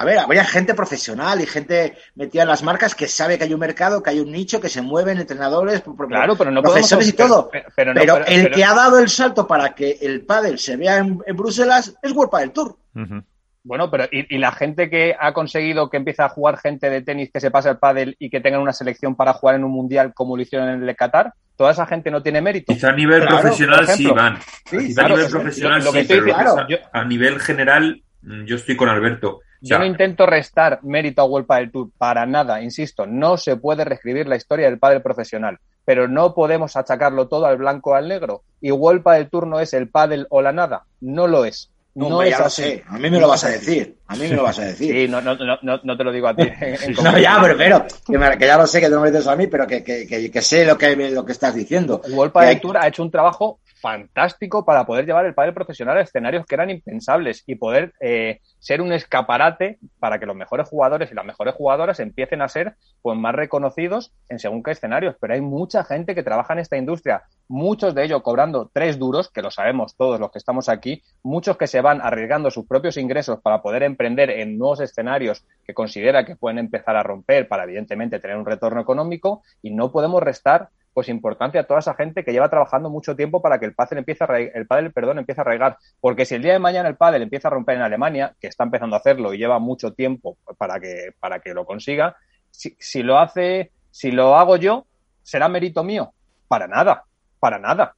A 0.00 0.04
ver, 0.06 0.18
habría 0.18 0.46
gente 0.46 0.72
profesional 0.72 1.42
y 1.42 1.46
gente 1.46 1.94
metida 2.14 2.44
en 2.44 2.48
las 2.48 2.62
marcas 2.62 2.94
que 2.94 3.06
sabe 3.06 3.36
que 3.36 3.44
hay 3.44 3.52
un 3.52 3.60
mercado, 3.60 4.02
que 4.02 4.08
hay 4.08 4.20
un 4.20 4.32
nicho, 4.32 4.58
que 4.58 4.70
se 4.70 4.80
mueven 4.80 5.18
entrenadores, 5.18 5.82
claro, 6.08 6.36
pero 6.36 6.50
no 6.50 6.62
profesores 6.62 7.08
y 7.08 7.12
todo. 7.12 7.50
Pero, 7.76 7.92
el 8.24 8.50
que 8.50 8.64
ha 8.64 8.72
dado 8.72 8.98
el 8.98 9.10
salto 9.10 9.46
para 9.46 9.74
que 9.74 9.98
el 10.00 10.22
pádel 10.22 10.58
se 10.58 10.78
vea 10.78 10.96
en, 10.96 11.18
Bruselas 11.36 11.98
es 12.02 12.12
World 12.12 12.30
Padel 12.30 12.52
Tour. 12.52 12.78
Bueno, 13.62 13.90
pero 13.90 14.06
¿y, 14.10 14.38
la 14.38 14.52
gente 14.52 14.88
que 14.88 15.14
ha 15.20 15.34
conseguido 15.34 15.90
que 15.90 15.98
empiece 15.98 16.22
a 16.22 16.30
jugar 16.30 16.56
gente 16.56 16.88
de 16.88 17.02
tenis 17.02 17.30
que 17.30 17.40
se 17.40 17.50
pase 17.50 17.68
al 17.68 17.78
pádel 17.78 18.16
y 18.18 18.30
que 18.30 18.40
tengan 18.40 18.62
una 18.62 18.72
selección 18.72 19.14
para 19.14 19.34
jugar 19.34 19.56
en 19.56 19.64
un 19.64 19.72
mundial 19.72 20.14
como 20.14 20.34
lo 20.34 20.42
hicieron 20.42 20.70
en 20.70 20.82
el 20.82 20.96
Qatar? 20.96 21.34
¿Toda 21.56 21.72
esa 21.72 21.84
gente 21.84 22.10
no 22.10 22.22
tiene 22.22 22.40
mérito? 22.40 22.72
Quizá 22.72 22.88
a 22.88 22.96
nivel 22.96 23.26
profesional 23.26 23.86
sí 23.86 24.06
van. 24.06 24.38
Sí, 24.64 24.94
a 24.96 25.08
nivel 25.08 25.28
profesional 25.28 25.82
sí, 25.82 26.06
pero 26.08 26.66
a 26.90 27.04
nivel 27.04 27.38
general 27.38 28.02
mm, 28.22 28.44
yo 28.46 28.56
estoy 28.56 28.76
con 28.76 28.88
Alberto. 28.88 29.40
Yo 29.60 29.78
no 29.78 29.84
intento 29.84 30.26
restar 30.26 30.80
mérito 30.82 31.22
a 31.22 31.26
World 31.26 31.48
del 31.48 31.70
Tour 31.70 31.90
para 31.98 32.24
nada, 32.26 32.62
insisto, 32.62 33.06
no 33.06 33.36
se 33.36 33.56
puede 33.56 33.84
reescribir 33.84 34.26
la 34.26 34.36
historia 34.36 34.66
del 34.66 34.78
padre 34.78 35.00
profesional, 35.00 35.58
pero 35.84 36.08
no 36.08 36.34
podemos 36.34 36.76
achacarlo 36.76 37.28
todo 37.28 37.46
al 37.46 37.58
blanco 37.58 37.90
o 37.90 37.94
al 37.94 38.08
negro. 38.08 38.42
Y 38.60 38.70
World 38.70 39.04
del 39.04 39.28
Tour 39.28 39.46
no 39.46 39.60
es 39.60 39.74
el 39.74 39.88
pádel 39.88 40.26
o 40.30 40.40
la 40.40 40.52
nada, 40.52 40.84
no 41.00 41.26
lo 41.26 41.44
es. 41.44 41.70
No, 41.94 42.22
es 42.22 42.38
así. 42.38 42.80
A 42.86 42.98
mí 42.98 43.10
me 43.10 43.18
lo 43.18 43.28
vas 43.28 43.44
a 43.44 43.48
decir. 43.48 43.96
A 44.06 44.14
mí 44.14 44.28
me 44.28 44.36
lo 44.36 44.44
vas 44.44 44.58
a 44.60 44.64
decir. 44.64 44.92
Sí, 44.92 45.08
no, 45.08 45.20
no, 45.20 45.34
no, 45.34 45.80
no 45.82 45.96
te 45.96 46.04
lo 46.04 46.12
digo 46.12 46.28
a 46.28 46.36
ti. 46.36 46.44
no, 47.02 47.18
ya, 47.18 47.38
pero, 47.42 47.56
pero 47.56 48.38
que, 48.38 48.46
ya 48.46 48.56
lo 48.56 48.66
sé, 48.66 48.80
que 48.80 48.88
no 48.88 49.00
me 49.00 49.10
dices 49.10 49.26
a 49.26 49.34
mí, 49.34 49.48
pero 49.48 49.66
que, 49.66 49.82
que, 49.82 50.30
que, 50.30 50.42
sé 50.42 50.64
lo 50.64 50.78
que, 50.78 50.94
lo 51.10 51.24
que 51.24 51.32
estás 51.32 51.54
diciendo. 51.54 52.00
World 52.10 52.32
del 52.32 52.60
Tour 52.60 52.78
ha 52.78 52.86
hecho 52.86 53.02
un 53.02 53.10
trabajo 53.10 53.58
fantástico 53.80 54.64
para 54.64 54.84
poder 54.84 55.06
llevar 55.06 55.24
el 55.26 55.34
pádel 55.34 55.54
profesional 55.54 55.96
a 55.96 56.02
escenarios 56.02 56.46
que 56.46 56.54
eran 56.54 56.70
impensables 56.70 57.42
y 57.46 57.56
poder 57.56 57.94
eh, 58.00 58.40
ser 58.58 58.82
un 58.82 58.92
escaparate 58.92 59.78
para 59.98 60.18
que 60.18 60.26
los 60.26 60.36
mejores 60.36 60.68
jugadores 60.68 61.10
y 61.10 61.14
las 61.14 61.24
mejores 61.24 61.54
jugadoras 61.54 61.98
empiecen 62.00 62.42
a 62.42 62.48
ser 62.48 62.74
pues 63.02 63.18
más 63.18 63.34
reconocidos 63.34 64.12
en 64.28 64.38
según 64.38 64.62
qué 64.62 64.72
escenarios. 64.72 65.16
Pero 65.20 65.34
hay 65.34 65.40
mucha 65.40 65.84
gente 65.84 66.14
que 66.14 66.22
trabaja 66.22 66.52
en 66.52 66.58
esta 66.58 66.76
industria, 66.76 67.22
muchos 67.48 67.94
de 67.94 68.04
ellos 68.04 68.22
cobrando 68.22 68.70
tres 68.72 68.98
duros, 68.98 69.30
que 69.30 69.42
lo 69.42 69.50
sabemos 69.50 69.96
todos 69.96 70.20
los 70.20 70.30
que 70.30 70.38
estamos 70.38 70.68
aquí, 70.68 71.02
muchos 71.22 71.56
que 71.56 71.66
se 71.66 71.80
van 71.80 72.00
arriesgando 72.00 72.50
sus 72.50 72.66
propios 72.66 72.96
ingresos 72.96 73.40
para 73.40 73.62
poder 73.62 73.82
emprender 73.82 74.30
en 74.30 74.58
nuevos 74.58 74.80
escenarios 74.80 75.44
que 75.64 75.74
considera 75.74 76.24
que 76.24 76.36
pueden 76.36 76.58
empezar 76.58 76.96
a 76.96 77.02
romper 77.02 77.48
para 77.48 77.64
evidentemente 77.64 78.20
tener 78.20 78.36
un 78.36 78.46
retorno 78.46 78.80
económico 78.80 79.42
y 79.62 79.70
no 79.70 79.90
podemos 79.90 80.22
restar 80.22 80.68
pues 80.92 81.08
importancia 81.08 81.60
a 81.60 81.64
toda 81.64 81.80
esa 81.80 81.94
gente 81.94 82.24
que 82.24 82.32
lleva 82.32 82.48
trabajando 82.48 82.90
mucho 82.90 83.14
tiempo 83.16 83.40
para 83.40 83.58
que 83.58 83.66
el 83.66 83.74
pádel 83.74 83.98
empiece 83.98 84.24
a 84.24 84.38
el 84.38 84.66
pádel, 84.66 84.92
perdón, 84.92 85.18
empiece 85.18 85.40
a 85.40 85.42
arraigar, 85.42 85.78
porque 86.00 86.24
si 86.26 86.34
el 86.34 86.42
día 86.42 86.52
de 86.52 86.58
mañana 86.58 86.88
el 86.88 86.96
pádel 86.96 87.22
empieza 87.22 87.48
a 87.48 87.52
romper 87.52 87.76
en 87.76 87.82
Alemania, 87.82 88.34
que 88.40 88.48
está 88.48 88.64
empezando 88.64 88.96
a 88.96 88.98
hacerlo 88.98 89.32
y 89.32 89.38
lleva 89.38 89.58
mucho 89.58 89.92
tiempo 89.92 90.36
para 90.58 90.80
que 90.80 91.12
para 91.20 91.40
que 91.40 91.54
lo 91.54 91.64
consiga, 91.64 92.16
si, 92.50 92.76
si 92.78 93.02
lo 93.02 93.18
hace, 93.18 93.72
si 93.90 94.10
lo 94.10 94.36
hago 94.36 94.56
yo, 94.56 94.86
será 95.22 95.48
mérito 95.48 95.84
mío, 95.84 96.12
para 96.48 96.66
nada, 96.66 97.04
para 97.38 97.58
nada 97.58 97.94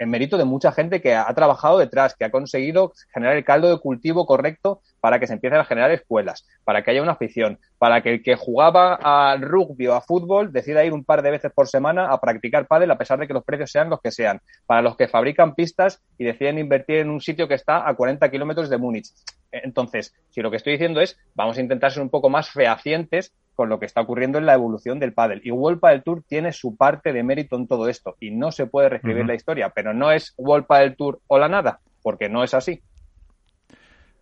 en 0.00 0.08
mérito 0.08 0.38
de 0.38 0.44
mucha 0.44 0.72
gente 0.72 1.00
que 1.00 1.14
ha 1.14 1.32
trabajado 1.34 1.78
detrás, 1.78 2.16
que 2.16 2.24
ha 2.24 2.30
conseguido 2.30 2.92
generar 3.12 3.36
el 3.36 3.44
caldo 3.44 3.68
de 3.68 3.78
cultivo 3.78 4.24
correcto 4.24 4.80
para 4.98 5.20
que 5.20 5.26
se 5.26 5.34
empiecen 5.34 5.60
a 5.60 5.64
generar 5.64 5.90
escuelas, 5.90 6.48
para 6.64 6.82
que 6.82 6.90
haya 6.90 7.02
una 7.02 7.12
afición, 7.12 7.58
para 7.78 8.02
que 8.02 8.14
el 8.14 8.22
que 8.22 8.34
jugaba 8.34 8.94
al 8.94 9.42
rugby 9.42 9.88
o 9.88 9.94
a 9.94 10.00
fútbol 10.00 10.52
decida 10.52 10.84
ir 10.84 10.94
un 10.94 11.04
par 11.04 11.20
de 11.20 11.30
veces 11.30 11.52
por 11.52 11.68
semana 11.68 12.10
a 12.10 12.18
practicar 12.18 12.66
pádel 12.66 12.90
a 12.90 12.98
pesar 12.98 13.18
de 13.18 13.26
que 13.26 13.34
los 13.34 13.44
precios 13.44 13.70
sean 13.70 13.90
los 13.90 14.00
que 14.00 14.10
sean, 14.10 14.40
para 14.66 14.80
los 14.80 14.96
que 14.96 15.06
fabrican 15.06 15.54
pistas 15.54 16.02
y 16.16 16.24
deciden 16.24 16.58
invertir 16.58 16.96
en 16.96 17.10
un 17.10 17.20
sitio 17.20 17.46
que 17.46 17.54
está 17.54 17.86
a 17.86 17.94
40 17.94 18.30
kilómetros 18.30 18.70
de 18.70 18.78
Múnich. 18.78 19.08
Entonces, 19.52 20.14
si 20.30 20.40
lo 20.40 20.50
que 20.50 20.56
estoy 20.56 20.72
diciendo 20.72 21.02
es, 21.02 21.18
vamos 21.34 21.58
a 21.58 21.60
intentar 21.60 21.92
ser 21.92 22.02
un 22.02 22.10
poco 22.10 22.30
más 22.30 22.50
fehacientes 22.50 23.34
con 23.60 23.68
lo 23.68 23.78
que 23.78 23.84
está 23.84 24.00
ocurriendo 24.00 24.38
en 24.38 24.46
la 24.46 24.54
evolución 24.54 24.98
del 24.98 25.12
pádel. 25.12 25.42
Y 25.44 25.50
World 25.50 25.82
del 25.82 26.02
Tour 26.02 26.24
tiene 26.26 26.50
su 26.50 26.78
parte 26.78 27.12
de 27.12 27.22
mérito 27.22 27.56
en 27.56 27.66
todo 27.66 27.90
esto 27.90 28.16
y 28.18 28.30
no 28.30 28.52
se 28.52 28.64
puede 28.64 28.88
reescribir 28.88 29.26
la 29.26 29.34
historia, 29.34 29.68
pero 29.68 29.92
no 29.92 30.10
es 30.10 30.32
World 30.38 30.64
del 30.66 30.96
Tour 30.96 31.20
o 31.26 31.38
la 31.38 31.46
nada, 31.46 31.78
porque 32.02 32.30
no 32.30 32.42
es 32.42 32.54
así. 32.54 32.80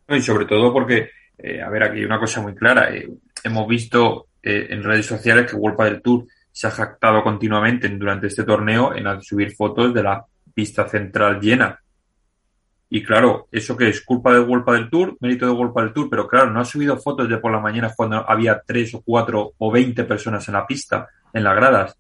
Y 0.09 0.21
sobre 0.23 0.45
todo 0.47 0.73
porque, 0.73 1.11
eh, 1.39 1.63
a 1.63 1.71
ver, 1.71 1.85
aquí 1.85 1.99
hay 1.99 2.05
una 2.05 2.19
cosa 2.19 2.41
muy 2.41 2.57
clara. 2.57 2.93
Eh, 2.93 3.09
hemos 3.45 3.69
visto 3.69 4.27
eh, 4.43 4.67
en 4.71 4.83
redes 4.83 5.07
sociales 5.07 5.49
que 5.49 5.55
World 5.55 5.81
del 5.85 6.03
Tour 6.03 6.25
se 6.51 6.67
ha 6.67 6.71
jactado 6.73 7.23
continuamente 7.23 7.89
durante 7.91 8.27
este 8.27 8.43
torneo 8.43 8.93
en 8.93 9.23
subir 9.23 9.55
fotos 9.55 9.95
de 9.95 10.03
la 10.03 10.27
pista 10.53 10.89
central 10.89 11.39
llena. 11.41 11.79
Y 12.91 13.03
claro, 13.03 13.49
eso 13.53 13.77
que 13.77 13.89
es 13.89 14.01
culpa 14.01 14.33
de 14.33 14.41
World 14.41 14.65
del 14.71 14.91
Tour, 14.91 15.17
mérito 15.21 15.47
de 15.47 15.53
World 15.53 15.75
del 15.75 15.93
Tour, 15.93 16.09
pero 16.09 16.27
claro, 16.27 16.51
no 16.51 16.61
ha 16.61 16.65
subido 16.65 16.97
fotos 16.97 17.29
de 17.29 17.37
por 17.39 17.53
la 17.53 17.61
mañana 17.61 17.93
cuando 17.95 18.29
había 18.29 18.63
tres 18.65 18.95
o 18.95 19.03
cuatro 19.03 19.53
o 19.59 19.71
veinte 19.71 20.05
personas 20.05 20.49
en 20.49 20.55
la 20.55 20.67
pista, 20.67 21.09
en 21.33 21.45
las 21.45 21.55
gradas. 21.55 21.99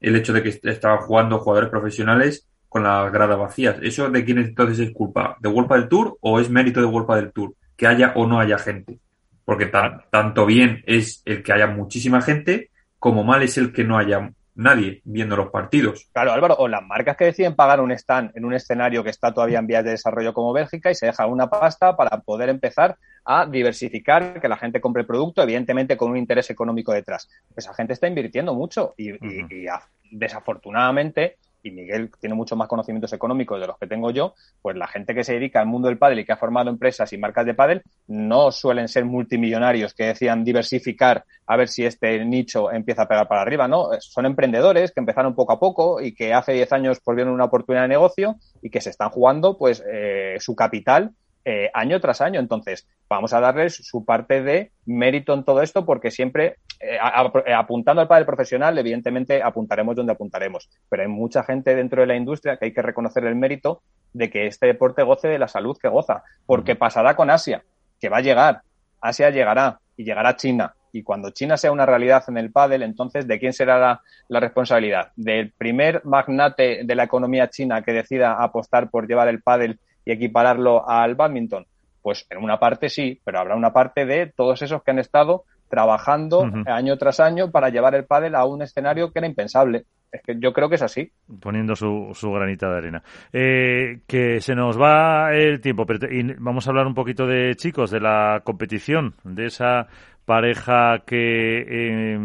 El 0.00 0.16
hecho 0.16 0.32
de 0.32 0.42
que 0.42 0.60
estaban 0.62 0.98
jugando 0.98 1.38
jugadores 1.38 1.70
profesionales 1.70 2.46
con 2.68 2.84
las 2.84 3.12
gradas 3.12 3.38
vacías. 3.38 3.76
¿Eso 3.82 4.08
de 4.08 4.24
quién 4.24 4.38
entonces 4.38 4.78
es 4.78 4.94
culpa? 4.94 5.36
¿De 5.40 5.48
World 5.48 5.72
del 5.72 5.88
Tour 5.88 6.16
o 6.20 6.38
es 6.38 6.48
mérito 6.48 6.80
de 6.80 6.86
World 6.86 7.14
del 7.16 7.32
Tour? 7.32 7.54
Que 7.76 7.88
haya 7.88 8.12
o 8.14 8.26
no 8.26 8.38
haya 8.38 8.58
gente. 8.58 9.00
Porque 9.44 9.66
tanto 9.66 10.46
bien 10.46 10.84
es 10.86 11.22
el 11.24 11.42
que 11.42 11.52
haya 11.52 11.66
muchísima 11.66 12.22
gente 12.22 12.70
como 13.00 13.24
mal 13.24 13.42
es 13.42 13.58
el 13.58 13.72
que 13.72 13.82
no 13.82 13.98
haya 13.98 14.30
nadie 14.54 15.00
viendo 15.04 15.36
los 15.36 15.50
partidos. 15.50 16.08
Claro, 16.12 16.32
Álvaro, 16.32 16.56
o 16.58 16.68
las 16.68 16.82
marcas 16.82 17.16
que 17.16 17.24
deciden 17.24 17.54
pagar 17.54 17.80
un 17.80 17.92
stand 17.92 18.32
en 18.34 18.44
un 18.44 18.54
escenario 18.54 19.04
que 19.04 19.10
está 19.10 19.32
todavía 19.32 19.58
en 19.58 19.66
vías 19.66 19.84
de 19.84 19.90
desarrollo 19.90 20.32
como 20.32 20.52
Bélgica 20.52 20.90
y 20.90 20.94
se 20.94 21.06
deja 21.06 21.26
una 21.26 21.48
pasta 21.48 21.96
para 21.96 22.20
poder 22.20 22.48
empezar 22.48 22.96
a 23.24 23.46
diversificar, 23.46 24.40
que 24.40 24.48
la 24.48 24.56
gente 24.56 24.80
compre 24.80 25.02
el 25.02 25.06
producto, 25.06 25.42
evidentemente 25.42 25.96
con 25.96 26.10
un 26.10 26.16
interés 26.16 26.50
económico 26.50 26.92
detrás. 26.92 27.28
Esa 27.56 27.74
gente 27.74 27.92
está 27.92 28.08
invirtiendo 28.08 28.54
mucho 28.54 28.94
y, 28.96 29.10
y 29.10 29.66
desafortunadamente 30.10 31.36
y 31.62 31.70
Miguel 31.70 32.10
tiene 32.20 32.34
mucho 32.34 32.56
más 32.56 32.68
conocimientos 32.68 33.12
económicos 33.12 33.60
de 33.60 33.66
los 33.66 33.78
que 33.78 33.86
tengo 33.86 34.10
yo, 34.10 34.34
pues 34.62 34.76
la 34.76 34.86
gente 34.86 35.14
que 35.14 35.24
se 35.24 35.34
dedica 35.34 35.60
al 35.60 35.66
mundo 35.66 35.88
del 35.88 35.98
pádel 35.98 36.20
y 36.20 36.24
que 36.24 36.32
ha 36.32 36.36
formado 36.36 36.70
empresas 36.70 37.12
y 37.12 37.18
marcas 37.18 37.46
de 37.46 37.54
pádel 37.54 37.82
no 38.08 38.50
suelen 38.52 38.88
ser 38.88 39.04
multimillonarios 39.04 39.94
que 39.94 40.04
decían 40.04 40.44
diversificar 40.44 41.24
a 41.46 41.56
ver 41.56 41.68
si 41.68 41.84
este 41.84 42.24
nicho 42.24 42.70
empieza 42.70 43.02
a 43.02 43.08
pegar 43.08 43.28
para 43.28 43.42
arriba, 43.42 43.66
¿no? 43.66 43.88
Son 43.98 44.24
emprendedores 44.26 44.92
que 44.92 45.00
empezaron 45.00 45.34
poco 45.34 45.52
a 45.52 45.60
poco 45.60 46.00
y 46.00 46.14
que 46.14 46.32
hace 46.32 46.52
10 46.52 46.72
años 46.72 47.00
pues 47.02 47.20
una 47.20 47.44
oportunidad 47.44 47.82
de 47.82 47.88
negocio 47.88 48.36
y 48.62 48.70
que 48.70 48.80
se 48.80 48.90
están 48.90 49.10
jugando 49.10 49.58
pues 49.58 49.82
eh, 49.90 50.36
su 50.38 50.54
capital 50.54 51.12
eh, 51.44 51.70
año 51.72 52.00
tras 52.00 52.20
año. 52.20 52.40
Entonces, 52.40 52.86
vamos 53.08 53.32
a 53.32 53.40
darles 53.40 53.74
su 53.74 54.04
parte 54.04 54.42
de 54.42 54.72
mérito 54.86 55.32
en 55.34 55.44
todo 55.44 55.62
esto 55.62 55.86
porque 55.86 56.10
siempre, 56.10 56.56
eh, 56.80 56.98
eh, 57.46 57.54
apuntando 57.54 58.02
al 58.02 58.08
padre 58.08 58.24
profesional, 58.24 58.76
evidentemente 58.78 59.42
apuntaremos 59.42 59.96
donde 59.96 60.12
apuntaremos. 60.12 60.68
Pero 60.88 61.02
hay 61.02 61.08
mucha 61.08 61.42
gente 61.42 61.74
dentro 61.74 62.02
de 62.02 62.06
la 62.06 62.16
industria 62.16 62.56
que 62.56 62.66
hay 62.66 62.72
que 62.72 62.82
reconocer 62.82 63.24
el 63.24 63.36
mérito 63.36 63.82
de 64.12 64.28
que 64.28 64.46
este 64.46 64.66
deporte 64.66 65.02
goce 65.02 65.28
de 65.28 65.38
la 65.38 65.48
salud 65.48 65.76
que 65.80 65.88
goza. 65.88 66.22
Porque 66.46 66.76
pasará 66.76 67.16
con 67.16 67.30
Asia, 67.30 67.64
que 67.98 68.08
va 68.08 68.18
a 68.18 68.22
llegar. 68.22 68.62
Asia 69.00 69.30
llegará 69.30 69.80
y 69.96 70.04
llegará 70.04 70.36
China. 70.36 70.74
Y 70.92 71.02
cuando 71.02 71.30
China 71.30 71.56
sea 71.56 71.72
una 71.72 71.86
realidad 71.86 72.24
en 72.28 72.36
el 72.36 72.50
pádel, 72.50 72.82
entonces, 72.82 73.26
¿de 73.26 73.38
quién 73.38 73.52
será 73.52 73.78
la, 73.78 74.02
la, 74.28 74.40
responsabilidad? 74.40 75.12
¿Del 75.14 75.52
primer 75.52 76.04
magnate 76.04 76.82
de 76.84 76.94
la 76.96 77.04
economía 77.04 77.48
china 77.48 77.82
que 77.82 77.92
decida 77.92 78.42
apostar 78.42 78.90
por 78.90 79.06
llevar 79.06 79.28
el 79.28 79.40
pádel 79.40 79.78
y 80.04 80.12
equipararlo 80.12 80.88
al 80.88 81.14
badminton? 81.14 81.66
Pues 82.02 82.26
en 82.30 82.38
una 82.38 82.58
parte 82.58 82.88
sí, 82.88 83.20
pero 83.24 83.40
habrá 83.40 83.56
una 83.56 83.72
parte 83.72 84.06
de 84.06 84.26
todos 84.26 84.62
esos 84.62 84.82
que 84.82 84.90
han 84.90 84.98
estado 84.98 85.44
trabajando 85.68 86.50
año 86.66 86.98
tras 86.98 87.20
año 87.20 87.50
para 87.50 87.68
llevar 87.68 87.94
el 87.94 88.04
pádel 88.04 88.34
a 88.34 88.44
un 88.44 88.62
escenario 88.62 89.12
que 89.12 89.20
era 89.20 89.28
impensable. 89.28 89.84
Es 90.10 90.22
que 90.22 90.34
yo 90.40 90.52
creo 90.52 90.68
que 90.68 90.74
es 90.74 90.82
así. 90.82 91.12
Poniendo 91.40 91.76
su, 91.76 92.10
su 92.14 92.32
granita 92.32 92.68
de 92.68 92.76
arena. 92.76 93.02
Eh, 93.32 94.00
que 94.08 94.40
se 94.40 94.56
nos 94.56 94.78
va 94.80 95.32
el 95.32 95.60
tiempo, 95.60 95.86
pero 95.86 96.08
vamos 96.38 96.66
a 96.66 96.70
hablar 96.70 96.88
un 96.88 96.94
poquito 96.94 97.26
de 97.26 97.54
chicos, 97.54 97.92
de 97.92 98.00
la 98.00 98.42
competición, 98.42 99.14
de 99.22 99.46
esa 99.46 99.86
pareja 100.24 101.04
que 101.06 101.64
eh, 101.68 102.18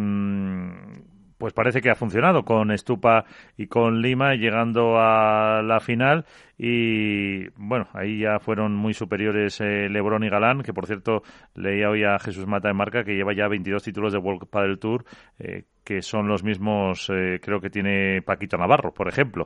pues 1.46 1.54
parece 1.54 1.80
que 1.80 1.92
ha 1.92 1.96
funcionado 1.96 2.44
con 2.44 2.72
Estupa 2.72 3.26
y 3.56 3.68
con 3.68 4.02
Lima 4.02 4.34
llegando 4.34 4.98
a 4.98 5.62
la 5.62 5.80
final 5.80 6.26
y 6.58 7.50
bueno, 7.50 7.88
ahí 7.94 8.22
ya 8.22 8.40
fueron 8.40 8.76
muy 8.76 8.96
superiores 8.96 9.62
eh, 9.62 9.88
Lebrón 9.88 10.24
y 10.24 10.30
Galán, 10.30 10.64
que 10.64 10.74
por 10.74 10.88
cierto 10.88 11.22
leía 11.54 11.92
hoy 11.92 12.04
a 12.04 12.18
Jesús 12.18 12.48
Mata 12.48 12.72
en 12.72 12.78
marca 12.78 13.04
que 13.04 13.14
lleva 13.14 13.36
ya 13.36 13.48
22 13.48 13.84
títulos 13.84 14.12
de 14.12 14.18
World 14.18 14.50
Padel 14.50 14.80
Tour, 14.80 15.06
eh, 15.38 15.66
que 15.84 16.02
son 16.02 16.28
los 16.28 16.44
mismos, 16.44 17.12
eh, 17.14 17.40
creo 17.40 17.62
que 17.62 17.70
tiene 17.70 18.24
Paquito 18.24 18.58
Navarro, 18.58 18.92
por 18.92 19.08
ejemplo. 19.08 19.46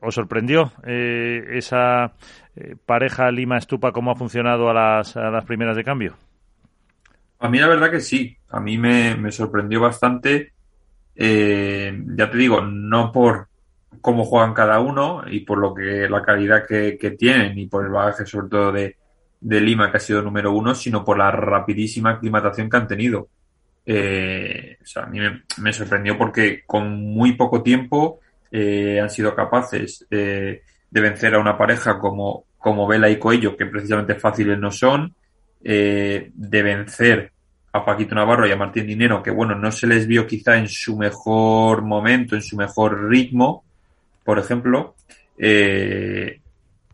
¿Os 0.00 0.14
sorprendió 0.14 0.72
esa 0.82 2.14
pareja 2.86 3.30
Lima-Estupa 3.30 3.92
cómo 3.92 4.12
ha 4.12 4.16
funcionado 4.16 4.70
a 4.70 4.72
las, 4.72 5.14
a 5.14 5.28
las 5.28 5.44
primeras 5.44 5.76
de 5.76 5.84
cambio? 5.84 6.14
A 7.42 7.48
mí 7.48 7.58
la 7.58 7.66
verdad 7.66 7.90
que 7.90 8.00
sí, 8.00 8.36
a 8.50 8.60
mí 8.60 8.78
me, 8.78 9.32
sorprendió 9.32 9.80
bastante, 9.80 10.52
eh, 11.16 11.92
ya 12.16 12.30
te 12.30 12.38
digo, 12.38 12.60
no 12.60 13.10
por 13.10 13.48
cómo 14.00 14.24
juegan 14.24 14.54
cada 14.54 14.78
uno 14.78 15.24
y 15.26 15.40
por 15.40 15.58
lo 15.58 15.74
que 15.74 16.08
la 16.08 16.22
calidad 16.22 16.64
que, 16.64 17.16
tienen 17.18 17.58
y 17.58 17.66
por 17.66 17.84
el 17.84 17.90
bagaje 17.90 18.26
sobre 18.26 18.48
todo 18.48 18.70
de, 18.70 18.96
Lima 19.40 19.90
que 19.90 19.96
ha 19.96 20.00
sido 20.00 20.22
número 20.22 20.52
uno, 20.52 20.72
sino 20.72 21.04
por 21.04 21.18
la 21.18 21.32
rapidísima 21.32 22.10
aclimatación 22.10 22.70
que 22.70 22.76
han 22.76 22.86
tenido. 22.86 23.26
Eh, 23.84 24.78
o 24.80 24.86
sea, 24.86 25.02
a 25.02 25.06
mí 25.06 25.18
me, 25.58 25.72
sorprendió 25.72 26.16
porque 26.16 26.62
con 26.64 26.94
muy 26.94 27.32
poco 27.32 27.60
tiempo 27.60 28.20
eh, 28.52 29.00
han 29.00 29.10
sido 29.10 29.34
capaces 29.34 30.06
de 30.08 30.62
vencer 30.92 31.34
a 31.34 31.40
una 31.40 31.58
pareja 31.58 31.98
como, 31.98 32.44
como 32.56 32.86
Vela 32.86 33.10
y 33.10 33.18
Coello, 33.18 33.56
que 33.56 33.66
precisamente 33.66 34.14
fáciles 34.14 34.60
no 34.60 34.70
son, 34.70 35.12
de 35.60 36.62
vencer 36.62 37.31
a 37.72 37.84
Paquito 37.84 38.14
Navarro 38.14 38.46
y 38.46 38.52
a 38.52 38.56
Martín 38.56 38.86
Dinero, 38.86 39.22
que 39.22 39.30
bueno, 39.30 39.54
no 39.54 39.72
se 39.72 39.86
les 39.86 40.06
vio 40.06 40.26
quizá 40.26 40.58
en 40.58 40.68
su 40.68 40.96
mejor 40.96 41.82
momento, 41.82 42.34
en 42.34 42.42
su 42.42 42.56
mejor 42.56 43.08
ritmo, 43.08 43.64
por 44.24 44.38
ejemplo, 44.38 44.94
eh, 45.38 46.38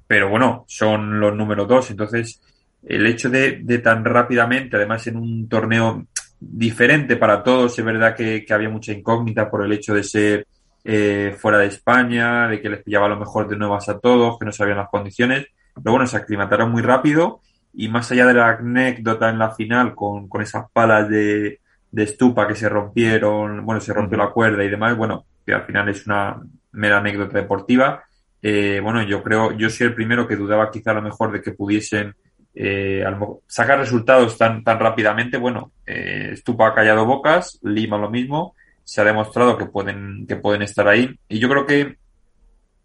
pero 0.06 0.30
bueno, 0.30 0.64
son 0.68 1.18
los 1.18 1.34
números 1.34 1.66
dos, 1.66 1.90
entonces 1.90 2.40
el 2.86 3.06
hecho 3.06 3.28
de, 3.28 3.80
tan 3.82 4.04
rápidamente, 4.04 4.76
además 4.76 5.06
en 5.08 5.16
un 5.16 5.48
torneo 5.48 6.06
diferente 6.40 7.16
para 7.16 7.42
todos, 7.42 7.76
es 7.76 7.84
verdad 7.84 8.14
que, 8.14 8.46
había 8.48 8.68
mucha 8.68 8.92
incógnita 8.92 9.50
por 9.50 9.64
el 9.64 9.72
hecho 9.72 9.94
de 9.94 10.04
ser 10.04 10.46
eh, 10.84 11.34
fuera 11.36 11.58
de 11.58 11.66
España, 11.66 12.46
de 12.46 12.60
que 12.60 12.70
les 12.70 12.82
pillaba 12.84 13.08
lo 13.08 13.18
mejor 13.18 13.48
de 13.48 13.56
nuevas 13.56 13.88
a 13.88 13.98
todos, 13.98 14.38
que 14.38 14.46
no 14.46 14.52
sabían 14.52 14.78
las 14.78 14.88
condiciones, 14.88 15.48
pero 15.74 15.90
bueno, 15.92 16.06
se 16.06 16.16
aclimataron 16.16 16.70
muy 16.70 16.82
rápido 16.82 17.40
y 17.74 17.88
más 17.88 18.10
allá 18.10 18.26
de 18.26 18.34
la 18.34 18.50
anécdota 18.50 19.28
en 19.28 19.38
la 19.38 19.54
final 19.54 19.94
con, 19.94 20.28
esas 20.40 20.70
palas 20.72 21.08
de, 21.08 21.60
estupa 21.94 22.46
que 22.46 22.54
se 22.54 22.68
rompieron, 22.68 23.64
bueno, 23.64 23.80
se 23.80 23.92
rompió 23.92 24.18
la 24.18 24.30
cuerda 24.30 24.64
y 24.64 24.68
demás, 24.68 24.96
bueno, 24.96 25.26
que 25.44 25.54
al 25.54 25.64
final 25.64 25.88
es 25.88 26.06
una 26.06 26.40
mera 26.72 26.98
anécdota 26.98 27.38
deportiva. 27.38 28.04
Eh, 28.40 28.80
bueno, 28.82 29.02
yo 29.02 29.22
creo, 29.22 29.52
yo 29.52 29.68
soy 29.70 29.88
el 29.88 29.94
primero 29.94 30.26
que 30.26 30.36
dudaba 30.36 30.70
quizá 30.70 30.92
a 30.92 30.94
lo 30.94 31.02
mejor 31.02 31.32
de 31.32 31.42
que 31.42 31.52
pudiesen 31.52 32.14
eh, 32.54 33.04
sacar 33.46 33.78
resultados 33.78 34.36
tan, 34.36 34.64
tan 34.64 34.78
rápidamente. 34.78 35.36
Bueno, 35.36 35.72
eh, 35.86 36.30
Estupa 36.32 36.68
ha 36.68 36.74
callado 36.74 37.06
bocas, 37.06 37.58
Lima 37.62 37.98
lo 37.98 38.10
mismo, 38.10 38.54
se 38.82 39.00
ha 39.00 39.04
demostrado 39.04 39.56
que 39.56 39.66
pueden, 39.66 40.26
que 40.26 40.36
pueden 40.36 40.62
estar 40.62 40.88
ahí. 40.88 41.18
Y 41.28 41.38
yo 41.38 41.48
creo 41.48 41.66
que 41.66 41.96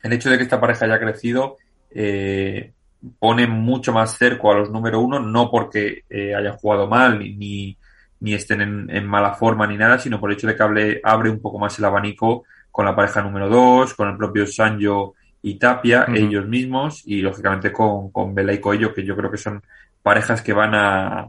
el 0.03 0.13
hecho 0.13 0.29
de 0.29 0.38
que 0.38 0.43
esta 0.43 0.59
pareja 0.59 0.86
haya 0.86 0.99
crecido 0.99 1.57
eh, 1.89 2.73
pone 3.19 3.47
mucho 3.47 3.91
más 3.91 4.17
cerco 4.17 4.51
a 4.51 4.55
los 4.55 4.69
número 4.69 4.99
uno, 5.01 5.19
no 5.19 5.49
porque 5.49 6.03
eh, 6.09 6.33
hayan 6.33 6.57
jugado 6.57 6.87
mal 6.87 7.19
ni, 7.19 7.77
ni 8.19 8.33
estén 8.33 8.61
en, 8.89 9.05
mala 9.05 9.33
forma 9.33 9.67
ni 9.67 9.77
nada, 9.77 9.99
sino 9.99 10.19
por 10.19 10.31
el 10.31 10.37
hecho 10.37 10.47
de 10.47 10.55
que 10.55 11.01
abre 11.03 11.29
un 11.29 11.41
poco 11.41 11.59
más 11.59 11.77
el 11.77 11.85
abanico 11.85 12.45
con 12.71 12.85
la 12.85 12.95
pareja 12.95 13.21
número 13.21 13.49
dos, 13.49 13.93
con 13.93 14.09
el 14.09 14.17
propio 14.17 14.47
Sanjo 14.47 15.15
y 15.41 15.55
Tapia, 15.55 16.05
ellos 16.13 16.47
mismos, 16.47 17.03
y 17.05 17.21
lógicamente 17.21 17.71
con, 17.71 18.11
con 18.11 18.33
Vela 18.33 18.53
y 18.53 18.59
Coello, 18.59 18.93
que 18.93 19.03
yo 19.03 19.15
creo 19.15 19.29
que 19.29 19.37
son 19.37 19.61
parejas 20.01 20.41
que 20.41 20.53
van 20.53 20.73
a 20.73 21.27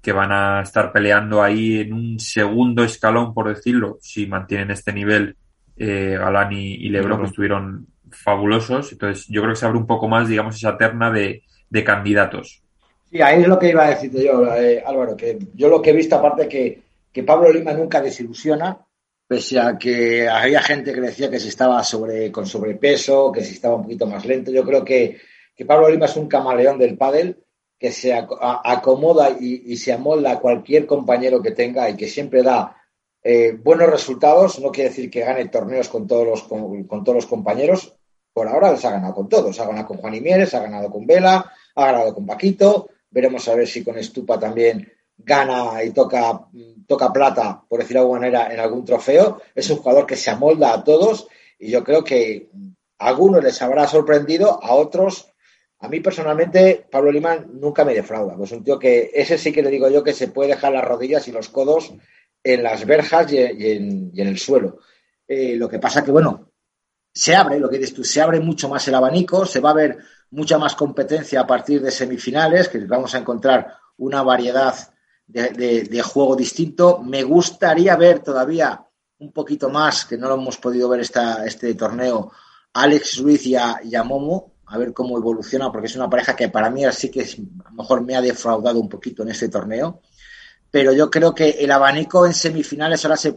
que 0.00 0.12
van 0.12 0.32
a 0.32 0.62
estar 0.62 0.92
peleando 0.92 1.42
ahí 1.42 1.80
en 1.80 1.92
un 1.92 2.18
segundo 2.18 2.82
escalón, 2.82 3.34
por 3.34 3.48
decirlo, 3.48 3.98
si 4.00 4.26
mantienen 4.26 4.70
este 4.70 4.92
nivel 4.94 5.36
eh, 5.76 6.16
Galán 6.18 6.52
y, 6.52 6.74
y 6.74 6.88
Lebron, 6.88 7.20
que 7.20 7.26
estuvieron 7.26 7.86
fabulosos. 8.12 8.92
Entonces, 8.92 9.26
yo 9.28 9.42
creo 9.42 9.54
que 9.54 9.60
se 9.60 9.66
abre 9.66 9.78
un 9.78 9.86
poco 9.86 10.08
más, 10.08 10.28
digamos, 10.28 10.56
esa 10.56 10.76
terna 10.76 11.10
de, 11.10 11.42
candidatos. 11.84 12.62
Sí, 13.10 13.20
ahí 13.22 13.42
es 13.42 13.48
lo 13.48 13.58
que 13.58 13.70
iba 13.70 13.84
a 13.84 13.90
decirte 13.90 14.24
yo, 14.24 14.54
eh, 14.54 14.82
Álvaro, 14.84 15.16
que 15.16 15.38
yo 15.54 15.68
lo 15.68 15.80
que 15.80 15.90
he 15.90 15.94
visto, 15.94 16.16
aparte 16.16 16.48
que, 16.48 16.82
que 17.12 17.22
Pablo 17.22 17.52
Lima 17.52 17.72
nunca 17.72 18.00
desilusiona, 18.00 18.78
pese 19.26 19.60
a 19.60 19.78
que 19.78 20.28
había 20.28 20.60
gente 20.60 20.92
que 20.92 21.00
decía 21.00 21.30
que 21.30 21.38
se 21.38 21.48
estaba 21.48 21.82
sobre, 21.84 22.32
con 22.32 22.46
sobrepeso, 22.46 23.30
que 23.30 23.44
se 23.44 23.52
estaba 23.52 23.76
un 23.76 23.82
poquito 23.84 24.06
más 24.06 24.24
lento. 24.26 24.50
Yo 24.50 24.64
creo 24.64 24.84
que, 24.84 25.18
que 25.54 25.64
Pablo 25.64 25.88
Lima 25.88 26.06
es 26.06 26.16
un 26.16 26.28
camaleón 26.28 26.78
del 26.78 26.96
pádel 26.96 27.36
que 27.80 27.92
se 27.92 28.12
acomoda 28.12 29.30
y, 29.40 29.74
se 29.78 29.94
amolda 29.94 30.32
a 30.32 30.38
cualquier 30.38 30.84
compañero 30.84 31.40
que 31.40 31.52
tenga 31.52 31.88
y 31.88 31.96
que 31.96 32.08
siempre 32.08 32.42
da 32.42 32.76
eh, 33.22 33.52
buenos 33.52 33.88
resultados. 33.88 34.60
No 34.60 34.70
quiere 34.70 34.90
decir 34.90 35.10
que 35.10 35.20
gane 35.20 35.48
torneos 35.48 35.88
con 35.88 36.06
todos 36.06 36.26
los, 36.26 36.42
con, 36.42 37.04
todos 37.04 37.14
los 37.14 37.26
compañeros. 37.26 37.96
Por 38.32 38.48
ahora 38.48 38.72
les 38.72 38.84
ha 38.84 38.90
ganado 38.90 39.14
con 39.14 39.28
todos. 39.28 39.58
Ha 39.58 39.66
ganado 39.66 39.86
con 39.86 39.98
Juan 39.98 40.14
y 40.14 40.20
Mieres, 40.20 40.54
ha 40.54 40.60
ganado 40.60 40.90
con 40.90 41.06
Vela, 41.06 41.52
ha 41.74 41.86
ganado 41.86 42.14
con 42.14 42.26
Paquito. 42.26 42.88
Veremos 43.10 43.46
a 43.48 43.54
ver 43.54 43.66
si 43.66 43.84
con 43.84 43.98
Estupa 43.98 44.38
también 44.38 44.92
gana 45.16 45.82
y 45.84 45.90
toca, 45.90 46.46
toca 46.86 47.12
plata, 47.12 47.62
por 47.68 47.80
decirlo 47.80 48.00
de 48.00 48.04
alguna 48.04 48.20
manera, 48.20 48.52
en 48.52 48.60
algún 48.60 48.84
trofeo. 48.84 49.40
Es 49.54 49.68
un 49.70 49.78
jugador 49.78 50.06
que 50.06 50.16
se 50.16 50.30
amolda 50.30 50.72
a 50.72 50.84
todos 50.84 51.28
y 51.58 51.70
yo 51.70 51.84
creo 51.84 52.04
que 52.04 52.48
a 52.98 53.08
algunos 53.08 53.42
les 53.42 53.60
habrá 53.60 53.86
sorprendido, 53.86 54.62
a 54.62 54.74
otros 54.74 55.30
a 55.82 55.88
mí 55.88 56.00
personalmente, 56.00 56.86
Pablo 56.90 57.10
Limán 57.10 57.52
nunca 57.54 57.86
me 57.86 57.94
defrauda. 57.94 58.36
Es 58.42 58.52
un 58.52 58.62
tío 58.62 58.78
que, 58.78 59.10
ese 59.14 59.38
sí 59.38 59.50
que 59.50 59.62
le 59.62 59.70
digo 59.70 59.88
yo 59.88 60.04
que 60.04 60.12
se 60.12 60.28
puede 60.28 60.50
dejar 60.50 60.72
las 60.72 60.84
rodillas 60.84 61.26
y 61.26 61.32
los 61.32 61.48
codos 61.48 61.94
en 62.44 62.62
las 62.62 62.84
verjas 62.84 63.32
y, 63.32 63.38
en, 63.38 64.12
el 64.14 64.38
suelo. 64.38 64.80
Eh, 65.26 65.56
lo 65.56 65.70
que 65.70 65.78
pasa 65.78 66.04
que, 66.04 66.10
bueno, 66.10 66.49
se 67.12 67.34
abre, 67.34 67.58
lo 67.58 67.68
que 67.68 67.78
dices 67.78 67.94
tú, 67.94 68.04
se 68.04 68.20
abre 68.20 68.40
mucho 68.40 68.68
más 68.68 68.86
el 68.88 68.94
abanico, 68.94 69.44
se 69.46 69.60
va 69.60 69.70
a 69.70 69.74
ver 69.74 69.98
mucha 70.30 70.58
más 70.58 70.74
competencia 70.74 71.40
a 71.40 71.46
partir 71.46 71.82
de 71.82 71.90
semifinales, 71.90 72.68
que 72.68 72.78
vamos 72.86 73.14
a 73.14 73.18
encontrar 73.18 73.74
una 73.96 74.22
variedad 74.22 74.74
de, 75.26 76.02
juego 76.02 76.36
distinto. 76.36 77.00
Me 77.02 77.22
gustaría 77.22 77.96
ver 77.96 78.20
todavía 78.20 78.84
un 79.18 79.32
poquito 79.32 79.68
más, 79.68 80.04
que 80.04 80.16
no 80.16 80.28
lo 80.28 80.34
hemos 80.34 80.56
podido 80.56 80.88
ver 80.88 81.00
esta, 81.00 81.44
este 81.44 81.74
torneo, 81.74 82.32
Alex 82.72 83.18
Ruiz 83.18 83.46
y 83.46 83.56
a 83.56 84.02
Momo, 84.04 84.54
a 84.70 84.78
ver 84.78 84.92
cómo 84.92 85.18
evoluciona, 85.18 85.70
porque 85.72 85.88
es 85.88 85.96
una 85.96 86.08
pareja 86.08 86.36
que 86.36 86.48
para 86.48 86.70
mí 86.70 86.84
sí 86.92 87.10
que 87.10 87.22
a 87.22 87.70
lo 87.70 87.76
mejor 87.76 88.02
me 88.02 88.14
ha 88.14 88.20
defraudado 88.20 88.78
un 88.78 88.88
poquito 88.88 89.22
en 89.22 89.30
este 89.30 89.48
torneo. 89.48 90.00
Pero 90.70 90.92
yo 90.92 91.10
creo 91.10 91.34
que 91.34 91.50
el 91.50 91.72
abanico 91.72 92.24
en 92.24 92.32
semifinales 92.32 93.04
ahora 93.04 93.16
se, 93.16 93.34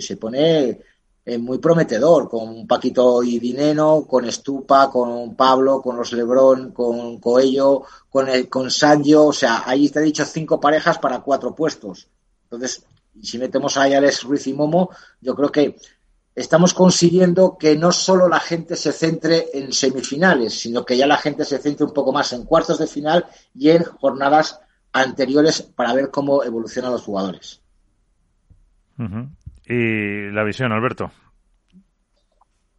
se, 0.00 0.16
pone 0.16 0.80
muy 1.38 1.58
prometedor, 1.58 2.28
con 2.28 2.68
Paquito 2.68 3.22
y 3.22 3.40
Dineno, 3.40 4.04
con 4.08 4.24
Estupa, 4.26 4.88
con 4.88 5.34
Pablo, 5.34 5.82
con 5.82 5.96
los 5.96 6.12
Lebrón, 6.12 6.70
con 6.70 7.18
Coello, 7.18 7.82
con, 8.08 8.28
el, 8.28 8.48
con 8.48 8.70
Sanjo. 8.70 9.26
O 9.26 9.32
sea, 9.32 9.64
ahí 9.66 9.88
te 9.88 9.98
he 9.98 10.02
dicho 10.02 10.24
cinco 10.24 10.60
parejas 10.60 10.98
para 10.98 11.20
cuatro 11.20 11.52
puestos. 11.52 12.06
Entonces, 12.44 12.84
si 13.20 13.38
metemos 13.38 13.76
a 13.76 13.82
Alex 13.82 14.22
Ruiz 14.22 14.46
y 14.46 14.52
Momo, 14.54 14.90
yo 15.20 15.34
creo 15.34 15.50
que 15.50 15.76
estamos 16.36 16.72
consiguiendo 16.72 17.56
que 17.58 17.76
no 17.76 17.90
solo 17.90 18.28
la 18.28 18.38
gente 18.38 18.76
se 18.76 18.92
centre 18.92 19.46
en 19.52 19.72
semifinales, 19.72 20.56
sino 20.56 20.84
que 20.84 20.96
ya 20.96 21.08
la 21.08 21.16
gente 21.16 21.44
se 21.44 21.58
centre 21.58 21.86
un 21.86 21.92
poco 21.92 22.12
más 22.12 22.32
en 22.34 22.44
cuartos 22.44 22.78
de 22.78 22.86
final 22.86 23.26
y 23.52 23.70
en 23.70 23.82
jornadas 23.82 24.60
anteriores 24.92 25.62
para 25.62 25.92
ver 25.92 26.10
cómo 26.10 26.44
evolucionan 26.44 26.92
los 26.92 27.02
jugadores. 27.02 27.60
Y 29.68 30.30
la 30.30 30.44
visión, 30.44 30.72
Alberto. 30.72 31.10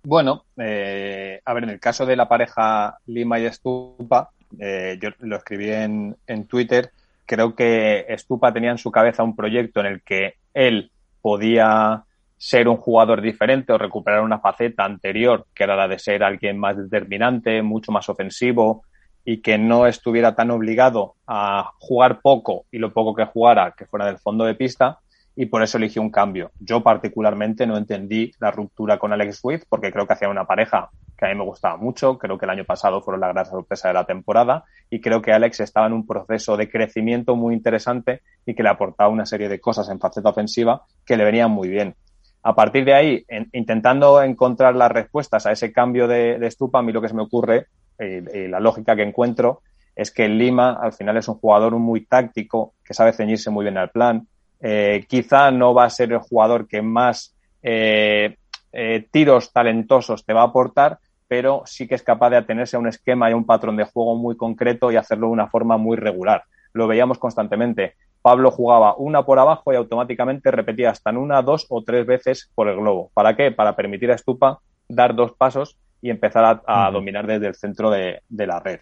Bueno, 0.04 0.46
eh, 0.58 1.42
a 1.44 1.54
ver, 1.54 1.64
en 1.66 1.72
el 1.72 1.80
caso 1.80 2.06
de 2.06 2.16
la 2.16 2.30
pareja 2.30 2.98
Lima 3.08 3.40
y 3.40 3.46
Estupa, 3.46 4.30
eh, 4.58 4.98
yo 5.02 5.10
lo 5.20 5.36
escribí 5.36 5.70
en, 5.70 6.16
en 6.26 6.48
Twitter, 6.48 6.92
creo 7.26 7.54
que 7.56 8.06
Estupa 8.08 8.54
tenía 8.54 8.72
en 8.72 8.78
su 8.78 8.90
cabeza 8.90 9.24
un 9.24 9.36
proyecto 9.36 9.82
en 9.82 9.88
el 9.88 10.02
que 10.02 10.36
él 10.54 10.92
podía 11.22 12.06
ser 12.38 12.70
un 12.70 12.78
jugador 12.78 13.22
diferente 13.22 13.74
o 13.74 13.78
recuperar 13.78 14.22
una 14.22 14.40
faceta 14.40 14.86
anterior, 14.86 15.48
que 15.54 15.66
era 15.66 15.76
la 15.76 15.88
de 15.88 16.00
ser 16.00 16.24
alguien 16.24 16.58
más 16.58 16.78
determinante, 16.78 17.62
mucho 17.62 17.92
más 17.92 18.08
ofensivo 18.08 18.84
y 19.26 19.42
que 19.42 19.58
no 19.58 19.88
estuviera 19.88 20.36
tan 20.36 20.52
obligado 20.52 21.16
a 21.28 21.72
jugar 21.80 22.22
poco 22.22 22.66
y 22.72 22.78
lo 22.78 22.94
poco 22.94 23.14
que 23.14 23.26
jugara 23.26 23.74
que 23.78 23.86
fuera 23.86 24.06
del 24.06 24.20
fondo 24.20 24.46
de 24.46 24.56
pista 24.56 25.00
y 25.40 25.46
por 25.46 25.62
eso 25.62 25.78
eligió 25.78 26.02
un 26.02 26.10
cambio. 26.10 26.52
Yo 26.60 26.82
particularmente 26.82 27.68
no 27.68 27.78
entendí 27.78 28.32
la 28.40 28.50
ruptura 28.50 28.98
con 28.98 29.14
Alex 29.14 29.38
Swift 29.38 29.64
porque 29.70 29.92
creo 29.92 30.08
que 30.08 30.14
hacía 30.14 30.30
una 30.30 30.46
pareja 30.46 30.90
que 31.16 31.26
a 31.28 31.30
mí 31.30 31.36
me 31.36 31.44
gustaba 31.44 31.78
mucho, 31.78 32.18
creo 32.18 32.40
que 32.40 32.46
el 32.46 32.50
año 32.50 32.66
pasado 32.66 33.02
fueron 33.02 33.22
la 33.22 33.28
gran 33.28 33.46
sorpresa 33.46 33.88
de 33.88 33.94
la 33.94 34.06
temporada 34.06 34.66
y 34.90 35.00
creo 35.00 35.22
que 35.22 35.32
Alex 35.32 35.60
estaba 35.60 35.86
en 35.86 35.94
un 35.94 36.08
proceso 36.08 36.58
de 36.58 36.70
crecimiento 36.70 37.36
muy 37.36 37.54
interesante 37.54 38.22
y 38.48 38.56
que 38.56 38.64
le 38.64 38.70
aportaba 38.70 39.12
una 39.12 39.28
serie 39.28 39.48
de 39.48 39.60
cosas 39.60 39.88
en 39.90 40.00
faceta 40.00 40.30
ofensiva 40.30 40.82
que 41.06 41.16
le 41.16 41.24
venían 41.24 41.52
muy 41.52 41.70
bien. 41.70 41.96
A 42.42 42.56
partir 42.56 42.84
de 42.86 42.96
ahí, 42.96 43.26
intentando 43.54 44.24
encontrar 44.24 44.76
las 44.76 44.92
respuestas 44.92 45.46
a 45.46 45.52
ese 45.52 45.72
cambio 45.72 46.08
de, 46.08 46.36
estupa, 46.48 46.80
a 46.80 46.82
mí 46.82 46.92
lo 46.92 47.02
que 47.02 47.10
se 47.10 47.16
me 47.16 47.24
ocurre 47.24 47.68
y, 48.00 48.48
la 48.48 48.60
lógica 48.60 48.96
que 48.96 49.04
encuentro 49.04 49.62
es 49.96 50.12
que 50.12 50.28
Lima 50.28 50.80
al 50.82 50.94
final 50.94 51.18
es 51.18 51.28
un 51.28 51.36
jugador 51.36 51.78
muy 51.78 52.06
táctico, 52.06 52.74
que 52.84 52.96
sabe 52.96 53.14
ceñirse 53.14 53.52
muy 53.52 53.66
bien 53.66 53.78
al 53.78 53.92
plan. 53.92 54.28
Eh, 54.62 55.06
quizá 55.08 55.52
no 55.52 55.74
va 55.74 55.86
a 55.86 55.90
ser 55.90 56.12
el 56.12 56.20
jugador 56.20 56.68
que 56.68 56.82
más 56.82 57.36
eh, 57.62 58.38
eh, 58.72 59.08
tiros 59.12 59.52
talentosos 59.52 60.26
te 60.26 60.34
va 60.34 60.42
a 60.42 60.46
aportar, 60.46 61.00
pero 61.28 61.64
sí 61.66 61.88
que 61.88 61.96
es 61.96 62.04
capaz 62.04 62.30
de 62.30 62.38
atenerse 62.38 62.76
a 62.76 62.80
un 62.80 62.88
esquema 62.88 63.30
y 63.30 63.34
a 63.34 63.36
un 63.36 63.46
patrón 63.46 63.78
de 63.78 63.84
juego 63.84 64.16
muy 64.16 64.38
concreto 64.38 64.92
y 64.92 64.96
hacerlo 64.96 65.28
de 65.28 65.34
una 65.34 65.48
forma 65.48 65.78
muy 65.78 65.98
regular. 65.98 66.44
Lo 66.74 66.88
veíamos 66.88 67.18
constantemente. 67.18 67.96
Pablo 68.22 68.52
jugaba 68.52 68.96
una 68.98 69.26
por 69.26 69.40
abajo 69.40 69.72
y 69.72 69.76
automáticamente 69.76 70.52
repetía 70.52 70.92
hasta 70.92 71.10
en 71.10 71.18
una, 71.18 71.42
dos 71.42 71.66
o 71.70 71.84
tres 71.84 72.06
veces 72.06 72.52
por 72.56 72.68
el 72.68 72.78
globo. 72.78 73.12
¿Para 73.14 73.36
qué? 73.36 73.52
Para 73.52 73.76
permitir 73.76 74.12
a 74.12 74.16
Estupa 74.16 74.60
dar 74.88 75.16
dos 75.16 75.34
pasos 75.34 75.78
y 76.02 76.10
empezar 76.10 76.62
a, 76.66 76.92
dominar 76.92 77.26
desde 77.26 77.48
el 77.48 77.56
centro 77.56 77.90
de, 77.90 78.22
la 78.30 78.60
red. 78.60 78.80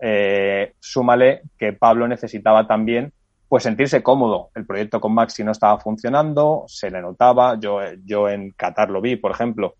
Eh, 0.00 0.74
súmale 0.80 1.42
que 1.58 1.72
Pablo 1.72 2.08
necesitaba 2.08 2.66
también 2.66 3.12
pues 3.48 3.62
sentirse 3.62 4.02
cómodo. 4.02 4.50
El 4.54 4.66
proyecto 4.66 5.00
con 5.00 5.14
Maxi 5.14 5.44
no 5.44 5.52
estaba 5.52 5.78
funcionando, 5.78 6.64
se 6.66 6.90
le 6.90 7.00
notaba. 7.00 7.58
Yo, 7.58 7.80
yo 8.04 8.28
en 8.28 8.50
Qatar 8.52 8.90
lo 8.90 9.00
vi, 9.00 9.16
por 9.16 9.30
ejemplo, 9.30 9.74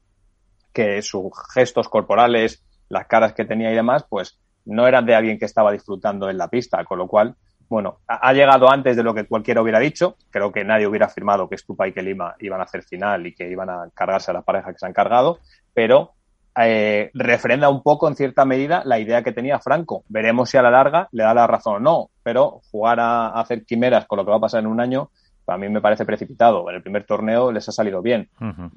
que 0.72 1.02
sus 1.02 1.30
gestos 1.52 1.88
corporales, 1.88 2.64
las 2.88 3.06
caras 3.06 3.32
que 3.32 3.44
tenía 3.44 3.72
y 3.72 3.74
demás, 3.74 4.04
pues 4.08 4.38
no 4.64 4.86
eran 4.86 5.06
de 5.06 5.14
alguien 5.14 5.38
que 5.38 5.44
estaba 5.44 5.72
disfrutando 5.72 6.28
en 6.30 6.38
la 6.38 6.48
pista, 6.48 6.84
con 6.84 6.98
lo 6.98 7.06
cual 7.06 7.36
bueno, 7.68 8.00
ha 8.06 8.32
llegado 8.32 8.70
antes 8.70 8.96
de 8.96 9.02
lo 9.02 9.14
que 9.14 9.26
cualquiera 9.26 9.62
hubiera 9.62 9.78
dicho. 9.78 10.16
Creo 10.30 10.52
que 10.52 10.64
nadie 10.64 10.86
hubiera 10.86 11.06
afirmado 11.06 11.48
que 11.48 11.58
Stupa 11.58 11.88
y 11.88 11.92
que 11.92 12.02
Lima 12.02 12.34
iban 12.40 12.60
a 12.60 12.64
hacer 12.64 12.82
final 12.82 13.26
y 13.26 13.34
que 13.34 13.48
iban 13.48 13.70
a 13.70 13.88
cargarse 13.94 14.30
a 14.30 14.34
la 14.34 14.42
pareja 14.42 14.72
que 14.72 14.78
se 14.78 14.86
han 14.86 14.92
cargado, 14.92 15.40
pero 15.72 16.12
eh, 16.56 17.10
refrenda 17.14 17.68
un 17.68 17.82
poco, 17.82 18.08
en 18.08 18.16
cierta 18.16 18.44
medida, 18.44 18.82
la 18.84 18.98
idea 18.98 19.22
que 19.22 19.32
tenía 19.32 19.58
Franco. 19.58 20.04
Veremos 20.08 20.50
si 20.50 20.56
a 20.56 20.62
la 20.62 20.70
larga 20.70 21.08
le 21.12 21.24
da 21.24 21.34
la 21.34 21.46
razón 21.46 21.76
o 21.76 21.80
no, 21.80 22.10
pero 22.22 22.60
jugar 22.70 23.00
a, 23.00 23.28
hacer 23.28 23.64
quimeras 23.64 24.06
con 24.06 24.18
lo 24.18 24.24
que 24.24 24.30
va 24.30 24.36
a 24.36 24.40
pasar 24.40 24.60
en 24.60 24.66
un 24.66 24.80
año, 24.80 25.10
para 25.44 25.58
mí 25.58 25.68
me 25.68 25.80
parece 25.80 26.06
precipitado. 26.06 26.68
En 26.70 26.76
el 26.76 26.82
primer 26.82 27.04
torneo 27.04 27.52
les 27.52 27.68
ha 27.68 27.72
salido 27.72 28.00
bien. 28.00 28.30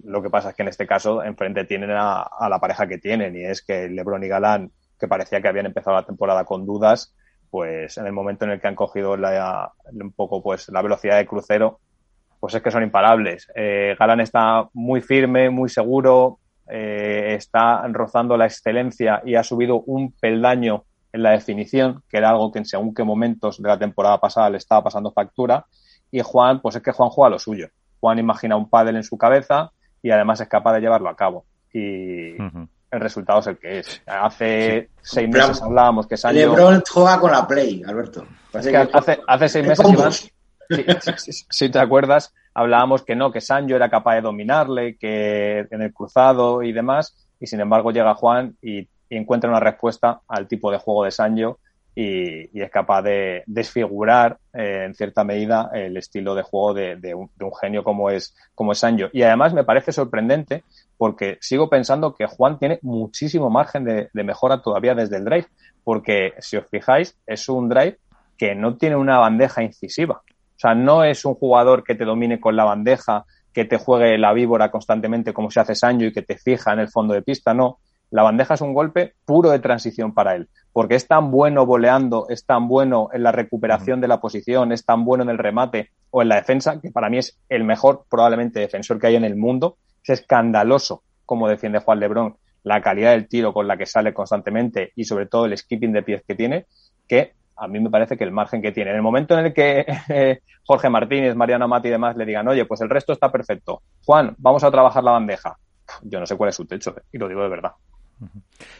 Lo 0.03 0.21
que 0.21 0.29
pasa 0.29 0.49
es 0.49 0.55
que 0.55 0.63
en 0.63 0.69
este 0.69 0.85
caso 0.85 1.23
enfrente 1.23 1.63
tienen 1.63 1.91
a, 1.91 2.21
a 2.21 2.49
la 2.49 2.59
pareja 2.59 2.87
que 2.87 2.97
tienen 2.97 3.35
y 3.37 3.43
es 3.43 3.61
que 3.61 3.87
LeBron 3.87 4.23
y 4.23 4.27
Galán, 4.27 4.71
que 4.99 5.07
parecía 5.07 5.41
que 5.41 5.47
habían 5.47 5.67
empezado 5.67 5.95
la 5.95 6.05
temporada 6.05 6.43
con 6.43 6.65
dudas, 6.65 7.13
pues 7.49 7.97
en 7.97 8.05
el 8.05 8.13
momento 8.13 8.45
en 8.45 8.51
el 8.51 8.61
que 8.61 8.67
han 8.67 8.75
cogido 8.75 9.15
la, 9.15 9.71
un 9.91 10.11
poco 10.11 10.41
pues 10.41 10.69
la 10.69 10.81
velocidad 10.81 11.17
de 11.17 11.25
crucero, 11.25 11.79
pues 12.39 12.53
es 12.53 12.61
que 12.61 12.71
son 12.71 12.83
imparables. 12.83 13.51
Eh, 13.55 13.95
Galán 13.97 14.19
está 14.19 14.69
muy 14.73 15.01
firme, 15.01 15.49
muy 15.49 15.69
seguro, 15.69 16.39
eh, 16.69 17.35
está 17.35 17.87
rozando 17.87 18.37
la 18.37 18.45
excelencia 18.45 19.21
y 19.25 19.35
ha 19.35 19.43
subido 19.43 19.81
un 19.81 20.11
peldaño 20.11 20.83
en 21.13 21.23
la 21.23 21.31
definición, 21.31 22.03
que 22.09 22.17
era 22.17 22.29
algo 22.29 22.51
que 22.51 22.59
en 22.59 22.65
según 22.65 22.93
qué 22.93 23.03
momentos 23.03 23.61
de 23.61 23.67
la 23.67 23.79
temporada 23.79 24.19
pasada 24.19 24.49
le 24.49 24.57
estaba 24.57 24.83
pasando 24.83 25.11
factura. 25.11 25.65
Y 26.11 26.21
Juan, 26.21 26.61
pues 26.61 26.75
es 26.75 26.81
que 26.81 26.91
Juan 26.91 27.09
juega 27.09 27.29
lo 27.29 27.39
suyo. 27.39 27.69
Juan 27.99 28.19
imagina 28.19 28.55
un 28.55 28.69
pádel 28.69 28.97
en 28.97 29.03
su 29.03 29.17
cabeza 29.17 29.71
y 30.01 30.11
además 30.11 30.39
es 30.41 30.47
capaz 30.47 30.73
de 30.73 30.81
llevarlo 30.81 31.09
a 31.09 31.15
cabo. 31.15 31.45
Y, 31.73 32.35
el 32.89 33.01
resultado 33.01 33.39
es 33.39 33.47
el 33.47 33.57
que 33.57 33.79
es. 33.79 34.01
Hace 34.05 34.89
seis 35.01 35.27
meses 35.27 35.61
hablábamos 35.61 36.07
que 36.07 36.15
Sancho... 36.15 36.39
LeBron 36.39 36.81
juega 36.89 37.19
con 37.19 37.31
la 37.31 37.45
Play, 37.45 37.83
Alberto. 37.85 38.25
hace, 38.53 39.19
hace 39.27 39.49
seis 39.49 39.67
meses, 39.67 40.31
si, 41.49 41.69
te 41.69 41.79
acuerdas, 41.79 42.33
hablábamos 42.53 43.03
que 43.03 43.15
no, 43.15 43.31
que 43.31 43.41
Sancho 43.41 43.75
era 43.75 43.89
capaz 43.89 44.15
de 44.15 44.21
dominarle, 44.21 44.97
que 44.97 45.67
en 45.69 45.81
el 45.81 45.93
cruzado 45.93 46.63
y 46.63 46.71
demás, 46.71 47.15
y 47.39 47.47
sin 47.47 47.59
embargo 47.59 47.91
llega 47.91 48.15
Juan 48.15 48.55
y, 48.61 48.87
encuentra 49.09 49.49
una 49.49 49.61
respuesta 49.61 50.19
al 50.27 50.49
tipo 50.49 50.69
de 50.69 50.79
juego 50.79 51.05
de 51.05 51.11
Sancho 51.11 51.59
y, 51.95 52.61
es 52.61 52.69
capaz 52.69 53.01
de 53.03 53.43
desfigurar 53.47 54.37
eh, 54.53 54.83
en 54.85 54.93
cierta 54.93 55.23
medida 55.23 55.71
el 55.73 55.95
estilo 55.97 56.35
de 56.35 56.43
juego 56.43 56.73
de, 56.73 57.15
un, 57.15 57.29
genio 57.59 57.83
como 57.83 58.09
es, 58.09 58.35
como 58.53 58.73
es 58.73 58.79
Sancho. 58.79 59.09
Y 59.13 59.23
además 59.23 59.53
me 59.53 59.63
parece 59.63 59.91
sorprendente 59.93 60.63
porque 60.97 61.37
sigo 61.41 61.69
pensando 61.69 62.13
que 62.13 62.27
Juan 62.27 62.59
tiene 62.59 62.79
muchísimo 62.81 63.49
margen 63.49 63.83
de, 63.85 64.09
mejora 64.23 64.61
todavía 64.61 64.93
desde 64.93 65.17
el 65.17 65.25
drive, 65.25 65.47
porque 65.83 66.33
si 66.39 66.57
os 66.57 66.67
fijáis, 66.69 67.17
es 67.25 67.49
un 67.49 67.69
drive 67.69 67.97
que 68.37 68.53
no 68.53 68.77
tiene 68.77 68.95
una 68.95 69.17
bandeja 69.17 69.63
incisiva. 69.63 70.21
O 70.57 70.59
sea, 70.59 70.73
no 70.73 71.03
es 71.03 71.23
un 71.23 71.35
jugador 71.35 71.83
que 71.83 71.93
te 71.93 72.03
domine 72.03 72.39
con 72.39 72.55
la 72.55 72.63
bandeja, 72.63 73.25
que 73.53 73.65
te 73.65 73.77
juegue 73.77 74.17
la 74.17 74.33
víbora 74.33 74.71
constantemente 74.71 75.33
como 75.33 75.51
se 75.51 75.59
hace 75.59 75.75
Sancho 75.75 76.05
y 76.05 76.13
que 76.13 76.23
te 76.23 76.37
fija 76.37 76.73
en 76.73 76.79
el 76.79 76.89
fondo 76.89 77.13
de 77.13 77.21
pista, 77.21 77.53
no. 77.53 77.77
la 78.09 78.23
bandeja 78.23 78.55
es 78.55 78.61
un 78.61 78.73
golpe 78.73 79.13
puro 79.23 79.51
de 79.51 79.59
transición 79.59 80.13
para 80.13 80.35
él, 80.35 80.49
porque 80.73 80.95
es 80.95 81.07
tan 81.07 81.29
bueno 81.29 81.65
voleando, 81.65 82.25
es 82.29 82.45
tan 82.45 82.67
bueno 82.67 83.09
en 83.13 83.21
la 83.21 83.31
recuperación 83.31 84.01
de 84.01 84.07
la 84.07 84.19
posición, 84.19 84.71
es 84.71 84.83
tan 84.83 85.05
bueno 85.05 85.23
en 85.23 85.29
el 85.29 85.37
remate 85.37 85.91
o 86.09 86.23
en 86.23 86.29
la 86.29 86.37
defensa, 86.37 86.79
que 86.81 86.89
para 86.89 87.09
mí 87.09 87.19
es 87.19 87.39
el 87.49 87.63
mejor 87.63 88.05
probablemente 88.09 88.59
defensor 88.59 88.99
que 88.99 89.07
hay 89.07 89.15
en 89.15 89.25
el 89.25 89.35
mundo. 89.35 89.77
Es 90.03 90.21
escandaloso 90.21 91.03
como 91.25 91.49
defiende 91.49 91.79
Juan 91.79 91.99
Lebrón, 91.99 92.37
la 92.63 92.81
calidad 92.81 93.11
del 93.11 93.27
tiro 93.27 93.53
con 93.53 93.67
la 93.67 93.77
que 93.77 93.85
sale 93.85 94.13
constantemente 94.13 94.91
y 94.95 95.03
sobre 95.05 95.25
todo 95.25 95.45
el 95.45 95.57
skipping 95.57 95.93
de 95.93 96.03
pies 96.03 96.23
que 96.27 96.35
tiene, 96.35 96.65
que 97.07 97.33
a 97.57 97.67
mí 97.67 97.79
me 97.79 97.89
parece 97.89 98.17
que 98.17 98.23
el 98.23 98.31
margen 98.31 98.61
que 98.61 98.71
tiene. 98.71 98.91
En 98.91 98.97
el 98.97 99.01
momento 99.01 99.37
en 99.37 99.47
el 99.47 99.53
que 99.53 100.41
Jorge 100.65 100.89
Martínez, 100.89 101.35
Mariano 101.35 101.67
Mati 101.67 101.87
y 101.87 101.91
demás 101.91 102.15
le 102.15 102.25
digan, 102.25 102.47
oye, 102.47 102.65
pues 102.65 102.81
el 102.81 102.89
resto 102.89 103.13
está 103.13 103.31
perfecto. 103.31 103.81
Juan, 104.05 104.35
vamos 104.37 104.63
a 104.63 104.71
trabajar 104.71 105.03
la 105.03 105.11
bandeja. 105.11 105.57
Yo 106.03 106.19
no 106.19 106.25
sé 106.25 106.35
cuál 106.35 106.49
es 106.49 106.55
su 106.55 106.65
techo, 106.65 106.95
eh, 106.97 107.01
y 107.13 107.17
lo 107.17 107.27
digo 107.27 107.41
de 107.41 107.49
verdad. 107.49 107.71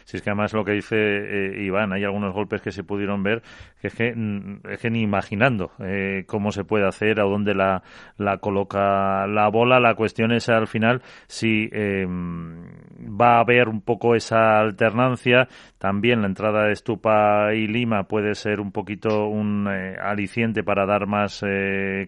Si 0.04 0.16
es 0.16 0.22
que 0.22 0.30
además 0.30 0.52
lo 0.52 0.64
que 0.64 0.72
dice 0.72 0.96
eh, 0.96 1.62
Iván, 1.62 1.92
hay 1.92 2.04
algunos 2.04 2.34
golpes 2.34 2.60
que 2.60 2.72
se 2.72 2.82
pudieron 2.82 3.22
ver 3.22 3.42
que 3.80 3.88
es 3.88 3.94
que, 3.94 4.12
mm, 4.14 4.60
es 4.68 4.80
que 4.80 4.90
ni 4.90 5.02
imaginando 5.02 5.70
eh, 5.78 6.24
cómo 6.26 6.50
se 6.50 6.64
puede 6.64 6.86
hacer, 6.86 7.20
a 7.20 7.24
dónde 7.24 7.54
la, 7.54 7.82
la 8.16 8.38
coloca 8.38 9.26
la 9.26 9.48
bola. 9.48 9.78
La 9.80 9.94
cuestión 9.94 10.32
es 10.32 10.48
al 10.48 10.66
final 10.66 11.02
si 11.26 11.68
em, 11.72 12.64
va 12.98 13.36
a 13.36 13.40
haber 13.40 13.68
un 13.68 13.80
poco 13.80 14.14
esa 14.14 14.58
alternancia. 14.58 15.48
También 15.78 16.22
la 16.22 16.28
entrada 16.28 16.64
de 16.64 16.72
Estupa 16.72 17.54
y 17.54 17.68
Lima 17.68 18.04
puede 18.04 18.34
ser 18.34 18.60
un 18.60 18.72
poquito 18.72 19.28
un 19.28 19.68
eh, 19.70 19.96
aliciente 20.00 20.64
para 20.64 20.86
dar 20.86 21.06
más 21.06 21.44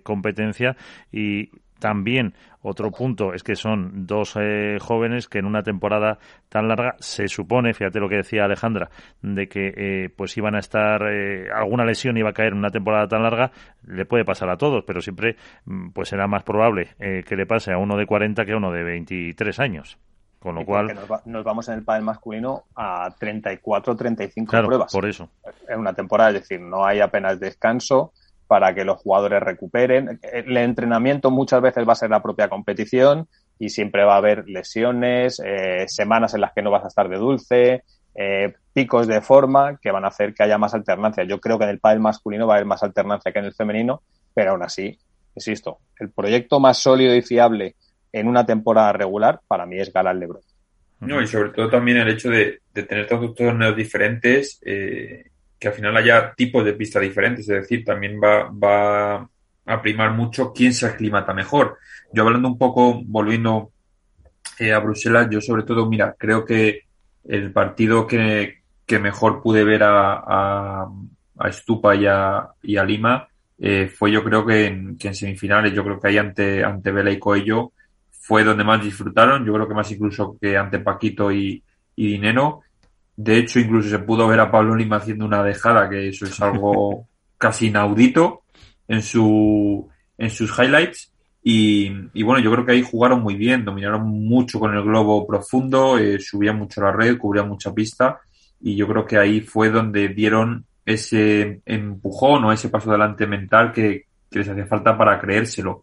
competencia 0.02 0.76
y 1.12 1.50
también 1.80 2.34
otro 2.62 2.90
punto 2.90 3.32
es 3.32 3.42
que 3.42 3.56
son 3.56 4.06
dos 4.06 4.36
eh, 4.38 4.78
jóvenes 4.80 5.28
que 5.28 5.38
en 5.38 5.46
una 5.46 5.62
temporada 5.62 6.18
tan 6.48 6.68
larga 6.68 6.94
se 6.98 7.26
supone, 7.26 7.72
fíjate 7.74 7.98
lo 7.98 8.08
que 8.08 8.16
decía 8.16 8.44
Alejandra, 8.44 8.90
de 9.22 9.48
que 9.48 9.72
eh, 9.76 10.10
pues 10.14 10.36
iban 10.36 10.54
a 10.54 10.58
estar 10.58 11.02
eh, 11.10 11.48
alguna 11.52 11.84
lesión 11.84 12.16
iba 12.18 12.30
a 12.30 12.34
caer 12.34 12.52
en 12.52 12.58
una 12.58 12.70
temporada 12.70 13.08
tan 13.08 13.22
larga, 13.22 13.50
le 13.86 14.04
puede 14.04 14.24
pasar 14.24 14.50
a 14.50 14.56
todos, 14.56 14.84
pero 14.86 15.00
siempre 15.00 15.36
mm, 15.64 15.90
pues 15.90 16.10
será 16.10 16.26
más 16.26 16.44
probable 16.44 16.90
que 16.98 17.36
le 17.36 17.46
pase 17.46 17.72
a 17.72 17.78
uno 17.78 17.96
de 17.96 18.06
40 18.06 18.44
que 18.44 18.52
a 18.52 18.56
uno 18.56 18.70
de 18.70 18.84
23 18.84 19.58
años. 19.58 19.98
Con 20.38 20.54
lo 20.54 20.64
cual. 20.64 20.98
Nos, 21.26 21.44
vamos 21.44 21.68
en 21.68 21.74
el 21.74 21.84
pádel 21.84 22.02
masculino 22.02 22.64
a 22.74 23.14
34, 23.18 23.94
35 23.94 24.62
pruebas. 24.64 24.90
Por 24.90 25.06
eso. 25.06 25.28
En 25.68 25.80
una 25.80 25.92
temporada, 25.92 26.30
es 26.30 26.36
decir, 26.36 26.60
no 26.60 26.86
hay 26.86 27.00
apenas 27.00 27.38
descanso 27.38 28.14
para 28.50 28.74
que 28.74 28.84
los 28.84 29.00
jugadores 29.00 29.40
recuperen. 29.44 30.18
El 30.24 30.56
entrenamiento 30.56 31.30
muchas 31.30 31.62
veces 31.62 31.88
va 31.88 31.92
a 31.92 31.94
ser 31.94 32.10
la 32.10 32.20
propia 32.20 32.48
competición 32.48 33.28
y 33.60 33.68
siempre 33.68 34.02
va 34.02 34.14
a 34.14 34.16
haber 34.16 34.48
lesiones, 34.48 35.40
eh, 35.46 35.84
semanas 35.86 36.34
en 36.34 36.40
las 36.40 36.52
que 36.52 36.60
no 36.60 36.72
vas 36.72 36.82
a 36.82 36.88
estar 36.88 37.08
de 37.08 37.16
dulce, 37.16 37.84
eh, 38.12 38.52
picos 38.72 39.06
de 39.06 39.20
forma 39.20 39.78
que 39.80 39.92
van 39.92 40.04
a 40.04 40.08
hacer 40.08 40.34
que 40.34 40.42
haya 40.42 40.58
más 40.58 40.74
alternancia. 40.74 41.22
Yo 41.22 41.40
creo 41.40 41.58
que 41.58 41.64
en 41.64 41.70
el 41.70 41.78
pádel 41.78 42.00
masculino 42.00 42.48
va 42.48 42.54
a 42.54 42.56
haber 42.56 42.66
más 42.66 42.82
alternancia 42.82 43.30
que 43.30 43.38
en 43.38 43.44
el 43.44 43.54
femenino, 43.54 44.02
pero 44.34 44.50
aún 44.50 44.64
así, 44.64 44.98
insisto, 45.36 45.78
el 46.00 46.10
proyecto 46.10 46.58
más 46.58 46.78
sólido 46.78 47.14
y 47.14 47.22
fiable 47.22 47.76
en 48.12 48.26
una 48.26 48.44
temporada 48.44 48.92
regular 48.92 49.38
para 49.46 49.64
mí 49.64 49.78
es 49.78 49.92
Galán 49.92 50.18
Lebron. 50.18 50.42
No, 50.98 51.22
y 51.22 51.28
sobre 51.28 51.50
todo 51.50 51.70
también 51.70 51.98
el 51.98 52.08
hecho 52.08 52.30
de, 52.30 52.62
tener 52.72 53.06
todos 53.06 53.32
torneos 53.36 53.76
diferentes 53.76 54.60
eh, 54.66 55.29
que 55.60 55.68
al 55.68 55.74
final 55.74 55.96
haya 55.96 56.32
tipos 56.34 56.64
de 56.64 56.72
pistas 56.72 57.02
diferentes, 57.02 57.48
es 57.48 57.60
decir, 57.62 57.84
también 57.84 58.18
va, 58.18 58.50
va 58.50 59.28
a 59.66 59.82
primar 59.82 60.12
mucho 60.12 60.52
quién 60.52 60.72
se 60.72 60.86
aclimata 60.86 61.34
mejor. 61.34 61.78
Yo 62.12 62.22
hablando 62.24 62.48
un 62.48 62.58
poco, 62.58 63.02
volviendo 63.04 63.70
eh, 64.58 64.72
a 64.72 64.78
Bruselas, 64.78 65.28
yo 65.30 65.40
sobre 65.42 65.64
todo, 65.64 65.86
mira, 65.86 66.16
creo 66.18 66.46
que 66.46 66.84
el 67.28 67.52
partido 67.52 68.06
que, 68.06 68.62
que 68.86 68.98
mejor 68.98 69.42
pude 69.42 69.62
ver 69.62 69.82
a, 69.82 70.14
a, 70.14 70.88
a 71.38 71.48
Estupa 71.48 71.94
y 71.94 72.06
a, 72.06 72.48
y 72.62 72.78
a 72.78 72.84
Lima 72.84 73.28
eh, 73.58 73.88
fue 73.94 74.10
yo 74.10 74.24
creo 74.24 74.46
que 74.46 74.66
en, 74.66 74.96
que 74.96 75.08
en, 75.08 75.14
semifinales, 75.14 75.74
yo 75.74 75.84
creo 75.84 76.00
que 76.00 76.08
ahí 76.08 76.16
ante, 76.16 76.64
ante 76.64 76.90
Vela 76.90 77.10
y 77.10 77.18
Coello 77.18 77.72
fue 78.10 78.42
donde 78.42 78.64
más 78.64 78.82
disfrutaron, 78.82 79.44
yo 79.44 79.52
creo 79.52 79.68
que 79.68 79.74
más 79.74 79.90
incluso 79.90 80.38
que 80.40 80.56
ante 80.56 80.78
Paquito 80.78 81.30
y, 81.30 81.62
y 81.96 82.06
Dinero. 82.12 82.62
De 83.22 83.36
hecho, 83.36 83.60
incluso 83.60 83.90
se 83.90 83.98
pudo 83.98 84.26
ver 84.26 84.40
a 84.40 84.50
Pablo 84.50 84.74
Lima 84.74 84.96
haciendo 84.96 85.26
una 85.26 85.42
dejada, 85.42 85.90
que 85.90 86.08
eso 86.08 86.24
es 86.24 86.40
algo 86.40 87.06
casi 87.36 87.66
inaudito 87.66 88.44
en, 88.88 89.02
su, 89.02 89.86
en 90.16 90.30
sus 90.30 90.58
highlights. 90.58 91.12
Y, 91.42 92.22
bueno, 92.22 92.38
yo 92.42 92.50
creo 92.50 92.64
que 92.64 92.72
ahí 92.72 92.82
jugaron 92.82 93.20
muy 93.20 93.34
bien, 93.34 93.62
dominaron 93.62 94.08
mucho 94.08 94.58
con 94.58 94.74
el 94.74 94.82
globo 94.82 95.26
profundo, 95.26 95.98
eh, 95.98 96.18
subían 96.18 96.56
mucho 96.56 96.80
la 96.80 96.92
red, 96.92 97.18
cubrían 97.18 97.46
mucha 97.46 97.74
pista. 97.74 98.20
Y 98.58 98.74
yo 98.74 98.88
creo 98.88 99.04
que 99.04 99.18
ahí 99.18 99.42
fue 99.42 99.68
donde 99.68 100.08
dieron 100.08 100.64
ese 100.86 101.60
empujón 101.66 102.44
o 102.44 102.52
ese 102.52 102.70
paso 102.70 102.88
adelante 102.88 103.26
mental 103.26 103.70
que, 103.70 104.06
que 104.30 104.38
les 104.38 104.48
hacía 104.48 104.66
falta 104.66 104.96
para 104.96 105.20
creérselo. 105.20 105.82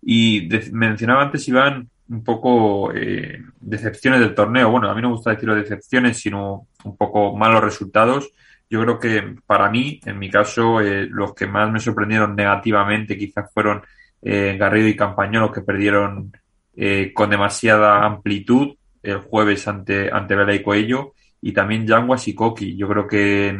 Y 0.00 0.48
mencionaba 0.72 1.24
antes, 1.24 1.46
Iván, 1.48 1.86
un 2.08 2.24
poco 2.24 2.92
eh, 2.94 3.42
decepciones 3.60 4.20
del 4.20 4.34
torneo. 4.34 4.70
Bueno, 4.70 4.90
a 4.90 4.94
mí 4.94 5.02
no 5.02 5.08
me 5.08 5.14
gusta 5.14 5.30
decirlo 5.30 5.54
decepciones, 5.54 6.18
sino 6.18 6.66
un 6.84 6.96
poco 6.96 7.36
malos 7.36 7.62
resultados. 7.62 8.30
Yo 8.70 8.82
creo 8.82 8.98
que 8.98 9.36
para 9.46 9.70
mí, 9.70 10.00
en 10.04 10.18
mi 10.18 10.30
caso, 10.30 10.80
eh, 10.80 11.06
los 11.10 11.34
que 11.34 11.46
más 11.46 11.70
me 11.70 11.80
sorprendieron 11.80 12.36
negativamente 12.36 13.16
quizás 13.16 13.52
fueron 13.52 13.82
eh, 14.20 14.56
Garrido 14.58 14.88
y 14.88 14.96
Campañolo, 14.96 15.50
que 15.52 15.62
perdieron 15.62 16.32
eh, 16.76 17.12
con 17.14 17.30
demasiada 17.30 18.04
amplitud 18.04 18.74
el 19.02 19.18
jueves 19.18 19.66
ante, 19.68 20.10
ante 20.12 20.36
Vela 20.36 20.54
y 20.54 20.62
Coello, 20.62 21.14
y 21.40 21.52
también 21.52 21.86
Yanguas 21.86 22.28
y 22.28 22.34
Koki. 22.34 22.76
Yo 22.76 22.88
creo 22.88 23.06
que 23.06 23.56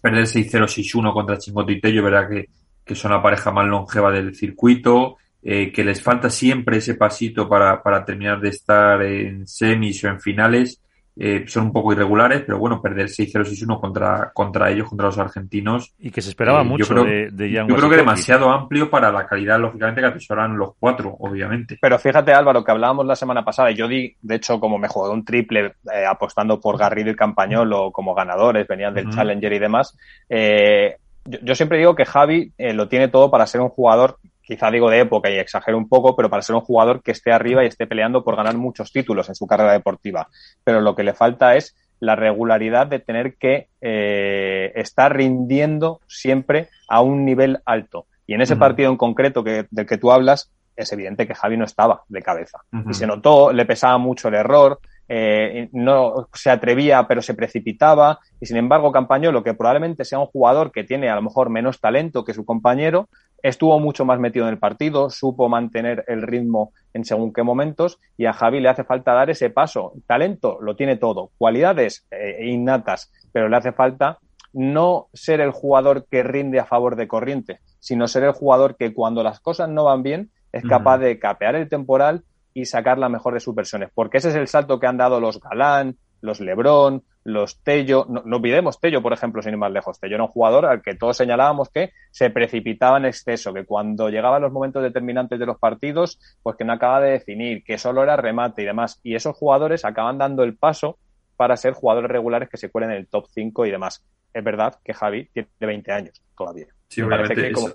perder 0.00 0.24
6-0-6-1 0.24 1.12
contra 1.12 1.38
Chingoto 1.38 1.72
y 1.72 1.80
Tello, 1.80 2.02
verdad 2.02 2.28
que, 2.28 2.48
que 2.84 2.94
son 2.94 3.12
la 3.12 3.22
pareja 3.22 3.50
más 3.52 3.66
longeva 3.66 4.10
del 4.10 4.34
circuito. 4.34 5.18
Eh, 5.46 5.70
que 5.70 5.84
les 5.84 6.00
falta 6.00 6.30
siempre 6.30 6.78
ese 6.78 6.94
pasito 6.94 7.46
para, 7.46 7.82
para 7.82 8.02
terminar 8.02 8.40
de 8.40 8.48
estar 8.48 9.02
en 9.02 9.46
semis 9.46 10.02
o 10.02 10.08
en 10.08 10.18
finales. 10.18 10.80
Eh, 11.16 11.44
son 11.46 11.66
un 11.66 11.72
poco 11.72 11.92
irregulares, 11.92 12.42
pero 12.44 12.58
bueno, 12.58 12.82
perder 12.82 13.06
6-0-6-1 13.06 13.80
contra, 13.80 14.32
contra 14.34 14.70
ellos, 14.70 14.88
contra 14.88 15.06
los 15.06 15.18
argentinos. 15.18 15.94
Y 15.98 16.10
que 16.10 16.20
se 16.20 16.30
esperaba 16.30 16.62
eh, 16.62 16.64
mucho 16.64 16.84
yo 16.84 17.02
creo, 17.02 17.04
de, 17.04 17.30
de 17.30 17.50
Yo 17.52 17.66
creo 17.66 17.88
que 17.88 17.96
demasiado 17.96 18.50
amplio 18.50 18.90
para 18.90 19.12
la 19.12 19.26
calidad, 19.26 19.60
lógicamente, 19.60 20.00
que 20.00 20.08
atesoran 20.08 20.56
los 20.56 20.70
cuatro, 20.78 21.16
obviamente. 21.20 21.78
Pero 21.80 21.98
fíjate, 21.98 22.32
Álvaro, 22.32 22.64
que 22.64 22.72
hablábamos 22.72 23.06
la 23.06 23.14
semana 23.14 23.44
pasada, 23.44 23.70
y 23.70 23.76
yo 23.76 23.86
di, 23.86 24.16
de 24.22 24.34
hecho, 24.34 24.58
como 24.58 24.76
me 24.76 24.88
jugué 24.88 25.10
un 25.10 25.24
triple 25.24 25.74
eh, 25.92 26.04
apostando 26.08 26.58
por 26.58 26.76
Garrido 26.76 27.10
y 27.10 27.16
Campañolo 27.16 27.92
como 27.92 28.14
ganadores, 28.14 28.66
venían 28.66 28.94
del 28.94 29.06
uh 29.06 29.10
-huh. 29.10 29.14
Challenger 29.14 29.52
y 29.52 29.58
demás. 29.60 29.96
Eh, 30.28 30.96
yo, 31.26 31.38
yo, 31.42 31.54
siempre 31.54 31.78
digo 31.78 31.94
que 31.94 32.04
Javi 32.04 32.52
lo 32.58 32.88
tiene 32.88 33.08
todo 33.08 33.30
para 33.30 33.46
ser 33.46 33.60
un 33.60 33.70
jugador 33.70 34.18
quizá 34.44 34.70
digo 34.70 34.90
de 34.90 35.00
época 35.00 35.30
y 35.30 35.38
exagero 35.38 35.78
un 35.78 35.88
poco, 35.88 36.14
pero 36.14 36.30
para 36.30 36.42
ser 36.42 36.54
un 36.54 36.60
jugador 36.62 37.02
que 37.02 37.12
esté 37.12 37.32
arriba 37.32 37.64
y 37.64 37.68
esté 37.68 37.86
peleando 37.86 38.22
por 38.22 38.36
ganar 38.36 38.56
muchos 38.56 38.92
títulos 38.92 39.28
en 39.28 39.34
su 39.34 39.46
carrera 39.46 39.72
deportiva. 39.72 40.28
Pero 40.62 40.80
lo 40.80 40.94
que 40.94 41.02
le 41.02 41.14
falta 41.14 41.56
es 41.56 41.74
la 42.00 42.16
regularidad 42.16 42.86
de 42.86 42.98
tener 42.98 43.36
que 43.36 43.68
eh, 43.80 44.72
estar 44.74 45.16
rindiendo 45.16 46.00
siempre 46.06 46.68
a 46.88 47.00
un 47.00 47.24
nivel 47.24 47.60
alto. 47.64 48.06
Y 48.26 48.34
en 48.34 48.42
ese 48.42 48.54
uh 48.54 48.56
-huh. 48.56 48.60
partido 48.60 48.90
en 48.90 48.96
concreto 48.96 49.42
que, 49.42 49.66
del 49.70 49.86
que 49.86 49.98
tú 49.98 50.12
hablas, 50.12 50.50
es 50.76 50.92
evidente 50.92 51.26
que 51.26 51.34
Javi 51.34 51.56
no 51.56 51.64
estaba 51.64 52.02
de 52.08 52.22
cabeza. 52.22 52.60
Uh 52.72 52.78
-huh. 52.78 52.90
Y 52.90 52.94
se 52.94 53.06
notó, 53.06 53.52
le 53.52 53.64
pesaba 53.64 53.96
mucho 53.98 54.28
el 54.28 54.34
error, 54.34 54.80
eh, 55.08 55.68
no 55.72 56.28
se 56.32 56.50
atrevía 56.50 57.06
pero 57.06 57.20
se 57.20 57.34
precipitaba 57.34 58.20
y 58.40 58.46
sin 58.46 58.56
embargo 58.56 58.90
Campañolo 58.90 59.42
que 59.42 59.54
probablemente 59.54 60.04
sea 60.04 60.18
un 60.18 60.26
jugador 60.26 60.72
que 60.72 60.84
tiene 60.84 61.10
a 61.10 61.14
lo 61.14 61.22
mejor 61.22 61.50
menos 61.50 61.80
talento 61.80 62.24
que 62.24 62.32
su 62.32 62.44
compañero 62.44 63.08
estuvo 63.44 63.78
mucho 63.78 64.06
más 64.06 64.18
metido 64.18 64.46
en 64.46 64.54
el 64.54 64.58
partido, 64.58 65.10
supo 65.10 65.50
mantener 65.50 66.02
el 66.08 66.22
ritmo 66.22 66.72
en 66.94 67.04
según 67.04 67.30
qué 67.30 67.42
momentos 67.42 68.00
y 68.16 68.24
a 68.24 68.32
Javi 68.32 68.58
le 68.58 68.70
hace 68.70 68.84
falta 68.84 69.12
dar 69.12 69.28
ese 69.28 69.50
paso. 69.50 69.92
Talento 70.06 70.58
lo 70.62 70.76
tiene 70.76 70.96
todo, 70.96 71.30
cualidades 71.36 72.06
eh, 72.10 72.46
innatas, 72.46 73.12
pero 73.32 73.50
le 73.50 73.56
hace 73.58 73.72
falta 73.72 74.18
no 74.54 75.08
ser 75.12 75.42
el 75.42 75.50
jugador 75.50 76.06
que 76.10 76.22
rinde 76.22 76.58
a 76.58 76.64
favor 76.64 76.96
de 76.96 77.06
corriente, 77.06 77.60
sino 77.80 78.08
ser 78.08 78.24
el 78.24 78.32
jugador 78.32 78.76
que 78.76 78.94
cuando 78.94 79.22
las 79.22 79.40
cosas 79.40 79.68
no 79.68 79.84
van 79.84 80.02
bien 80.02 80.30
es 80.50 80.64
capaz 80.64 80.98
de 80.98 81.18
capear 81.18 81.54
el 81.56 81.68
temporal 81.68 82.22
y 82.54 82.64
sacar 82.64 82.98
la 82.98 83.08
mejor 83.08 83.34
de 83.34 83.40
sus 83.40 83.54
versiones, 83.54 83.90
porque 83.94 84.18
ese 84.18 84.30
es 84.30 84.36
el 84.36 84.48
salto 84.48 84.80
que 84.80 84.86
han 84.86 84.96
dado 84.96 85.20
los 85.20 85.40
Galán, 85.40 85.96
los 86.20 86.40
Lebrón, 86.40 87.02
los 87.24 87.62
Tello, 87.62 88.06
no, 88.08 88.22
no 88.24 88.36
olvidemos 88.36 88.80
Tello, 88.80 89.02
por 89.02 89.12
ejemplo, 89.12 89.42
sin 89.42 89.52
ir 89.52 89.58
más 89.58 89.72
lejos. 89.72 89.98
Tello 89.98 90.14
era 90.14 90.24
un 90.24 90.30
jugador 90.30 90.66
al 90.66 90.82
que 90.82 90.94
todos 90.94 91.16
señalábamos 91.16 91.68
que 91.68 91.92
se 92.10 92.30
precipitaba 92.30 92.96
en 92.98 93.06
exceso, 93.06 93.52
que 93.52 93.64
cuando 93.64 94.08
llegaban 94.08 94.42
los 94.42 94.52
momentos 94.52 94.82
determinantes 94.82 95.38
de 95.38 95.46
los 95.46 95.58
partidos, 95.58 96.18
pues 96.42 96.56
que 96.56 96.64
no 96.64 96.72
acaba 96.72 97.00
de 97.00 97.12
definir, 97.12 97.62
que 97.64 97.78
solo 97.78 98.02
era 98.02 98.16
remate 98.16 98.62
y 98.62 98.66
demás. 98.66 99.00
Y 99.02 99.14
esos 99.14 99.36
jugadores 99.36 99.84
acaban 99.84 100.18
dando 100.18 100.44
el 100.44 100.56
paso 100.56 100.98
para 101.36 101.56
ser 101.56 101.72
jugadores 101.72 102.10
regulares 102.10 102.48
que 102.48 102.56
se 102.56 102.70
cuelen 102.70 102.92
en 102.92 102.96
el 102.98 103.06
top 103.08 103.26
5 103.30 103.66
y 103.66 103.70
demás. 103.70 104.04
Es 104.32 104.44
verdad 104.44 104.78
que 104.82 104.94
Javi 104.94 105.28
tiene 105.32 105.48
20 105.60 105.92
años 105.92 106.22
todavía. 106.36 106.66
Sí, 106.88 107.02
obviamente. 107.02 107.34
Que 107.34 107.52
como, 107.52 107.68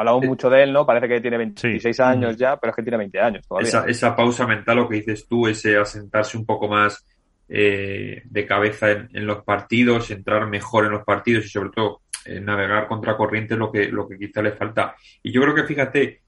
hablamos 0.00 0.24
mucho 0.24 0.50
de 0.50 0.62
él, 0.62 0.72
¿no? 0.72 0.84
Parece 0.84 1.08
que 1.08 1.20
tiene 1.20 1.38
26 1.38 1.96
sí. 1.96 2.02
años 2.02 2.36
ya, 2.36 2.56
pero 2.56 2.70
es 2.70 2.76
que 2.76 2.82
tiene 2.82 2.98
20 2.98 3.20
años 3.20 3.46
todavía. 3.46 3.68
Esa, 3.68 3.84
esa 3.86 4.16
pausa 4.16 4.46
mental, 4.46 4.76
lo 4.76 4.88
que 4.88 4.96
dices 4.96 5.26
tú, 5.28 5.46
ese 5.46 5.76
asentarse 5.76 6.36
un 6.36 6.44
poco 6.44 6.68
más 6.68 7.04
eh, 7.48 8.22
de 8.24 8.46
cabeza 8.46 8.90
en, 8.90 9.26
los 9.26 9.42
partidos, 9.44 10.10
entrar 10.10 10.46
mejor 10.46 10.86
en 10.86 10.92
los 10.92 11.04
partidos 11.04 11.44
y 11.44 11.48
sobre 11.48 11.70
todo 11.70 12.02
eh, 12.24 12.40
navegar 12.40 12.86
contra 12.86 13.16
corriente 13.16 13.56
lo 13.56 13.72
que, 13.72 13.88
lo 13.88 14.08
que 14.08 14.18
quizá 14.18 14.42
le 14.42 14.52
falta. 14.52 14.94
Y 15.22 15.32
yo 15.32 15.42
creo 15.42 15.54
que 15.54 15.64
fíjate, 15.64 16.20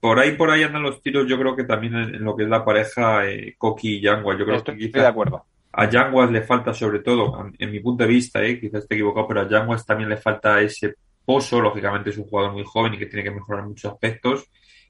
por 0.00 0.18
ahí 0.18 0.32
por 0.32 0.50
ahí 0.50 0.62
andan 0.62 0.82
los 0.82 1.02
tiros, 1.02 1.26
yo 1.26 1.38
creo 1.38 1.56
que 1.56 1.64
también 1.64 1.94
en, 1.94 2.24
lo 2.24 2.36
que 2.36 2.44
es 2.44 2.48
la 2.48 2.64
pareja 2.64 3.26
eh, 3.26 3.54
Coqui 3.56 3.96
y 3.96 4.00
Yanguas. 4.02 4.38
Yo 4.38 4.44
creo 4.44 4.58
Estoy, 4.58 4.76
que 4.76 4.86
quizá 4.86 5.00
de 5.00 5.06
acuerdo. 5.06 5.44
A 5.72 5.88
Yanguas 5.88 6.30
le 6.30 6.42
falta 6.42 6.72
sobre 6.72 7.00
todo, 7.00 7.50
en 7.58 7.70
mi 7.70 7.80
punto 7.80 8.04
de 8.04 8.08
vista, 8.10 8.42
eh, 8.42 8.60
quizás 8.60 8.82
esté 8.82 8.94
equivocado, 8.94 9.28
pero 9.28 9.40
a 9.42 9.48
Yanguas 9.48 9.84
también 9.84 10.08
le 10.08 10.16
falta 10.16 10.60
ese 10.60 10.94
pozo, 11.26 11.60
lógicamente 11.60 12.10
es 12.10 12.18
un 12.18 12.24
jugador 12.24 12.52
muy 12.52 12.64
joven 12.64 12.94
y 12.94 12.98
que 12.98 13.06
tiene 13.06 13.24
que 13.24 13.32
mejorar 13.32 13.66
muchos 13.66 13.92
aspectos. 13.92 14.48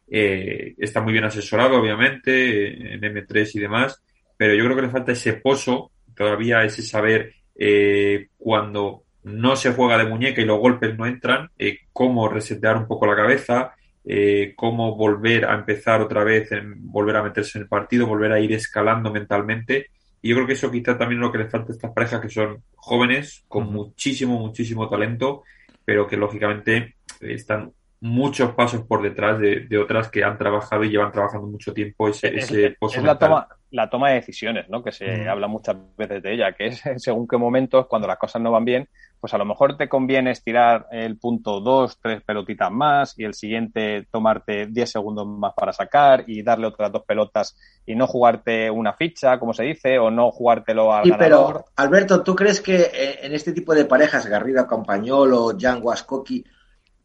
Eh, 0.09 0.75
está 0.79 1.01
muy 1.01 1.13
bien 1.13 1.25
asesorado, 1.25 1.81
obviamente, 1.81 2.95
en 2.95 3.01
M3 3.01 3.51
y 3.55 3.59
demás, 3.59 4.01
pero 4.37 4.55
yo 4.55 4.65
creo 4.65 4.77
que 4.77 4.83
le 4.83 4.91
falta 4.91 5.13
ese 5.13 5.33
pozo, 5.35 5.91
todavía 6.15 6.63
ese 6.63 6.83
saber 6.83 7.35
eh, 7.57 8.29
cuando 8.37 9.05
no 9.25 9.57
se 9.57 9.73
juega 9.73 9.99
de 9.99 10.07
muñeca 10.07 10.41
y 10.41 10.45
los 10.45 10.61
golpes 10.61 10.97
no 10.97 11.07
entran, 11.07 11.51
eh, 11.59 11.79
cómo 11.93 12.29
resetear 12.29 12.77
un 12.77 12.87
poco 12.87 13.07
la 13.07 13.17
cabeza, 13.17 13.75
eh, 14.05 14.53
cómo 14.55 14.95
volver 14.95 15.47
a 15.47 15.55
empezar 15.55 16.01
otra 16.01 16.23
vez, 16.23 16.53
en, 16.53 16.93
volver 16.93 17.17
a 17.17 17.25
meterse 17.25 17.59
en 17.59 17.63
el 17.63 17.69
partido, 17.69 18.07
volver 18.07 18.31
a 18.31 18.39
ir 18.39 18.53
escalando 18.53 19.11
mentalmente. 19.11 19.89
Y 20.23 20.29
yo 20.29 20.37
creo 20.37 20.47
que 20.47 20.53
eso 20.53 20.71
quizá 20.71 20.97
también 20.97 21.21
lo 21.21 21.33
que 21.33 21.39
le 21.39 21.51
falta 21.51 21.73
a 21.73 21.75
estas 21.75 21.93
parejas 21.93 22.21
que 22.21 22.29
son 22.29 22.63
jóvenes, 22.77 23.45
con 23.49 23.73
muchísimo, 23.73 24.39
muchísimo 24.39 24.89
talento, 24.89 25.43
pero 25.87 26.07
que 26.07 26.19
lógicamente 26.19 26.97
están 27.21 27.73
muchos 28.01 28.53
pasos 28.55 28.83
por 28.83 29.03
detrás 29.03 29.39
de, 29.39 29.79
otras 29.79 30.11
que 30.11 30.23
han 30.23 30.37
trabajado 30.37 30.85
y 30.85 30.91
llevan 30.91 31.13
trabajando 31.13 31.47
mucho 31.47 31.73
tiempo 31.73 32.09
ese, 32.09 32.37
ese 32.37 32.77
es 32.79 33.03
la 33.03 33.19
toma, 33.19 33.49
la 33.71 33.89
toma 33.89 34.11
de 34.11 34.17
decisiones, 34.17 34.69
¿no? 34.69 34.83
Que 34.83 34.93
se 34.93 35.07
mm. 35.07 35.29
habla 35.29 35.47
muchas 35.47 35.77
veces 35.97 36.23
de 36.23 36.35
ella, 36.35 36.53
que 36.53 36.67
es 36.67 36.83
según 36.97 37.27
qué 37.27 37.37
momentos, 37.39 37.87
cuando 37.87 38.07
las 38.09 38.19
cosas 38.19 38.43
no 38.43 38.51
van 38.51 38.65
bien, 38.65 38.89
pues 39.21 39.35
a 39.35 39.39
lo 39.39 39.45
mejor 39.45 39.77
te 39.77 39.89
conviene 39.89 40.31
estirar 40.31 40.87
el 40.91 41.19
punto 41.19 41.61
dos, 41.61 41.99
tres 42.01 42.23
pelotitas 42.23 42.71
más 42.71 43.19
y 43.19 43.25
el 43.25 43.35
siguiente 43.35 44.07
tomarte 44.11 44.67
10 44.67 44.91
segundos 44.91 45.27
más 45.27 45.53
para 45.55 45.73
sacar 45.73 46.25
y 46.27 46.43
darle 46.43 46.67
otras 46.67 46.93
dos 46.93 47.05
pelotas 47.05 47.57
y 47.87 47.95
no 47.95 48.07
jugarte 48.07 48.71
una 48.71 48.93
ficha, 48.93 49.39
como 49.39 49.55
se 49.55 49.65
dice, 49.65 49.99
o 49.99 50.11
no 50.11 50.31
jugártelo 50.31 50.93
al 50.93 51.05
sí, 51.05 51.13
Pero, 51.19 51.65
Alberto, 51.77 52.23
¿tú 52.23 52.35
crees 52.35 52.61
que 52.61 52.77
eh, 52.77 53.19
en 53.23 53.35
este 53.35 53.53
tipo 53.53 53.75
de 53.75 53.85
parejas, 53.85 54.27
Garrido 54.27 54.67
Campañolo, 54.67 55.57
Jan 55.59 55.81
Wascoki, 55.83 56.45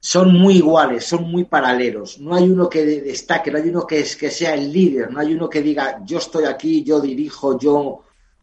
son 0.03 0.33
muy 0.33 0.57
iguales, 0.57 1.05
son 1.05 1.29
muy 1.29 1.43
paralelos. 1.43 2.19
No 2.19 2.33
hay 2.35 2.49
uno 2.49 2.67
que 2.67 2.83
destaque, 2.83 3.51
no 3.51 3.59
hay 3.59 3.69
uno 3.69 3.85
que, 3.85 3.99
es, 3.99 4.15
que 4.15 4.31
sea 4.31 4.55
el 4.55 4.73
líder, 4.73 5.11
no 5.11 5.19
hay 5.19 5.33
uno 5.35 5.47
que 5.47 5.61
diga 5.61 6.01
yo 6.03 6.17
estoy 6.17 6.45
aquí, 6.45 6.83
yo 6.83 6.99
dirijo, 6.99 7.57
yo 7.59 8.01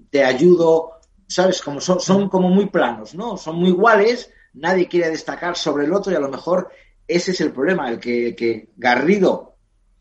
te 0.09 0.24
ayudo. 0.24 0.98
¿Sabes? 1.29 1.63
Como 1.63 1.81
son, 1.81 2.01
son 2.01 2.29
como 2.29 2.49
muy 2.49 2.67
planos, 2.67 3.15
¿no? 3.15 3.37
Son 3.37 3.57
muy 3.57 3.69
iguales, 3.69 4.31
nadie 4.55 4.89
quiere 4.89 5.11
destacar 5.11 5.57
sobre 5.57 5.85
el 5.85 5.93
otro 5.93 6.11
y 6.13 6.17
a 6.17 6.21
lo 6.21 6.29
mejor 6.29 6.71
ese 7.07 7.31
es 7.31 7.41
el 7.41 7.53
problema, 7.53 7.91
el 7.91 8.01
que, 8.01 8.71
Garrido 8.77 9.57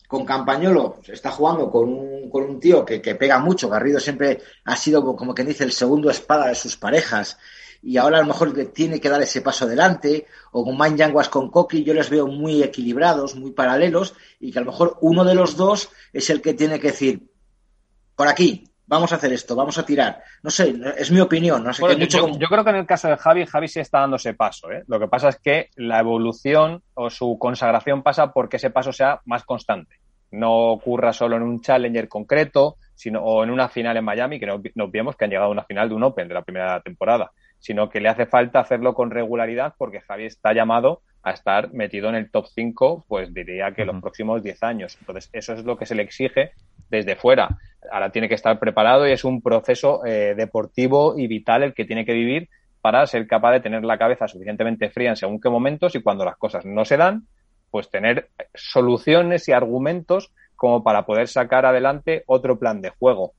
con 0.07 0.25
Campañolo 0.25 1.01
está 1.05 1.31
jugando 1.31 1.69
con 1.69 1.89
un, 1.89 2.29
con 2.29 2.43
un 2.43 2.59
tío 2.59 2.85
que, 2.85 3.01
que, 3.01 3.15
pega 3.15 3.39
mucho. 3.39 3.69
Garrido 3.69 3.99
siempre 3.99 4.41
ha 4.63 4.75
sido, 4.77 5.03
como 5.15 5.33
quien 5.35 5.47
dice, 5.47 5.65
el 5.65 5.73
segundo 5.73 6.09
espada 6.09 6.47
de 6.47 6.55
sus 6.55 6.77
parejas 6.77 7.37
y 7.81 7.97
ahora 7.97 8.17
a 8.17 8.21
lo 8.21 8.27
mejor 8.27 8.53
tiene 8.73 8.99
que 8.99 9.09
dar 9.09 9.21
ese 9.21 9.41
paso 9.41 9.65
adelante, 9.65 10.25
o 10.51 10.63
con 10.63 10.77
Man 10.77 10.97
Yanguas 10.97 11.29
con 11.29 11.49
Koki, 11.49 11.83
yo 11.83 11.93
les 11.93 12.09
veo 12.09 12.27
muy 12.27 12.63
equilibrados, 12.63 13.35
muy 13.35 13.51
paralelos, 13.51 14.13
y 14.39 14.51
que 14.51 14.59
a 14.59 14.61
lo 14.61 14.71
mejor 14.71 14.97
uno 15.01 15.23
de 15.23 15.35
los 15.35 15.55
dos 15.55 15.89
es 16.11 16.29
el 16.29 16.41
que 16.41 16.53
tiene 16.53 16.79
que 16.79 16.87
decir, 16.87 17.29
por 18.15 18.27
aquí, 18.27 18.69
vamos 18.87 19.11
a 19.11 19.17
hacer 19.17 19.31
esto, 19.33 19.55
vamos 19.55 19.77
a 19.77 19.85
tirar. 19.85 20.23
No 20.41 20.49
sé, 20.49 20.73
es 20.97 21.11
mi 21.11 21.19
opinión. 21.19 21.63
No 21.63 21.73
sé 21.73 21.83
yo, 22.07 22.29
yo, 22.29 22.47
creo 22.47 22.63
que 22.63 22.69
en 22.69 22.77
el 22.77 22.85
caso 22.85 23.07
de 23.09 23.17
Javi, 23.17 23.45
Javi 23.45 23.67
sí 23.67 23.79
está 23.79 23.99
dando 23.99 24.15
ese 24.15 24.33
paso. 24.33 24.71
¿eh? 24.71 24.83
Lo 24.87 24.99
que 24.99 25.07
pasa 25.07 25.29
es 25.29 25.37
que 25.37 25.69
la 25.75 25.99
evolución 25.99 26.81
o 26.95 27.09
su 27.09 27.37
consagración 27.37 28.01
pasa 28.01 28.31
porque 28.31 28.57
ese 28.57 28.71
paso 28.71 28.91
sea 28.91 29.21
más 29.25 29.43
constante. 29.43 29.97
No 30.31 30.71
ocurra 30.71 31.13
solo 31.13 31.37
en 31.37 31.43
un 31.43 31.61
challenger 31.61 32.07
concreto, 32.07 32.77
sino 32.95 33.21
o 33.21 33.43
en 33.43 33.51
una 33.51 33.69
final 33.69 33.95
en 33.97 34.05
Miami, 34.05 34.39
que 34.39 34.45
no, 34.45 34.61
nos 34.75 34.91
vemos 34.91 35.15
que 35.15 35.25
han 35.25 35.31
llegado 35.31 35.49
a 35.49 35.51
una 35.51 35.63
final 35.63 35.89
de 35.89 35.95
un 35.95 36.03
Open 36.03 36.27
de 36.27 36.33
la 36.33 36.43
primera 36.43 36.81
temporada 36.81 37.31
sino 37.59 37.89
que 37.89 37.99
le 37.99 38.09
hace 38.09 38.25
falta 38.25 38.59
hacerlo 38.59 38.93
con 38.93 39.11
regularidad 39.11 39.73
porque 39.77 40.01
Javi 40.01 40.25
está 40.25 40.53
llamado 40.53 41.01
a 41.27 41.31
estar 41.31 41.73
metido 41.73 42.07
en 42.07 42.15
el 42.15 42.31
top 42.31 42.47
5, 42.47 43.05
pues 43.05 43.33
diría 43.33 43.73
que 43.73 43.83
los 43.83 43.99
próximos 43.99 44.41
10 44.41 44.63
años. 44.63 44.97
Entonces, 45.01 45.29
eso 45.33 45.53
es 45.53 45.65
lo 45.65 45.77
que 45.77 45.85
se 45.85 45.93
le 45.93 46.03
exige 46.03 46.51
desde 46.89 47.17
fuera. 47.17 47.49
Ahora 47.91 48.11
tiene 48.11 48.29
que 48.29 48.35
estar 48.35 48.57
preparado 48.59 49.05
y 49.05 49.11
es 49.11 49.25
un 49.25 49.41
proceso 49.41 50.05
eh, 50.05 50.35
deportivo 50.37 51.19
y 51.19 51.27
vital 51.27 51.63
el 51.63 51.73
que 51.73 51.83
tiene 51.83 52.05
que 52.05 52.13
vivir 52.13 52.47
para 52.79 53.05
ser 53.07 53.27
capaz 53.27 53.51
de 53.51 53.59
tener 53.59 53.83
la 53.83 53.97
cabeza 53.97 54.29
suficientemente 54.29 54.89
fría 54.89 55.09
en 55.09 55.15
según 55.17 55.41
qué 55.41 55.49
momentos 55.49 55.95
y 55.95 56.01
cuando 56.01 56.23
las 56.23 56.37
cosas 56.37 56.65
no 56.65 56.85
se 56.85 56.95
dan, 56.95 57.27
pues 57.71 57.89
tener 57.89 58.29
soluciones 58.53 59.49
y 59.49 59.51
argumentos 59.51 60.31
como 60.55 60.81
para 60.81 61.05
poder 61.05 61.27
sacar 61.27 61.65
adelante 61.65 62.23
otro 62.27 62.57
plan 62.57 62.81
de 62.81 62.91
juego. 62.91 63.33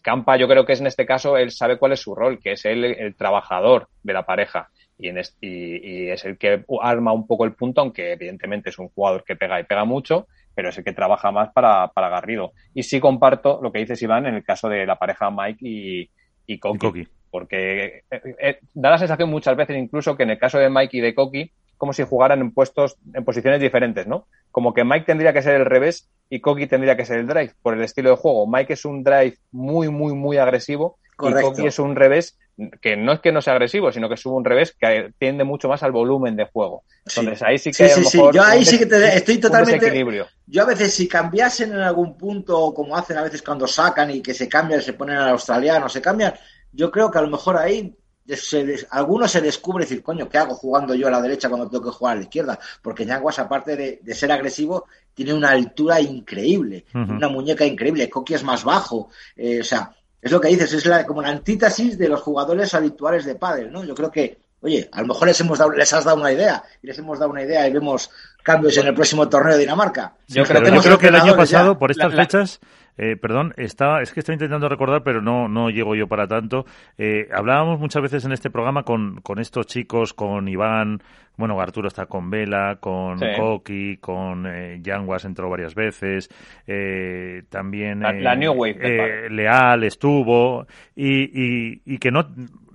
Campa, 0.00 0.38
yo 0.38 0.48
creo 0.48 0.64
que 0.64 0.72
es 0.72 0.80
en 0.80 0.86
este 0.86 1.04
caso, 1.04 1.36
él 1.36 1.50
sabe 1.50 1.76
cuál 1.78 1.92
es 1.92 2.00
su 2.00 2.14
rol, 2.14 2.40
que 2.40 2.52
es 2.52 2.64
él 2.64 2.82
el 2.84 3.14
trabajador 3.14 3.88
de 4.02 4.14
la 4.14 4.24
pareja 4.24 4.70
y, 4.98 5.08
en 5.08 5.18
y, 5.40 6.08
es 6.08 6.24
el 6.24 6.38
que 6.38 6.64
arma 6.80 7.12
un 7.12 7.26
poco 7.26 7.44
el 7.44 7.52
punto, 7.52 7.80
aunque 7.80 8.12
evidentemente 8.12 8.70
es 8.70 8.78
un 8.78 8.88
jugador 8.88 9.24
que 9.24 9.36
pega 9.36 9.60
y 9.60 9.64
pega 9.64 9.84
mucho, 9.84 10.26
pero 10.54 10.70
es 10.70 10.78
el 10.78 10.84
que 10.84 10.92
trabaja 10.92 11.30
más 11.30 11.52
para, 11.52 11.88
para 11.88 12.08
Garrido. 12.08 12.52
Y 12.74 12.82
sí 12.82 12.98
comparto 12.98 13.60
lo 13.62 13.72
que 13.72 13.80
dices, 13.80 14.00
Iván, 14.02 14.26
en 14.26 14.34
el 14.34 14.44
caso 14.44 14.68
de 14.68 14.86
la 14.86 14.96
pareja 14.96 15.30
Mike 15.30 15.58
y, 15.60 16.10
y 16.46 16.58
Koki, 16.58 17.06
porque 17.30 18.04
eh, 18.10 18.36
eh, 18.40 18.58
da 18.72 18.90
la 18.90 18.98
sensación 18.98 19.28
muchas 19.28 19.56
veces 19.56 19.76
incluso 19.76 20.16
que 20.16 20.22
en 20.22 20.30
el 20.30 20.38
caso 20.38 20.58
de 20.58 20.70
Mike 20.70 20.96
y 20.96 21.00
de 21.00 21.14
Koki, 21.14 21.50
como 21.76 21.92
si 21.92 22.02
jugaran 22.02 22.40
en 22.40 22.52
puestos, 22.52 22.96
en 23.12 23.24
posiciones 23.24 23.60
diferentes, 23.60 24.06
¿no? 24.06 24.26
Como 24.50 24.72
que 24.72 24.84
Mike 24.84 25.04
tendría 25.04 25.34
que 25.34 25.42
ser 25.42 25.56
el 25.56 25.66
revés 25.66 26.08
y 26.30 26.40
Koki 26.40 26.66
tendría 26.66 26.96
que 26.96 27.04
ser 27.04 27.18
el 27.18 27.26
drive 27.26 27.52
por 27.60 27.74
el 27.74 27.82
estilo 27.82 28.10
de 28.10 28.16
juego. 28.16 28.46
Mike 28.46 28.72
es 28.72 28.86
un 28.86 29.04
drive 29.04 29.36
muy, 29.52 29.90
muy, 29.90 30.14
muy 30.14 30.38
agresivo 30.38 30.98
y 31.20 31.32
Koki 31.32 31.66
es 31.66 31.78
un 31.78 31.96
revés 31.96 32.38
que 32.80 32.96
no 32.96 33.12
es 33.12 33.20
que 33.20 33.32
no 33.32 33.42
sea 33.42 33.52
agresivo, 33.52 33.92
sino 33.92 34.08
que 34.08 34.14
es 34.14 34.24
un 34.24 34.44
revés 34.44 34.74
que 34.78 35.12
tiende 35.18 35.44
mucho 35.44 35.68
más 35.68 35.82
al 35.82 35.92
volumen 35.92 36.36
de 36.36 36.46
juego. 36.46 36.84
Entonces 37.04 37.42
ahí 37.42 37.58
sí 37.58 37.70
que 37.70 37.88
sí, 37.88 38.18
Yo 38.32 38.42
ahí 38.42 38.64
sí 38.64 38.78
que 38.78 38.86
te, 38.86 39.16
estoy 39.16 39.38
totalmente. 39.38 40.04
Yo 40.46 40.62
a 40.62 40.66
veces 40.66 40.94
si 40.94 41.06
cambiasen 41.06 41.72
en 41.72 41.80
algún 41.80 42.16
punto, 42.16 42.72
como 42.72 42.96
hacen 42.96 43.18
a 43.18 43.22
veces 43.22 43.42
cuando 43.42 43.66
sacan 43.66 44.10
y 44.10 44.22
que 44.22 44.32
se 44.32 44.48
cambian, 44.48 44.80
se 44.80 44.94
ponen 44.94 45.16
al 45.16 45.30
australiano, 45.30 45.88
se 45.88 46.00
cambian, 46.00 46.32
yo 46.72 46.90
creo 46.90 47.10
que 47.10 47.18
a 47.18 47.22
lo 47.22 47.28
mejor 47.28 47.58
ahí 47.58 47.94
se, 48.34 48.86
algunos 48.90 49.30
se 49.30 49.40
descubre 49.40 49.84
decir, 49.84 50.02
coño, 50.02 50.28
¿qué 50.28 50.38
hago 50.38 50.54
jugando 50.54 50.94
yo 50.94 51.08
a 51.08 51.10
la 51.10 51.20
derecha 51.20 51.48
cuando 51.48 51.68
tengo 51.68 51.84
que 51.84 51.96
jugar 51.96 52.14
a 52.14 52.16
la 52.16 52.22
izquierda? 52.22 52.58
Porque 52.82 53.04
Yanguas, 53.04 53.38
aparte 53.38 53.76
de, 53.76 54.14
ser 54.14 54.32
agresivo, 54.32 54.86
tiene 55.14 55.34
una 55.34 55.50
altura 55.50 56.00
increíble, 56.00 56.86
una 56.94 57.28
muñeca 57.28 57.64
increíble, 57.64 58.08
Coqui 58.08 58.34
es 58.34 58.42
más 58.42 58.64
bajo, 58.64 59.10
eh, 59.36 59.60
o 59.60 59.64
sea, 59.64 59.94
es 60.22 60.32
lo 60.32 60.40
que 60.40 60.48
dices, 60.48 60.72
es 60.72 60.86
la, 60.86 61.06
como 61.06 61.22
la 61.22 61.28
antítesis 61.28 61.98
de 61.98 62.08
los 62.08 62.20
jugadores 62.20 62.74
habituales 62.74 63.24
de 63.24 63.34
pádel, 63.34 63.70
¿no? 63.70 63.84
Yo 63.84 63.94
creo 63.94 64.10
que, 64.10 64.38
oye, 64.60 64.88
a 64.92 65.02
lo 65.02 65.08
mejor 65.08 65.28
les 65.28 65.40
hemos 65.40 65.58
dado, 65.58 65.72
les 65.72 65.92
has 65.92 66.04
dado 66.04 66.18
una 66.18 66.32
idea, 66.32 66.62
y 66.82 66.86
les 66.86 66.98
hemos 66.98 67.18
dado 67.18 67.30
una 67.30 67.42
idea 67.42 67.66
y 67.68 67.72
vemos 67.72 68.10
cambios 68.42 68.76
en 68.76 68.86
el 68.86 68.94
próximo 68.94 69.28
torneo 69.28 69.54
de 69.54 69.60
Dinamarca. 69.60 70.14
Yo, 70.28 70.44
creo, 70.44 70.98
que 70.98 71.08
el 71.08 71.16
año 71.16 71.36
pasado, 71.36 71.78
por 71.78 71.90
estas 71.90 72.14
fechas, 72.14 72.60
eh, 72.96 73.16
perdón, 73.16 73.54
estaba, 73.56 74.02
es 74.02 74.12
que 74.12 74.20
estoy 74.20 74.34
intentando 74.34 74.68
recordar, 74.68 75.02
pero 75.02 75.20
no, 75.20 75.48
no 75.48 75.70
llego 75.70 75.94
yo 75.94 76.06
para 76.06 76.26
tanto. 76.26 76.66
Eh, 76.98 77.28
hablábamos 77.32 77.78
muchas 77.80 78.02
veces 78.02 78.24
en 78.24 78.32
este 78.32 78.50
programa 78.50 78.82
con, 78.82 79.20
con 79.20 79.38
estos 79.38 79.66
chicos, 79.66 80.14
con 80.14 80.48
Iván, 80.48 81.00
bueno, 81.36 81.60
Arturo 81.60 81.88
está 81.88 82.06
con 82.06 82.30
Vela, 82.30 82.78
con 82.80 83.18
Koki, 83.36 83.98
con 83.98 84.46
eh, 84.46 84.78
Yanguas 84.82 85.24
entró 85.24 85.50
varias 85.50 85.74
veces, 85.74 86.30
eh, 86.66 87.42
también 87.50 88.00
la, 88.00 88.34
New 88.34 88.52
Wave, 88.52 88.78
eh, 88.80 89.30
Leal 89.30 89.84
estuvo 89.84 90.66
y, 90.94 91.24
y, 91.24 91.82
y 91.84 91.98
que 91.98 92.10
no, 92.10 92.26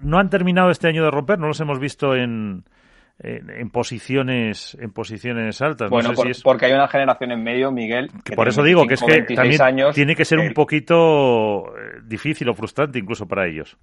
no 0.01 0.19
han 0.19 0.29
terminado 0.29 0.69
este 0.69 0.87
año 0.87 1.03
de 1.03 1.11
romper, 1.11 1.39
no 1.39 1.47
los 1.47 1.59
hemos 1.59 1.79
visto 1.79 2.15
en 2.15 2.63
en, 3.23 3.69
posiciones 3.69 4.77
en 4.79 4.91
posiciones 4.91 5.61
altas. 5.61 5.89
Bueno, 5.89 6.11
porque 6.43 6.65
hay 6.65 6.73
una 6.73 6.87
generación 6.87 7.31
en 7.31 7.43
medio, 7.43 7.71
Miguel. 7.71 8.09
Que 8.23 8.35
por 8.35 8.47
eso 8.47 8.63
digo 8.63 8.87
que 8.87 8.95
es 8.95 9.03
que 9.03 9.21
también 9.35 9.61
años, 9.61 9.95
tiene 9.95 10.15
que 10.15 10.25
ser 10.25 10.39
un 10.39 10.53
poquito 10.53 11.75
eh, 11.77 11.99
difícil 12.03 12.49
o 12.49 12.53
frustrante 12.53 12.99
incluso 12.99 13.27
para 13.27 13.47
ellos. 13.47 13.77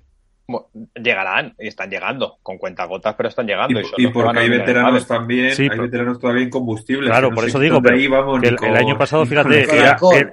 Llegarán 0.94 1.54
y 1.58 1.68
están 1.68 1.90
llegando 1.90 2.38
con 2.42 2.56
cuentagotas, 2.56 3.14
pero 3.16 3.28
están 3.28 3.46
llegando. 3.46 3.80
Y, 3.98 4.06
porque 4.08 4.38
hay 4.38 4.48
veteranos 4.48 5.06
también, 5.06 5.52
hay 5.58 5.78
veteranos 5.78 6.18
todavía 6.18 6.44
en 6.44 6.50
combustible. 6.50 7.08
Claro, 7.08 7.30
por 7.30 7.44
eso 7.44 7.58
digo, 7.58 7.82
que 7.82 7.90
el, 7.90 8.76
año 8.76 8.96
pasado, 8.96 9.26
fíjate, 9.26 9.66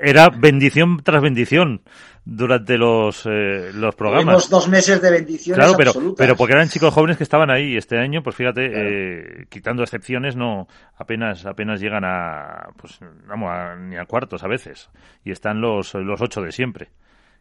era 0.01 0.29
bendición 0.29 1.01
tras 1.03 1.21
bendición 1.21 1.81
durante 2.23 2.77
los, 2.77 3.25
eh, 3.25 3.71
los 3.73 3.93
programas. 3.95 4.25
Tuvimos 4.25 4.49
dos 4.49 4.69
meses 4.69 5.01
de 5.01 5.11
bendiciones 5.11 5.63
Claro, 5.63 5.77
pero, 5.77 6.15
pero 6.15 6.35
porque 6.35 6.53
eran 6.53 6.69
chicos 6.69 6.93
jóvenes 6.93 7.17
que 7.17 7.23
estaban 7.23 7.51
ahí. 7.51 7.75
Este 7.75 7.99
año, 7.99 8.23
pues 8.23 8.37
fíjate, 8.37 8.71
eh, 8.73 9.45
quitando 9.49 9.83
excepciones, 9.83 10.35
no 10.35 10.67
apenas 10.95 11.45
apenas 11.45 11.81
llegan 11.81 12.05
a, 12.05 12.69
pues 12.77 12.99
vamos, 13.27 13.51
ni 13.79 13.97
a 13.97 14.05
cuartos 14.05 14.43
a 14.43 14.47
veces. 14.47 14.89
Y 15.25 15.31
están 15.31 15.59
los, 15.59 15.93
los 15.93 16.21
ocho 16.21 16.41
de 16.41 16.53
siempre 16.53 16.89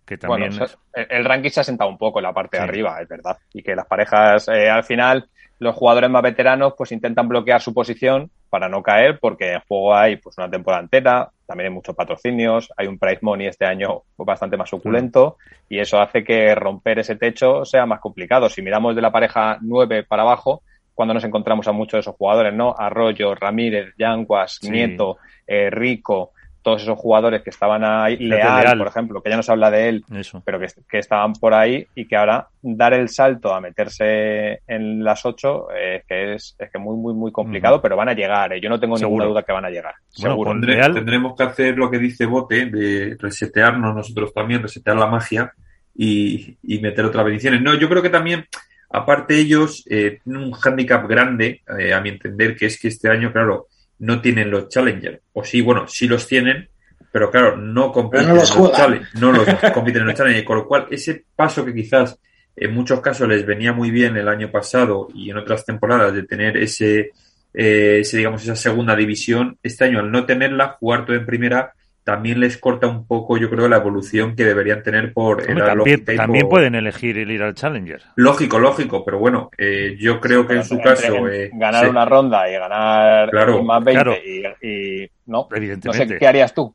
que 0.05 0.19
también... 0.19 0.53
el 0.93 1.25
ranking 1.25 1.51
se 1.51 1.61
ha 1.61 1.65
sentado 1.65 1.91
un 1.91 1.99
poco 1.99 2.19
en 2.19 2.25
la 2.25 2.33
parte 2.33 2.57
de 2.57 2.63
arriba, 2.63 3.01
es 3.01 3.09
verdad. 3.09 3.39
Y 3.53 3.63
que 3.63 3.75
las 3.75 3.87
parejas, 3.87 4.49
eh, 4.49 4.69
al 4.69 4.85
final, 4.85 5.29
los 5.59 5.75
jugadores 5.75 6.11
más 6.11 6.23
veteranos 6.23 6.75
pues 6.77 6.93
intentan 6.93 7.29
bloquear 7.29 7.61
su 7.61 7.73
posición 7.73 8.31
para 8.51 8.69
no 8.69 8.83
caer 8.83 9.19
porque 9.19 9.53
en 9.53 9.61
juego 9.67 9.95
hay 9.95 10.17
pues 10.17 10.37
una 10.39 10.51
temporada 10.51 10.83
entera, 10.83 11.31
también 11.47 11.69
hay 11.69 11.75
muchos 11.75 11.95
patrocinios, 11.95 12.73
hay 12.77 12.87
un 12.87 12.99
price 12.99 13.21
money 13.23 13.47
este 13.47 13.65
año 13.65 14.03
bastante 14.17 14.57
más 14.57 14.71
suculento 14.71 15.39
y 15.69 15.79
eso 15.79 16.01
hace 16.01 16.23
que 16.23 16.55
romper 16.55 16.99
ese 16.99 17.17
techo 17.17 17.65
sea 17.65 17.87
más 17.87 18.01
complicado. 18.01 18.49
Si 18.49 18.63
miramos 18.63 18.95
de 18.95 19.03
la 19.03 19.11
pareja 19.11 19.59
9 19.61 20.05
para 20.05 20.23
abajo, 20.23 20.63
cuando 20.95 21.15
nos 21.15 21.25
encontramos 21.25 21.67
a 21.67 21.73
muchos 21.73 21.99
de 21.99 22.01
esos 22.03 22.15
jugadores, 22.15 22.55
¿no? 22.55 22.75
Arroyo, 22.77 23.35
Ramírez, 23.35 23.95
Yanguas, 23.99 24.61
Nieto, 24.63 25.19
eh, 25.47 25.71
Rico, 25.71 26.33
todos 26.65 26.83
esos 26.83 26.99
jugadores 26.99 27.43
que 27.43 27.51
estaban 27.51 27.85
ahí, 27.85 28.17
Leal, 28.17 28.79
por 28.79 28.87
ejemplo, 28.87 29.23
que 29.23 29.29
ya 29.29 29.37
no 29.37 29.43
se 29.43 29.53
habla 29.53 29.71
de 29.71 29.91
él, 29.91 30.05
pero 30.47 30.59
que, 30.59 30.99
estaban 30.99 31.35
por 31.35 31.53
ahí 31.53 31.87
y 31.95 32.07
que 32.07 32.17
ahora 32.17 32.49
dar 32.63 32.95
el 32.95 33.11
salto 33.11 33.55
a 33.55 33.61
meterse 33.61 34.61
en 34.67 35.05
las 35.05 35.27
ocho 35.27 35.71
es 35.71 36.05
que 36.07 36.35
es, 36.35 36.57
es 36.59 36.71
que 36.71 36.79
muy, 36.79 36.97
muy, 36.97 37.13
muy 37.13 37.31
complicado, 37.31 37.83
pero 37.83 37.97
van 37.97 38.09
a 38.09 38.15
llegar. 38.15 38.55
¿eh? 38.55 38.63
Yo 38.63 38.71
no 38.71 38.81
tengo 38.81 38.97
ninguna 38.97 39.27
duda 39.27 39.43
que 39.43 39.53
van 39.53 39.67
a 39.67 39.71
llegar. 39.71 39.95
Seguro. 40.09 40.59
tendremos 40.59 41.37
que 41.37 41.43
hacer 41.43 41.77
lo 41.77 41.91
que 41.91 41.99
dice 41.99 42.25
Bote, 42.25 42.65
de 42.65 43.17
resetearnos 43.21 43.95
nosotros 43.95 44.33
también, 44.33 44.63
resetear 44.63 44.97
la 44.97 45.07
magia 45.07 45.53
y, 45.95 46.57
meter 46.81 47.05
otras 47.05 47.27
bendiciones. 47.27 47.61
No, 47.61 47.75
yo 47.75 47.91
creo 47.91 48.01
que 48.01 48.09
también 48.09 48.47
aparte 48.89 49.39
ellos 49.39 49.85
eh, 49.91 50.19
tienen 50.25 50.45
un 50.45 50.53
hándicap 50.53 51.07
grande, 51.07 51.61
eh, 51.79 51.93
a 51.93 52.01
mi 52.01 52.09
entender, 52.09 52.57
que 52.57 52.67
es 52.67 52.81
que 52.81 52.89
este 52.89 53.11
año, 53.11 53.33
claro, 53.33 53.67
no 53.99 54.21
tienen 54.21 54.51
los 54.51 54.69
Challenger. 54.69 55.23
O 55.33 55.45
sí, 55.45 55.61
bueno, 55.61 55.87
sí 55.87 56.07
los 56.07 56.27
tienen, 56.27 56.69
pero 57.13 57.31
claro, 57.31 57.57
no 57.57 57.93
compiten, 57.93 58.31
en, 58.31 58.37
los 58.37 58.53
Challenger, 58.53 59.09
no 59.21 59.33
los 59.33 59.47
compiten 59.75 60.03
en 60.03 60.09
los 60.09 60.17
Challenger. 60.17 60.45
Con 60.45 60.57
lo 60.59 60.67
cual, 60.67 60.87
ese 60.91 61.25
paso 61.35 61.65
que 61.65 61.75
quizás 61.75 62.19
en 62.57 62.75
muchos 62.75 63.01
casos 63.01 63.29
les 63.29 63.45
venía 63.45 63.73
muy 63.73 63.91
bien 63.91 64.17
el 64.17 64.29
año 64.29 64.51
pasado 64.51 65.09
y 65.15 65.31
en 65.31 65.39
otras 65.39 65.65
temporadas 65.65 66.15
de 66.15 66.23
tener 66.23 66.57
ese, 66.57 67.11
eh, 67.53 67.99
ese 68.01 68.17
digamos, 68.17 68.43
esa 68.43 68.57
segunda 68.57 68.95
división, 68.95 69.59
este 69.63 69.85
año 69.85 70.01
al 70.01 70.11
no 70.11 70.25
tenerla, 70.25 70.77
jugar 70.79 71.05
todo 71.05 71.17
en 71.17 71.27
primera, 71.27 71.75
también 72.05 72.39
les 72.39 72.59
corta 72.59 72.87
un 72.87 73.07
poco, 73.07 73.39
yo 73.39 73.49
creo, 73.49 73.67
la 73.67 73.79
evolución 73.79 74.37
que 74.37 74.45
deberían 74.45 74.83
tener 74.83 75.15
por 75.15 75.43
también, 75.43 76.05
también 76.05 76.49
pueden 76.49 76.75
elegir 76.75 77.17
el 77.17 77.31
ir 77.31 77.43
al 77.43 77.55
Challenger. 77.55 78.03
Lógico, 78.17 78.59
lógico, 78.59 79.03
pero 79.05 79.19
bueno, 79.19 79.51
eh, 79.57 79.97
yo 79.99 80.21
creo 80.21 80.47
que 80.47 80.55
en 80.55 80.65
su 80.65 80.79
caso... 80.81 81.27
Eh, 81.29 81.51
ganar 81.55 81.89
una 81.89 82.05
ronda 82.05 82.49
y 82.49 82.53
ganar 82.53 83.31
más 83.65 83.85
20 83.85 84.23
y, 84.63 85.11
No, 85.27 85.49
Evidentemente. 85.51 86.05
no 86.05 86.13
sé, 86.13 86.19
¿qué 86.19 86.27
harías 86.27 86.53
tú? 86.55 86.75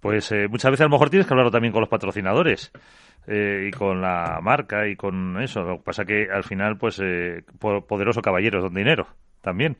Pues 0.00 0.32
eh, 0.32 0.48
muchas 0.48 0.70
veces 0.70 0.82
a 0.82 0.84
lo 0.84 0.90
mejor 0.90 1.10
tienes 1.10 1.26
que 1.26 1.34
hablarlo 1.34 1.50
también 1.50 1.72
con 1.72 1.80
los 1.80 1.88
patrocinadores. 1.88 2.72
y 3.26 3.70
con 3.70 4.02
la 4.02 4.38
marca 4.42 4.86
y 4.86 4.96
con 4.96 5.40
eso. 5.42 5.62
Lo 5.62 5.76
que 5.78 5.82
pasa 5.84 6.04
que 6.04 6.28
al 6.30 6.44
final, 6.44 6.76
pues, 6.76 7.00
poderoso 7.58 8.20
caballeros 8.20 8.62
don 8.62 8.74
dinero 8.74 9.06
también. 9.40 9.78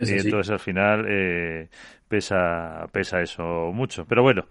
Y 0.00 0.12
entonces 0.12 0.50
al 0.50 0.60
final 0.60 1.06
eh, 1.08 1.68
pesa, 2.08 2.86
pesa 2.92 3.20
eso 3.20 3.70
mucho. 3.72 4.04
Pero 4.06 4.22
bueno, 4.22 4.46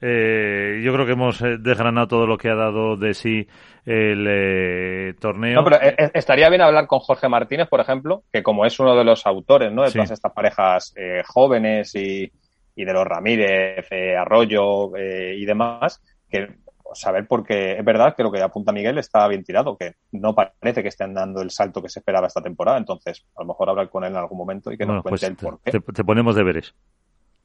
eh, 0.00 0.82
yo 0.84 0.92
creo 0.92 1.06
que 1.06 1.12
hemos 1.12 1.40
eh, 1.40 1.56
desgranado 1.58 2.06
todo 2.06 2.26
lo 2.26 2.36
que 2.36 2.50
ha 2.50 2.54
dado 2.54 2.96
de 2.96 3.14
sí 3.14 3.46
el 3.86 4.26
eh, 4.28 5.14
torneo. 5.18 5.54
No, 5.54 5.64
pero 5.64 5.78
estaría 6.12 6.48
bien 6.50 6.60
hablar 6.60 6.86
con 6.86 6.98
Jorge 6.98 7.28
Martínez, 7.28 7.68
por 7.68 7.80
ejemplo, 7.80 8.24
que 8.32 8.42
como 8.42 8.66
es 8.66 8.78
uno 8.78 8.94
de 8.96 9.04
los 9.04 9.26
autores 9.26 9.72
¿no? 9.72 9.84
de 9.84 9.92
todas 9.92 10.10
estas 10.10 10.32
parejas 10.32 10.94
jóvenes 11.26 11.94
y, 11.94 12.30
y, 12.74 12.84
de 12.84 12.92
los 12.92 13.06
Ramírez, 13.06 13.86
Arroyo 14.18 14.96
y 14.98 15.44
demás, 15.46 16.02
que 16.28 16.48
saber 16.94 17.26
porque 17.26 17.78
es 17.78 17.84
verdad 17.84 18.14
que 18.16 18.22
lo 18.22 18.32
que 18.32 18.42
apunta 18.42 18.72
Miguel 18.72 18.98
está 18.98 19.26
bien 19.28 19.44
tirado, 19.44 19.76
que 19.76 19.94
no 20.12 20.34
parece 20.34 20.82
que 20.82 20.88
estén 20.88 21.14
dando 21.14 21.42
el 21.42 21.50
salto 21.50 21.82
que 21.82 21.88
se 21.88 22.00
esperaba 22.00 22.26
esta 22.26 22.42
temporada. 22.42 22.78
Entonces, 22.78 23.26
a 23.36 23.42
lo 23.42 23.48
mejor 23.48 23.70
hablar 23.70 23.88
con 23.90 24.04
él 24.04 24.12
en 24.12 24.18
algún 24.18 24.38
momento 24.38 24.72
y 24.72 24.78
que 24.78 24.86
nos 24.86 25.02
cuente 25.02 25.10
pues 25.10 25.22
el 25.22 25.36
por 25.36 25.60
qué. 25.60 25.72
te 25.72 26.04
ponemos 26.04 26.34
deberes. 26.34 26.74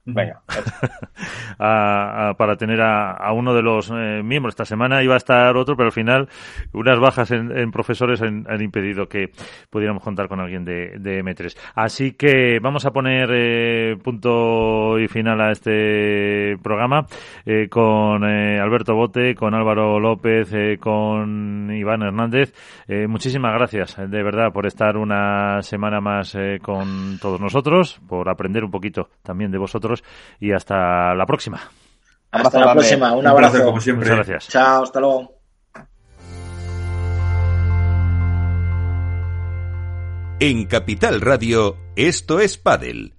Venga. 0.05 0.41
para 1.57 2.55
tener 2.55 2.81
a, 2.81 3.31
uno 3.33 3.53
de 3.53 3.61
los 3.61 3.91
eh, 3.91 4.21
miembros. 4.23 4.53
Esta 4.53 4.65
semana 4.65 5.03
iba 5.03 5.13
a 5.13 5.17
estar 5.17 5.55
otro, 5.55 5.75
pero 5.75 5.87
al 5.87 5.93
final 5.93 6.27
unas 6.73 6.99
bajas 6.99 7.29
en, 7.31 7.71
profesores 7.71 8.21
han, 8.21 8.45
impedido 8.61 9.07
que 9.07 9.29
pudiéramos 9.69 10.03
contar 10.03 10.27
con 10.27 10.39
alguien 10.39 10.65
de, 10.65 11.21
M3. 11.23 11.55
Así 11.75 12.13
que 12.13 12.59
vamos 12.59 12.85
a 12.85 12.91
poner 12.91 13.29
eh, 13.31 13.95
punto 14.03 14.97
y 14.99 15.07
final 15.07 15.39
a 15.39 15.51
este 15.51 16.57
programa 16.63 17.05
eh, 17.45 17.67
con 17.69 18.23
Alberto 18.23 18.95
Bote, 18.95 19.35
con 19.35 19.53
Álvaro 19.53 19.99
López, 19.99 20.51
con 20.79 21.69
Iván 21.71 22.01
Hernández. 22.01 22.53
muchísimas 23.07 23.53
gracias, 23.53 23.97
de 23.97 24.23
verdad, 24.23 24.51
por 24.51 24.65
estar 24.65 24.97
una 24.97 25.61
semana 25.61 26.01
más 26.01 26.35
con 26.61 27.19
todos 27.19 27.39
nosotros, 27.39 28.01
por 28.07 28.29
aprender 28.29 28.63
un 28.63 28.71
poquito 28.71 29.09
también 29.21 29.51
de 29.51 29.57
vosotros 29.57 29.90
y 30.39 30.51
hasta 30.51 31.13
la 31.15 31.25
próxima. 31.25 31.59
Hasta 32.31 32.59
la 32.59 32.73
próxima, 32.73 33.13
un 33.13 33.27
abrazo. 33.27 33.63
como 33.63 33.81
siempre. 33.81 34.09
Muchas 34.09 34.27
gracias. 34.27 34.51
Chao, 34.51 34.83
hasta 34.83 34.99
luego. 34.99 35.41
En 40.39 40.65
Capital 40.65 41.21
Radio, 41.21 41.77
esto 41.95 42.39
es 42.39 42.57
Padel 42.57 43.09